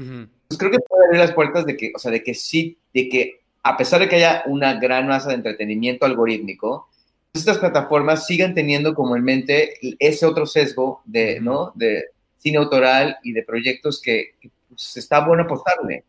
pues 0.48 0.58
creo 0.58 0.72
que 0.72 0.80
puede 0.80 1.08
abrir 1.08 1.20
las 1.20 1.34
puertas 1.34 1.66
de 1.66 1.76
que, 1.76 1.92
o 1.94 2.00
sea, 2.00 2.10
de 2.10 2.24
que 2.24 2.34
sí, 2.34 2.78
de 2.94 3.10
que 3.10 3.42
a 3.64 3.76
pesar 3.76 4.00
de 4.00 4.08
que 4.08 4.16
haya 4.16 4.44
una 4.46 4.76
gran 4.76 5.10
masa 5.10 5.28
de 5.28 5.36
entretenimiento 5.36 6.06
algorítmico, 6.06 6.88
estas 7.34 7.58
plataformas 7.58 8.26
sigan 8.26 8.56
teniendo 8.56 8.96
como 8.96 9.18
en 9.18 9.26
mente 9.26 9.74
ese 10.00 10.26
otro 10.26 10.46
sesgo 10.46 11.02
de, 11.04 11.42
¿no? 11.42 11.74
De 11.76 12.06
cine 12.38 12.60
autoral 12.60 13.18
y 13.24 13.34
de 13.34 13.44
proyectos 13.44 14.02
que, 14.02 14.36
pues, 14.70 14.96
está 14.96 15.20
bueno 15.20 15.44
apostarle. 15.44 16.06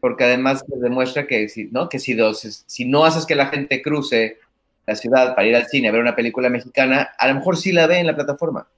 Porque 0.00 0.24
además 0.24 0.64
demuestra 0.68 1.26
que 1.26 1.48
si, 1.48 1.64
¿no? 1.66 1.88
que 1.88 1.98
si, 1.98 2.14
dos, 2.14 2.64
si 2.66 2.84
no 2.84 3.04
haces 3.04 3.26
que 3.26 3.34
la 3.34 3.46
gente 3.46 3.82
cruce 3.82 4.38
la 4.86 4.94
ciudad 4.94 5.34
para 5.34 5.46
ir 5.46 5.56
al 5.56 5.66
cine 5.66 5.88
a 5.88 5.92
ver 5.92 6.00
una 6.00 6.16
película 6.16 6.48
mexicana, 6.48 7.10
a 7.18 7.28
lo 7.28 7.34
mejor 7.34 7.56
sí 7.56 7.72
la 7.72 7.86
ve 7.86 7.98
en 7.98 8.06
la 8.06 8.14
plataforma. 8.14 8.68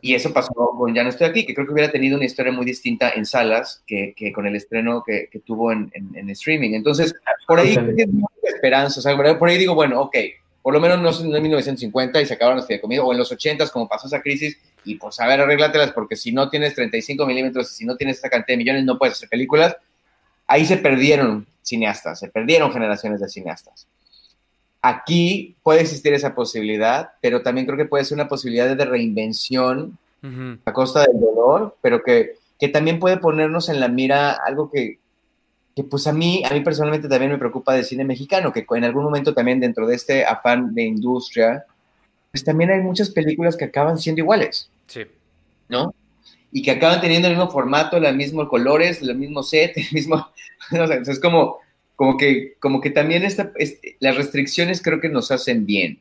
Y 0.00 0.14
eso 0.14 0.32
pasó 0.32 0.52
con 0.52 0.92
Ya 0.92 1.04
no 1.04 1.10
estoy 1.10 1.28
aquí, 1.28 1.46
que 1.46 1.54
creo 1.54 1.66
que 1.66 1.72
hubiera 1.72 1.92
tenido 1.92 2.16
una 2.16 2.26
historia 2.26 2.50
muy 2.50 2.64
distinta 2.64 3.10
en 3.10 3.24
salas 3.24 3.82
que, 3.86 4.12
que 4.16 4.32
con 4.32 4.46
el 4.46 4.56
estreno 4.56 5.04
que, 5.06 5.28
que 5.30 5.38
tuvo 5.38 5.70
en, 5.70 5.92
en, 5.94 6.28
streaming. 6.30 6.74
Entonces, 6.74 7.14
por 7.46 7.60
ahí 7.60 7.76
tengo 7.76 8.28
esperanza. 8.42 8.98
O 8.98 9.02
sea, 9.02 9.16
por 9.16 9.48
ahí 9.48 9.56
digo, 9.56 9.74
bueno, 9.74 10.00
ok, 10.00 10.16
por 10.62 10.74
lo 10.74 10.80
menos 10.80 11.22
no 11.22 11.36
en 11.36 11.42
1950 11.42 12.20
y 12.20 12.26
se 12.26 12.34
acabaron 12.34 12.58
los 12.58 12.66
fideicomisos, 12.66 13.04
o 13.06 13.12
en 13.12 13.18
los 13.18 13.30
80 13.30 13.68
como 13.68 13.88
pasó 13.88 14.08
esa 14.08 14.20
crisis, 14.20 14.58
y 14.84 14.96
pues 14.96 15.20
a 15.20 15.26
ver, 15.26 15.40
arréglatelas, 15.40 15.92
porque 15.92 16.16
si 16.16 16.32
no 16.32 16.48
tienes 16.48 16.74
35 16.74 17.26
milímetros, 17.26 17.68
si 17.68 17.84
no 17.84 17.96
tienes 17.96 18.16
esta 18.16 18.30
cantidad 18.30 18.54
de 18.54 18.58
millones, 18.58 18.84
no 18.84 18.98
puedes 18.98 19.14
hacer 19.14 19.28
películas. 19.28 19.76
Ahí 20.46 20.64
se 20.64 20.76
perdieron 20.76 21.46
cineastas, 21.62 22.20
se 22.20 22.28
perdieron 22.28 22.72
generaciones 22.72 23.20
de 23.20 23.28
cineastas. 23.28 23.86
Aquí 24.80 25.56
puede 25.62 25.80
existir 25.80 26.14
esa 26.14 26.34
posibilidad, 26.34 27.10
pero 27.20 27.42
también 27.42 27.66
creo 27.66 27.76
que 27.76 27.84
puede 27.84 28.04
ser 28.04 28.16
una 28.16 28.28
posibilidad 28.28 28.74
de 28.74 28.84
reinvención 28.84 29.98
a 30.64 30.72
costa 30.72 31.02
del 31.02 31.20
dolor, 31.20 31.76
pero 31.80 32.02
que, 32.02 32.36
que 32.58 32.68
también 32.68 32.98
puede 32.98 33.18
ponernos 33.18 33.68
en 33.68 33.80
la 33.80 33.88
mira 33.88 34.32
algo 34.32 34.70
que, 34.70 34.98
que 35.76 35.84
pues 35.84 36.06
a 36.06 36.12
mí, 36.12 36.42
a 36.48 36.52
mí 36.54 36.60
personalmente 36.60 37.08
también 37.08 37.30
me 37.30 37.38
preocupa 37.38 37.72
del 37.72 37.84
cine 37.84 38.04
mexicano, 38.04 38.52
que 38.52 38.66
en 38.68 38.84
algún 38.84 39.04
momento 39.04 39.32
también 39.32 39.60
dentro 39.60 39.86
de 39.86 39.94
este 39.94 40.24
afán 40.24 40.74
de 40.74 40.82
industria, 40.82 41.66
pues 42.30 42.44
también 42.44 42.70
hay 42.70 42.80
muchas 42.80 43.10
películas 43.10 43.56
que 43.56 43.64
acaban 43.64 43.98
siendo 43.98 44.20
iguales. 44.20 44.70
Sí. 44.86 45.02
¿No? 45.68 45.94
Y 46.50 46.62
que 46.62 46.70
acaban 46.70 47.00
teniendo 47.00 47.28
el 47.28 47.34
mismo 47.34 47.50
formato, 47.50 48.00
los 48.00 48.14
mismos 48.14 48.48
colores, 48.48 49.02
el 49.02 49.14
mismo 49.16 49.42
set, 49.42 49.72
el 49.76 49.86
mismo... 49.92 50.28
No 50.70 50.86
sé, 50.86 51.00
es 51.06 51.20
como, 51.20 51.58
como 51.96 52.16
que, 52.16 52.56
como 52.60 52.80
que 52.80 52.90
también 52.90 53.24
esta, 53.24 53.52
las 54.00 54.16
restricciones 54.16 54.82
creo 54.82 55.00
que 55.00 55.08
nos 55.08 55.30
hacen 55.30 55.66
bien. 55.66 56.00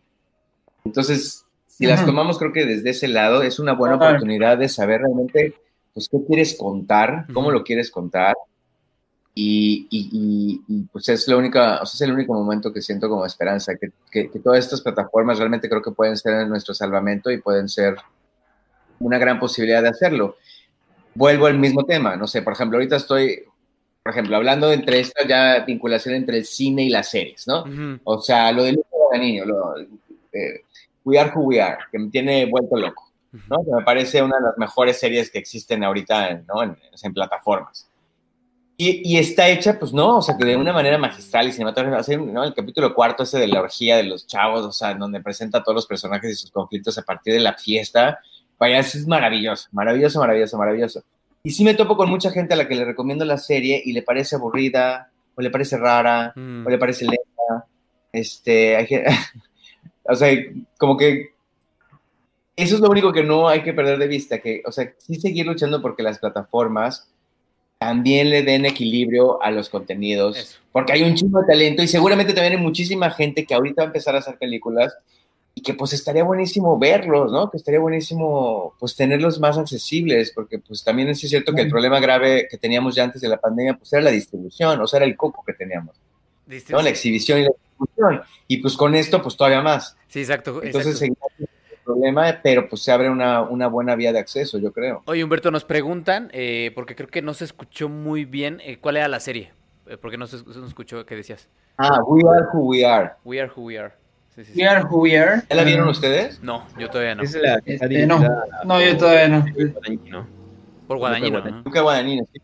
Entonces, 0.84 1.45
si 1.67 1.86
las 1.86 2.05
tomamos 2.05 2.39
creo 2.39 2.51
que 2.51 2.65
desde 2.65 2.89
ese 2.89 3.07
lado 3.07 3.43
es 3.43 3.59
una 3.59 3.73
buena 3.73 3.95
oportunidad 3.95 4.57
de 4.57 4.67
saber 4.67 5.01
realmente 5.01 5.53
pues 5.93 6.09
qué 6.09 6.17
quieres 6.25 6.55
contar, 6.55 7.25
cómo 7.34 7.51
lo 7.51 7.63
quieres 7.63 7.91
contar. 7.91 8.36
Y, 9.40 9.88
y, 9.92 10.64
y, 10.68 10.82
pues 10.92 11.08
es, 11.10 11.28
la 11.28 11.38
única, 11.38 11.80
o 11.80 11.86
sea, 11.86 11.94
es 11.94 12.02
el 12.02 12.12
único 12.12 12.34
momento 12.34 12.74
que 12.74 12.82
siento 12.82 13.08
como 13.08 13.24
esperanza, 13.24 13.76
que, 13.76 13.92
que, 14.10 14.32
que, 14.32 14.40
todas 14.40 14.58
estas 14.58 14.82
plataformas 14.82 15.38
realmente 15.38 15.70
creo 15.70 15.84
que 15.84 15.92
pueden 15.92 16.18
ser 16.18 16.48
nuestro 16.48 16.74
salvamento 16.74 17.30
y 17.30 17.40
pueden 17.40 17.70
ser 17.70 17.98
una 19.00 19.20
gran 19.20 19.40
posibilidad 19.40 19.84
de 19.84 19.90
hacerlo. 19.90 20.38
Vuelvo 21.14 21.46
al 21.46 21.60
mismo 21.60 21.86
tema, 21.86 22.16
no 22.16 22.26
sé, 22.26 22.42
por 22.42 22.54
ejemplo, 22.54 22.80
ahorita 22.80 22.96
estoy, 22.96 23.44
por 24.02 24.12
ejemplo, 24.12 24.38
hablando 24.38 24.72
entre 24.72 25.02
esta 25.02 25.28
ya 25.28 25.64
vinculación 25.64 26.16
entre 26.16 26.40
el 26.40 26.46
cine 26.46 26.86
y 26.86 26.90
las 26.90 27.12
series, 27.12 27.48
¿no? 27.48 27.64
O 28.06 28.20
sea, 28.20 28.52
lo 28.52 28.64
de 28.64 28.76
Niño, 29.20 29.46
lo, 29.46 29.78
eh, 30.34 30.64
We 31.06 31.20
Are 31.20 31.32
Who 31.34 31.44
We 31.44 31.62
Are, 31.62 31.78
que 31.92 32.00
me 32.00 32.10
tiene 32.10 32.48
vuelto 32.48 32.76
loco, 32.76 33.12
¿no? 33.32 33.64
Que 33.64 33.72
me 33.72 33.84
parece 33.84 34.24
una 34.24 34.38
de 34.38 34.46
las 34.46 34.58
mejores 34.58 35.00
series 35.00 35.30
que 35.30 35.38
existen 35.38 35.84
ahorita, 35.84 36.42
¿no? 36.48 36.64
En, 36.64 36.76
en 37.04 37.14
plataformas. 37.14 37.87
Y, 38.80 39.01
y, 39.11 39.17
está 39.17 39.49
hecha, 39.49 39.80
pues 39.80 39.91
no, 39.91 40.17
o 40.17 40.21
sea, 40.21 40.38
que 40.38 40.45
de 40.45 40.55
una 40.55 40.71
manera 40.71 40.99
magistral 40.99 41.47
y 41.47 41.51
cinematográfica, 41.51 42.21
¿no? 42.21 42.43
El 42.43 42.53
capítulo 42.53 42.93
cuarto 42.93 43.23
ese 43.23 43.39
de 43.39 43.47
la 43.47 43.59
orgía 43.59 43.97
de 43.97 44.03
los 44.03 44.28
chavos, 44.28 44.63
o 44.63 44.71
sea, 44.71 44.93
donde 44.93 45.19
presenta 45.19 45.57
a 45.57 45.63
todos 45.63 45.75
los 45.75 45.88
personajes 45.88 46.32
y 46.32 46.36
sus 46.36 46.51
conflictos 46.51 46.95
a 46.99 47.01
partir 47.01 47.34
de 47.34 47.39
la 47.39 47.55
fiesta, 47.55 48.19
vaya, 48.59 48.78
eso 48.78 48.99
es 48.99 49.07
maravilloso, 49.07 49.67
maravilloso, 49.71 50.19
maravilloso, 50.19 50.57
maravilloso. 50.59 51.03
Y 51.41 51.51
sí 51.51 51.63
me 51.63 51.73
topo 51.73 51.97
con 51.97 52.09
mucha 52.09 52.30
gente 52.30 52.53
a 52.53 52.57
la 52.57 52.67
que 52.67 52.75
le 52.75 52.86
recomiendo 52.86 53.25
la 53.25 53.39
serie 53.39 53.82
y 53.84 53.93
le 53.93 54.03
parece 54.03 54.36
aburrida, 54.36 55.11
o 55.34 55.41
le 55.41 55.49
parece 55.49 55.78
rara, 55.78 56.34
mm. 56.36 56.67
o 56.67 56.69
le 56.69 56.78
parece 56.78 57.05
lenta, 57.05 57.67
este, 58.11 58.75
hay, 58.75 58.88
O 60.09 60.16
sea, 60.16 60.33
como 60.78 60.95
que 60.97 61.33
eso 62.55 62.75
es 62.75 62.82
lo 62.82 62.89
único 62.89 63.12
que 63.12 63.24
no 63.24 63.47
hay 63.47 63.62
que 63.62 63.74
perder 63.74 63.99
de 63.99 64.08
vista, 64.08 64.39
que, 64.39 64.63
o 64.66 64.71
sea, 64.71 64.91
sí 64.97 65.16
seguir 65.16 65.45
luchando 65.45 65.82
porque 65.82 66.04
las 66.04 66.20
plataformas 66.20 67.12
también 67.78 68.29
le 68.29 68.43
den 68.43 68.66
equilibrio 68.66 69.41
a 69.41 69.51
los 69.51 69.70
contenidos, 69.70 70.59
porque 70.71 70.93
hay 70.93 71.04
un 71.04 71.16
chingo 71.16 71.41
de 71.41 71.47
talento 71.47 71.83
y 71.83 71.87
seguramente 71.87 72.33
también 72.33 72.54
hay 72.54 72.62
muchísima 72.62 73.12
gente 73.12 73.45
que 73.45 73.54
ahorita 73.54 73.83
va 73.83 73.86
a 73.86 73.87
empezar 73.87 74.16
a 74.16 74.20
hacer 74.20 74.37
películas 74.37 74.95
y 75.54 75.62
que 75.62 75.74
pues 75.74 75.93
estaría 75.93 76.24
buenísimo 76.24 76.78
verlos, 76.78 77.32
¿no? 77.32 77.49
Que 77.49 77.58
estaría 77.58 77.79
buenísimo 77.79 78.75
pues 78.79 78.95
tenerlos 78.95 79.39
más 79.39 79.58
accesibles, 79.58 80.32
porque 80.33 80.59
pues 80.59 80.83
también 80.83 81.09
es 81.09 81.20
cierto 81.20 81.54
que 81.54 81.62
el 81.62 81.70
problema 81.70 81.99
grave 81.99 82.47
que 82.49 82.58
teníamos 82.58 82.95
ya 82.95 83.04
antes 83.04 83.21
de 83.21 83.28
la 83.28 83.37
pandemia 83.37 83.75
pues 83.75 83.91
era 83.93 84.01
la 84.01 84.12
distribución, 84.12 84.79
o 84.79 84.87
sea, 84.87 84.97
era 84.97 85.05
el 85.05 85.16
coco 85.16 85.43
que 85.45 85.54
teníamos, 85.54 85.95
¿no? 86.70 86.82
La 86.82 86.89
exhibición 86.89 87.39
y 87.39 87.43
la 87.43 87.51
y 88.47 88.58
pues 88.58 88.75
con 88.75 88.95
esto, 88.95 89.21
pues 89.21 89.36
todavía 89.36 89.62
más. 89.62 89.95
Sí, 90.08 90.20
exacto. 90.20 90.62
Entonces 90.63 91.01
el 91.01 91.16
problema, 91.88 92.39
pero 92.43 92.68
pues 92.68 92.84
se 92.84 92.92
abre 92.92 93.09
una, 93.09 93.68
buena 93.68 93.96
vía 93.96 94.12
de 94.12 94.20
acceso, 94.20 94.58
yo 94.58 94.74
creo. 94.74 95.04
Oye, 95.05 95.24
Humberto, 95.24 95.50
nos 95.51 95.64
preguntan, 95.64 96.30
eh, 96.34 96.72
porque 96.76 96.96
creo 96.96 97.08
que 97.08 97.22
no 97.22 97.34
se 97.34 97.46
escuchó 97.46 97.88
muy 97.88 98.26
bien, 98.26 98.62
eh, 98.64 98.78
¿cuál 98.80 98.97
era 98.97 99.08
la 99.08 99.20
serie? 99.20 99.54
Eh, 99.88 99.97
porque 99.97 100.18
no 100.18 100.28
se, 100.28 100.38
no 100.43 100.68
escuchó 100.68 101.05
qué 101.05 101.16
decías. 101.16 101.47
Ah, 101.78 102.00
We 102.05 102.22
Are 102.30 102.46
Who 102.54 102.68
We 102.68 102.86
Are. 102.86 103.12
We 103.24 103.39
Are 103.39 103.51
Who 103.55 103.64
We 103.64 103.80
Are. 103.80 103.93
we 104.55 104.68
Are 104.68 104.84
Who 104.84 105.01
We 105.01 105.18
Are. 105.18 105.42
¿Ya 105.50 105.55
la 105.55 105.64
vieron 105.64 105.88
ustedes? 105.88 106.42
No, 106.43 106.68
yo 106.78 106.89
todavía 106.89 107.16
no. 107.16 107.24
Es 107.24 107.34
la, 107.36 107.62
este, 107.66 108.05
no, 108.05 108.20
no, 108.66 108.82
yo 108.82 108.97
todavía 108.97 109.30
no. 109.30 109.46
Por 110.88 110.97
Guadañino, 110.97 111.42
¿no? 111.42 111.62
Luca 111.64 111.82
Guadañino, 111.82 112.26
sí. 112.32 112.42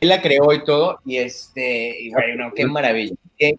Él 0.00 0.08
la 0.08 0.22
creó 0.22 0.52
y 0.52 0.64
todo, 0.64 1.00
y 1.04 1.18
este, 1.18 2.00
y 2.00 2.10
bueno, 2.10 2.52
qué 2.54 2.66
maravilla. 2.66 3.14
Qué, 3.38 3.58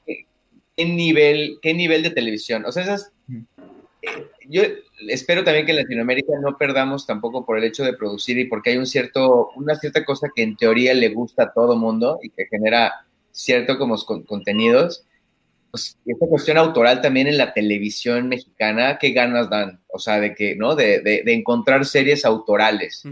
qué 0.75 0.85
nivel, 0.85 1.59
qué 1.61 1.73
nivel 1.73 2.03
de 2.03 2.09
televisión. 2.09 2.65
O 2.65 2.71
sea, 2.71 2.83
esas. 2.83 3.11
Eh, 4.01 4.27
yo 4.49 4.63
espero 5.09 5.43
también 5.43 5.65
que 5.65 5.71
en 5.71 5.79
Latinoamérica 5.79 6.33
no 6.41 6.57
perdamos 6.57 7.05
tampoco 7.05 7.45
por 7.45 7.57
el 7.57 7.63
hecho 7.63 7.83
de 7.83 7.93
producir 7.93 8.37
y 8.37 8.45
porque 8.45 8.71
hay 8.71 8.77
un 8.77 8.85
cierto, 8.85 9.49
una 9.55 9.75
cierta 9.75 10.03
cosa 10.05 10.29
que 10.35 10.43
en 10.43 10.55
teoría 10.57 10.93
le 10.93 11.09
gusta 11.09 11.43
a 11.43 11.53
todo 11.53 11.75
mundo 11.75 12.19
y 12.21 12.29
que 12.29 12.45
genera 12.45 13.05
cierto 13.31 13.77
como 13.77 13.97
contenidos. 14.25 15.05
Pues 15.71 15.97
esta 16.05 16.27
cuestión 16.27 16.57
autoral 16.57 17.01
también 17.01 17.27
en 17.27 17.37
la 17.37 17.53
televisión 17.53 18.29
mexicana, 18.29 18.99
qué 18.99 19.11
ganas 19.11 19.49
dan, 19.49 19.81
o 19.87 19.97
sea, 19.97 20.19
de 20.19 20.35
que, 20.35 20.55
¿no? 20.55 20.75
De, 20.75 21.01
de, 21.01 21.33
encontrar 21.33 21.83
series 21.85 22.25
autorales. 22.25 23.03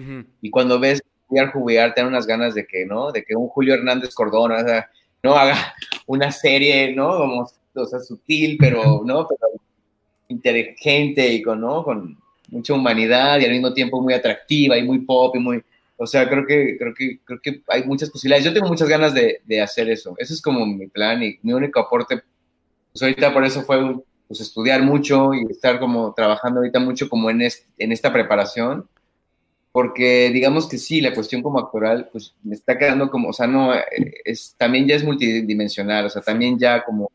Y 0.41 0.51
cuando 0.51 0.79
ves 0.79 1.01
jugar, 1.25 1.51
jugar, 1.51 1.93
te 1.95 2.01
dan 2.01 2.09
unas 2.09 2.27
ganas 2.27 2.53
de 2.53 2.67
que, 2.67 2.85
¿no? 2.85 3.11
De 3.11 3.23
que 3.23 3.35
un 3.35 3.47
Julio 3.47 3.73
Hernández 3.73 4.13
Cordón, 4.13 4.51
o 4.51 4.59
sea, 4.59 4.87
no 5.23 5.35
haga 5.35 5.73
una 6.05 6.31
serie, 6.31 6.93
¿no? 6.93 7.17
Como, 7.17 7.49
o 7.73 7.85
sea, 7.85 7.99
sutil, 7.99 8.57
pero, 8.59 9.01
¿no? 9.03 9.27
Pero 9.27 9.61
inteligente 10.31 11.27
y 11.27 11.41
con, 11.41 11.61
¿no? 11.61 11.83
Con 11.83 12.17
mucha 12.49 12.73
humanidad 12.73 13.39
y 13.39 13.45
al 13.45 13.51
mismo 13.51 13.73
tiempo 13.73 14.01
muy 14.01 14.13
atractiva 14.13 14.77
y 14.77 14.83
muy 14.83 14.99
pop 14.99 15.35
y 15.35 15.39
muy, 15.39 15.63
o 15.97 16.07
sea, 16.07 16.27
creo 16.29 16.45
que, 16.45 16.77
creo 16.77 16.93
que, 16.93 17.19
creo 17.23 17.39
que 17.41 17.61
hay 17.67 17.83
muchas 17.83 18.09
posibilidades. 18.09 18.45
Yo 18.45 18.53
tengo 18.53 18.67
muchas 18.67 18.89
ganas 18.89 19.13
de, 19.13 19.41
de 19.45 19.61
hacer 19.61 19.89
eso. 19.89 20.15
Ese 20.17 20.33
es 20.33 20.41
como 20.41 20.65
mi 20.65 20.87
plan 20.87 21.21
y 21.23 21.39
mi 21.43 21.53
único 21.53 21.79
aporte. 21.79 22.21
Pues 22.91 23.01
ahorita 23.01 23.33
por 23.33 23.45
eso 23.45 23.61
fue 23.63 23.95
pues, 24.27 24.41
estudiar 24.41 24.81
mucho 24.83 25.33
y 25.33 25.45
estar 25.49 25.79
como 25.79 26.13
trabajando 26.13 26.59
ahorita 26.59 26.79
mucho 26.79 27.07
como 27.07 27.29
en, 27.29 27.41
en 27.41 27.91
esta 27.91 28.11
preparación 28.11 28.87
porque 29.71 30.29
digamos 30.31 30.67
que 30.67 30.77
sí, 30.77 31.01
la 31.01 31.13
cuestión 31.13 31.41
como 31.41 31.59
actoral, 31.59 32.09
pues 32.11 32.35
me 32.43 32.55
está 32.55 32.77
quedando 32.77 33.09
como, 33.09 33.29
o 33.29 33.33
sea, 33.33 33.47
no, 33.47 33.73
eh, 33.73 33.81
es, 34.25 34.55
también 34.57 34.87
ya 34.87 34.95
es 34.95 35.03
multidimensional, 35.03 36.05
o 36.05 36.09
sea, 36.09 36.21
también 36.21 36.59
ya 36.59 36.83
como, 36.83 37.09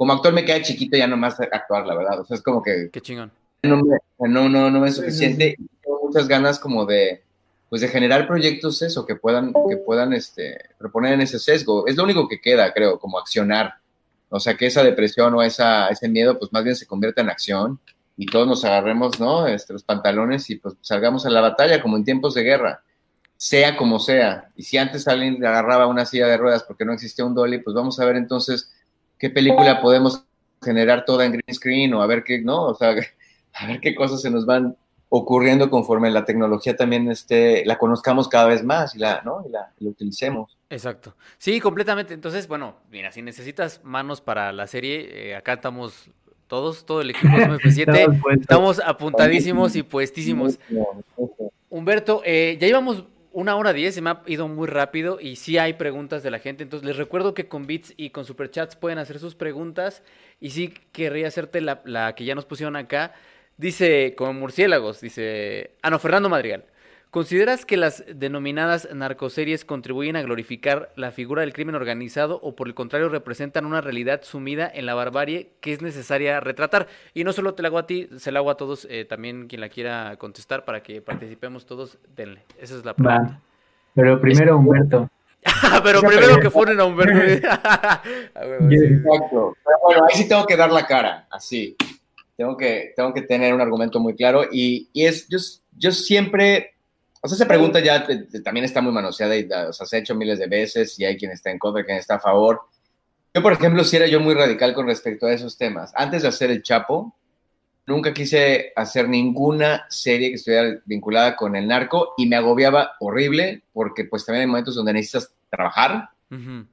como 0.00 0.14
actor 0.14 0.32
me 0.32 0.46
queda 0.46 0.62
chiquito 0.62 0.96
ya 0.96 1.06
nomás 1.06 1.38
actuar, 1.38 1.86
la 1.86 1.94
verdad, 1.94 2.20
o 2.20 2.24
sea, 2.24 2.34
es 2.34 2.42
como 2.42 2.62
que... 2.62 2.88
Qué 2.90 3.02
chingón. 3.02 3.30
No, 3.62 3.82
no, 4.18 4.48
no, 4.48 4.70
no 4.70 4.86
es 4.86 4.96
suficiente 4.96 5.56
y 5.58 5.66
tengo 5.82 6.00
muchas 6.02 6.26
ganas 6.26 6.58
como 6.58 6.86
de, 6.86 7.22
pues 7.68 7.82
de 7.82 7.88
generar 7.88 8.26
proyectos 8.26 8.80
eso, 8.80 9.04
que 9.04 9.16
puedan, 9.16 9.52
que 9.68 9.76
puedan, 9.76 10.14
este, 10.14 10.56
proponer 10.78 11.12
en 11.12 11.20
ese 11.20 11.38
sesgo, 11.38 11.86
es 11.86 11.96
lo 11.96 12.04
único 12.04 12.26
que 12.28 12.40
queda, 12.40 12.72
creo, 12.72 12.98
como 12.98 13.18
accionar, 13.18 13.74
o 14.30 14.40
sea, 14.40 14.56
que 14.56 14.64
esa 14.64 14.82
depresión 14.82 15.34
o 15.34 15.42
esa, 15.42 15.88
ese 15.88 16.08
miedo, 16.08 16.38
pues 16.38 16.50
más 16.50 16.64
bien 16.64 16.76
se 16.76 16.86
convierta 16.86 17.20
en 17.20 17.28
acción 17.28 17.78
y 18.16 18.24
todos 18.24 18.48
nos 18.48 18.64
agarremos, 18.64 19.20
¿no? 19.20 19.46
Este, 19.48 19.74
los 19.74 19.84
pantalones 19.84 20.48
y 20.48 20.56
pues 20.56 20.76
salgamos 20.80 21.26
a 21.26 21.30
la 21.30 21.42
batalla 21.42 21.82
como 21.82 21.98
en 21.98 22.04
tiempos 22.04 22.32
de 22.32 22.42
guerra, 22.42 22.82
sea 23.36 23.76
como 23.76 23.98
sea. 23.98 24.50
Y 24.56 24.62
si 24.62 24.78
antes 24.78 25.06
alguien 25.06 25.44
agarraba 25.44 25.88
una 25.88 26.06
silla 26.06 26.26
de 26.26 26.38
ruedas 26.38 26.62
porque 26.62 26.86
no 26.86 26.94
existía 26.94 27.26
un 27.26 27.34
dolly, 27.34 27.58
pues 27.58 27.74
vamos 27.74 28.00
a 28.00 28.06
ver 28.06 28.16
entonces 28.16 28.72
qué 29.20 29.30
película 29.30 29.80
podemos 29.80 30.24
generar 30.60 31.04
toda 31.04 31.24
en 31.24 31.32
green 31.32 31.54
screen 31.54 31.94
o 31.94 32.02
a 32.02 32.06
ver 32.06 32.24
qué, 32.24 32.40
¿no? 32.40 32.64
O 32.64 32.74
sea, 32.74 32.90
a 33.54 33.66
ver 33.66 33.80
qué 33.80 33.94
cosas 33.94 34.20
se 34.20 34.30
nos 34.30 34.46
van 34.46 34.76
ocurriendo 35.10 35.70
conforme 35.70 36.10
la 36.10 36.24
tecnología 36.24 36.76
también 36.76 37.10
esté, 37.10 37.64
la 37.64 37.78
conozcamos 37.78 38.28
cada 38.28 38.46
vez 38.46 38.64
más 38.64 38.94
y 38.94 38.98
la, 38.98 39.22
¿no? 39.24 39.44
y 39.46 39.50
la, 39.50 39.72
utilicemos. 39.80 40.56
Exacto. 40.70 41.16
Sí, 41.36 41.60
completamente. 41.60 42.14
Entonces, 42.14 42.46
bueno, 42.46 42.76
mira, 42.90 43.10
si 43.10 43.20
necesitas 43.20 43.80
manos 43.82 44.20
para 44.20 44.52
la 44.52 44.68
serie, 44.68 45.30
eh, 45.30 45.36
acá 45.36 45.54
estamos 45.54 46.08
todos, 46.46 46.86
todo 46.86 47.00
el 47.00 47.10
equipo 47.10 47.28
MF7, 47.36 48.40
estamos 48.40 48.80
apuntadísimos 48.84 49.74
y 49.74 49.82
puestísimos. 49.82 50.60
Humberto, 51.68 52.22
eh, 52.24 52.56
ya 52.60 52.68
llevamos 52.68 53.04
una 53.32 53.56
hora 53.56 53.72
diez, 53.72 53.94
se 53.94 54.00
me 54.00 54.10
ha 54.10 54.22
ido 54.26 54.48
muy 54.48 54.66
rápido 54.66 55.20
y 55.20 55.36
sí 55.36 55.58
hay 55.58 55.74
preguntas 55.74 56.22
de 56.22 56.30
la 56.30 56.38
gente, 56.38 56.62
entonces 56.62 56.86
les 56.86 56.96
recuerdo 56.96 57.34
que 57.34 57.48
con 57.48 57.66
bits 57.66 57.94
y 57.96 58.10
con 58.10 58.24
superchats 58.24 58.76
pueden 58.76 58.98
hacer 58.98 59.18
sus 59.18 59.34
preguntas 59.34 60.02
y 60.40 60.50
sí 60.50 60.74
querría 60.92 61.28
hacerte 61.28 61.60
la, 61.60 61.82
la 61.84 62.14
que 62.14 62.24
ya 62.24 62.34
nos 62.34 62.44
pusieron 62.46 62.76
acá. 62.76 63.14
Dice, 63.56 64.14
como 64.16 64.32
murciélagos, 64.32 65.00
dice, 65.00 65.72
ah 65.82 65.90
no, 65.90 65.98
Fernando 65.98 66.28
Madrigal. 66.28 66.64
¿Consideras 67.10 67.64
que 67.64 67.76
las 67.76 68.04
denominadas 68.14 68.88
narcoseries 68.94 69.64
contribuyen 69.64 70.14
a 70.14 70.22
glorificar 70.22 70.92
la 70.94 71.10
figura 71.10 71.40
del 71.40 71.52
crimen 71.52 71.74
organizado 71.74 72.38
o 72.40 72.54
por 72.54 72.68
el 72.68 72.74
contrario 72.74 73.08
representan 73.08 73.66
una 73.66 73.80
realidad 73.80 74.20
sumida 74.22 74.70
en 74.72 74.86
la 74.86 74.94
barbarie 74.94 75.50
que 75.60 75.72
es 75.72 75.82
necesaria 75.82 76.38
retratar? 76.38 76.86
Y 77.12 77.24
no 77.24 77.32
solo 77.32 77.54
te 77.54 77.62
la 77.62 77.68
hago 77.68 77.78
a 77.78 77.86
ti, 77.88 78.08
se 78.16 78.30
la 78.30 78.38
hago 78.38 78.48
a 78.48 78.56
todos, 78.56 78.86
eh, 78.88 79.04
también 79.06 79.48
quien 79.48 79.60
la 79.60 79.68
quiera 79.68 80.16
contestar 80.18 80.64
para 80.64 80.84
que 80.84 81.02
participemos 81.02 81.66
todos, 81.66 81.98
denle. 82.14 82.44
Esa 82.60 82.76
es 82.76 82.84
la 82.84 82.94
pregunta. 82.94 83.40
Pero 83.92 84.20
primero 84.20 84.56
Humberto. 84.56 85.10
Pero 85.82 86.02
primero 86.02 86.38
que 86.38 86.50
ponen 86.50 86.78
a 86.78 86.84
Humberto. 86.84 87.18
Exacto. 88.70 89.56
bueno, 89.82 90.06
ahí 90.08 90.16
sí 90.16 90.28
tengo 90.28 90.46
que 90.46 90.56
dar 90.56 90.70
la 90.70 90.86
cara, 90.86 91.26
así. 91.28 91.74
Tengo 92.36 92.56
que, 92.56 92.92
tengo 92.94 93.12
que 93.12 93.22
tener 93.22 93.52
un 93.52 93.60
argumento 93.60 93.98
muy 93.98 94.14
claro 94.14 94.44
y, 94.50 94.88
y 94.92 95.06
es, 95.06 95.26
yo, 95.28 95.38
yo 95.76 95.90
siempre 95.90 96.74
o 97.22 97.28
sea, 97.28 97.36
esa 97.36 97.48
pregunta 97.48 97.80
ya 97.80 98.06
también 98.42 98.64
está 98.64 98.80
muy 98.80 98.92
manoseada 98.92 99.36
y 99.36 99.48
o 99.50 99.72
sea, 99.72 99.86
se 99.86 99.96
ha 99.96 99.98
hecho 100.00 100.14
miles 100.14 100.38
de 100.38 100.46
veces 100.46 100.98
y 100.98 101.04
hay 101.04 101.16
quien 101.16 101.30
está 101.32 101.50
en 101.50 101.58
contra, 101.58 101.84
quien 101.84 101.98
está 101.98 102.14
a 102.14 102.20
favor. 102.20 102.62
Yo, 103.34 103.42
por 103.42 103.52
ejemplo, 103.52 103.84
si 103.84 103.96
era 103.96 104.06
yo 104.06 104.20
muy 104.20 104.34
radical 104.34 104.74
con 104.74 104.86
respecto 104.86 105.26
a 105.26 105.32
esos 105.32 105.56
temas. 105.56 105.92
Antes 105.94 106.22
de 106.22 106.28
hacer 106.28 106.50
El 106.50 106.62
Chapo, 106.62 107.14
nunca 107.86 108.14
quise 108.14 108.72
hacer 108.74 109.08
ninguna 109.08 109.86
serie 109.88 110.30
que 110.30 110.36
estuviera 110.36 110.80
vinculada 110.84 111.36
con 111.36 111.56
el 111.56 111.66
narco 111.66 112.14
y 112.16 112.26
me 112.26 112.36
agobiaba 112.36 112.92
horrible 113.00 113.64
porque 113.72 114.04
pues 114.04 114.24
también 114.24 114.42
hay 114.42 114.46
momentos 114.46 114.74
donde 114.74 114.92
necesitas 114.92 115.32
trabajar 115.50 116.10
Me 116.28 116.66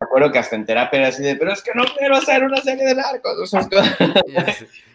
acuerdo 0.00 0.30
que 0.30 0.38
hasta 0.38 0.56
en 0.56 0.64
terapia 0.64 1.00
era 1.00 1.08
así 1.08 1.22
de, 1.22 1.36
pero 1.36 1.52
es 1.52 1.62
que 1.62 1.72
no 1.74 1.84
quiero 1.96 2.16
hacer 2.16 2.44
una 2.44 2.60
serie 2.60 2.84
de 2.84 2.94
narcos. 2.94 3.50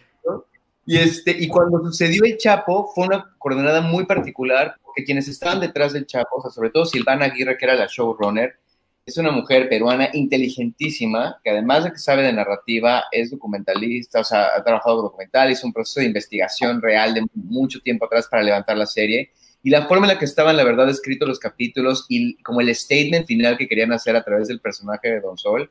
y, 0.86 0.98
este, 0.98 1.30
y 1.32 1.48
cuando 1.48 1.78
sucedió 1.84 2.24
el 2.24 2.36
Chapo, 2.36 2.90
fue 2.94 3.06
una 3.06 3.34
coordenada 3.38 3.80
muy 3.80 4.06
particular, 4.06 4.76
porque 4.82 5.04
quienes 5.04 5.28
estaban 5.28 5.60
detrás 5.60 5.92
del 5.92 6.06
Chapo, 6.06 6.36
o 6.36 6.42
sea, 6.42 6.50
sobre 6.50 6.70
todo 6.70 6.86
Silvana 6.86 7.26
Aguirre, 7.26 7.56
que 7.56 7.64
era 7.64 7.74
la 7.74 7.86
showrunner, 7.88 8.58
es 9.06 9.18
una 9.18 9.30
mujer 9.30 9.68
peruana 9.68 10.08
inteligentísima, 10.14 11.38
que 11.44 11.50
además 11.50 11.84
de 11.84 11.92
que 11.92 11.98
sabe 11.98 12.22
de 12.22 12.32
narrativa, 12.32 13.04
es 13.12 13.30
documentalista, 13.30 14.20
o 14.20 14.24
sea, 14.24 14.48
ha 14.56 14.64
trabajado 14.64 15.02
documental, 15.02 15.50
hizo 15.50 15.66
un 15.66 15.74
proceso 15.74 16.00
de 16.00 16.06
investigación 16.06 16.80
real 16.80 17.12
de 17.12 17.26
mucho 17.34 17.80
tiempo 17.80 18.06
atrás 18.06 18.28
para 18.28 18.42
levantar 18.42 18.78
la 18.78 18.86
serie. 18.86 19.30
Y 19.62 19.70
la 19.70 19.86
forma 19.86 20.06
en 20.06 20.14
la 20.14 20.18
que 20.18 20.24
estaban, 20.24 20.56
la 20.56 20.64
verdad, 20.64 20.88
escritos 20.88 21.28
los 21.28 21.38
capítulos 21.38 22.06
y 22.08 22.42
como 22.42 22.60
el 22.62 22.74
statement 22.74 23.26
final 23.26 23.58
que 23.58 23.68
querían 23.68 23.92
hacer 23.92 24.16
a 24.16 24.24
través 24.24 24.48
del 24.48 24.60
personaje 24.60 25.10
de 25.10 25.20
Don 25.20 25.36
Sol, 25.36 25.70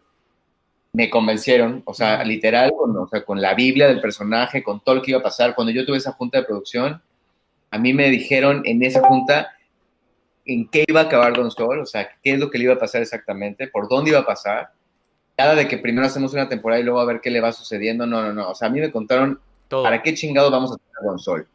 me 0.94 1.10
convencieron, 1.10 1.82
o 1.86 1.94
sea, 1.94 2.24
literal, 2.24 2.72
con, 2.78 2.96
o 2.96 3.08
sea, 3.08 3.26
con 3.26 3.42
la 3.42 3.56
Biblia 3.56 3.88
del 3.88 4.00
personaje, 4.00 4.62
con 4.62 4.80
todo 4.80 4.96
lo 4.96 5.02
que 5.02 5.12
iba 5.12 5.20
a 5.20 5.24
pasar. 5.24 5.56
Cuando 5.56 5.74
yo 5.74 5.86
tuve 5.86 5.98
esa 5.98 6.12
junta 6.14 6.38
de 6.38 6.46
producción, 6.46 7.02
a 7.72 7.78
mí 7.80 7.94
me 7.94 8.10
dijeron 8.10 8.62
en 8.66 8.84
esa 8.84 9.02
junta, 9.02 9.52
en 10.46 10.70
qué 10.70 10.86
iba 10.88 11.02
a 11.02 11.04
acabar 11.06 11.34
Don 11.34 11.50
Sol, 11.50 11.80
o 11.80 11.86
sea, 11.88 12.08
qué 12.22 12.34
es 12.34 12.40
lo 12.40 12.52
que 12.52 12.60
le 12.60 12.66
iba 12.66 12.76
a 12.76 12.80
pasar 12.80 13.02
exactamente, 13.02 13.68
por 13.68 13.90
dónde 13.90 14.12
iba 14.12 14.20
a 14.20 14.26
pasar. 14.26 14.72
Nada 15.36 15.56
de 15.56 15.68
que 15.68 15.80
primero 15.80 16.06
hacemos 16.06 16.32
una 16.34 16.48
temporada 16.48 16.80
y 16.80 16.84
luego 16.84 17.00
a 17.00 17.06
ver 17.06 17.20
qué 17.20 17.32
le 17.32 17.42
va 17.42 17.52
sucediendo. 17.52 18.06
No, 18.06 18.22
no, 18.22 18.32
no. 18.32 18.52
O 18.52 18.56
sea, 18.56 18.68
a 18.68 18.72
mí 18.72 18.80
me 18.80 18.92
contaron 18.92 19.40
para 19.68 20.04
qué 20.04 20.14
chingado 20.14 20.52
vamos 20.52 20.72
a 20.72 20.78
tener 20.78 21.10
Don 21.10 21.18
Sol. 21.18 21.48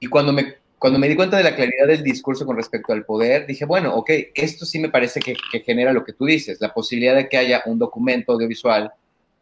Y 0.00 0.06
cuando 0.06 0.32
me, 0.32 0.56
cuando 0.82 0.98
me 0.98 1.08
di 1.08 1.14
cuenta 1.14 1.36
de 1.36 1.44
la 1.44 1.54
claridad 1.54 1.86
del 1.86 2.02
discurso 2.02 2.44
con 2.44 2.56
respecto 2.56 2.92
al 2.92 3.04
poder, 3.04 3.46
dije, 3.46 3.64
bueno, 3.64 3.94
ok, 3.94 4.10
esto 4.34 4.66
sí 4.66 4.80
me 4.80 4.88
parece 4.88 5.20
que, 5.20 5.36
que 5.52 5.60
genera 5.60 5.92
lo 5.92 6.04
que 6.04 6.12
tú 6.12 6.24
dices, 6.24 6.60
la 6.60 6.74
posibilidad 6.74 7.14
de 7.14 7.28
que 7.28 7.36
haya 7.36 7.62
un 7.66 7.78
documento 7.78 8.32
audiovisual 8.32 8.92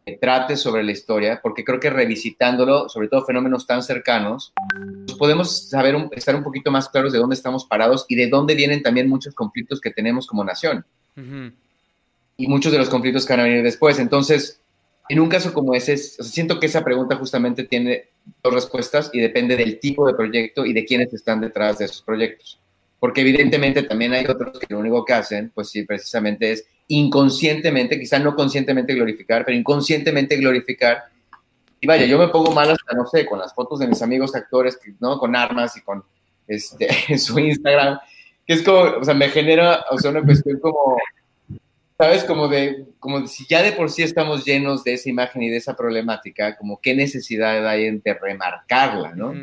que 0.05 0.17
trate 0.17 0.55
sobre 0.55 0.83
la 0.83 0.91
historia, 0.91 1.39
porque 1.41 1.63
creo 1.63 1.79
que 1.79 1.89
revisitándolo, 1.89 2.87
sobre 2.89 3.07
todo 3.07 3.25
fenómenos 3.25 3.65
tan 3.65 3.81
cercanos, 3.81 4.53
pues 5.07 5.17
podemos 5.17 5.67
saber 5.67 5.95
estar 6.11 6.35
un 6.35 6.43
poquito 6.43 6.69
más 6.69 6.87
claros 6.89 7.11
de 7.11 7.17
dónde 7.17 7.33
estamos 7.33 7.65
parados 7.65 8.05
y 8.07 8.15
de 8.15 8.27
dónde 8.27 8.53
vienen 8.53 8.83
también 8.83 9.09
muchos 9.09 9.33
conflictos 9.33 9.81
que 9.81 9.89
tenemos 9.89 10.27
como 10.27 10.43
nación. 10.43 10.85
Y 12.37 12.47
muchos 12.47 12.71
de 12.71 12.77
los 12.77 12.89
conflictos 12.89 13.25
que 13.25 13.33
van 13.33 13.39
a 13.39 13.43
venir 13.45 13.63
después. 13.63 13.97
Entonces, 13.97 14.61
en 15.09 15.19
un 15.19 15.27
caso 15.27 15.53
como 15.53 15.73
ese, 15.73 15.97
siento 15.97 16.59
que 16.59 16.67
esa 16.67 16.83
pregunta 16.83 17.15
justamente 17.15 17.63
tiene 17.63 18.10
dos 18.43 18.53
respuestas 18.53 19.09
y 19.13 19.19
depende 19.19 19.55
del 19.55 19.79
tipo 19.79 20.07
de 20.07 20.13
proyecto 20.13 20.65
y 20.65 20.73
de 20.73 20.85
quiénes 20.85 21.13
están 21.13 21.41
detrás 21.41 21.77
de 21.77 21.85
esos 21.85 22.01
proyectos. 22.01 22.59
Porque 22.99 23.21
evidentemente 23.21 23.83
también 23.83 24.13
hay 24.13 24.25
otros 24.25 24.59
que 24.59 24.67
lo 24.69 24.79
único 24.79 25.03
que 25.03 25.13
hacen, 25.13 25.51
pues 25.53 25.69
sí, 25.69 25.83
precisamente 25.83 26.51
es 26.51 26.65
inconscientemente, 26.87 27.99
quizá 27.99 28.19
no 28.19 28.35
conscientemente 28.35 28.93
glorificar, 28.93 29.45
pero 29.45 29.57
inconscientemente 29.57 30.35
glorificar. 30.37 31.05
Y 31.79 31.87
vaya, 31.87 32.05
yo 32.05 32.19
me 32.19 32.27
pongo 32.27 32.51
mal 32.51 32.69
hasta, 32.69 32.95
no 32.95 33.07
sé, 33.07 33.25
con 33.25 33.39
las 33.39 33.53
fotos 33.53 33.79
de 33.79 33.87
mis 33.87 34.01
amigos 34.01 34.35
actores, 34.35 34.77
¿no? 34.99 35.17
Con 35.17 35.35
armas 35.35 35.75
y 35.77 35.81
con 35.81 36.03
este, 36.47 36.87
su 37.17 37.39
Instagram, 37.39 37.99
que 38.45 38.53
es 38.53 38.61
como, 38.61 38.81
o 38.81 39.03
sea, 39.03 39.13
me 39.13 39.29
genera, 39.29 39.85
o 39.89 39.97
sea, 39.97 40.11
una 40.11 40.23
cuestión 40.23 40.59
como, 40.59 40.97
¿sabes? 42.01 42.23
Como 42.23 42.47
de, 42.47 42.87
como 42.97 43.27
si 43.27 43.45
ya 43.47 43.61
de 43.61 43.73
por 43.73 43.91
sí 43.91 44.01
estamos 44.01 44.43
llenos 44.43 44.83
de 44.83 44.93
esa 44.93 45.07
imagen 45.07 45.43
y 45.43 45.49
de 45.49 45.57
esa 45.57 45.75
problemática, 45.75 46.57
como 46.57 46.81
qué 46.81 46.95
necesidad 46.95 47.67
hay 47.67 47.99
de 47.99 48.13
remarcarla, 48.15 49.13
¿no? 49.13 49.33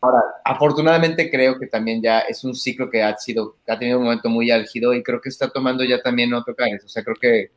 Ahora, 0.00 0.22
afortunadamente 0.42 1.30
creo 1.30 1.58
que 1.58 1.66
también 1.66 2.00
ya 2.02 2.20
es 2.20 2.44
un 2.44 2.54
ciclo 2.54 2.88
que 2.88 3.02
ha 3.02 3.14
sido, 3.18 3.56
ha 3.68 3.78
tenido 3.78 3.98
un 3.98 4.04
momento 4.04 4.30
muy 4.30 4.50
álgido 4.50 4.94
y 4.94 5.02
creo 5.02 5.20
que 5.20 5.28
está 5.28 5.50
tomando 5.50 5.84
ya 5.84 6.00
también 6.00 6.32
otro 6.32 6.56
cariz. 6.56 6.82
O 6.82 6.88
sea, 6.88 7.04
creo 7.04 7.16
que 7.16 7.50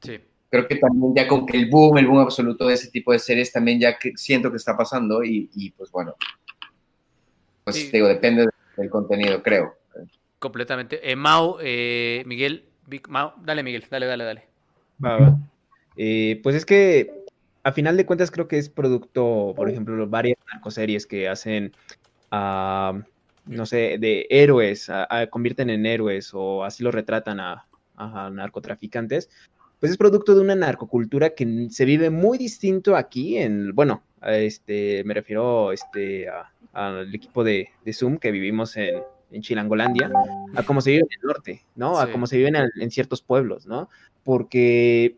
sí. 0.00 0.20
creo 0.48 0.68
que 0.68 0.76
también 0.76 1.12
ya 1.14 1.26
con 1.26 1.44
que 1.44 1.56
el 1.56 1.68
boom, 1.68 1.98
el 1.98 2.06
boom 2.06 2.20
absoluto 2.20 2.68
de 2.68 2.74
ese 2.74 2.90
tipo 2.92 3.10
de 3.12 3.18
series 3.18 3.52
también 3.52 3.80
ya 3.80 3.98
que 3.98 4.12
siento 4.14 4.52
que 4.52 4.56
está 4.56 4.76
pasando 4.76 5.24
y, 5.24 5.50
y 5.56 5.70
pues 5.72 5.90
bueno, 5.90 6.14
pues 7.64 7.90
digo, 7.90 8.06
depende 8.06 8.48
del 8.76 8.88
contenido, 8.88 9.42
creo. 9.42 9.74
Completamente. 10.38 11.00
Eh, 11.02 11.16
Mau, 11.16 11.58
eh, 11.60 12.22
Miguel, 12.24 12.69
Dale 13.42 13.62
Miguel, 13.62 13.84
dale, 13.90 14.06
dale, 14.06 14.24
dale. 14.24 14.44
Eh, 15.96 16.40
pues 16.42 16.56
es 16.56 16.64
que 16.64 17.24
a 17.62 17.72
final 17.72 17.96
de 17.96 18.06
cuentas 18.06 18.30
creo 18.30 18.48
que 18.48 18.58
es 18.58 18.68
producto, 18.68 19.52
por 19.56 19.68
ejemplo, 19.68 20.06
varias 20.08 20.38
narcoseries 20.52 21.06
que 21.06 21.28
hacen, 21.28 21.72
uh, 22.32 23.00
no 23.46 23.66
sé, 23.66 23.98
de 23.98 24.26
héroes, 24.30 24.90
convierten 25.30 25.70
en 25.70 25.86
héroes 25.86 26.30
o 26.32 26.64
así 26.64 26.82
lo 26.82 26.90
retratan 26.90 27.40
a, 27.40 27.66
narcotraficantes, 28.32 29.28
pues 29.78 29.92
es 29.92 29.98
producto 29.98 30.34
de 30.34 30.40
una 30.40 30.54
narcocultura 30.54 31.34
que 31.34 31.68
se 31.68 31.84
vive 31.84 32.08
muy 32.08 32.38
distinto 32.38 32.96
aquí 32.96 33.36
en, 33.36 33.74
bueno, 33.74 34.02
este, 34.22 35.04
me 35.04 35.12
refiero 35.12 35.70
este, 35.70 36.26
al 36.72 37.14
equipo 37.14 37.44
de, 37.44 37.68
Zoom 37.92 38.16
que 38.16 38.30
vivimos 38.30 38.74
en, 38.78 39.02
en 39.30 39.42
Chilangolandia, 39.42 40.10
a 40.54 40.62
cómo 40.62 40.80
se 40.80 40.90
vive 40.90 41.02
en 41.02 41.18
el 41.20 41.26
norte, 41.26 41.64
¿no? 41.76 41.98
A 41.98 42.10
cómo 42.10 42.26
se 42.26 42.36
vive 42.36 42.48
en, 42.48 42.56
en, 42.56 42.90
ciertos 42.90 43.22
pueblos, 43.22 43.66
¿no? 43.66 43.88
Porque 44.24 45.16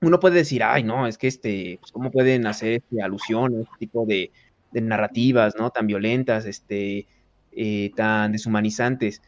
uno 0.00 0.20
puede 0.20 0.36
decir, 0.36 0.62
ay, 0.62 0.82
no, 0.84 1.06
es 1.06 1.18
que 1.18 1.26
este, 1.26 1.78
pues, 1.80 1.92
¿cómo 1.92 2.10
pueden 2.10 2.46
hacer 2.46 2.72
este, 2.74 3.02
alusión 3.02 3.60
este 3.60 3.74
tipo 3.78 4.06
de, 4.06 4.30
narrativas, 4.72 5.56
¿no? 5.58 5.70
Tan 5.70 5.86
violentas, 5.86 6.44
este, 6.44 7.06
eh, 7.52 7.90
tan 7.96 8.32
deshumanizantes. 8.32 9.22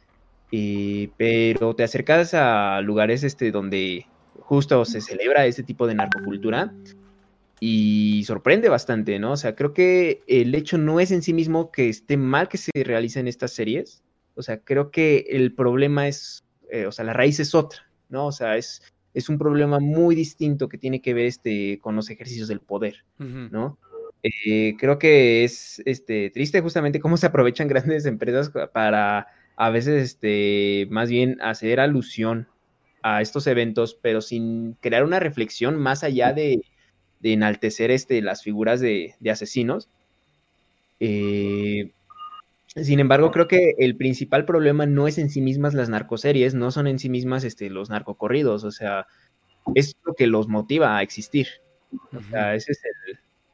Eh, 0.52 1.10
pero 1.16 1.74
te 1.74 1.84
acercas 1.84 2.34
a 2.34 2.80
lugares 2.82 3.24
este, 3.24 3.50
donde 3.50 4.06
justo 4.40 4.84
se 4.84 5.00
celebra 5.00 5.46
ese 5.46 5.62
tipo 5.62 5.86
de 5.86 5.94
narcocultura 5.94 6.72
y 7.60 8.24
sorprende 8.26 8.68
bastante, 8.68 9.18
¿no? 9.18 9.32
O 9.32 9.36
sea, 9.36 9.54
creo 9.54 9.74
que 9.74 10.22
el 10.26 10.54
hecho 10.54 10.78
no 10.78 10.98
es 10.98 11.10
en 11.10 11.22
sí 11.22 11.32
mismo 11.32 11.70
que 11.70 11.88
esté 11.88 12.16
mal 12.16 12.48
que 12.48 12.58
se 12.58 12.70
realicen 12.74 13.28
estas 13.28 13.52
series. 13.52 14.02
O 14.40 14.42
sea, 14.42 14.58
creo 14.58 14.90
que 14.90 15.26
el 15.30 15.54
problema 15.54 16.08
es, 16.08 16.44
eh, 16.70 16.86
o 16.86 16.92
sea, 16.92 17.04
la 17.04 17.12
raíz 17.12 17.38
es 17.40 17.54
otra, 17.54 17.86
¿no? 18.08 18.26
O 18.26 18.32
sea, 18.32 18.56
es 18.56 18.82
es 19.14 19.28
un 19.28 19.38
problema 19.38 19.80
muy 19.80 20.14
distinto 20.14 20.68
que 20.68 20.78
tiene 20.78 21.02
que 21.02 21.14
ver 21.14 21.26
este, 21.26 21.78
con 21.80 21.96
los 21.96 22.10
ejercicios 22.10 22.48
del 22.48 22.60
poder, 22.60 23.04
¿no? 23.18 23.78
Eh, 24.22 24.76
creo 24.78 24.98
que 24.98 25.44
es 25.44 25.82
este, 25.86 26.30
triste 26.30 26.60
justamente 26.60 27.00
cómo 27.00 27.16
se 27.16 27.26
aprovechan 27.26 27.68
grandes 27.68 28.06
empresas 28.06 28.50
para 28.72 29.28
a 29.56 29.70
veces 29.70 30.02
este, 30.02 30.86
más 30.90 31.10
bien 31.10 31.38
hacer 31.40 31.80
alusión 31.80 32.48
a 33.02 33.22
estos 33.22 33.46
eventos, 33.46 33.98
pero 34.00 34.20
sin 34.20 34.74
crear 34.74 35.04
una 35.04 35.20
reflexión 35.20 35.76
más 35.76 36.04
allá 36.04 36.32
de, 36.32 36.62
enaltecer 37.22 37.90
este, 37.90 38.22
las 38.22 38.42
figuras 38.42 38.80
de, 38.80 39.14
de 39.20 39.30
asesinos. 39.30 39.88
Eh, 41.00 41.92
sin 42.76 43.00
embargo, 43.00 43.32
creo 43.32 43.48
que 43.48 43.74
el 43.78 43.96
principal 43.96 44.44
problema 44.44 44.86
no 44.86 45.08
es 45.08 45.18
en 45.18 45.28
sí 45.30 45.40
mismas 45.40 45.74
las 45.74 45.88
narcoseries, 45.88 46.54
no 46.54 46.70
son 46.70 46.86
en 46.86 46.98
sí 46.98 47.08
mismas 47.08 47.42
este, 47.42 47.68
los 47.68 47.90
narcocorridos, 47.90 48.62
o 48.64 48.70
sea, 48.70 49.06
es 49.74 49.96
lo 50.04 50.14
que 50.14 50.26
los 50.26 50.48
motiva 50.48 50.96
a 50.96 51.02
existir. 51.02 51.48
O 52.16 52.22
sea, 52.30 52.54
ese 52.54 52.72
es 52.72 52.82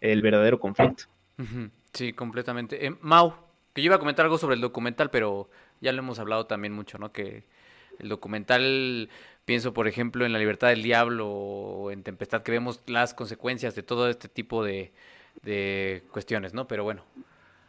el, 0.01 0.21
verdadero 0.21 0.61
conflicto. 0.61 1.05
Sí, 1.95 2.13
completamente. 2.13 2.87
Eh, 2.87 2.95
Mau, 3.01 3.35
que 3.73 3.81
yo 3.81 3.87
iba 3.87 3.97
a 3.97 4.01
comentar 4.01 4.27
algo 4.27 4.37
sobre 4.37 4.55
el 4.55 4.61
documental, 4.61 5.11
pero 5.11 5.49
ya 5.81 5.93
lo 5.93 6.01
hemos 6.01 6.19
hablado 6.19 6.47
también 6.47 6.75
mucho, 6.75 6.99
¿no? 6.99 7.13
Que 7.13 7.45
el 7.99 8.11
documental, 8.11 9.09
pienso 9.47 9.73
por 9.73 9.89
ejemplo 9.89 10.27
en 10.27 10.35
La 10.35 10.39
Libertad 10.39 10.69
del 10.69 10.83
Diablo 10.83 11.31
o 11.31 11.91
en 11.91 12.03
Tempestad, 12.03 12.43
que 12.43 12.53
vemos 12.53 12.83
las 12.87 13.15
consecuencias 13.15 13.75
de 13.75 13.83
todo 13.83 14.11
este 14.11 14.29
tipo 14.29 14.63
de, 14.63 14.93
de 15.43 16.03
cuestiones, 16.13 16.53
¿no? 16.53 16.69
Pero 16.69 16.85
bueno, 16.85 17.03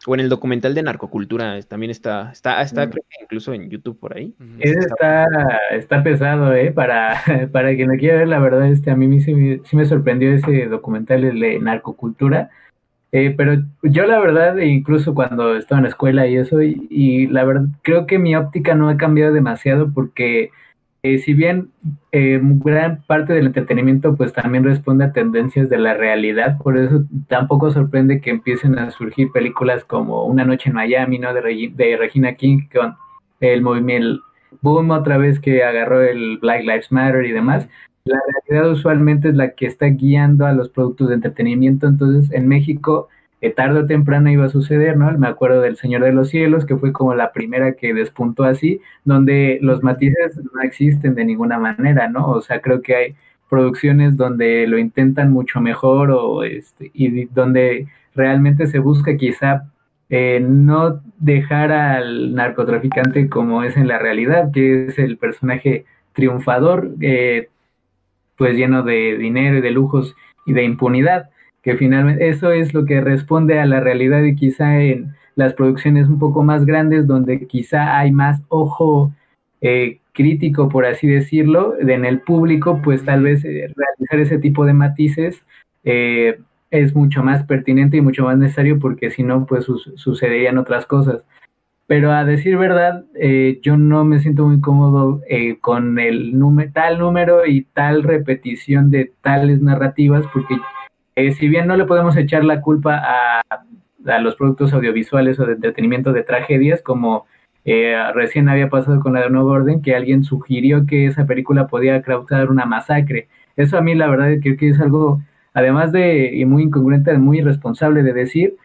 o 0.06 0.14
en 0.14 0.22
el 0.22 0.30
documental 0.30 0.76
de 0.76 0.84
narcocultura, 0.84 1.60
también 1.64 1.90
está, 1.90 2.32
está, 2.32 2.62
está 2.62 2.86
mm. 2.86 2.90
creo 2.92 3.04
que 3.10 3.24
incluso 3.24 3.54
en 3.54 3.70
YouTube 3.70 4.00
por 4.00 4.16
ahí. 4.16 4.34
Ese 4.60 4.80
está, 4.80 5.26
está 5.72 6.04
pesado, 6.04 6.54
¿eh? 6.54 6.72
Para, 6.72 7.22
para 7.52 7.76
quien 7.76 7.90
lo 7.90 7.98
quiera 7.98 8.20
ver, 8.20 8.28
la 8.28 8.40
verdad, 8.40 8.68
este, 8.68 8.92
a 8.92 8.96
mí 8.96 9.20
sí 9.22 9.34
me, 9.34 9.62
sí 9.64 9.76
me 9.76 9.86
sorprendió 9.86 10.34
ese 10.34 10.68
documental 10.68 11.22
de 11.22 11.60
narcocultura. 11.60 12.50
Eh, 13.14 13.34
pero 13.36 13.64
yo 13.84 14.06
la 14.06 14.20
verdad, 14.20 14.58
incluso 14.58 15.16
cuando 15.16 15.56
estaba 15.56 15.80
en 15.80 15.84
la 15.84 15.90
escuela 15.90 16.28
y 16.28 16.36
eso, 16.36 16.62
y, 16.62 16.88
y 16.90 17.28
la 17.28 17.46
verdad, 17.46 17.68
creo 17.82 18.06
que 18.06 18.20
mi 18.20 18.36
óptica 18.36 18.76
no 18.76 18.90
ha 18.90 18.98
cambiado 18.98 19.34
demasiado 19.34 19.92
porque 19.94 20.52
eh, 21.04 21.20
si 21.20 21.34
bien 21.34 21.72
eh, 22.12 22.40
gran 22.42 23.04
parte 23.04 23.34
del 23.34 23.48
entretenimiento 23.48 24.16
pues 24.16 24.34
también 24.34 24.64
responde 24.64 25.06
a 25.06 25.14
tendencias 25.14 25.70
de 25.70 25.78
la 25.78 25.94
realidad, 25.94 26.58
por 26.58 26.78
eso 26.78 27.06
tampoco 27.28 27.72
sorprende 27.72 28.20
que 28.22 28.32
empiecen 28.32 28.78
a 28.80 28.92
surgir 28.92 29.32
películas 29.32 29.86
como 29.86 30.26
Una 30.26 30.44
noche 30.44 30.70
en 30.70 30.76
Miami, 30.76 31.20
¿no? 31.20 31.34
De, 31.34 31.72
de 31.76 31.98
Regina 31.98 32.34
King 32.34 32.68
con 32.74 32.96
el 33.40 33.62
movimiento 33.62 34.22
boom 34.62 34.92
otra 34.92 35.18
vez 35.18 35.40
que 35.40 35.64
agarró 35.64 36.02
el 36.02 36.38
Black 36.40 36.62
Lives 36.62 36.92
Matter 36.92 37.26
y 37.26 37.32
demás. 37.32 37.68
La 38.06 38.20
realidad 38.48 38.72
usualmente 38.72 39.30
es 39.30 39.36
la 39.36 39.54
que 39.54 39.66
está 39.66 39.88
guiando 39.88 40.46
a 40.46 40.54
los 40.54 40.70
productos 40.70 41.10
de 41.10 41.16
entretenimiento, 41.16 41.88
entonces 41.88 42.32
en 42.32 42.48
México 42.48 43.10
eh, 43.42 43.52
tarde 43.52 43.82
o 43.82 43.86
temprano 43.86 44.30
iba 44.30 44.46
a 44.46 44.50
suceder, 44.50 44.98
¿no? 44.98 45.16
Me 45.18 45.28
acuerdo 45.28 45.62
del 45.62 45.78
Señor 45.78 46.04
de 46.04 46.14
los 46.14 46.30
Cielos, 46.30 46.66
que 46.66 46.78
fue 46.78 46.92
como 46.92 47.14
la 47.14 47.32
primera 47.32 47.74
que 47.74 47.94
despuntó 47.94 48.44
así, 48.44 48.82
donde 49.06 49.60
los 49.62 49.84
matices 49.84 50.40
no 50.54 50.62
existen 50.62 51.16
de 51.16 51.26
ninguna 51.26 51.60
manera, 51.60 52.10
¿no? 52.10 52.30
O 52.30 52.42
sea, 52.42 52.62
creo 52.62 52.82
que 52.82 52.96
hay 52.96 53.16
producciones 53.50 54.18
donde 54.18 54.68
lo 54.68 54.78
intentan 54.78 55.32
mucho 55.32 55.62
mejor 55.62 56.12
o 56.12 56.44
este, 56.44 56.92
y 56.94 57.26
donde 57.26 57.88
realmente 58.16 58.68
se 58.68 58.80
busca 58.80 59.16
quizá 59.18 59.66
eh, 60.10 60.40
no 60.42 61.02
dejar 61.20 61.72
al 61.72 62.34
narcotraficante 62.34 63.30
como 63.30 63.64
es 63.64 63.78
en 63.78 63.88
la 63.88 64.00
realidad, 64.00 64.52
que 64.52 64.88
es 64.88 65.00
el 65.00 65.18
personaje 65.18 65.86
triunfador, 66.14 66.92
eh, 67.02 67.50
pues 68.38 68.56
lleno 68.56 68.84
de 68.84 69.18
dinero 69.18 69.58
y 69.58 69.62
de 69.62 69.72
lujos 69.72 70.16
y 70.46 70.54
de 70.54 70.64
impunidad, 70.64 71.30
finalmente 71.76 72.30
eso 72.30 72.52
es 72.52 72.74
lo 72.74 72.86
que 72.86 73.02
responde 73.02 73.60
a 73.60 73.66
la 73.66 73.80
realidad 73.80 74.24
y 74.24 74.36
quizá 74.36 74.82
en 74.82 75.14
las 75.36 75.54
producciones 75.54 76.08
un 76.08 76.20
poco 76.20 76.44
más 76.44 76.66
grandes 76.66 77.08
donde 77.08 77.46
quizá 77.48 77.98
hay 77.98 78.12
más 78.12 78.42
ojo 78.48 79.12
eh, 79.62 80.00
crítico, 80.14 80.70
por 80.70 80.86
así 80.86 81.08
decirlo, 81.08 81.76
en 81.80 82.06
el 82.06 82.22
público, 82.22 82.82
pues 82.84 83.04
tal 83.04 83.24
vez 83.24 83.44
realizar 83.44 84.20
ese 84.20 84.40
tipo 84.40 84.66
de 84.66 84.74
matices 84.74 85.44
es 85.84 86.96
mucho 86.96 87.24
más 87.24 87.44
pertinente 87.44 87.98
y 87.98 88.02
mucho 88.02 88.24
más 88.24 88.38
necesario 88.38 88.80
porque 88.80 89.10
si 89.12 89.24
no, 89.24 89.46
pues 89.46 89.66
sucederían 89.96 90.58
otras 90.58 90.86
cosas. 90.86 91.24
Pero 91.88 92.12
a 92.12 92.26
decir 92.26 92.58
verdad, 92.58 93.06
eh, 93.16 93.60
yo 93.62 93.78
no 93.78 94.04
me 94.04 94.20
siento 94.20 94.46
muy 94.46 94.60
cómodo 94.60 95.22
eh, 95.30 95.58
con 95.60 95.98
el 96.00 96.34
tal 96.74 97.00
número 97.00 97.46
y 97.46 97.62
tal 97.74 98.04
repetición 98.04 98.92
de 98.92 99.14
tales 99.22 99.62
narrativas, 99.62 100.26
porque 100.34 100.58
eh, 101.18 101.34
si 101.34 101.48
bien 101.48 101.68
no 101.68 101.76
le 101.76 101.86
podemos 101.86 102.16
echar 102.16 102.46
la 102.46 102.62
culpa 102.62 103.02
a, 103.04 103.42
a, 104.06 104.20
los 104.20 104.36
productos 104.36 104.74
audiovisuales 104.74 105.40
o 105.40 105.46
de 105.46 105.54
entretenimiento 105.54 106.14
de 106.14 106.24
tragedias, 106.24 106.82
como 106.82 107.26
recién 108.14 108.48
había 108.48 108.70
pasado 108.70 109.02
con 109.02 109.12
la 109.12 109.22
de 109.22 109.30
Nuevo 109.30 109.50
Orden, 109.50 109.82
que 109.82 109.94
alguien 109.94 110.24
sugirió 110.24 110.86
que 110.86 111.06
esa 111.06 111.26
película 111.26 111.68
podía 111.68 112.02
causar 112.02 112.50
una 112.50 112.66
masacre. 112.66 113.28
Eso 113.58 113.78
a 113.78 113.82
mí 113.82 113.94
la 113.94 114.08
verdad 114.08 114.38
creo 114.42 114.56
que 114.56 114.70
es 114.70 114.80
algo 114.80 115.20
además 115.58 115.92
de, 115.92 116.36
y 116.36 116.46
muy 116.46 116.64
incongruente, 116.64 117.18
muy 117.18 117.40
irresponsable 117.40 118.04
de 118.04 118.14
decir, 118.14 118.58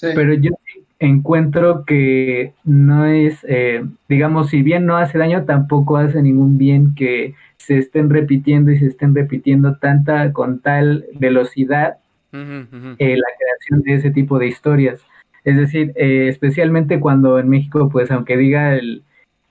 pero 0.00 0.34
yo 0.34 0.50
encuentro 0.98 1.84
que 1.84 2.52
no 2.64 3.06
es, 3.06 3.44
eh, 3.48 3.84
digamos, 4.08 4.50
si 4.50 4.62
bien 4.62 4.86
no 4.86 4.96
hace 4.96 5.18
daño, 5.18 5.44
tampoco 5.44 5.96
hace 5.96 6.22
ningún 6.22 6.58
bien 6.58 6.94
que 6.94 7.34
se 7.56 7.78
estén 7.78 8.10
repitiendo 8.10 8.70
y 8.70 8.78
se 8.78 8.86
estén 8.86 9.14
repitiendo 9.14 9.76
tanta, 9.76 10.32
con 10.32 10.60
tal 10.60 11.06
velocidad 11.18 11.98
eh, 12.32 13.16
la 13.16 13.28
creación 13.38 13.82
de 13.82 13.94
ese 13.94 14.10
tipo 14.10 14.38
de 14.38 14.48
historias. 14.48 15.00
Es 15.44 15.56
decir, 15.56 15.92
eh, 15.96 16.28
especialmente 16.28 17.00
cuando 17.00 17.38
en 17.38 17.48
México, 17.48 17.88
pues 17.90 18.10
aunque 18.10 18.36
diga 18.36 18.74
el, 18.74 19.02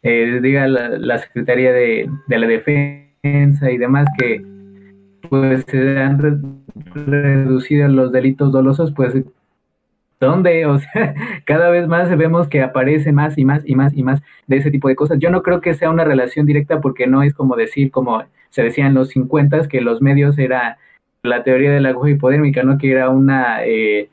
diga 0.01 0.67
la, 0.67 1.17
Secretaría 1.19 1.71
de, 1.71 2.09
de 2.27 2.39
la 2.39 2.47
Defensa 2.47 3.71
y 3.71 3.77
demás 3.77 4.07
que 4.17 4.43
pues 5.29 5.63
se 5.67 5.97
han 5.99 6.19
reducido 6.93 7.87
los 7.87 8.11
delitos 8.11 8.51
dolosos, 8.51 8.91
pues 8.93 9.15
¿dónde? 10.23 10.65
O 10.73 10.79
sea, 10.79 11.13
cada 11.45 11.69
vez 11.69 11.87
más 11.87 12.15
vemos 12.17 12.47
que 12.47 12.61
aparece 12.61 13.11
más 13.11 13.37
y 13.37 13.45
más 13.45 13.63
y 13.65 13.75
más 13.75 13.93
y 13.95 14.03
más 14.03 14.21
de 14.47 14.57
ese 14.57 14.71
tipo 14.71 14.87
de 14.87 14.95
cosas. 14.95 15.19
Yo 15.19 15.29
no 15.29 15.43
creo 15.43 15.61
que 15.61 15.73
sea 15.73 15.89
una 15.89 16.03
relación 16.03 16.45
directa 16.45 16.81
porque 16.81 17.07
no 17.07 17.23
es 17.23 17.33
como 17.33 17.55
decir, 17.55 17.91
como 17.91 18.23
se 18.49 18.63
decía 18.63 18.87
en 18.87 18.93
los 18.93 19.09
50, 19.09 19.67
que 19.67 19.81
los 19.81 20.01
medios 20.01 20.37
era 20.37 20.77
la 21.23 21.43
teoría 21.43 21.71
de 21.71 21.81
la 21.81 21.89
aguja 21.89 22.11
hipodérmica, 22.11 22.63
¿no? 22.63 22.77
Que 22.77 22.91
era 22.91 23.09
una, 23.09 23.65
eh, 23.65 24.09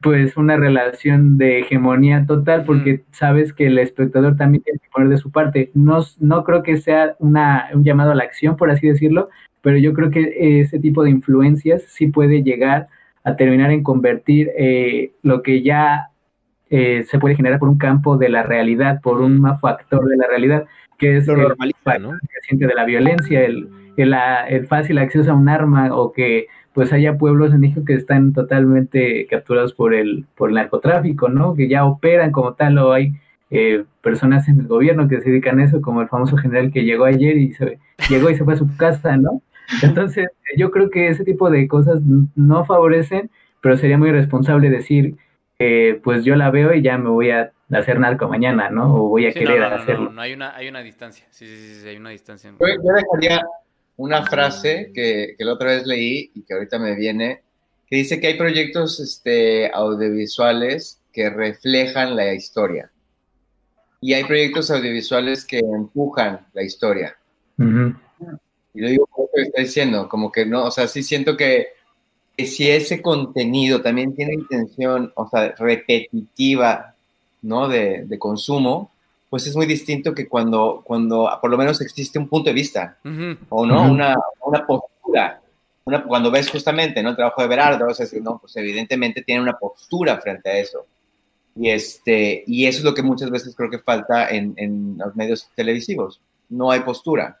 pues 0.00 0.36
una 0.36 0.56
relación 0.56 1.38
de 1.38 1.60
hegemonía 1.60 2.24
total 2.26 2.64
porque 2.64 3.04
sabes 3.12 3.52
que 3.52 3.66
el 3.66 3.78
espectador 3.78 4.36
también 4.36 4.62
tiene 4.62 4.78
que 4.78 4.88
poner 4.90 5.08
de 5.08 5.18
su 5.18 5.30
parte. 5.30 5.70
No, 5.74 6.00
no 6.20 6.44
creo 6.44 6.62
que 6.62 6.76
sea 6.78 7.16
una, 7.18 7.68
un 7.74 7.84
llamado 7.84 8.12
a 8.12 8.14
la 8.14 8.24
acción, 8.24 8.56
por 8.56 8.70
así 8.70 8.88
decirlo, 8.88 9.28
pero 9.62 9.76
yo 9.78 9.92
creo 9.92 10.10
que 10.10 10.60
ese 10.60 10.78
tipo 10.78 11.02
de 11.02 11.10
influencias 11.10 11.82
sí 11.88 12.06
puede 12.08 12.42
llegar 12.42 12.88
a 13.24 13.36
terminar 13.36 13.70
en 13.70 13.82
convertir 13.82 14.50
eh, 14.56 15.12
lo 15.22 15.42
que 15.42 15.62
ya 15.62 16.10
eh, 16.70 17.04
se 17.08 17.18
puede 17.18 17.36
generar 17.36 17.58
por 17.58 17.68
un 17.68 17.78
campo 17.78 18.16
de 18.16 18.28
la 18.28 18.42
realidad, 18.42 19.00
por 19.02 19.20
un 19.20 19.42
factor 19.60 20.06
de 20.06 20.16
la 20.16 20.26
realidad, 20.26 20.66
que 20.98 21.16
es 21.16 21.28
el 21.28 21.38
¿no? 22.00 22.12
de 22.50 22.74
la 22.74 22.84
violencia, 22.84 23.44
el, 23.44 23.68
el, 23.96 24.66
fácil 24.66 24.98
acceso 24.98 25.30
a 25.30 25.34
un 25.34 25.48
arma 25.48 25.94
o 25.94 26.12
que 26.12 26.46
pues 26.72 26.92
haya 26.92 27.16
pueblos 27.16 27.52
en 27.52 27.60
México 27.60 27.84
que 27.84 27.94
están 27.94 28.32
totalmente 28.32 29.26
capturados 29.26 29.72
por 29.72 29.94
el, 29.94 30.26
por 30.36 30.50
el 30.50 30.56
narcotráfico, 30.56 31.28
¿no? 31.28 31.54
Que 31.54 31.68
ya 31.68 31.84
operan 31.84 32.30
como 32.30 32.54
tal 32.54 32.78
o 32.78 32.92
hay 32.92 33.14
eh, 33.50 33.84
personas 34.02 34.46
en 34.48 34.60
el 34.60 34.66
gobierno 34.66 35.08
que 35.08 35.20
se 35.20 35.30
dedican 35.30 35.58
a 35.58 35.64
eso, 35.64 35.80
como 35.80 36.02
el 36.02 36.08
famoso 36.08 36.36
general 36.36 36.70
que 36.70 36.84
llegó 36.84 37.04
ayer 37.04 37.36
y 37.36 37.52
se 37.52 37.78
llegó 38.08 38.30
y 38.30 38.36
se 38.36 38.44
fue 38.44 38.54
a 38.54 38.58
su 38.58 38.76
casa, 38.76 39.16
¿no? 39.16 39.42
Entonces, 39.82 40.28
yo 40.56 40.70
creo 40.70 40.90
que 40.90 41.08
ese 41.08 41.24
tipo 41.24 41.50
de 41.50 41.68
cosas 41.68 42.00
no 42.34 42.64
favorecen, 42.64 43.30
pero 43.60 43.76
sería 43.76 43.98
muy 43.98 44.10
responsable 44.10 44.70
decir, 44.70 45.16
eh, 45.58 46.00
pues 46.02 46.24
yo 46.24 46.36
la 46.36 46.50
veo 46.50 46.74
y 46.74 46.82
ya 46.82 46.98
me 46.98 47.10
voy 47.10 47.30
a 47.30 47.52
hacer 47.70 47.98
narco 47.98 48.28
mañana, 48.28 48.70
¿no? 48.70 48.94
O 48.94 49.08
voy 49.08 49.26
a 49.26 49.32
querer 49.32 49.62
hacerlo. 49.62 50.10
No, 50.10 50.20
hay 50.20 50.32
una, 50.32 50.54
hay 50.56 50.68
una 50.68 50.80
distancia, 50.80 51.26
sí, 51.30 51.46
sí, 51.46 51.80
sí, 51.82 51.88
hay 51.88 51.96
una 51.96 52.10
distancia. 52.10 52.52
Yo, 52.58 52.92
dejaría 52.92 53.44
una 53.96 54.24
frase 54.24 54.90
que, 54.94 55.34
que, 55.36 55.44
la 55.44 55.54
otra 55.54 55.70
vez 55.70 55.86
leí 55.86 56.30
y 56.34 56.42
que 56.42 56.54
ahorita 56.54 56.78
me 56.78 56.94
viene, 56.94 57.42
que 57.88 57.96
dice 57.96 58.20
que 58.20 58.28
hay 58.28 58.38
proyectos 58.38 59.00
este, 59.00 59.70
audiovisuales 59.72 61.02
que 61.12 61.30
reflejan 61.30 62.14
la 62.14 62.32
historia 62.32 62.90
y 64.00 64.14
hay 64.14 64.24
proyectos 64.24 64.70
audiovisuales 64.70 65.44
que 65.44 65.58
empujan 65.58 66.46
la 66.52 66.62
historia. 66.62 67.16
Y 68.78 68.80
lo 68.80 68.88
digo 68.88 69.06
por 69.08 69.24
lo 69.24 69.30
que 69.34 69.42
está 69.42 69.60
diciendo, 69.60 70.08
como 70.08 70.30
que 70.30 70.46
no, 70.46 70.66
o 70.66 70.70
sea, 70.70 70.86
sí 70.86 71.02
siento 71.02 71.36
que, 71.36 71.66
si 72.36 72.70
ese 72.70 73.02
contenido 73.02 73.82
también 73.82 74.14
tiene 74.14 74.34
intención, 74.34 75.12
o 75.16 75.28
sea, 75.28 75.52
repetitiva, 75.58 76.94
¿no? 77.42 77.66
De, 77.66 78.04
de, 78.04 78.18
consumo, 78.20 78.92
pues 79.28 79.48
es 79.48 79.56
muy 79.56 79.66
distinto 79.66 80.14
que 80.14 80.28
cuando, 80.28 80.82
cuando 80.84 81.28
por 81.40 81.50
lo 81.50 81.58
menos 81.58 81.80
existe 81.80 82.20
un 82.20 82.28
punto 82.28 82.50
de 82.50 82.54
vista, 82.54 82.98
o 83.48 83.66
no, 83.66 83.90
una, 83.90 84.16
una, 84.42 84.64
postura. 84.64 85.42
Una, 85.84 86.04
cuando 86.04 86.30
ves 86.30 86.48
justamente 86.48 87.02
¿no? 87.02 87.10
el 87.10 87.16
trabajo 87.16 87.42
de 87.42 87.48
Berardo, 87.48 87.88
o 87.88 87.94
sea, 87.94 88.06
no, 88.22 88.38
pues 88.38 88.54
evidentemente 88.54 89.22
tiene 89.22 89.42
una 89.42 89.58
postura 89.58 90.20
frente 90.20 90.48
a 90.48 90.58
eso. 90.58 90.86
Y, 91.56 91.70
este, 91.70 92.44
y 92.46 92.66
eso 92.66 92.78
es 92.78 92.84
lo 92.84 92.94
que 92.94 93.02
muchas 93.02 93.28
veces 93.28 93.56
creo 93.56 93.70
que 93.70 93.80
falta 93.80 94.28
en, 94.28 94.54
en 94.56 94.98
los 94.98 95.16
medios 95.16 95.50
televisivos. 95.56 96.20
No 96.48 96.70
hay 96.70 96.80
postura. 96.80 97.40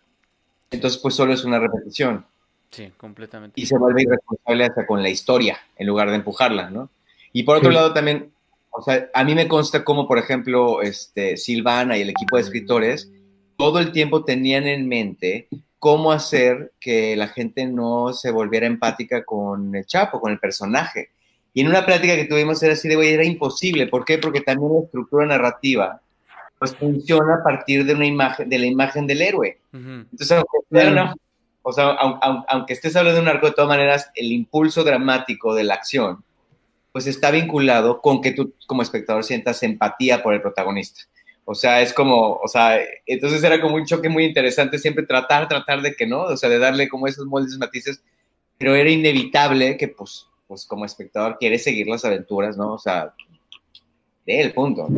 Entonces, 0.70 1.00
pues 1.00 1.14
solo 1.14 1.32
es 1.32 1.44
una 1.44 1.58
repetición. 1.58 2.24
Sí, 2.70 2.92
completamente. 2.96 3.60
Y 3.60 3.66
se 3.66 3.78
vuelve 3.78 4.02
irresponsable 4.02 4.64
hasta 4.64 4.86
con 4.86 5.02
la 5.02 5.08
historia, 5.08 5.58
en 5.76 5.86
lugar 5.86 6.10
de 6.10 6.16
empujarla, 6.16 6.70
¿no? 6.70 6.90
Y 7.32 7.44
por 7.44 7.56
otro 7.56 7.70
lado 7.70 7.92
también, 7.92 8.30
o 8.70 8.82
sea, 8.82 9.08
a 9.14 9.24
mí 9.24 9.34
me 9.34 9.48
consta 9.48 9.84
como, 9.84 10.06
por 10.06 10.18
ejemplo, 10.18 10.82
este, 10.82 11.36
Silvana 11.36 11.96
y 11.96 12.02
el 12.02 12.10
equipo 12.10 12.36
de 12.36 12.42
escritores, 12.42 13.10
todo 13.56 13.78
el 13.80 13.92
tiempo 13.92 14.24
tenían 14.24 14.66
en 14.66 14.86
mente 14.86 15.48
cómo 15.78 16.12
hacer 16.12 16.72
que 16.80 17.16
la 17.16 17.28
gente 17.28 17.66
no 17.66 18.12
se 18.12 18.30
volviera 18.30 18.66
empática 18.66 19.24
con 19.24 19.74
el 19.74 19.86
Chapo, 19.86 20.20
con 20.20 20.32
el 20.32 20.38
personaje. 20.38 21.10
Y 21.54 21.62
en 21.62 21.68
una 21.68 21.86
plática 21.86 22.14
que 22.14 22.26
tuvimos 22.26 22.62
era 22.62 22.74
así 22.74 22.88
de, 22.88 22.96
güey, 22.96 23.10
era 23.10 23.24
imposible. 23.24 23.86
¿Por 23.86 24.04
qué? 24.04 24.18
Porque 24.18 24.42
también 24.42 24.74
la 24.74 24.80
estructura 24.80 25.26
narrativa 25.26 26.00
pues 26.58 26.74
funciona 26.74 27.36
a 27.36 27.42
partir 27.42 27.84
de 27.84 27.94
una 27.94 28.06
imagen, 28.06 28.48
de 28.48 28.58
la 28.58 28.66
imagen 28.66 29.06
del 29.06 29.22
héroe. 29.22 29.58
Entonces, 29.72 30.32
aunque, 30.32 31.20
o 31.62 31.72
sea, 31.72 31.90
aunque, 32.48 32.72
estés 32.72 32.96
hablando 32.96 33.20
de 33.20 33.22
un 33.22 33.28
arco, 33.28 33.46
de 33.46 33.52
todas 33.52 33.68
maneras, 33.68 34.10
el 34.14 34.32
impulso 34.32 34.84
dramático 34.84 35.54
de 35.54 35.64
la 35.64 35.74
acción, 35.74 36.24
pues 36.92 37.06
está 37.06 37.30
vinculado 37.30 38.00
con 38.00 38.20
que 38.20 38.32
tú 38.32 38.54
como 38.66 38.82
espectador 38.82 39.22
sientas 39.24 39.62
empatía 39.62 40.22
por 40.22 40.34
el 40.34 40.40
protagonista. 40.40 41.02
O 41.44 41.54
sea, 41.54 41.80
es 41.80 41.94
como, 41.94 42.34
o 42.34 42.48
sea, 42.48 42.78
entonces 43.06 43.42
era 43.42 43.60
como 43.60 43.76
un 43.76 43.86
choque 43.86 44.08
muy 44.08 44.24
interesante 44.24 44.78
siempre 44.78 45.06
tratar, 45.06 45.48
tratar 45.48 45.80
de 45.80 45.94
que 45.94 46.06
no, 46.06 46.22
o 46.24 46.36
sea, 46.36 46.48
de 46.48 46.58
darle 46.58 46.88
como 46.88 47.06
esos 47.06 47.26
moldes, 47.26 47.56
matices, 47.56 48.02
pero 48.58 48.74
era 48.74 48.90
inevitable 48.90 49.76
que, 49.76 49.88
pues, 49.88 50.26
pues 50.46 50.66
como 50.66 50.84
espectador 50.84 51.38
quieres 51.38 51.64
seguir 51.64 51.86
las 51.86 52.04
aventuras, 52.04 52.56
¿no? 52.56 52.74
O 52.74 52.78
sea, 52.78 53.14
de 54.26 54.40
el 54.40 54.52
punto. 54.52 54.88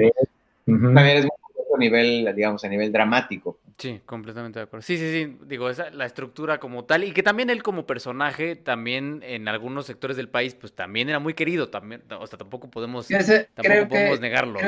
También 0.66 1.19
es 1.19 1.27
a 1.75 1.79
nivel, 1.79 2.31
digamos, 2.35 2.65
a 2.65 2.69
nivel 2.69 2.93
dramático. 2.93 3.59
Sí, 3.79 4.01
completamente 4.05 4.59
de 4.59 4.65
acuerdo. 4.65 4.83
Sí, 4.83 4.99
sí, 4.99 5.11
sí, 5.11 5.39
digo, 5.47 5.71
esa, 5.71 5.91
la 5.91 6.07
estructura 6.07 6.59
como 6.59 6.85
tal, 6.85 7.05
y 7.05 7.13
que 7.13 7.23
también 7.23 7.51
él 7.51 7.63
como 7.63 7.87
personaje, 7.87 8.57
también 8.57 9.23
en 9.25 9.49
algunos 9.49 9.87
sectores 9.87 10.17
del 10.17 10.29
país, 10.29 10.55
pues 10.55 10.73
también 10.73 11.09
era 11.09 11.19
muy 11.19 11.35
querido, 11.35 11.69
también, 11.71 12.03
o 12.19 12.27
sea, 12.27 12.39
tampoco 12.39 12.71
podemos, 12.71 13.09
tampoco 13.09 13.89
podemos 13.89 14.21
negarlo. 14.21 14.59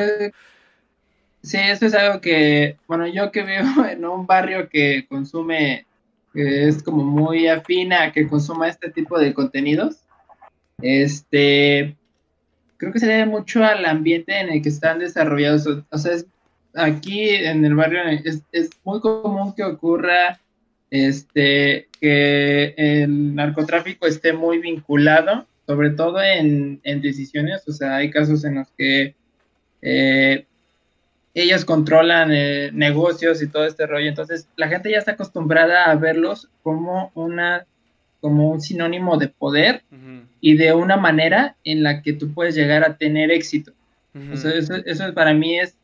sí, 1.42 1.58
eso 1.58 1.86
es 1.86 1.94
algo 1.94 2.20
que, 2.20 2.76
bueno, 2.86 3.06
yo 3.06 3.30
que 3.32 3.42
vivo 3.42 3.84
en 3.90 4.04
un 4.04 4.26
barrio 4.26 4.68
que 4.68 5.06
consume, 5.08 5.86
que 6.32 6.68
es 6.68 6.82
como 6.82 7.04
muy 7.04 7.48
afina 7.48 8.04
a 8.04 8.12
que 8.12 8.28
consuma 8.28 8.68
este 8.68 8.90
tipo 8.90 9.18
de 9.18 9.34
contenidos, 9.34 10.02
este, 10.80 11.96
creo 12.82 12.92
que 12.92 12.98
se 12.98 13.06
debe 13.06 13.26
mucho 13.26 13.64
al 13.64 13.86
ambiente 13.86 14.40
en 14.40 14.50
el 14.50 14.60
que 14.60 14.68
están 14.68 14.98
desarrollados. 14.98 15.66
O 15.66 15.98
sea, 15.98 16.16
aquí 16.74 17.28
en 17.30 17.64
el 17.64 17.74
barrio 17.74 18.02
es, 18.24 18.42
es, 18.52 18.70
muy 18.84 19.00
común 19.00 19.54
que 19.54 19.64
ocurra 19.64 20.40
este, 20.90 21.88
que 22.00 22.74
el 22.76 23.34
narcotráfico 23.34 24.06
esté 24.06 24.32
muy 24.32 24.58
vinculado, 24.58 25.46
sobre 25.66 25.90
todo 25.90 26.22
en, 26.22 26.80
en 26.84 27.00
decisiones. 27.00 27.66
O 27.66 27.72
sea, 27.72 27.96
hay 27.96 28.10
casos 28.10 28.44
en 28.44 28.56
los 28.56 28.68
que 28.76 29.14
eh, 29.80 30.46
ellos 31.34 31.64
controlan 31.64 32.30
eh, 32.32 32.70
negocios 32.72 33.42
y 33.42 33.48
todo 33.48 33.64
este 33.64 33.86
rollo. 33.86 34.08
Entonces, 34.08 34.48
la 34.56 34.68
gente 34.68 34.90
ya 34.90 34.98
está 34.98 35.12
acostumbrada 35.12 35.84
a 35.84 35.94
verlos 35.94 36.48
como 36.62 37.10
una 37.14 37.66
como 38.20 38.52
un 38.52 38.60
sinónimo 38.60 39.18
de 39.18 39.26
poder 39.26 39.82
y 40.40 40.56
de 40.56 40.72
una 40.72 40.96
manera 40.96 41.56
en 41.64 41.82
la 41.82 42.02
que 42.02 42.12
tú 42.12 42.32
puedes 42.32 42.54
llegar 42.54 42.84
a 42.84 42.96
tener 42.96 43.32
éxito. 43.32 43.72
O 44.32 44.36
sea, 44.36 44.52
eso, 44.52 44.76
eso, 44.76 45.12
para 45.12 45.34
mí 45.34 45.58
es, 45.58 45.76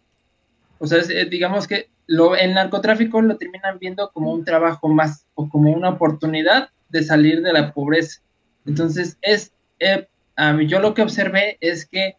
o 0.79 0.87
sea, 0.87 0.99
eh, 0.99 1.27
digamos 1.27 1.67
que 1.67 1.89
lo, 2.07 2.37
el 2.37 2.55
narcotráfico 2.55 3.21
lo 3.21 3.37
terminan 3.37 3.79
viendo 3.79 4.11
como 4.13 4.33
un 4.33 4.45
trabajo 4.45 4.89
más 4.89 5.27
o 5.35 5.49
como 5.49 5.73
una 5.73 5.91
oportunidad 5.91 6.71
de 6.89 7.03
salir 7.03 7.43
de 7.43 7.53
la 7.53 7.73
pobreza. 7.73 8.21
Entonces, 8.67 9.19
es, 9.21 9.53
eh, 9.79 10.07
yo 10.67 10.81
lo 10.81 10.95
que 10.95 11.03
observé 11.03 11.59
es 11.61 11.87
que 11.87 12.17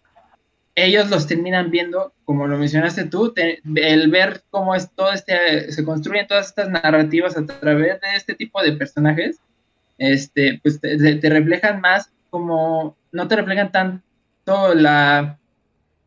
ellos 0.76 1.10
los 1.10 1.27
terminan 1.27 1.72
viendo, 1.72 2.14
como 2.26 2.48
lo 2.48 2.57
mencionaste 2.57 3.06
tú, 3.06 3.34
el 3.36 4.11
ver 4.11 4.44
cómo 4.49 4.76
es 4.76 4.90
todo 4.91 5.11
este, 5.11 5.72
se 5.72 5.84
construyen 5.84 6.27
todas 6.27 6.48
estas 6.48 6.69
narrativas 6.69 7.36
a 7.38 7.45
través 7.45 7.99
de 7.99 8.07
este 8.15 8.36
tipo 8.36 8.61
de 8.61 8.73
personajes, 8.73 9.40
este, 9.98 10.60
pues 10.64 10.80
te, 10.80 11.19
reflejan 11.30 11.81
más 11.81 12.11
como, 12.30 12.95
no 13.11 13.27
te 13.27 13.36
reflejan 13.36 13.72
tanto 13.72 14.73
la 14.76 15.39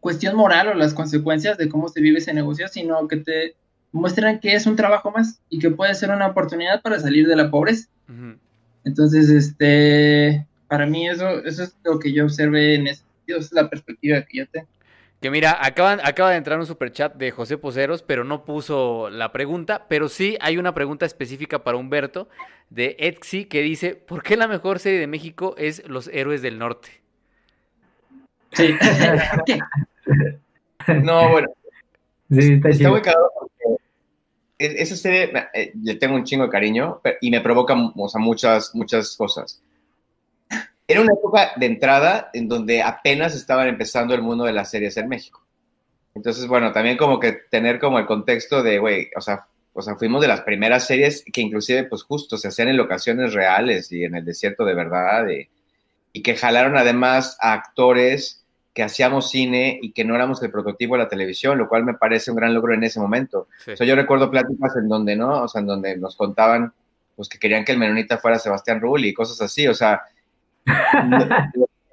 cuestión 0.02 0.34
moral 0.36 0.66
o 0.66 0.74
las 0.74 0.94
consecuencias 0.94 1.56
de 1.56 1.68
cómo 1.68 1.88
se 1.88 2.00
vive 2.00 2.18
ese 2.18 2.34
negocio, 2.34 2.66
sino 2.66 3.06
que 3.06 3.18
te 3.18 3.54
muestran 3.92 4.40
que 4.40 4.54
es 4.54 4.66
un 4.66 4.74
trabajo 4.74 5.12
más 5.12 5.40
y 5.48 5.60
que 5.60 5.70
puede 5.70 5.94
ser 5.94 6.10
una 6.10 6.26
oportunidad 6.26 6.82
para 6.82 6.98
salir 6.98 7.28
de 7.28 7.36
la 7.36 7.52
pobreza. 7.52 7.88
Entonces, 8.84 9.30
este, 9.30 10.44
para 10.66 10.86
mí 10.86 11.08
eso, 11.08 11.44
eso 11.44 11.62
es 11.62 11.76
lo 11.84 12.00
que 12.00 12.12
yo 12.12 12.24
observé 12.24 12.74
en 12.74 12.88
ese 12.88 13.04
es 13.28 13.52
la 13.52 13.70
perspectiva 13.70 14.22
que 14.22 14.38
yo 14.38 14.48
tengo. 14.48 14.66
Que 15.20 15.30
mira, 15.30 15.56
acaban, 15.64 16.00
acaba 16.02 16.32
de 16.32 16.36
entrar 16.36 16.58
un 16.58 16.66
superchat 16.66 17.14
de 17.14 17.30
José 17.30 17.56
Poseros, 17.56 18.02
pero 18.02 18.24
no 18.24 18.44
puso 18.44 19.08
la 19.08 19.30
pregunta, 19.30 19.86
pero 19.88 20.08
sí 20.08 20.36
hay 20.40 20.58
una 20.58 20.74
pregunta 20.74 21.06
específica 21.06 21.62
para 21.62 21.76
Humberto 21.76 22.28
de 22.70 22.96
Etsy 22.98 23.44
que 23.44 23.62
dice, 23.62 23.94
¿por 23.94 24.24
qué 24.24 24.36
la 24.36 24.48
mejor 24.48 24.80
serie 24.80 24.98
de 24.98 25.06
México 25.06 25.54
es 25.58 25.88
Los 25.88 26.08
Héroes 26.08 26.42
del 26.42 26.58
Norte? 26.58 26.90
Sí. 28.50 28.74
no, 31.02 31.30
bueno. 31.30 31.48
Sí, 32.30 32.58
está, 32.64 32.88
muy 32.88 33.02
cagado 33.02 33.30
porque 33.38 33.76
esa 34.58 34.96
serie 34.96 35.30
eh, 35.52 35.70
le 35.82 35.96
tengo 35.96 36.14
un 36.14 36.24
chingo 36.24 36.44
de 36.44 36.50
cariño 36.50 37.02
y 37.20 37.30
me 37.30 37.42
provoca 37.42 37.74
muchas, 37.74 38.74
muchas 38.74 39.14
cosas 39.18 39.62
era 40.92 41.00
una 41.00 41.14
época 41.14 41.52
de 41.56 41.66
entrada 41.66 42.30
en 42.32 42.48
donde 42.48 42.82
apenas 42.82 43.34
estaban 43.34 43.68
empezando 43.68 44.14
el 44.14 44.22
mundo 44.22 44.44
de 44.44 44.52
las 44.52 44.70
series 44.70 44.96
en 44.96 45.08
México. 45.08 45.44
Entonces, 46.14 46.46
bueno, 46.46 46.72
también 46.72 46.96
como 46.96 47.18
que 47.18 47.32
tener 47.50 47.78
como 47.78 47.98
el 47.98 48.06
contexto 48.06 48.62
de, 48.62 48.78
güey, 48.78 49.08
o 49.16 49.20
sea, 49.20 49.46
o 49.72 49.80
sea, 49.80 49.96
fuimos 49.96 50.20
de 50.20 50.28
las 50.28 50.42
primeras 50.42 50.86
series 50.86 51.24
que 51.32 51.40
inclusive, 51.40 51.84
pues 51.84 52.02
justo, 52.02 52.36
se 52.36 52.48
hacían 52.48 52.68
en 52.68 52.76
locaciones 52.76 53.32
reales 53.32 53.90
y 53.90 54.04
en 54.04 54.16
el 54.16 54.24
desierto 54.24 54.66
de 54.66 54.74
verdad, 54.74 55.24
y 56.12 56.22
que 56.22 56.36
jalaron 56.36 56.76
además 56.76 57.38
a 57.40 57.54
actores 57.54 58.41
que 58.74 58.82
hacíamos 58.82 59.30
cine 59.30 59.78
y 59.82 59.92
que 59.92 60.04
no 60.04 60.14
éramos 60.14 60.42
el 60.42 60.50
prototipo 60.50 60.94
de 60.94 61.02
la 61.04 61.08
televisión, 61.08 61.58
lo 61.58 61.68
cual 61.68 61.84
me 61.84 61.94
parece 61.94 62.30
un 62.30 62.38
gran 62.38 62.54
logro 62.54 62.72
en 62.72 62.84
ese 62.84 63.00
momento. 63.00 63.48
O 63.70 63.76
sea, 63.76 63.86
yo 63.86 63.94
recuerdo 63.94 64.30
pláticas 64.30 64.74
en 64.76 64.88
donde, 64.88 65.14
¿no? 65.14 65.42
O 65.42 65.48
sea, 65.48 65.60
en 65.60 65.66
donde 65.66 65.96
nos 65.98 66.16
contaban, 66.16 66.72
pues, 67.14 67.28
que 67.28 67.38
querían 67.38 67.64
que 67.64 67.72
el 67.72 67.78
menonita 67.78 68.18
fuera 68.18 68.38
Sebastián 68.38 68.80
Rulli 68.80 69.08
y 69.08 69.14
cosas 69.14 69.40
así, 69.40 69.66
o 69.68 69.74
sea, 69.74 70.02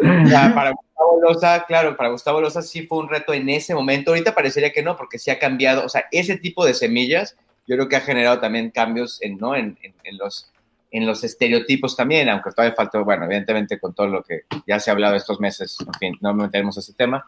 para 0.02 0.72
Gustavo 0.72 1.22
Loza, 1.22 1.66
claro, 1.66 1.98
para 1.98 2.10
Gustavo 2.10 2.42
Loza 2.42 2.62
sí 2.62 2.88
fue 2.88 3.00
un 3.00 3.10
reto 3.10 3.34
en 3.34 3.50
ese 3.50 3.76
momento. 3.76 4.12
Ahorita 4.12 4.34
parecería 4.34 4.72
que 4.72 4.82
no, 4.82 4.96
porque 4.96 5.20
sí 5.20 5.30
ha 5.32 5.38
cambiado. 5.40 5.86
O 5.86 5.90
sea, 5.90 6.06
ese 6.12 6.38
tipo 6.38 6.66
de 6.66 6.74
semillas, 6.74 7.36
yo 7.68 7.76
creo 7.76 7.90
que 7.90 7.96
ha 7.96 8.02
generado 8.02 8.40
también 8.40 8.72
cambios 8.72 9.22
en, 9.22 9.38
¿no? 9.38 9.56
en, 9.56 9.78
en, 9.82 10.18
los, 10.18 10.52
en 10.92 11.06
los 11.06 11.24
estereotipos 11.24 11.96
también, 11.96 12.30
aunque 12.30 12.52
todavía 12.52 12.76
faltó, 12.76 13.04
bueno, 13.04 13.26
evidentemente 13.26 13.80
con 13.80 13.94
todo 13.94 14.08
lo 14.08 14.24
que 14.24 14.42
ya 14.68 14.80
se 14.80 14.90
ha 14.90 14.94
hablado 14.94 15.16
estos 15.16 15.40
meses, 15.40 15.78
en 15.86 15.94
fin, 15.94 16.18
no 16.22 16.34
meteremos 16.34 16.78
a 16.78 16.80
ese 16.80 16.94
tema. 16.94 17.26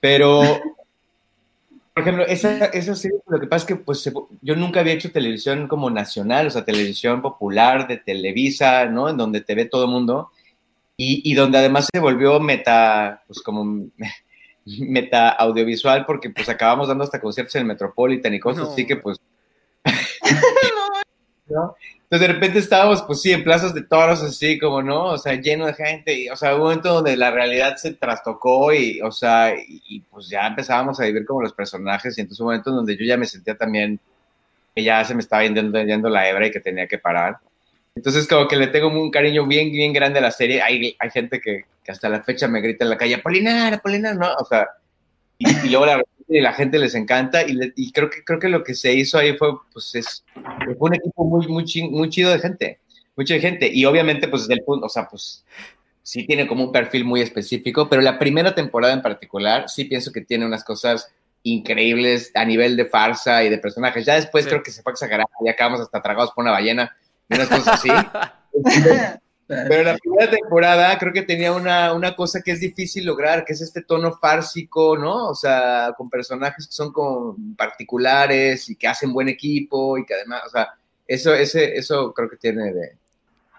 Pero, 0.00 0.42
por 1.94 2.02
ejemplo, 2.02 2.26
esa, 2.26 2.66
esa 2.66 2.94
serie, 2.94 3.18
lo 3.26 3.40
que 3.40 3.46
pasa 3.46 3.64
es 3.64 3.68
que 3.68 3.76
pues, 3.76 4.12
yo 4.42 4.56
nunca 4.56 4.80
había 4.80 4.94
hecho 4.94 5.12
televisión 5.12 5.68
como 5.68 5.90
nacional, 5.90 6.48
o 6.48 6.50
sea, 6.50 6.64
televisión 6.64 7.22
popular 7.22 7.86
de 7.86 7.98
Televisa, 7.98 8.86
¿no? 8.86 9.08
En 9.08 9.16
donde 9.16 9.40
te 9.40 9.54
ve 9.54 9.66
todo 9.66 9.84
el 9.84 9.90
mundo 9.90 10.30
y, 10.98 11.34
donde 11.34 11.58
además 11.58 11.88
se 11.92 12.00
volvió 12.00 12.40
meta, 12.40 13.22
pues 13.26 13.42
como 13.42 13.88
meta 14.64 15.28
audiovisual, 15.28 16.06
porque 16.06 16.30
pues 16.30 16.48
acabamos 16.48 16.88
dando 16.88 17.04
hasta 17.04 17.20
conciertos 17.20 17.54
en 17.56 17.62
el 17.62 17.68
Metropolitan 17.68 18.34
y 18.34 18.40
cosas 18.40 18.68
así 18.68 18.86
que 18.86 18.96
pues... 18.96 19.18
Entonces 21.48 22.20
de 22.20 22.26
repente 22.28 22.58
estábamos, 22.58 23.02
pues 23.02 23.20
sí, 23.20 23.32
en 23.32 23.44
plazas 23.44 23.74
de 23.74 23.82
toros, 23.82 24.22
así 24.22 24.58
como, 24.58 24.82
¿no? 24.82 25.04
O 25.06 25.18
sea, 25.18 25.34
lleno 25.34 25.66
de 25.66 25.74
gente, 25.74 26.12
y, 26.12 26.28
o 26.28 26.36
sea, 26.36 26.54
un 26.54 26.60
momento 26.62 26.94
donde 26.94 27.16
la 27.16 27.30
realidad 27.30 27.76
se 27.76 27.92
trastocó 27.94 28.72
y, 28.72 29.00
o 29.00 29.12
sea, 29.12 29.54
y, 29.56 30.00
pues 30.10 30.28
ya 30.28 30.46
empezábamos 30.46 31.00
a 31.00 31.04
vivir 31.04 31.24
como 31.24 31.42
los 31.42 31.52
personajes, 31.52 32.16
y 32.16 32.20
entonces 32.20 32.40
un 32.40 32.46
momento 32.46 32.70
donde 32.70 32.96
yo 32.96 33.04
ya 33.04 33.16
me 33.16 33.26
sentía 33.26 33.56
también 33.56 34.00
que 34.74 34.82
ya 34.82 35.04
se 35.04 35.14
me 35.14 35.20
estaba 35.20 35.42
yendo, 35.42 35.82
yendo 35.82 36.08
la 36.08 36.28
hebra 36.28 36.46
y 36.46 36.50
que 36.50 36.60
tenía 36.60 36.86
que 36.86 36.98
parar. 36.98 37.38
Entonces, 37.94 38.28
como 38.28 38.46
que 38.46 38.56
le 38.56 38.66
tengo 38.66 38.88
un 38.88 39.10
cariño 39.10 39.46
bien, 39.46 39.72
bien 39.72 39.92
grande 39.92 40.18
a 40.18 40.22
la 40.22 40.30
serie. 40.30 40.60
Hay, 40.60 40.94
hay 40.98 41.10
gente 41.10 41.40
que, 41.40 41.64
hasta 41.88 42.08
la 42.10 42.22
fecha 42.22 42.46
me 42.46 42.60
grita 42.60 42.84
en 42.84 42.90
la 42.90 42.98
calle, 42.98 43.14
Apolinar, 43.14 43.72
Apolinar, 43.72 44.16
¿no? 44.16 44.34
O 44.34 44.44
sea, 44.44 44.68
y, 45.38 45.68
luego 45.70 45.86
la, 45.86 46.02
la, 46.28 46.52
gente 46.52 46.78
les 46.78 46.94
encanta 46.94 47.42
y, 47.46 47.92
creo, 47.92 48.10
que, 48.10 48.24
creo 48.24 48.38
que 48.38 48.48
lo 48.48 48.64
que 48.64 48.74
se 48.74 48.92
hizo 48.94 49.18
ahí 49.18 49.36
fue, 49.36 49.48
pues, 49.72 49.94
es, 49.94 50.24
fue 50.34 50.88
un 50.90 50.94
equipo 50.94 51.24
muy, 51.24 51.46
muy, 51.48 51.64
muy 51.90 52.10
chido 52.10 52.30
de 52.30 52.38
gente, 52.38 52.80
mucha 53.16 53.38
gente. 53.38 53.70
Y 53.72 53.84
obviamente, 53.84 54.28
pues, 54.28 54.42
desde 54.42 54.60
el 54.60 54.64
punto, 54.64 54.86
o 54.86 54.88
sea, 54.88 55.08
pues, 55.08 55.44
sí 56.02 56.26
tiene 56.26 56.46
como 56.46 56.64
un 56.64 56.72
perfil 56.72 57.04
muy 57.04 57.20
específico, 57.20 57.88
pero 57.88 58.02
la 58.02 58.18
primera 58.18 58.54
temporada 58.54 58.92
en 58.92 59.02
particular, 59.02 59.68
sí 59.68 59.84
pienso 59.84 60.12
que 60.12 60.20
tiene 60.20 60.46
unas 60.46 60.64
cosas 60.64 61.12
increíbles 61.42 62.32
a 62.34 62.44
nivel 62.44 62.76
de 62.76 62.86
farsa 62.86 63.44
y 63.44 63.48
de 63.48 63.58
personajes. 63.58 64.04
Ya 64.04 64.14
después 64.14 64.46
creo 64.46 64.62
que 64.62 64.70
se 64.70 64.82
fue 64.82 64.92
a 64.92 64.94
exagerar, 64.94 65.26
ya 65.44 65.52
acabamos 65.52 65.80
hasta 65.80 66.02
tragados 66.02 66.32
por 66.32 66.42
una 66.42 66.52
ballena 66.52 66.96
unas 67.28 67.48
cosas 67.48 67.68
así. 67.68 67.88
Pero 69.46 69.84
la 69.84 69.96
primera 69.96 70.28
temporada 70.28 70.98
creo 70.98 71.12
que 71.12 71.22
tenía 71.22 71.52
una, 71.52 71.92
una, 71.92 72.16
cosa 72.16 72.42
que 72.42 72.50
es 72.50 72.58
difícil 72.58 73.04
lograr, 73.04 73.44
que 73.44 73.52
es 73.52 73.60
este 73.60 73.82
tono 73.82 74.18
fársico, 74.18 74.98
¿no? 74.98 75.28
O 75.28 75.34
sea, 75.36 75.94
con 75.96 76.10
personajes 76.10 76.66
que 76.66 76.72
son 76.72 76.92
como 76.92 77.36
particulares 77.56 78.68
y 78.68 78.74
que 78.74 78.88
hacen 78.88 79.12
buen 79.12 79.28
equipo 79.28 79.98
y 79.98 80.04
que 80.04 80.14
además, 80.14 80.42
o 80.46 80.50
sea, 80.50 80.74
eso, 81.06 81.32
ese, 81.32 81.76
eso 81.76 82.12
creo 82.12 82.28
que 82.28 82.36
tiene 82.36 82.72
de 82.72 82.96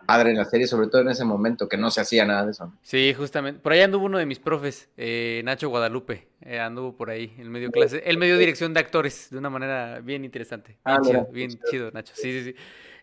padre 0.08 0.32
en 0.32 0.38
la 0.38 0.46
serie, 0.46 0.66
sobre 0.66 0.88
todo 0.88 1.02
en 1.02 1.10
ese 1.10 1.26
momento, 1.26 1.68
que 1.68 1.78
no 1.78 1.92
se 1.92 2.00
hacía 2.02 2.26
nada 2.26 2.46
de 2.46 2.52
eso. 2.52 2.74
Sí, 2.82 3.14
justamente. 3.14 3.60
Por 3.60 3.74
ahí 3.74 3.82
anduvo 3.82 4.06
uno 4.06 4.18
de 4.18 4.26
mis 4.26 4.40
profes, 4.40 4.90
eh, 4.96 5.42
Nacho 5.44 5.68
Guadalupe, 5.70 6.30
eh, 6.42 6.60
anduvo 6.60 6.96
por 6.96 7.10
ahí, 7.10 7.36
el 7.38 7.50
medio 7.50 7.70
clase, 7.70 8.02
el 8.06 8.18
medio 8.18 8.38
dirección 8.38 8.74
de 8.74 8.80
actores, 8.80 9.30
de 9.30 9.38
una 9.38 9.50
manera 9.50 10.00
bien 10.00 10.24
interesante. 10.24 10.78
Bien 10.86 10.98
ah, 10.98 11.00
chido, 11.04 11.28
bien 11.32 11.60
chido, 11.70 11.92
Nacho. 11.92 12.14
Sí, 12.16 12.32
sí, 12.32 12.44
sí. 12.46 12.56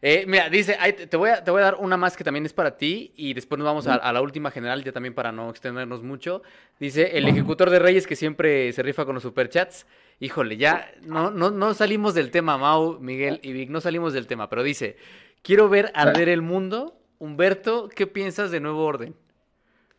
Eh, 0.07 0.25
mira, 0.27 0.51
dice, 0.51 0.77
te, 1.09 1.17
voy 1.17 1.31
a, 1.31 1.45
te 1.45 1.51
voy 1.51 1.61
a 1.61 1.65
dar 1.65 1.77
una 1.77 1.97
más 1.97 2.17
que 2.17 2.25
también 2.25 2.45
es 2.45 2.53
para 2.53 2.77
ti 2.77 3.13
y 3.17 3.33
después 3.33 3.59
nos 3.59 3.65
vamos 3.65 3.87
a, 3.87 4.13
la 4.13 4.21
última 4.21 4.51
general, 4.51 4.83
ya 4.85 4.93
también 4.93 5.15
para 5.15 5.31
no 5.31 5.49
extendernos 5.49 6.03
mucho. 6.03 6.43
Dice, 6.81 7.17
el 7.17 7.27
ejecutor 7.29 7.71
de 7.71 7.79
Reyes 7.79 8.07
que 8.07 8.17
siempre 8.17 8.73
se 8.73 8.83
rifa 8.83 9.05
con 9.05 9.15
los 9.15 9.23
superchats. 9.23 9.87
Híjole, 10.21 10.57
ya 10.57 10.93
no, 11.03 11.31
no, 11.31 11.51
no 11.51 11.75
salimos 11.75 12.15
del 12.15 12.31
tema, 12.31 12.59
Mau, 12.59 12.99
Miguel 13.01 13.41
y 13.43 13.53
Vic, 13.53 13.71
no 13.71 13.81
salimos 13.81 14.13
del 14.13 14.27
tema, 14.27 14.49
pero 14.49 14.63
dice, 14.63 14.97
quiero 15.45 15.69
ver 15.69 15.93
arder 15.95 16.29
el 16.29 16.43
mundo. 16.43 16.99
Humberto, 17.21 17.89
¿qué 17.95 18.09
piensas 18.09 18.51
de 18.51 18.59
Nuevo 18.59 18.85
Orden? 18.85 19.15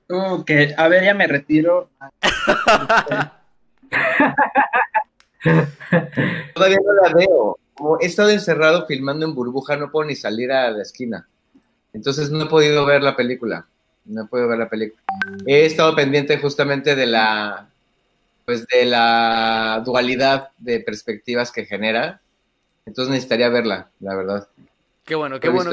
Ok, 0.10 0.52
a 0.76 0.90
ver, 0.90 1.06
ya 1.06 1.14
me 1.14 1.28
retiro. 1.28 1.90
Todavía 6.54 6.80
no 6.84 6.94
la 7.02 7.14
veo 7.14 7.58
como 7.76 8.00
he 8.00 8.06
estado 8.06 8.30
encerrado 8.30 8.88
filmando 8.88 9.26
en 9.26 9.36
burbuja, 9.36 9.76
no 9.76 9.92
puedo 9.92 10.08
ni 10.08 10.16
salir 10.16 10.52
a 10.52 10.72
la 10.72 10.82
esquina. 10.82 11.28
Entonces 11.94 12.32
no 12.32 12.46
he 12.46 12.48
podido 12.48 12.86
ver 12.86 13.04
la 13.04 13.16
película. 13.16 13.68
No 14.06 14.24
he 14.24 14.28
podido 14.28 14.48
ver 14.48 14.60
la 14.60 14.70
película. 14.70 15.02
He 15.46 15.66
estado 15.66 15.96
pendiente 15.96 16.38
justamente 16.38 16.96
de 16.96 17.06
la 17.06 17.70
pues 18.46 18.66
de 18.68 18.86
la 18.86 19.82
dualidad 19.84 20.52
de 20.58 20.80
perspectivas 20.80 21.52
que 21.52 21.66
genera. 21.66 22.22
Entonces 22.86 23.12
necesitaría 23.12 23.50
verla, 23.50 23.90
la 24.00 24.16
verdad. 24.16 24.48
Qué 25.06 25.14
bueno, 25.14 25.40
qué 25.40 25.50
bueno, 25.50 25.70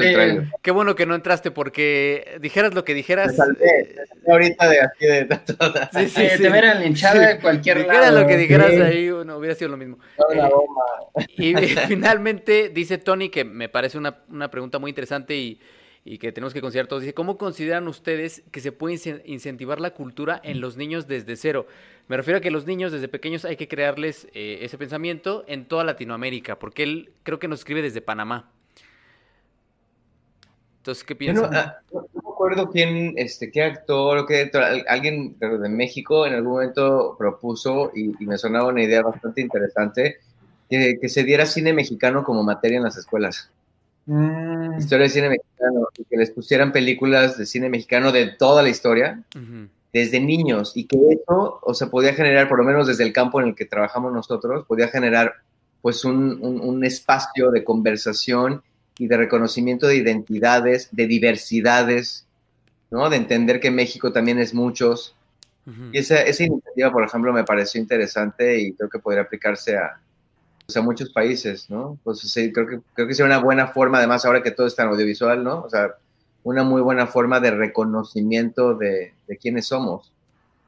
qué 0.61 0.71
bueno 0.71 0.95
que 0.95 1.07
no 1.07 1.15
entraste 1.15 1.49
porque 1.49 2.37
dijeras 2.39 2.75
lo 2.75 2.85
que 2.85 2.93
dijeras. 2.93 3.33
Eh, 3.59 3.95
ahorita 4.27 4.69
de 4.69 4.81
aquí 4.81 5.05
de 5.07 5.25
todas. 5.25 5.89
Sí, 5.91 6.07
sí, 6.07 6.27
te 6.37 6.49
hubieran 6.49 6.83
linchado 6.83 7.19
de 7.19 7.39
cualquier 7.39 7.79
lado. 7.79 7.89
Dijera 7.89 8.11
lo 8.11 8.27
que 8.27 8.37
dijeras 8.37 8.71
ahí, 8.79 9.09
no, 9.25 9.37
hubiera 9.37 9.55
sido 9.55 9.71
lo 9.71 9.77
mismo. 9.77 9.97
Eh, 10.35 11.25
y 11.35 11.55
finalmente 11.87 12.69
dice 12.69 12.99
Tony 12.99 13.29
que 13.29 13.43
me 13.43 13.69
parece 13.69 13.97
una, 13.97 14.19
una 14.29 14.51
pregunta 14.51 14.77
muy 14.77 14.89
interesante 14.89 15.35
y, 15.35 15.59
y 16.05 16.19
que 16.19 16.31
tenemos 16.31 16.53
que 16.53 16.61
considerar 16.61 16.87
todos. 16.87 17.01
Dice, 17.01 17.15
¿cómo 17.15 17.39
consideran 17.39 17.87
ustedes 17.87 18.43
que 18.51 18.59
se 18.59 18.71
puede 18.71 18.99
incentivar 19.25 19.79
la 19.79 19.95
cultura 19.95 20.39
en 20.43 20.61
los 20.61 20.77
niños 20.77 21.07
desde 21.07 21.35
cero? 21.37 21.65
Me 22.07 22.17
refiero 22.17 22.37
a 22.37 22.41
que 22.41 22.51
los 22.51 22.67
niños 22.67 22.91
desde 22.91 23.07
pequeños 23.07 23.45
hay 23.45 23.55
que 23.55 23.67
crearles 23.67 24.27
eh, 24.33 24.59
ese 24.61 24.77
pensamiento 24.77 25.45
en 25.47 25.65
toda 25.65 25.83
Latinoamérica, 25.83 26.59
porque 26.59 26.83
él 26.83 27.13
creo 27.23 27.39
que 27.39 27.47
nos 27.47 27.59
escribe 27.59 27.81
desde 27.81 28.01
Panamá. 28.01 28.51
Entonces, 30.83 31.05
¿qué 31.05 31.15
piensas? 31.15 31.49
Ah, 31.53 31.77
no, 31.93 32.01
no, 32.01 32.21
me 32.21 32.29
acuerdo 32.29 32.69
quién, 32.69 33.13
este, 33.15 33.49
qué 33.49 33.63
actor, 33.63 34.25
qué 34.27 34.51
alguien 34.89 35.39
de 35.39 35.69
México 35.69 36.25
en 36.25 36.33
algún 36.33 36.51
momento 36.51 37.15
propuso 37.17 37.93
y, 37.95 38.09
me 38.25 38.37
sonaba 38.37 38.67
una 38.67 38.83
idea 38.83 39.01
bastante 39.01 39.39
interesante, 39.39 40.17
que, 40.69 41.07
se 41.07 41.23
diera 41.23 41.45
cine 41.45 41.71
mexicano 41.71 42.25
como 42.25 42.43
materia 42.43 42.79
en 42.79 42.83
las 42.83 42.97
escuelas. 42.97 43.49
Mm. 44.07 44.77
Historia 44.77 45.05
de 45.05 45.09
cine 45.09 45.29
mexicano, 45.29 45.87
y 45.97 46.03
que 46.03 46.17
les 46.17 46.31
pusieran 46.31 46.73
películas 46.73 47.37
de 47.37 47.45
cine 47.45 47.69
mexicano 47.69 48.11
de 48.11 48.31
toda 48.37 48.61
la 48.61 48.67
historia, 48.67 49.23
desde 49.93 50.19
niños, 50.19 50.73
y 50.75 50.83
que 50.83 50.97
eso, 51.11 51.59
o 51.61 51.73
sea, 51.73 51.87
podía 51.87 52.13
generar, 52.13 52.49
por 52.49 52.57
lo 52.57 52.65
menos 52.65 52.87
desde 52.87 53.05
el 53.05 53.13
campo 53.13 53.39
en 53.39 53.47
el 53.47 53.55
que 53.55 53.63
trabajamos 53.63 54.11
nosotros, 54.11 54.65
podía 54.65 54.89
generar 54.89 55.35
pues 55.81 56.03
un, 56.03 56.39
un 56.41 56.83
espacio 56.83 57.51
de 57.51 57.63
conversación 57.63 58.61
y 58.97 59.07
de 59.07 59.17
reconocimiento 59.17 59.87
de 59.87 59.97
identidades, 59.97 60.89
de 60.91 61.07
diversidades, 61.07 62.25
¿no? 62.91 63.09
De 63.09 63.17
entender 63.17 63.59
que 63.59 63.71
México 63.71 64.11
también 64.11 64.39
es 64.39 64.53
muchos. 64.53 65.15
Y 65.93 65.97
esa, 65.97 66.21
esa, 66.21 66.43
iniciativa, 66.43 66.91
por 66.91 67.05
ejemplo, 67.05 67.31
me 67.31 67.45
pareció 67.45 67.79
interesante 67.79 68.59
y 68.59 68.73
creo 68.73 68.89
que 68.89 68.99
podría 68.99 69.21
aplicarse 69.21 69.77
a, 69.77 69.97
pues, 70.65 70.75
a 70.75 70.81
muchos 70.81 71.09
países, 71.09 71.69
¿no? 71.69 71.97
Pues 72.03 72.19
sí, 72.19 72.51
creo 72.51 72.67
que, 72.67 72.79
creo 72.93 73.07
que 73.07 73.13
sería 73.13 73.33
una 73.33 73.43
buena 73.43 73.67
forma, 73.67 73.99
además 73.99 74.25
ahora 74.25 74.43
que 74.43 74.51
todo 74.51 74.67
es 74.67 74.75
tan 74.75 74.89
audiovisual, 74.89 75.41
¿no? 75.41 75.61
O 75.61 75.69
sea, 75.69 75.95
una 76.43 76.63
muy 76.63 76.81
buena 76.81 77.07
forma 77.07 77.39
de 77.39 77.51
reconocimiento 77.51 78.75
de, 78.75 79.13
de 79.25 79.37
quiénes 79.37 79.67
somos, 79.67 80.11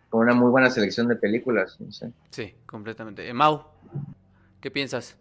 con 0.09 0.21
una 0.21 0.33
muy 0.33 0.49
buena 0.49 0.69
selección 0.69 1.09
de 1.09 1.17
películas, 1.17 1.75
no 1.81 1.91
sé. 1.91 2.11
Sí, 2.31 2.53
completamente. 2.65 3.27
Eh, 3.27 3.33
Mau, 3.33 3.65
¿qué 4.61 4.71
piensas? 4.71 5.17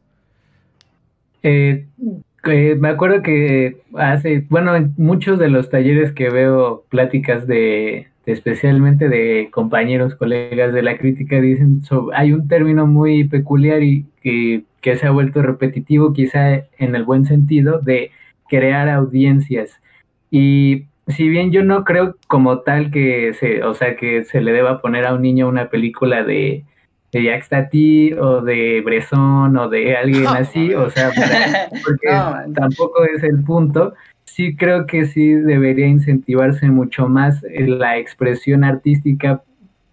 Eh, 1.44 1.86
me 2.78 2.88
acuerdo 2.88 3.22
que 3.22 3.76
hace, 3.94 4.46
bueno, 4.48 4.74
en 4.74 4.94
muchos 4.96 5.38
de 5.38 5.48
los 5.48 5.70
talleres 5.70 6.12
que 6.12 6.30
veo 6.30 6.84
pláticas 6.88 7.46
de, 7.46 8.08
especialmente 8.26 9.08
de 9.08 9.50
compañeros, 9.52 10.14
colegas 10.14 10.72
de 10.72 10.82
la 10.82 10.96
crítica, 10.98 11.40
dicen, 11.40 11.82
hay 12.14 12.32
un 12.32 12.48
término 12.48 12.86
muy 12.86 13.24
peculiar 13.24 13.82
y 13.82 14.06
que, 14.22 14.64
que, 14.80 14.96
se 14.96 15.06
ha 15.06 15.10
vuelto 15.10 15.42
repetitivo, 15.42 16.12
quizá 16.14 16.64
en 16.78 16.94
el 16.94 17.04
buen 17.04 17.26
sentido, 17.26 17.78
de 17.80 18.10
crear 18.48 18.88
audiencias. 18.88 19.80
Y 20.30 20.86
si 21.08 21.28
bien 21.28 21.52
yo 21.52 21.62
no 21.62 21.84
creo 21.84 22.16
como 22.26 22.60
tal 22.60 22.90
que 22.90 23.34
se, 23.34 23.62
o 23.64 23.74
sea, 23.74 23.96
que 23.96 24.24
se 24.24 24.40
le 24.40 24.52
deba 24.52 24.80
poner 24.80 25.06
a 25.06 25.14
un 25.14 25.22
niño 25.22 25.48
una 25.48 25.68
película 25.68 26.24
de 26.24 26.64
de 27.14 27.22
Jacques 27.22 27.48
Tati 27.48 28.12
o 28.14 28.40
de 28.40 28.82
Bresson 28.84 29.56
o 29.56 29.68
de 29.68 29.96
alguien 29.96 30.26
así, 30.28 30.74
o 30.74 30.90
sea, 30.90 31.10
porque 31.84 32.08
tampoco 32.54 33.04
es 33.04 33.22
el 33.22 33.42
punto. 33.44 33.94
Sí 34.24 34.56
creo 34.56 34.86
que 34.86 35.06
sí 35.06 35.32
debería 35.32 35.86
incentivarse 35.86 36.68
mucho 36.68 37.08
más 37.08 37.42
la 37.52 37.98
expresión 37.98 38.64
artística 38.64 39.42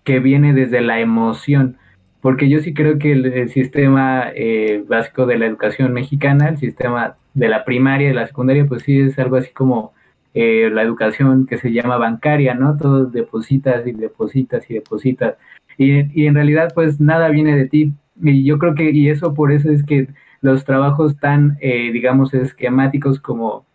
que 0.04 0.20
viene 0.20 0.54
desde 0.54 0.82
la 0.82 1.00
emoción, 1.00 1.78
porque 2.22 2.50
yo 2.50 2.60
sí 2.60 2.74
creo 2.74 2.98
que 2.98 3.12
el, 3.12 3.50
sistema 3.50 4.32
eh, 4.34 4.84
básico 4.88 5.28
de 5.28 5.38
la 5.38 5.46
educación 5.46 5.94
mexicana, 5.94 6.50
el 6.50 6.58
sistema 6.58 7.18
de 7.36 7.50
la 7.50 7.66
primaria 7.66 8.06
y 8.06 8.10
de 8.10 8.16
la 8.16 8.26
secundaria, 8.26 8.66
pues 8.66 8.82
sí 8.82 9.00
es 9.00 9.20
algo 9.20 9.36
así 9.36 9.52
como 9.52 9.94
eh, 10.34 10.72
la 10.74 10.82
educación 10.82 11.46
que 11.46 11.60
se 11.60 11.72
llama 11.72 11.98
bancaria, 11.98 12.56
¿no? 12.56 12.78
Todos 12.78 13.12
depositas 13.12 13.86
y 13.86 13.92
depositas 13.92 14.68
y 14.72 14.74
depositas 14.74 15.36
y, 15.78 16.26
en 16.26 16.36
realidad 16.36 16.72
pues 16.74 17.00
nada 17.00 17.30
viene 17.30 17.56
de 17.56 17.68
ti. 17.68 17.94
Y 18.22 18.44
yo 18.44 18.60
creo 18.60 18.76
que, 18.76 18.92
y 18.92 19.10
eso 19.10 19.34
por 19.34 19.52
eso 19.52 19.72
es 19.72 19.84
que 19.84 20.08
los 20.42 20.66
trabajos 20.66 21.18
tan, 21.18 21.58
eh, 21.62 21.92
digamos, 21.92 22.34
esquemáticos 22.34 23.20
como 23.20 23.66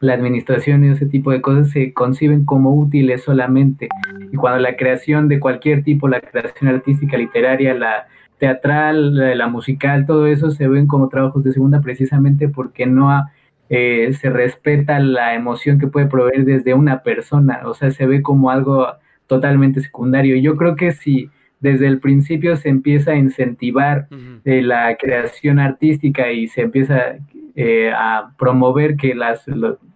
la 0.00 0.14
administración 0.14 0.84
y 0.84 0.88
ese 0.88 1.06
tipo 1.06 1.30
de 1.30 1.40
cosas 1.40 1.70
se 1.70 1.92
conciben 1.92 2.44
como 2.44 2.74
útiles 2.74 3.22
solamente. 3.22 3.88
Y 4.32 4.36
cuando 4.36 4.58
la 4.60 4.76
creación 4.76 5.28
de 5.28 5.40
cualquier 5.40 5.84
tipo, 5.84 6.08
la 6.08 6.20
creación 6.20 6.74
artística, 6.74 7.16
literaria, 7.16 7.72
la 7.74 8.06
teatral, 8.38 9.38
la, 9.38 9.46
musical, 9.46 10.04
todo 10.04 10.26
eso 10.26 10.50
se 10.50 10.66
ven 10.66 10.88
como 10.88 11.08
trabajos 11.08 11.44
de 11.44 11.52
segunda 11.52 11.80
precisamente 11.80 12.48
porque 12.48 12.86
no 12.86 13.24
eh, 13.68 14.12
se 14.20 14.30
respeta 14.30 14.98
la 14.98 15.34
emoción 15.34 15.78
que 15.78 15.86
puede 15.86 16.06
proveer 16.06 16.44
desde 16.44 16.74
una 16.74 17.04
persona, 17.04 17.60
o 17.66 17.74
sea, 17.74 17.92
se 17.92 18.04
ve 18.04 18.20
como 18.20 18.50
algo 18.50 18.88
totalmente 19.32 19.80
secundario. 19.80 20.36
Yo 20.36 20.56
creo 20.56 20.76
que 20.76 20.92
si 20.92 21.30
desde 21.58 21.86
el 21.86 22.00
principio 22.00 22.54
se 22.56 22.68
empieza 22.68 23.12
a 23.12 23.16
incentivar 23.16 24.08
eh, 24.44 24.60
la 24.60 24.94
creación 24.96 25.58
artística 25.58 26.30
y 26.30 26.48
se 26.48 26.60
empieza 26.60 27.16
eh, 27.54 27.90
a 27.96 28.34
promover 28.36 28.96
que 28.96 29.14
las, 29.14 29.46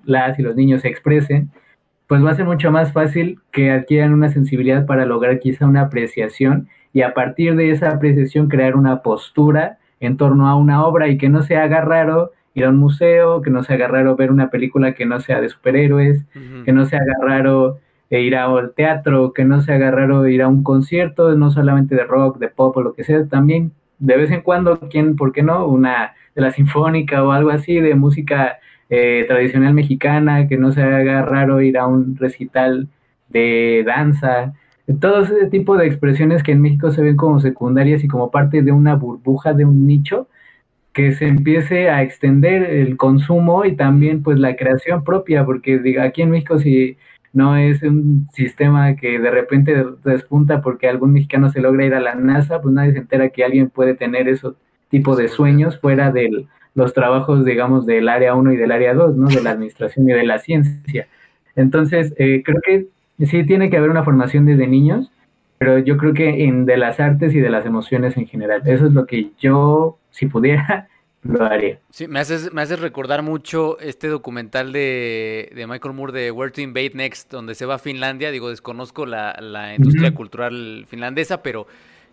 las 0.04 0.38
y 0.38 0.42
los 0.42 0.56
niños 0.56 0.80
se 0.80 0.88
expresen, 0.88 1.50
pues 2.06 2.24
va 2.24 2.30
a 2.30 2.34
ser 2.34 2.46
mucho 2.46 2.70
más 2.70 2.94
fácil 2.94 3.38
que 3.52 3.70
adquieran 3.70 4.14
una 4.14 4.30
sensibilidad 4.30 4.86
para 4.86 5.04
lograr 5.04 5.38
quizá 5.38 5.66
una 5.66 5.82
apreciación 5.82 6.68
y 6.94 7.02
a 7.02 7.12
partir 7.12 7.56
de 7.56 7.72
esa 7.72 7.90
apreciación 7.90 8.48
crear 8.48 8.74
una 8.74 9.02
postura 9.02 9.76
en 10.00 10.16
torno 10.16 10.48
a 10.48 10.56
una 10.56 10.82
obra 10.82 11.08
y 11.08 11.18
que 11.18 11.28
no 11.28 11.42
se 11.42 11.56
haga 11.56 11.82
raro 11.82 12.30
ir 12.54 12.64
a 12.64 12.70
un 12.70 12.78
museo, 12.78 13.42
que 13.42 13.50
no 13.50 13.62
se 13.62 13.74
haga 13.74 13.88
raro 13.88 14.16
ver 14.16 14.30
una 14.30 14.48
película 14.48 14.94
que 14.94 15.04
no 15.04 15.20
sea 15.20 15.42
de 15.42 15.50
superhéroes, 15.50 16.24
que 16.64 16.72
no 16.72 16.86
se 16.86 16.96
haga 16.96 17.12
raro 17.20 17.80
e 18.10 18.20
ir 18.22 18.36
al 18.36 18.72
teatro, 18.74 19.32
que 19.32 19.44
no 19.44 19.60
sea 19.60 19.78
raro 19.90 20.26
ir 20.28 20.42
a 20.42 20.48
un 20.48 20.62
concierto, 20.62 21.34
no 21.34 21.50
solamente 21.50 21.94
de 21.94 22.04
rock, 22.04 22.38
de 22.38 22.48
pop 22.48 22.76
o 22.76 22.82
lo 22.82 22.94
que 22.94 23.04
sea, 23.04 23.26
también 23.26 23.72
de 23.98 24.16
vez 24.16 24.30
en 24.30 24.42
cuando, 24.42 24.78
¿quién, 24.90 25.16
por 25.16 25.32
qué 25.32 25.42
no? 25.42 25.66
Una 25.66 26.14
de 26.34 26.42
la 26.42 26.50
sinfónica 26.50 27.24
o 27.24 27.32
algo 27.32 27.50
así, 27.50 27.80
de 27.80 27.94
música 27.94 28.58
eh, 28.90 29.24
tradicional 29.26 29.74
mexicana, 29.74 30.48
que 30.48 30.58
no 30.58 30.72
se 30.72 30.82
haga 30.82 31.22
raro 31.22 31.60
ir 31.62 31.78
a 31.78 31.86
un 31.86 32.16
recital 32.16 32.88
de 33.28 33.82
danza, 33.86 34.54
todo 35.00 35.22
ese 35.22 35.46
tipo 35.48 35.76
de 35.76 35.86
expresiones 35.86 36.42
que 36.42 36.52
en 36.52 36.62
México 36.62 36.90
se 36.92 37.02
ven 37.02 37.16
como 37.16 37.40
secundarias 37.40 38.04
y 38.04 38.08
como 38.08 38.30
parte 38.30 38.62
de 38.62 38.72
una 38.72 38.94
burbuja, 38.94 39.52
de 39.52 39.64
un 39.64 39.86
nicho, 39.86 40.28
que 40.92 41.12
se 41.12 41.26
empiece 41.26 41.90
a 41.90 42.02
extender 42.02 42.62
el 42.62 42.96
consumo 42.96 43.64
y 43.64 43.76
también 43.76 44.22
pues 44.22 44.38
la 44.38 44.56
creación 44.56 45.04
propia, 45.04 45.44
porque 45.44 45.78
diga, 45.78 46.04
aquí 46.04 46.22
en 46.22 46.30
México 46.30 46.58
si 46.58 46.96
no 47.36 47.54
es 47.54 47.82
un 47.82 48.28
sistema 48.32 48.96
que 48.96 49.18
de 49.18 49.30
repente 49.30 49.84
despunta 50.04 50.62
porque 50.62 50.88
algún 50.88 51.12
mexicano 51.12 51.50
se 51.50 51.60
logra 51.60 51.84
ir 51.84 51.94
a 51.94 52.00
la 52.00 52.14
NASA, 52.14 52.62
pues 52.62 52.74
nadie 52.74 52.92
se 52.92 52.98
entera 53.00 53.28
que 53.28 53.44
alguien 53.44 53.68
puede 53.68 53.94
tener 53.94 54.26
ese 54.26 54.48
tipo 54.88 55.14
de 55.16 55.28
sueños 55.28 55.78
fuera 55.78 56.10
de 56.10 56.46
los 56.74 56.94
trabajos, 56.94 57.44
digamos, 57.44 57.84
del 57.84 58.08
área 58.08 58.34
1 58.34 58.54
y 58.54 58.56
del 58.56 58.72
área 58.72 58.94
2, 58.94 59.16
¿no? 59.16 59.28
De 59.28 59.42
la 59.42 59.50
administración 59.50 60.08
y 60.08 60.14
de 60.14 60.24
la 60.24 60.38
ciencia. 60.38 61.08
Entonces, 61.56 62.14
eh, 62.16 62.42
creo 62.42 62.62
que 62.64 62.86
sí 63.26 63.44
tiene 63.44 63.68
que 63.68 63.76
haber 63.76 63.90
una 63.90 64.02
formación 64.02 64.46
desde 64.46 64.66
niños, 64.66 65.12
pero 65.58 65.78
yo 65.78 65.98
creo 65.98 66.14
que 66.14 66.44
en 66.44 66.64
de 66.64 66.78
las 66.78 67.00
artes 67.00 67.34
y 67.34 67.40
de 67.40 67.50
las 67.50 67.66
emociones 67.66 68.16
en 68.16 68.26
general. 68.26 68.62
Eso 68.64 68.86
es 68.86 68.94
lo 68.94 69.04
que 69.04 69.32
yo, 69.38 69.98
si 70.10 70.24
pudiera, 70.24 70.88
Sí, 71.90 72.08
me 72.08 72.20
haces, 72.20 72.52
me 72.52 72.62
haces 72.62 72.80
recordar 72.80 73.22
mucho 73.22 73.78
este 73.80 74.08
documental 74.08 74.72
de, 74.72 75.64
Michael 75.68 75.94
Moore 75.94 76.12
de 76.12 76.30
Where 76.30 76.52
to 76.52 76.60
Invade 76.60 76.92
Next, 76.94 77.30
donde 77.30 77.54
se 77.54 77.66
va 77.66 77.74
a 77.74 77.78
Finlandia. 77.78 78.30
Digo, 78.30 78.50
desconozco 78.50 79.06
la, 79.06 79.74
industria 79.76 80.14
cultural 80.14 80.86
finlandesa, 80.88 81.42
pero 81.42 81.66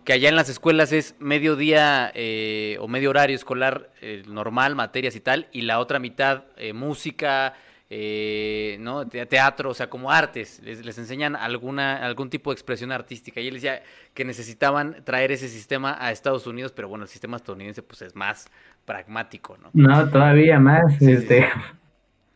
que 0.04 0.12
allá 0.12 0.28
en 0.28 0.36
las 0.36 0.48
escuelas 0.48 0.92
es 0.92 1.14
medio 1.18 1.56
día 1.56 2.12
eh, 2.14 2.76
o 2.80 2.88
medio 2.88 3.10
horario 3.10 3.36
escolar 3.36 3.90
eh, 4.02 4.22
normal, 4.26 4.74
materias 4.74 5.16
y 5.16 5.20
tal, 5.20 5.48
y 5.52 5.62
la 5.62 5.78
otra 5.78 5.98
mitad 5.98 6.44
eh, 6.56 6.72
música, 6.72 7.54
eh, 7.90 8.76
¿no? 8.80 9.06
teatro, 9.06 9.70
o 9.70 9.74
sea, 9.74 9.90
como 9.90 10.10
artes, 10.10 10.60
les, 10.64 10.98
enseñan 10.98 11.36
alguna, 11.36 12.04
algún 12.04 12.30
tipo 12.30 12.50
de 12.50 12.54
expresión 12.54 12.90
artística. 12.90 13.40
Y 13.40 13.48
él 13.48 13.54
decía 13.54 13.82
que 14.14 14.24
necesitaban 14.24 15.04
traer 15.04 15.32
ese 15.32 15.48
sistema 15.48 15.96
a 16.00 16.10
Estados 16.10 16.46
Unidos, 16.46 16.72
pero 16.72 16.88
bueno, 16.88 17.04
el 17.04 17.08
sistema 17.08 17.36
estadounidense 17.36 17.82
pues 17.82 18.02
es 18.02 18.16
más 18.16 18.46
pragmático, 18.84 19.56
¿no? 19.58 19.70
No, 19.72 20.08
todavía 20.10 20.58
más. 20.58 21.00
este... 21.00 21.48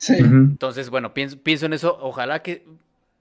Entonces, 0.09 0.91
bueno, 0.91 1.13
pienso, 1.13 1.39
pienso 1.43 1.67
en 1.67 1.73
eso. 1.73 1.99
Ojalá 2.01 2.41
que 2.41 2.65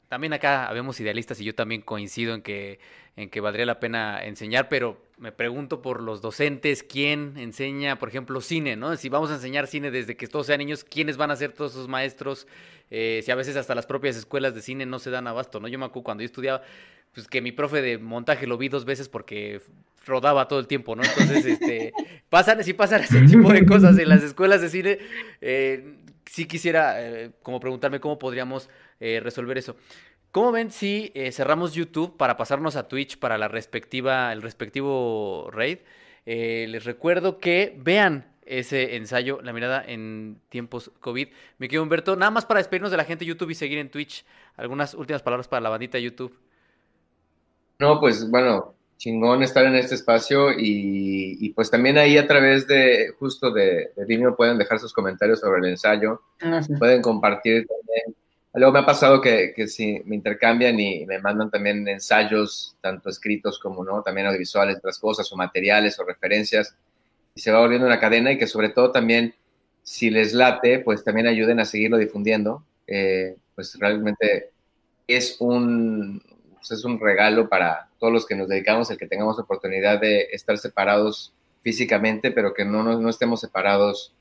también 0.07 0.33
acá 0.33 0.67
habemos 0.67 0.99
idealistas 0.99 1.39
y 1.41 1.43
yo 1.43 1.55
también 1.55 1.81
coincido 1.81 2.33
en 2.33 2.41
que, 2.41 2.79
en 3.15 3.29
que 3.29 3.41
valdría 3.41 3.65
la 3.65 3.79
pena 3.79 4.23
enseñar, 4.23 4.69
pero 4.69 5.01
me 5.17 5.31
pregunto 5.31 5.81
por 5.81 6.01
los 6.01 6.21
docentes, 6.21 6.83
quién 6.83 7.33
enseña, 7.37 7.97
por 7.97 8.09
ejemplo, 8.09 8.39
cine, 8.41 8.75
¿no? 8.75 8.95
Si 8.95 9.09
vamos 9.09 9.31
a 9.31 9.35
enseñar 9.35 9.67
cine 9.67 9.91
desde 9.91 10.15
que 10.15 10.27
todos 10.27 10.45
sean 10.45 10.59
niños, 10.59 10.83
¿quiénes 10.83 11.17
van 11.17 11.31
a 11.31 11.35
ser 11.35 11.51
todos 11.51 11.71
esos 11.71 11.87
maestros? 11.87 12.47
Eh, 12.89 13.21
si 13.23 13.31
a 13.31 13.35
veces 13.35 13.57
hasta 13.57 13.75
las 13.75 13.85
propias 13.85 14.15
escuelas 14.15 14.53
de 14.55 14.61
cine 14.61 14.85
no 14.85 14.99
se 14.99 15.09
dan 15.09 15.27
abasto, 15.27 15.59
¿no? 15.59 15.67
Yo 15.67 15.79
me 15.79 15.85
acuerdo 15.85 16.03
cuando 16.03 16.21
yo 16.21 16.27
estudiaba, 16.27 16.61
pues 17.13 17.27
que 17.27 17.41
mi 17.41 17.51
profe 17.51 17.81
de 17.81 17.97
montaje 17.97 18.47
lo 18.47 18.57
vi 18.57 18.69
dos 18.69 18.85
veces 18.85 19.09
porque 19.09 19.61
rodaba 20.07 20.47
todo 20.47 20.59
el 20.59 20.67
tiempo, 20.67 20.95
¿no? 20.95 21.03
Entonces, 21.03 21.45
este, 21.45 21.93
pasan, 22.29 22.63
si 22.63 22.73
pasan 22.73 23.03
ese 23.03 23.21
tipo 23.21 23.51
de 23.51 23.65
cosas 23.65 23.97
en 23.99 24.09
las 24.09 24.23
escuelas 24.23 24.61
de 24.61 24.69
cine, 24.69 24.99
eh, 25.41 25.97
sí 26.29 26.45
quisiera 26.45 27.03
eh, 27.03 27.31
como 27.41 27.59
preguntarme 27.59 27.99
cómo 27.99 28.19
podríamos 28.19 28.69
eh, 28.99 29.19
resolver 29.23 29.57
eso. 29.57 29.75
¿Cómo 30.31 30.51
ven 30.51 30.71
si 30.71 31.11
eh, 31.15 31.31
cerramos 31.31 31.73
YouTube 31.73 32.17
para 32.17 32.37
pasarnos 32.37 32.75
a 32.75 32.87
Twitch 32.87 33.17
para 33.17 33.37
la 33.37 33.47
respectiva, 33.47 34.31
el 34.31 34.41
respectivo 34.41 35.49
raid? 35.51 35.79
les 36.25 36.83
recuerdo 36.83 37.39
que 37.39 37.73
vean 37.79 38.35
ese 38.45 38.97
ensayo, 38.97 39.39
la 39.41 39.53
mirada 39.53 39.81
en 39.87 40.41
tiempos 40.49 40.91
COVID. 40.99 41.29
Me 41.57 41.69
quedo 41.69 41.83
Humberto, 41.83 42.17
nada 42.17 42.31
más 42.31 42.45
para 42.45 42.57
despedirnos 42.57 42.91
de 42.91 42.97
la 42.97 43.05
gente 43.05 43.23
de 43.23 43.29
YouTube 43.29 43.51
y 43.51 43.55
seguir 43.55 43.77
en 43.77 43.89
Twitch. 43.89 44.25
Algunas 44.57 44.93
últimas 44.93 45.21
palabras 45.21 45.47
para 45.47 45.61
la 45.61 45.69
bandita 45.69 45.97
YouTube. 45.97 46.37
No, 47.79 48.01
pues 48.01 48.29
bueno, 48.29 48.75
chingón 48.97 49.43
estar 49.43 49.65
en 49.65 49.75
este 49.75 49.95
espacio 49.95 50.51
y, 50.57 51.51
pues 51.55 51.69
también 51.71 51.97
ahí 51.97 52.17
a 52.17 52.27
través 52.27 52.67
de 52.67 53.13
justo 53.19 53.51
de, 53.51 53.91
de 53.95 54.05
Vimeo 54.05 54.35
pueden 54.35 54.57
dejar 54.57 54.79
sus 54.79 54.93
comentarios 54.93 55.39
sobre 55.39 55.59
el 55.59 55.65
ensayo, 55.65 56.21
pueden 56.79 57.01
compartir 57.01 57.67
también. 57.67 58.15
Luego 58.53 58.73
me 58.73 58.79
ha 58.79 58.85
pasado 58.85 59.21
que, 59.21 59.53
que 59.55 59.67
si 59.67 60.01
me 60.05 60.15
intercambian 60.15 60.79
y 60.79 61.05
me 61.05 61.19
mandan 61.19 61.51
también 61.51 61.87
ensayos, 61.87 62.75
tanto 62.81 63.09
escritos 63.09 63.59
como 63.59 63.83
no, 63.83 64.01
también 64.01 64.25
audiovisuales, 64.27 64.77
otras 64.77 64.97
cosas, 64.97 65.31
o 65.31 65.35
materiales 65.35 65.99
o 65.99 66.05
referencias, 66.05 66.75
y 67.35 67.39
se 67.39 67.51
va 67.51 67.59
volviendo 67.59 67.85
una 67.85 67.99
cadena 67.99 68.31
y 68.31 68.37
que 68.39 68.47
sobre 68.47 68.69
todo 68.69 68.91
también, 68.91 69.35
si 69.83 70.09
les 70.09 70.33
late, 70.33 70.79
pues 70.79 71.03
también 71.03 71.27
ayuden 71.27 71.59
a 71.59 71.65
seguirlo 71.65 71.97
difundiendo. 71.97 72.63
Eh, 72.87 73.35
pues 73.53 73.77
realmente 73.79 74.51
es 75.07 75.37
un, 75.39 76.21
pues 76.67 76.79
es 76.79 76.85
un 76.85 76.99
regalo 76.99 77.49
para 77.49 77.89
todos 77.99 78.13
los 78.13 78.25
que 78.25 78.35
nos 78.35 78.47
dedicamos, 78.47 78.89
el 78.91 78.97
que 78.97 79.07
tengamos 79.07 79.39
oportunidad 79.39 79.99
de 79.99 80.27
estar 80.31 80.57
separados 80.57 81.33
físicamente, 81.61 82.31
pero 82.31 82.53
que 82.53 82.65
no, 82.65 82.83
no, 82.83 83.09
estemos 83.09 83.41
separados 83.41 84.13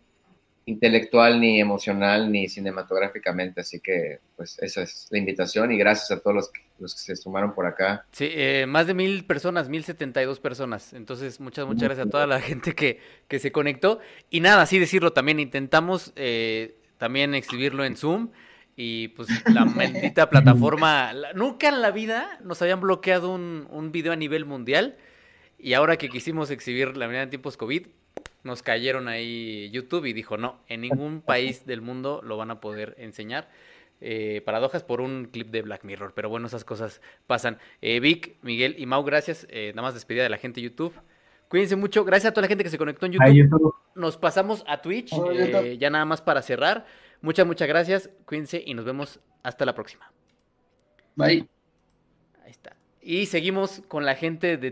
intelectual, 0.65 1.41
ni 1.41 1.61
emocional, 1.61 2.31
ni 2.31 2.49
cinematográficamente. 2.49 3.61
Así 3.61 3.81
que, 3.81 4.19
pues, 4.37 4.59
esa 4.61 4.83
es 4.83 5.07
la 5.11 5.19
invitación 5.19 5.71
y 5.71 5.79
gracias 5.79 6.11
a 6.11 6.21
todos 6.21 6.35
los 6.35 6.51
que, 6.51 6.61
los 6.79 6.95
que 6.95 7.01
se 7.01 7.17
sumaron 7.17 7.55
por 7.55 7.67
acá. 7.67 8.05
Sí, 8.11 8.29
eh, 8.33 8.67
más 8.67 8.87
de 8.87 8.95
mil 8.95 9.25
personas, 9.27 9.69
mil 9.69 9.85
setenta 9.85 10.23
y 10.23 10.27
dos 10.27 10.41
personas. 10.41 10.93
Entonces, 10.93 11.39
muchas, 11.39 11.67
muchas 11.67 11.85
gracias 11.85 12.07
a 12.09 12.11
toda 12.11 12.27
la 12.27 12.41
gente 12.41 12.75
que, 12.75 13.01
que 13.29 13.39
se 13.39 13.53
conectó. 13.53 14.01
Y 14.29 14.41
nada, 14.41 14.63
así 14.63 14.79
decirlo 14.79 15.13
también, 15.13 15.39
intentamos 15.39 16.13
eh, 16.17 16.79
también 16.99 17.35
exhibirlo 17.35 17.85
en 17.85 17.97
Zoom. 17.97 18.31
Y 18.77 19.09
pues 19.09 19.29
la 19.53 19.65
maldita 19.65 20.29
plataforma, 20.29 21.13
nunca 21.35 21.69
en 21.69 21.81
la 21.81 21.91
vida 21.91 22.39
nos 22.45 22.61
habían 22.61 22.81
bloqueado 22.81 23.33
un, 23.33 23.67
un, 23.71 23.91
video 23.91 24.13
a 24.13 24.17
nivel 24.17 24.45
mundial. 24.45 24.97
Y 25.59 25.73
ahora 25.73 25.97
que 25.97 26.11
quisimos 26.11 26.51
exhibir 26.51 26.97
la 26.97 27.07
mirada 27.07 27.25
en 27.25 27.31
tiempos 27.31 27.57
COVID, 27.57 27.87
nos 28.45 28.63
cayeron 28.63 29.09
ahí 29.09 29.71
YouTube 29.71 30.07
y 30.07 30.13
dijo, 30.13 30.37
no, 30.37 30.61
en 30.69 30.83
ningún 30.83 31.21
país 31.21 31.67
del 31.67 31.81
mundo 31.81 32.21
lo 32.23 32.37
van 32.37 32.51
a 32.51 32.61
poder 32.61 32.95
enseñar. 32.99 33.49
Eh, 34.01 34.43
paradojas 34.45 34.83
por 34.83 35.01
un 35.01 35.29
clip 35.33 35.49
de 35.49 35.63
Black 35.63 35.85
Mirror, 35.85 36.13
pero 36.15 36.29
bueno, 36.29 36.47
esas 36.47 36.65
cosas 36.65 37.01
pasan. 37.27 37.59
Eh, 37.81 37.99
Vic, 38.01 38.37
Miguel 38.43 38.77
y 38.79 38.87
Mau, 38.87 39.03
gracias. 39.05 39.47
Eh, 39.51 39.73
nada 39.75 39.89
más 39.89 39.95
despedida 39.95 40.23
de 40.23 40.29
la 40.29 40.37
gente 40.37 40.61
de 40.61 40.67
YouTube. 40.69 40.95
Cuídense 41.49 41.77
mucho. 41.77 42.05
Gracias 42.05 42.31
a 42.31 42.35
toda 42.35 42.43
la 42.43 42.49
gente 42.49 42.65
que 42.65 42.71
se 42.71 42.79
conectó 42.79 43.07
en 43.07 43.13
YouTube. 43.13 43.75
Nos 43.95 44.17
pasamos 44.17 44.65
a 44.67 44.83
Twitch, 44.83 45.13
ya 45.79 45.91
nada 45.91 46.05
más 46.05 46.21
para 46.21 46.43
cerrar. 46.43 46.87
Muchas, 47.21 47.47
muchas 47.47 47.69
gracias. 47.69 48.11
Cuídense 48.25 48.63
y 48.65 48.75
nos 48.75 48.85
vemos 48.85 49.21
hasta 49.43 49.65
la 49.65 49.75
próxima. 49.75 50.13
Bye. 51.15 51.49
Ahí 52.45 52.51
está. 52.51 52.77
Y 53.01 53.27
seguimos 53.27 53.83
con 53.89 54.05
la 54.05 54.15
gente 54.15 54.57
de 54.57 54.71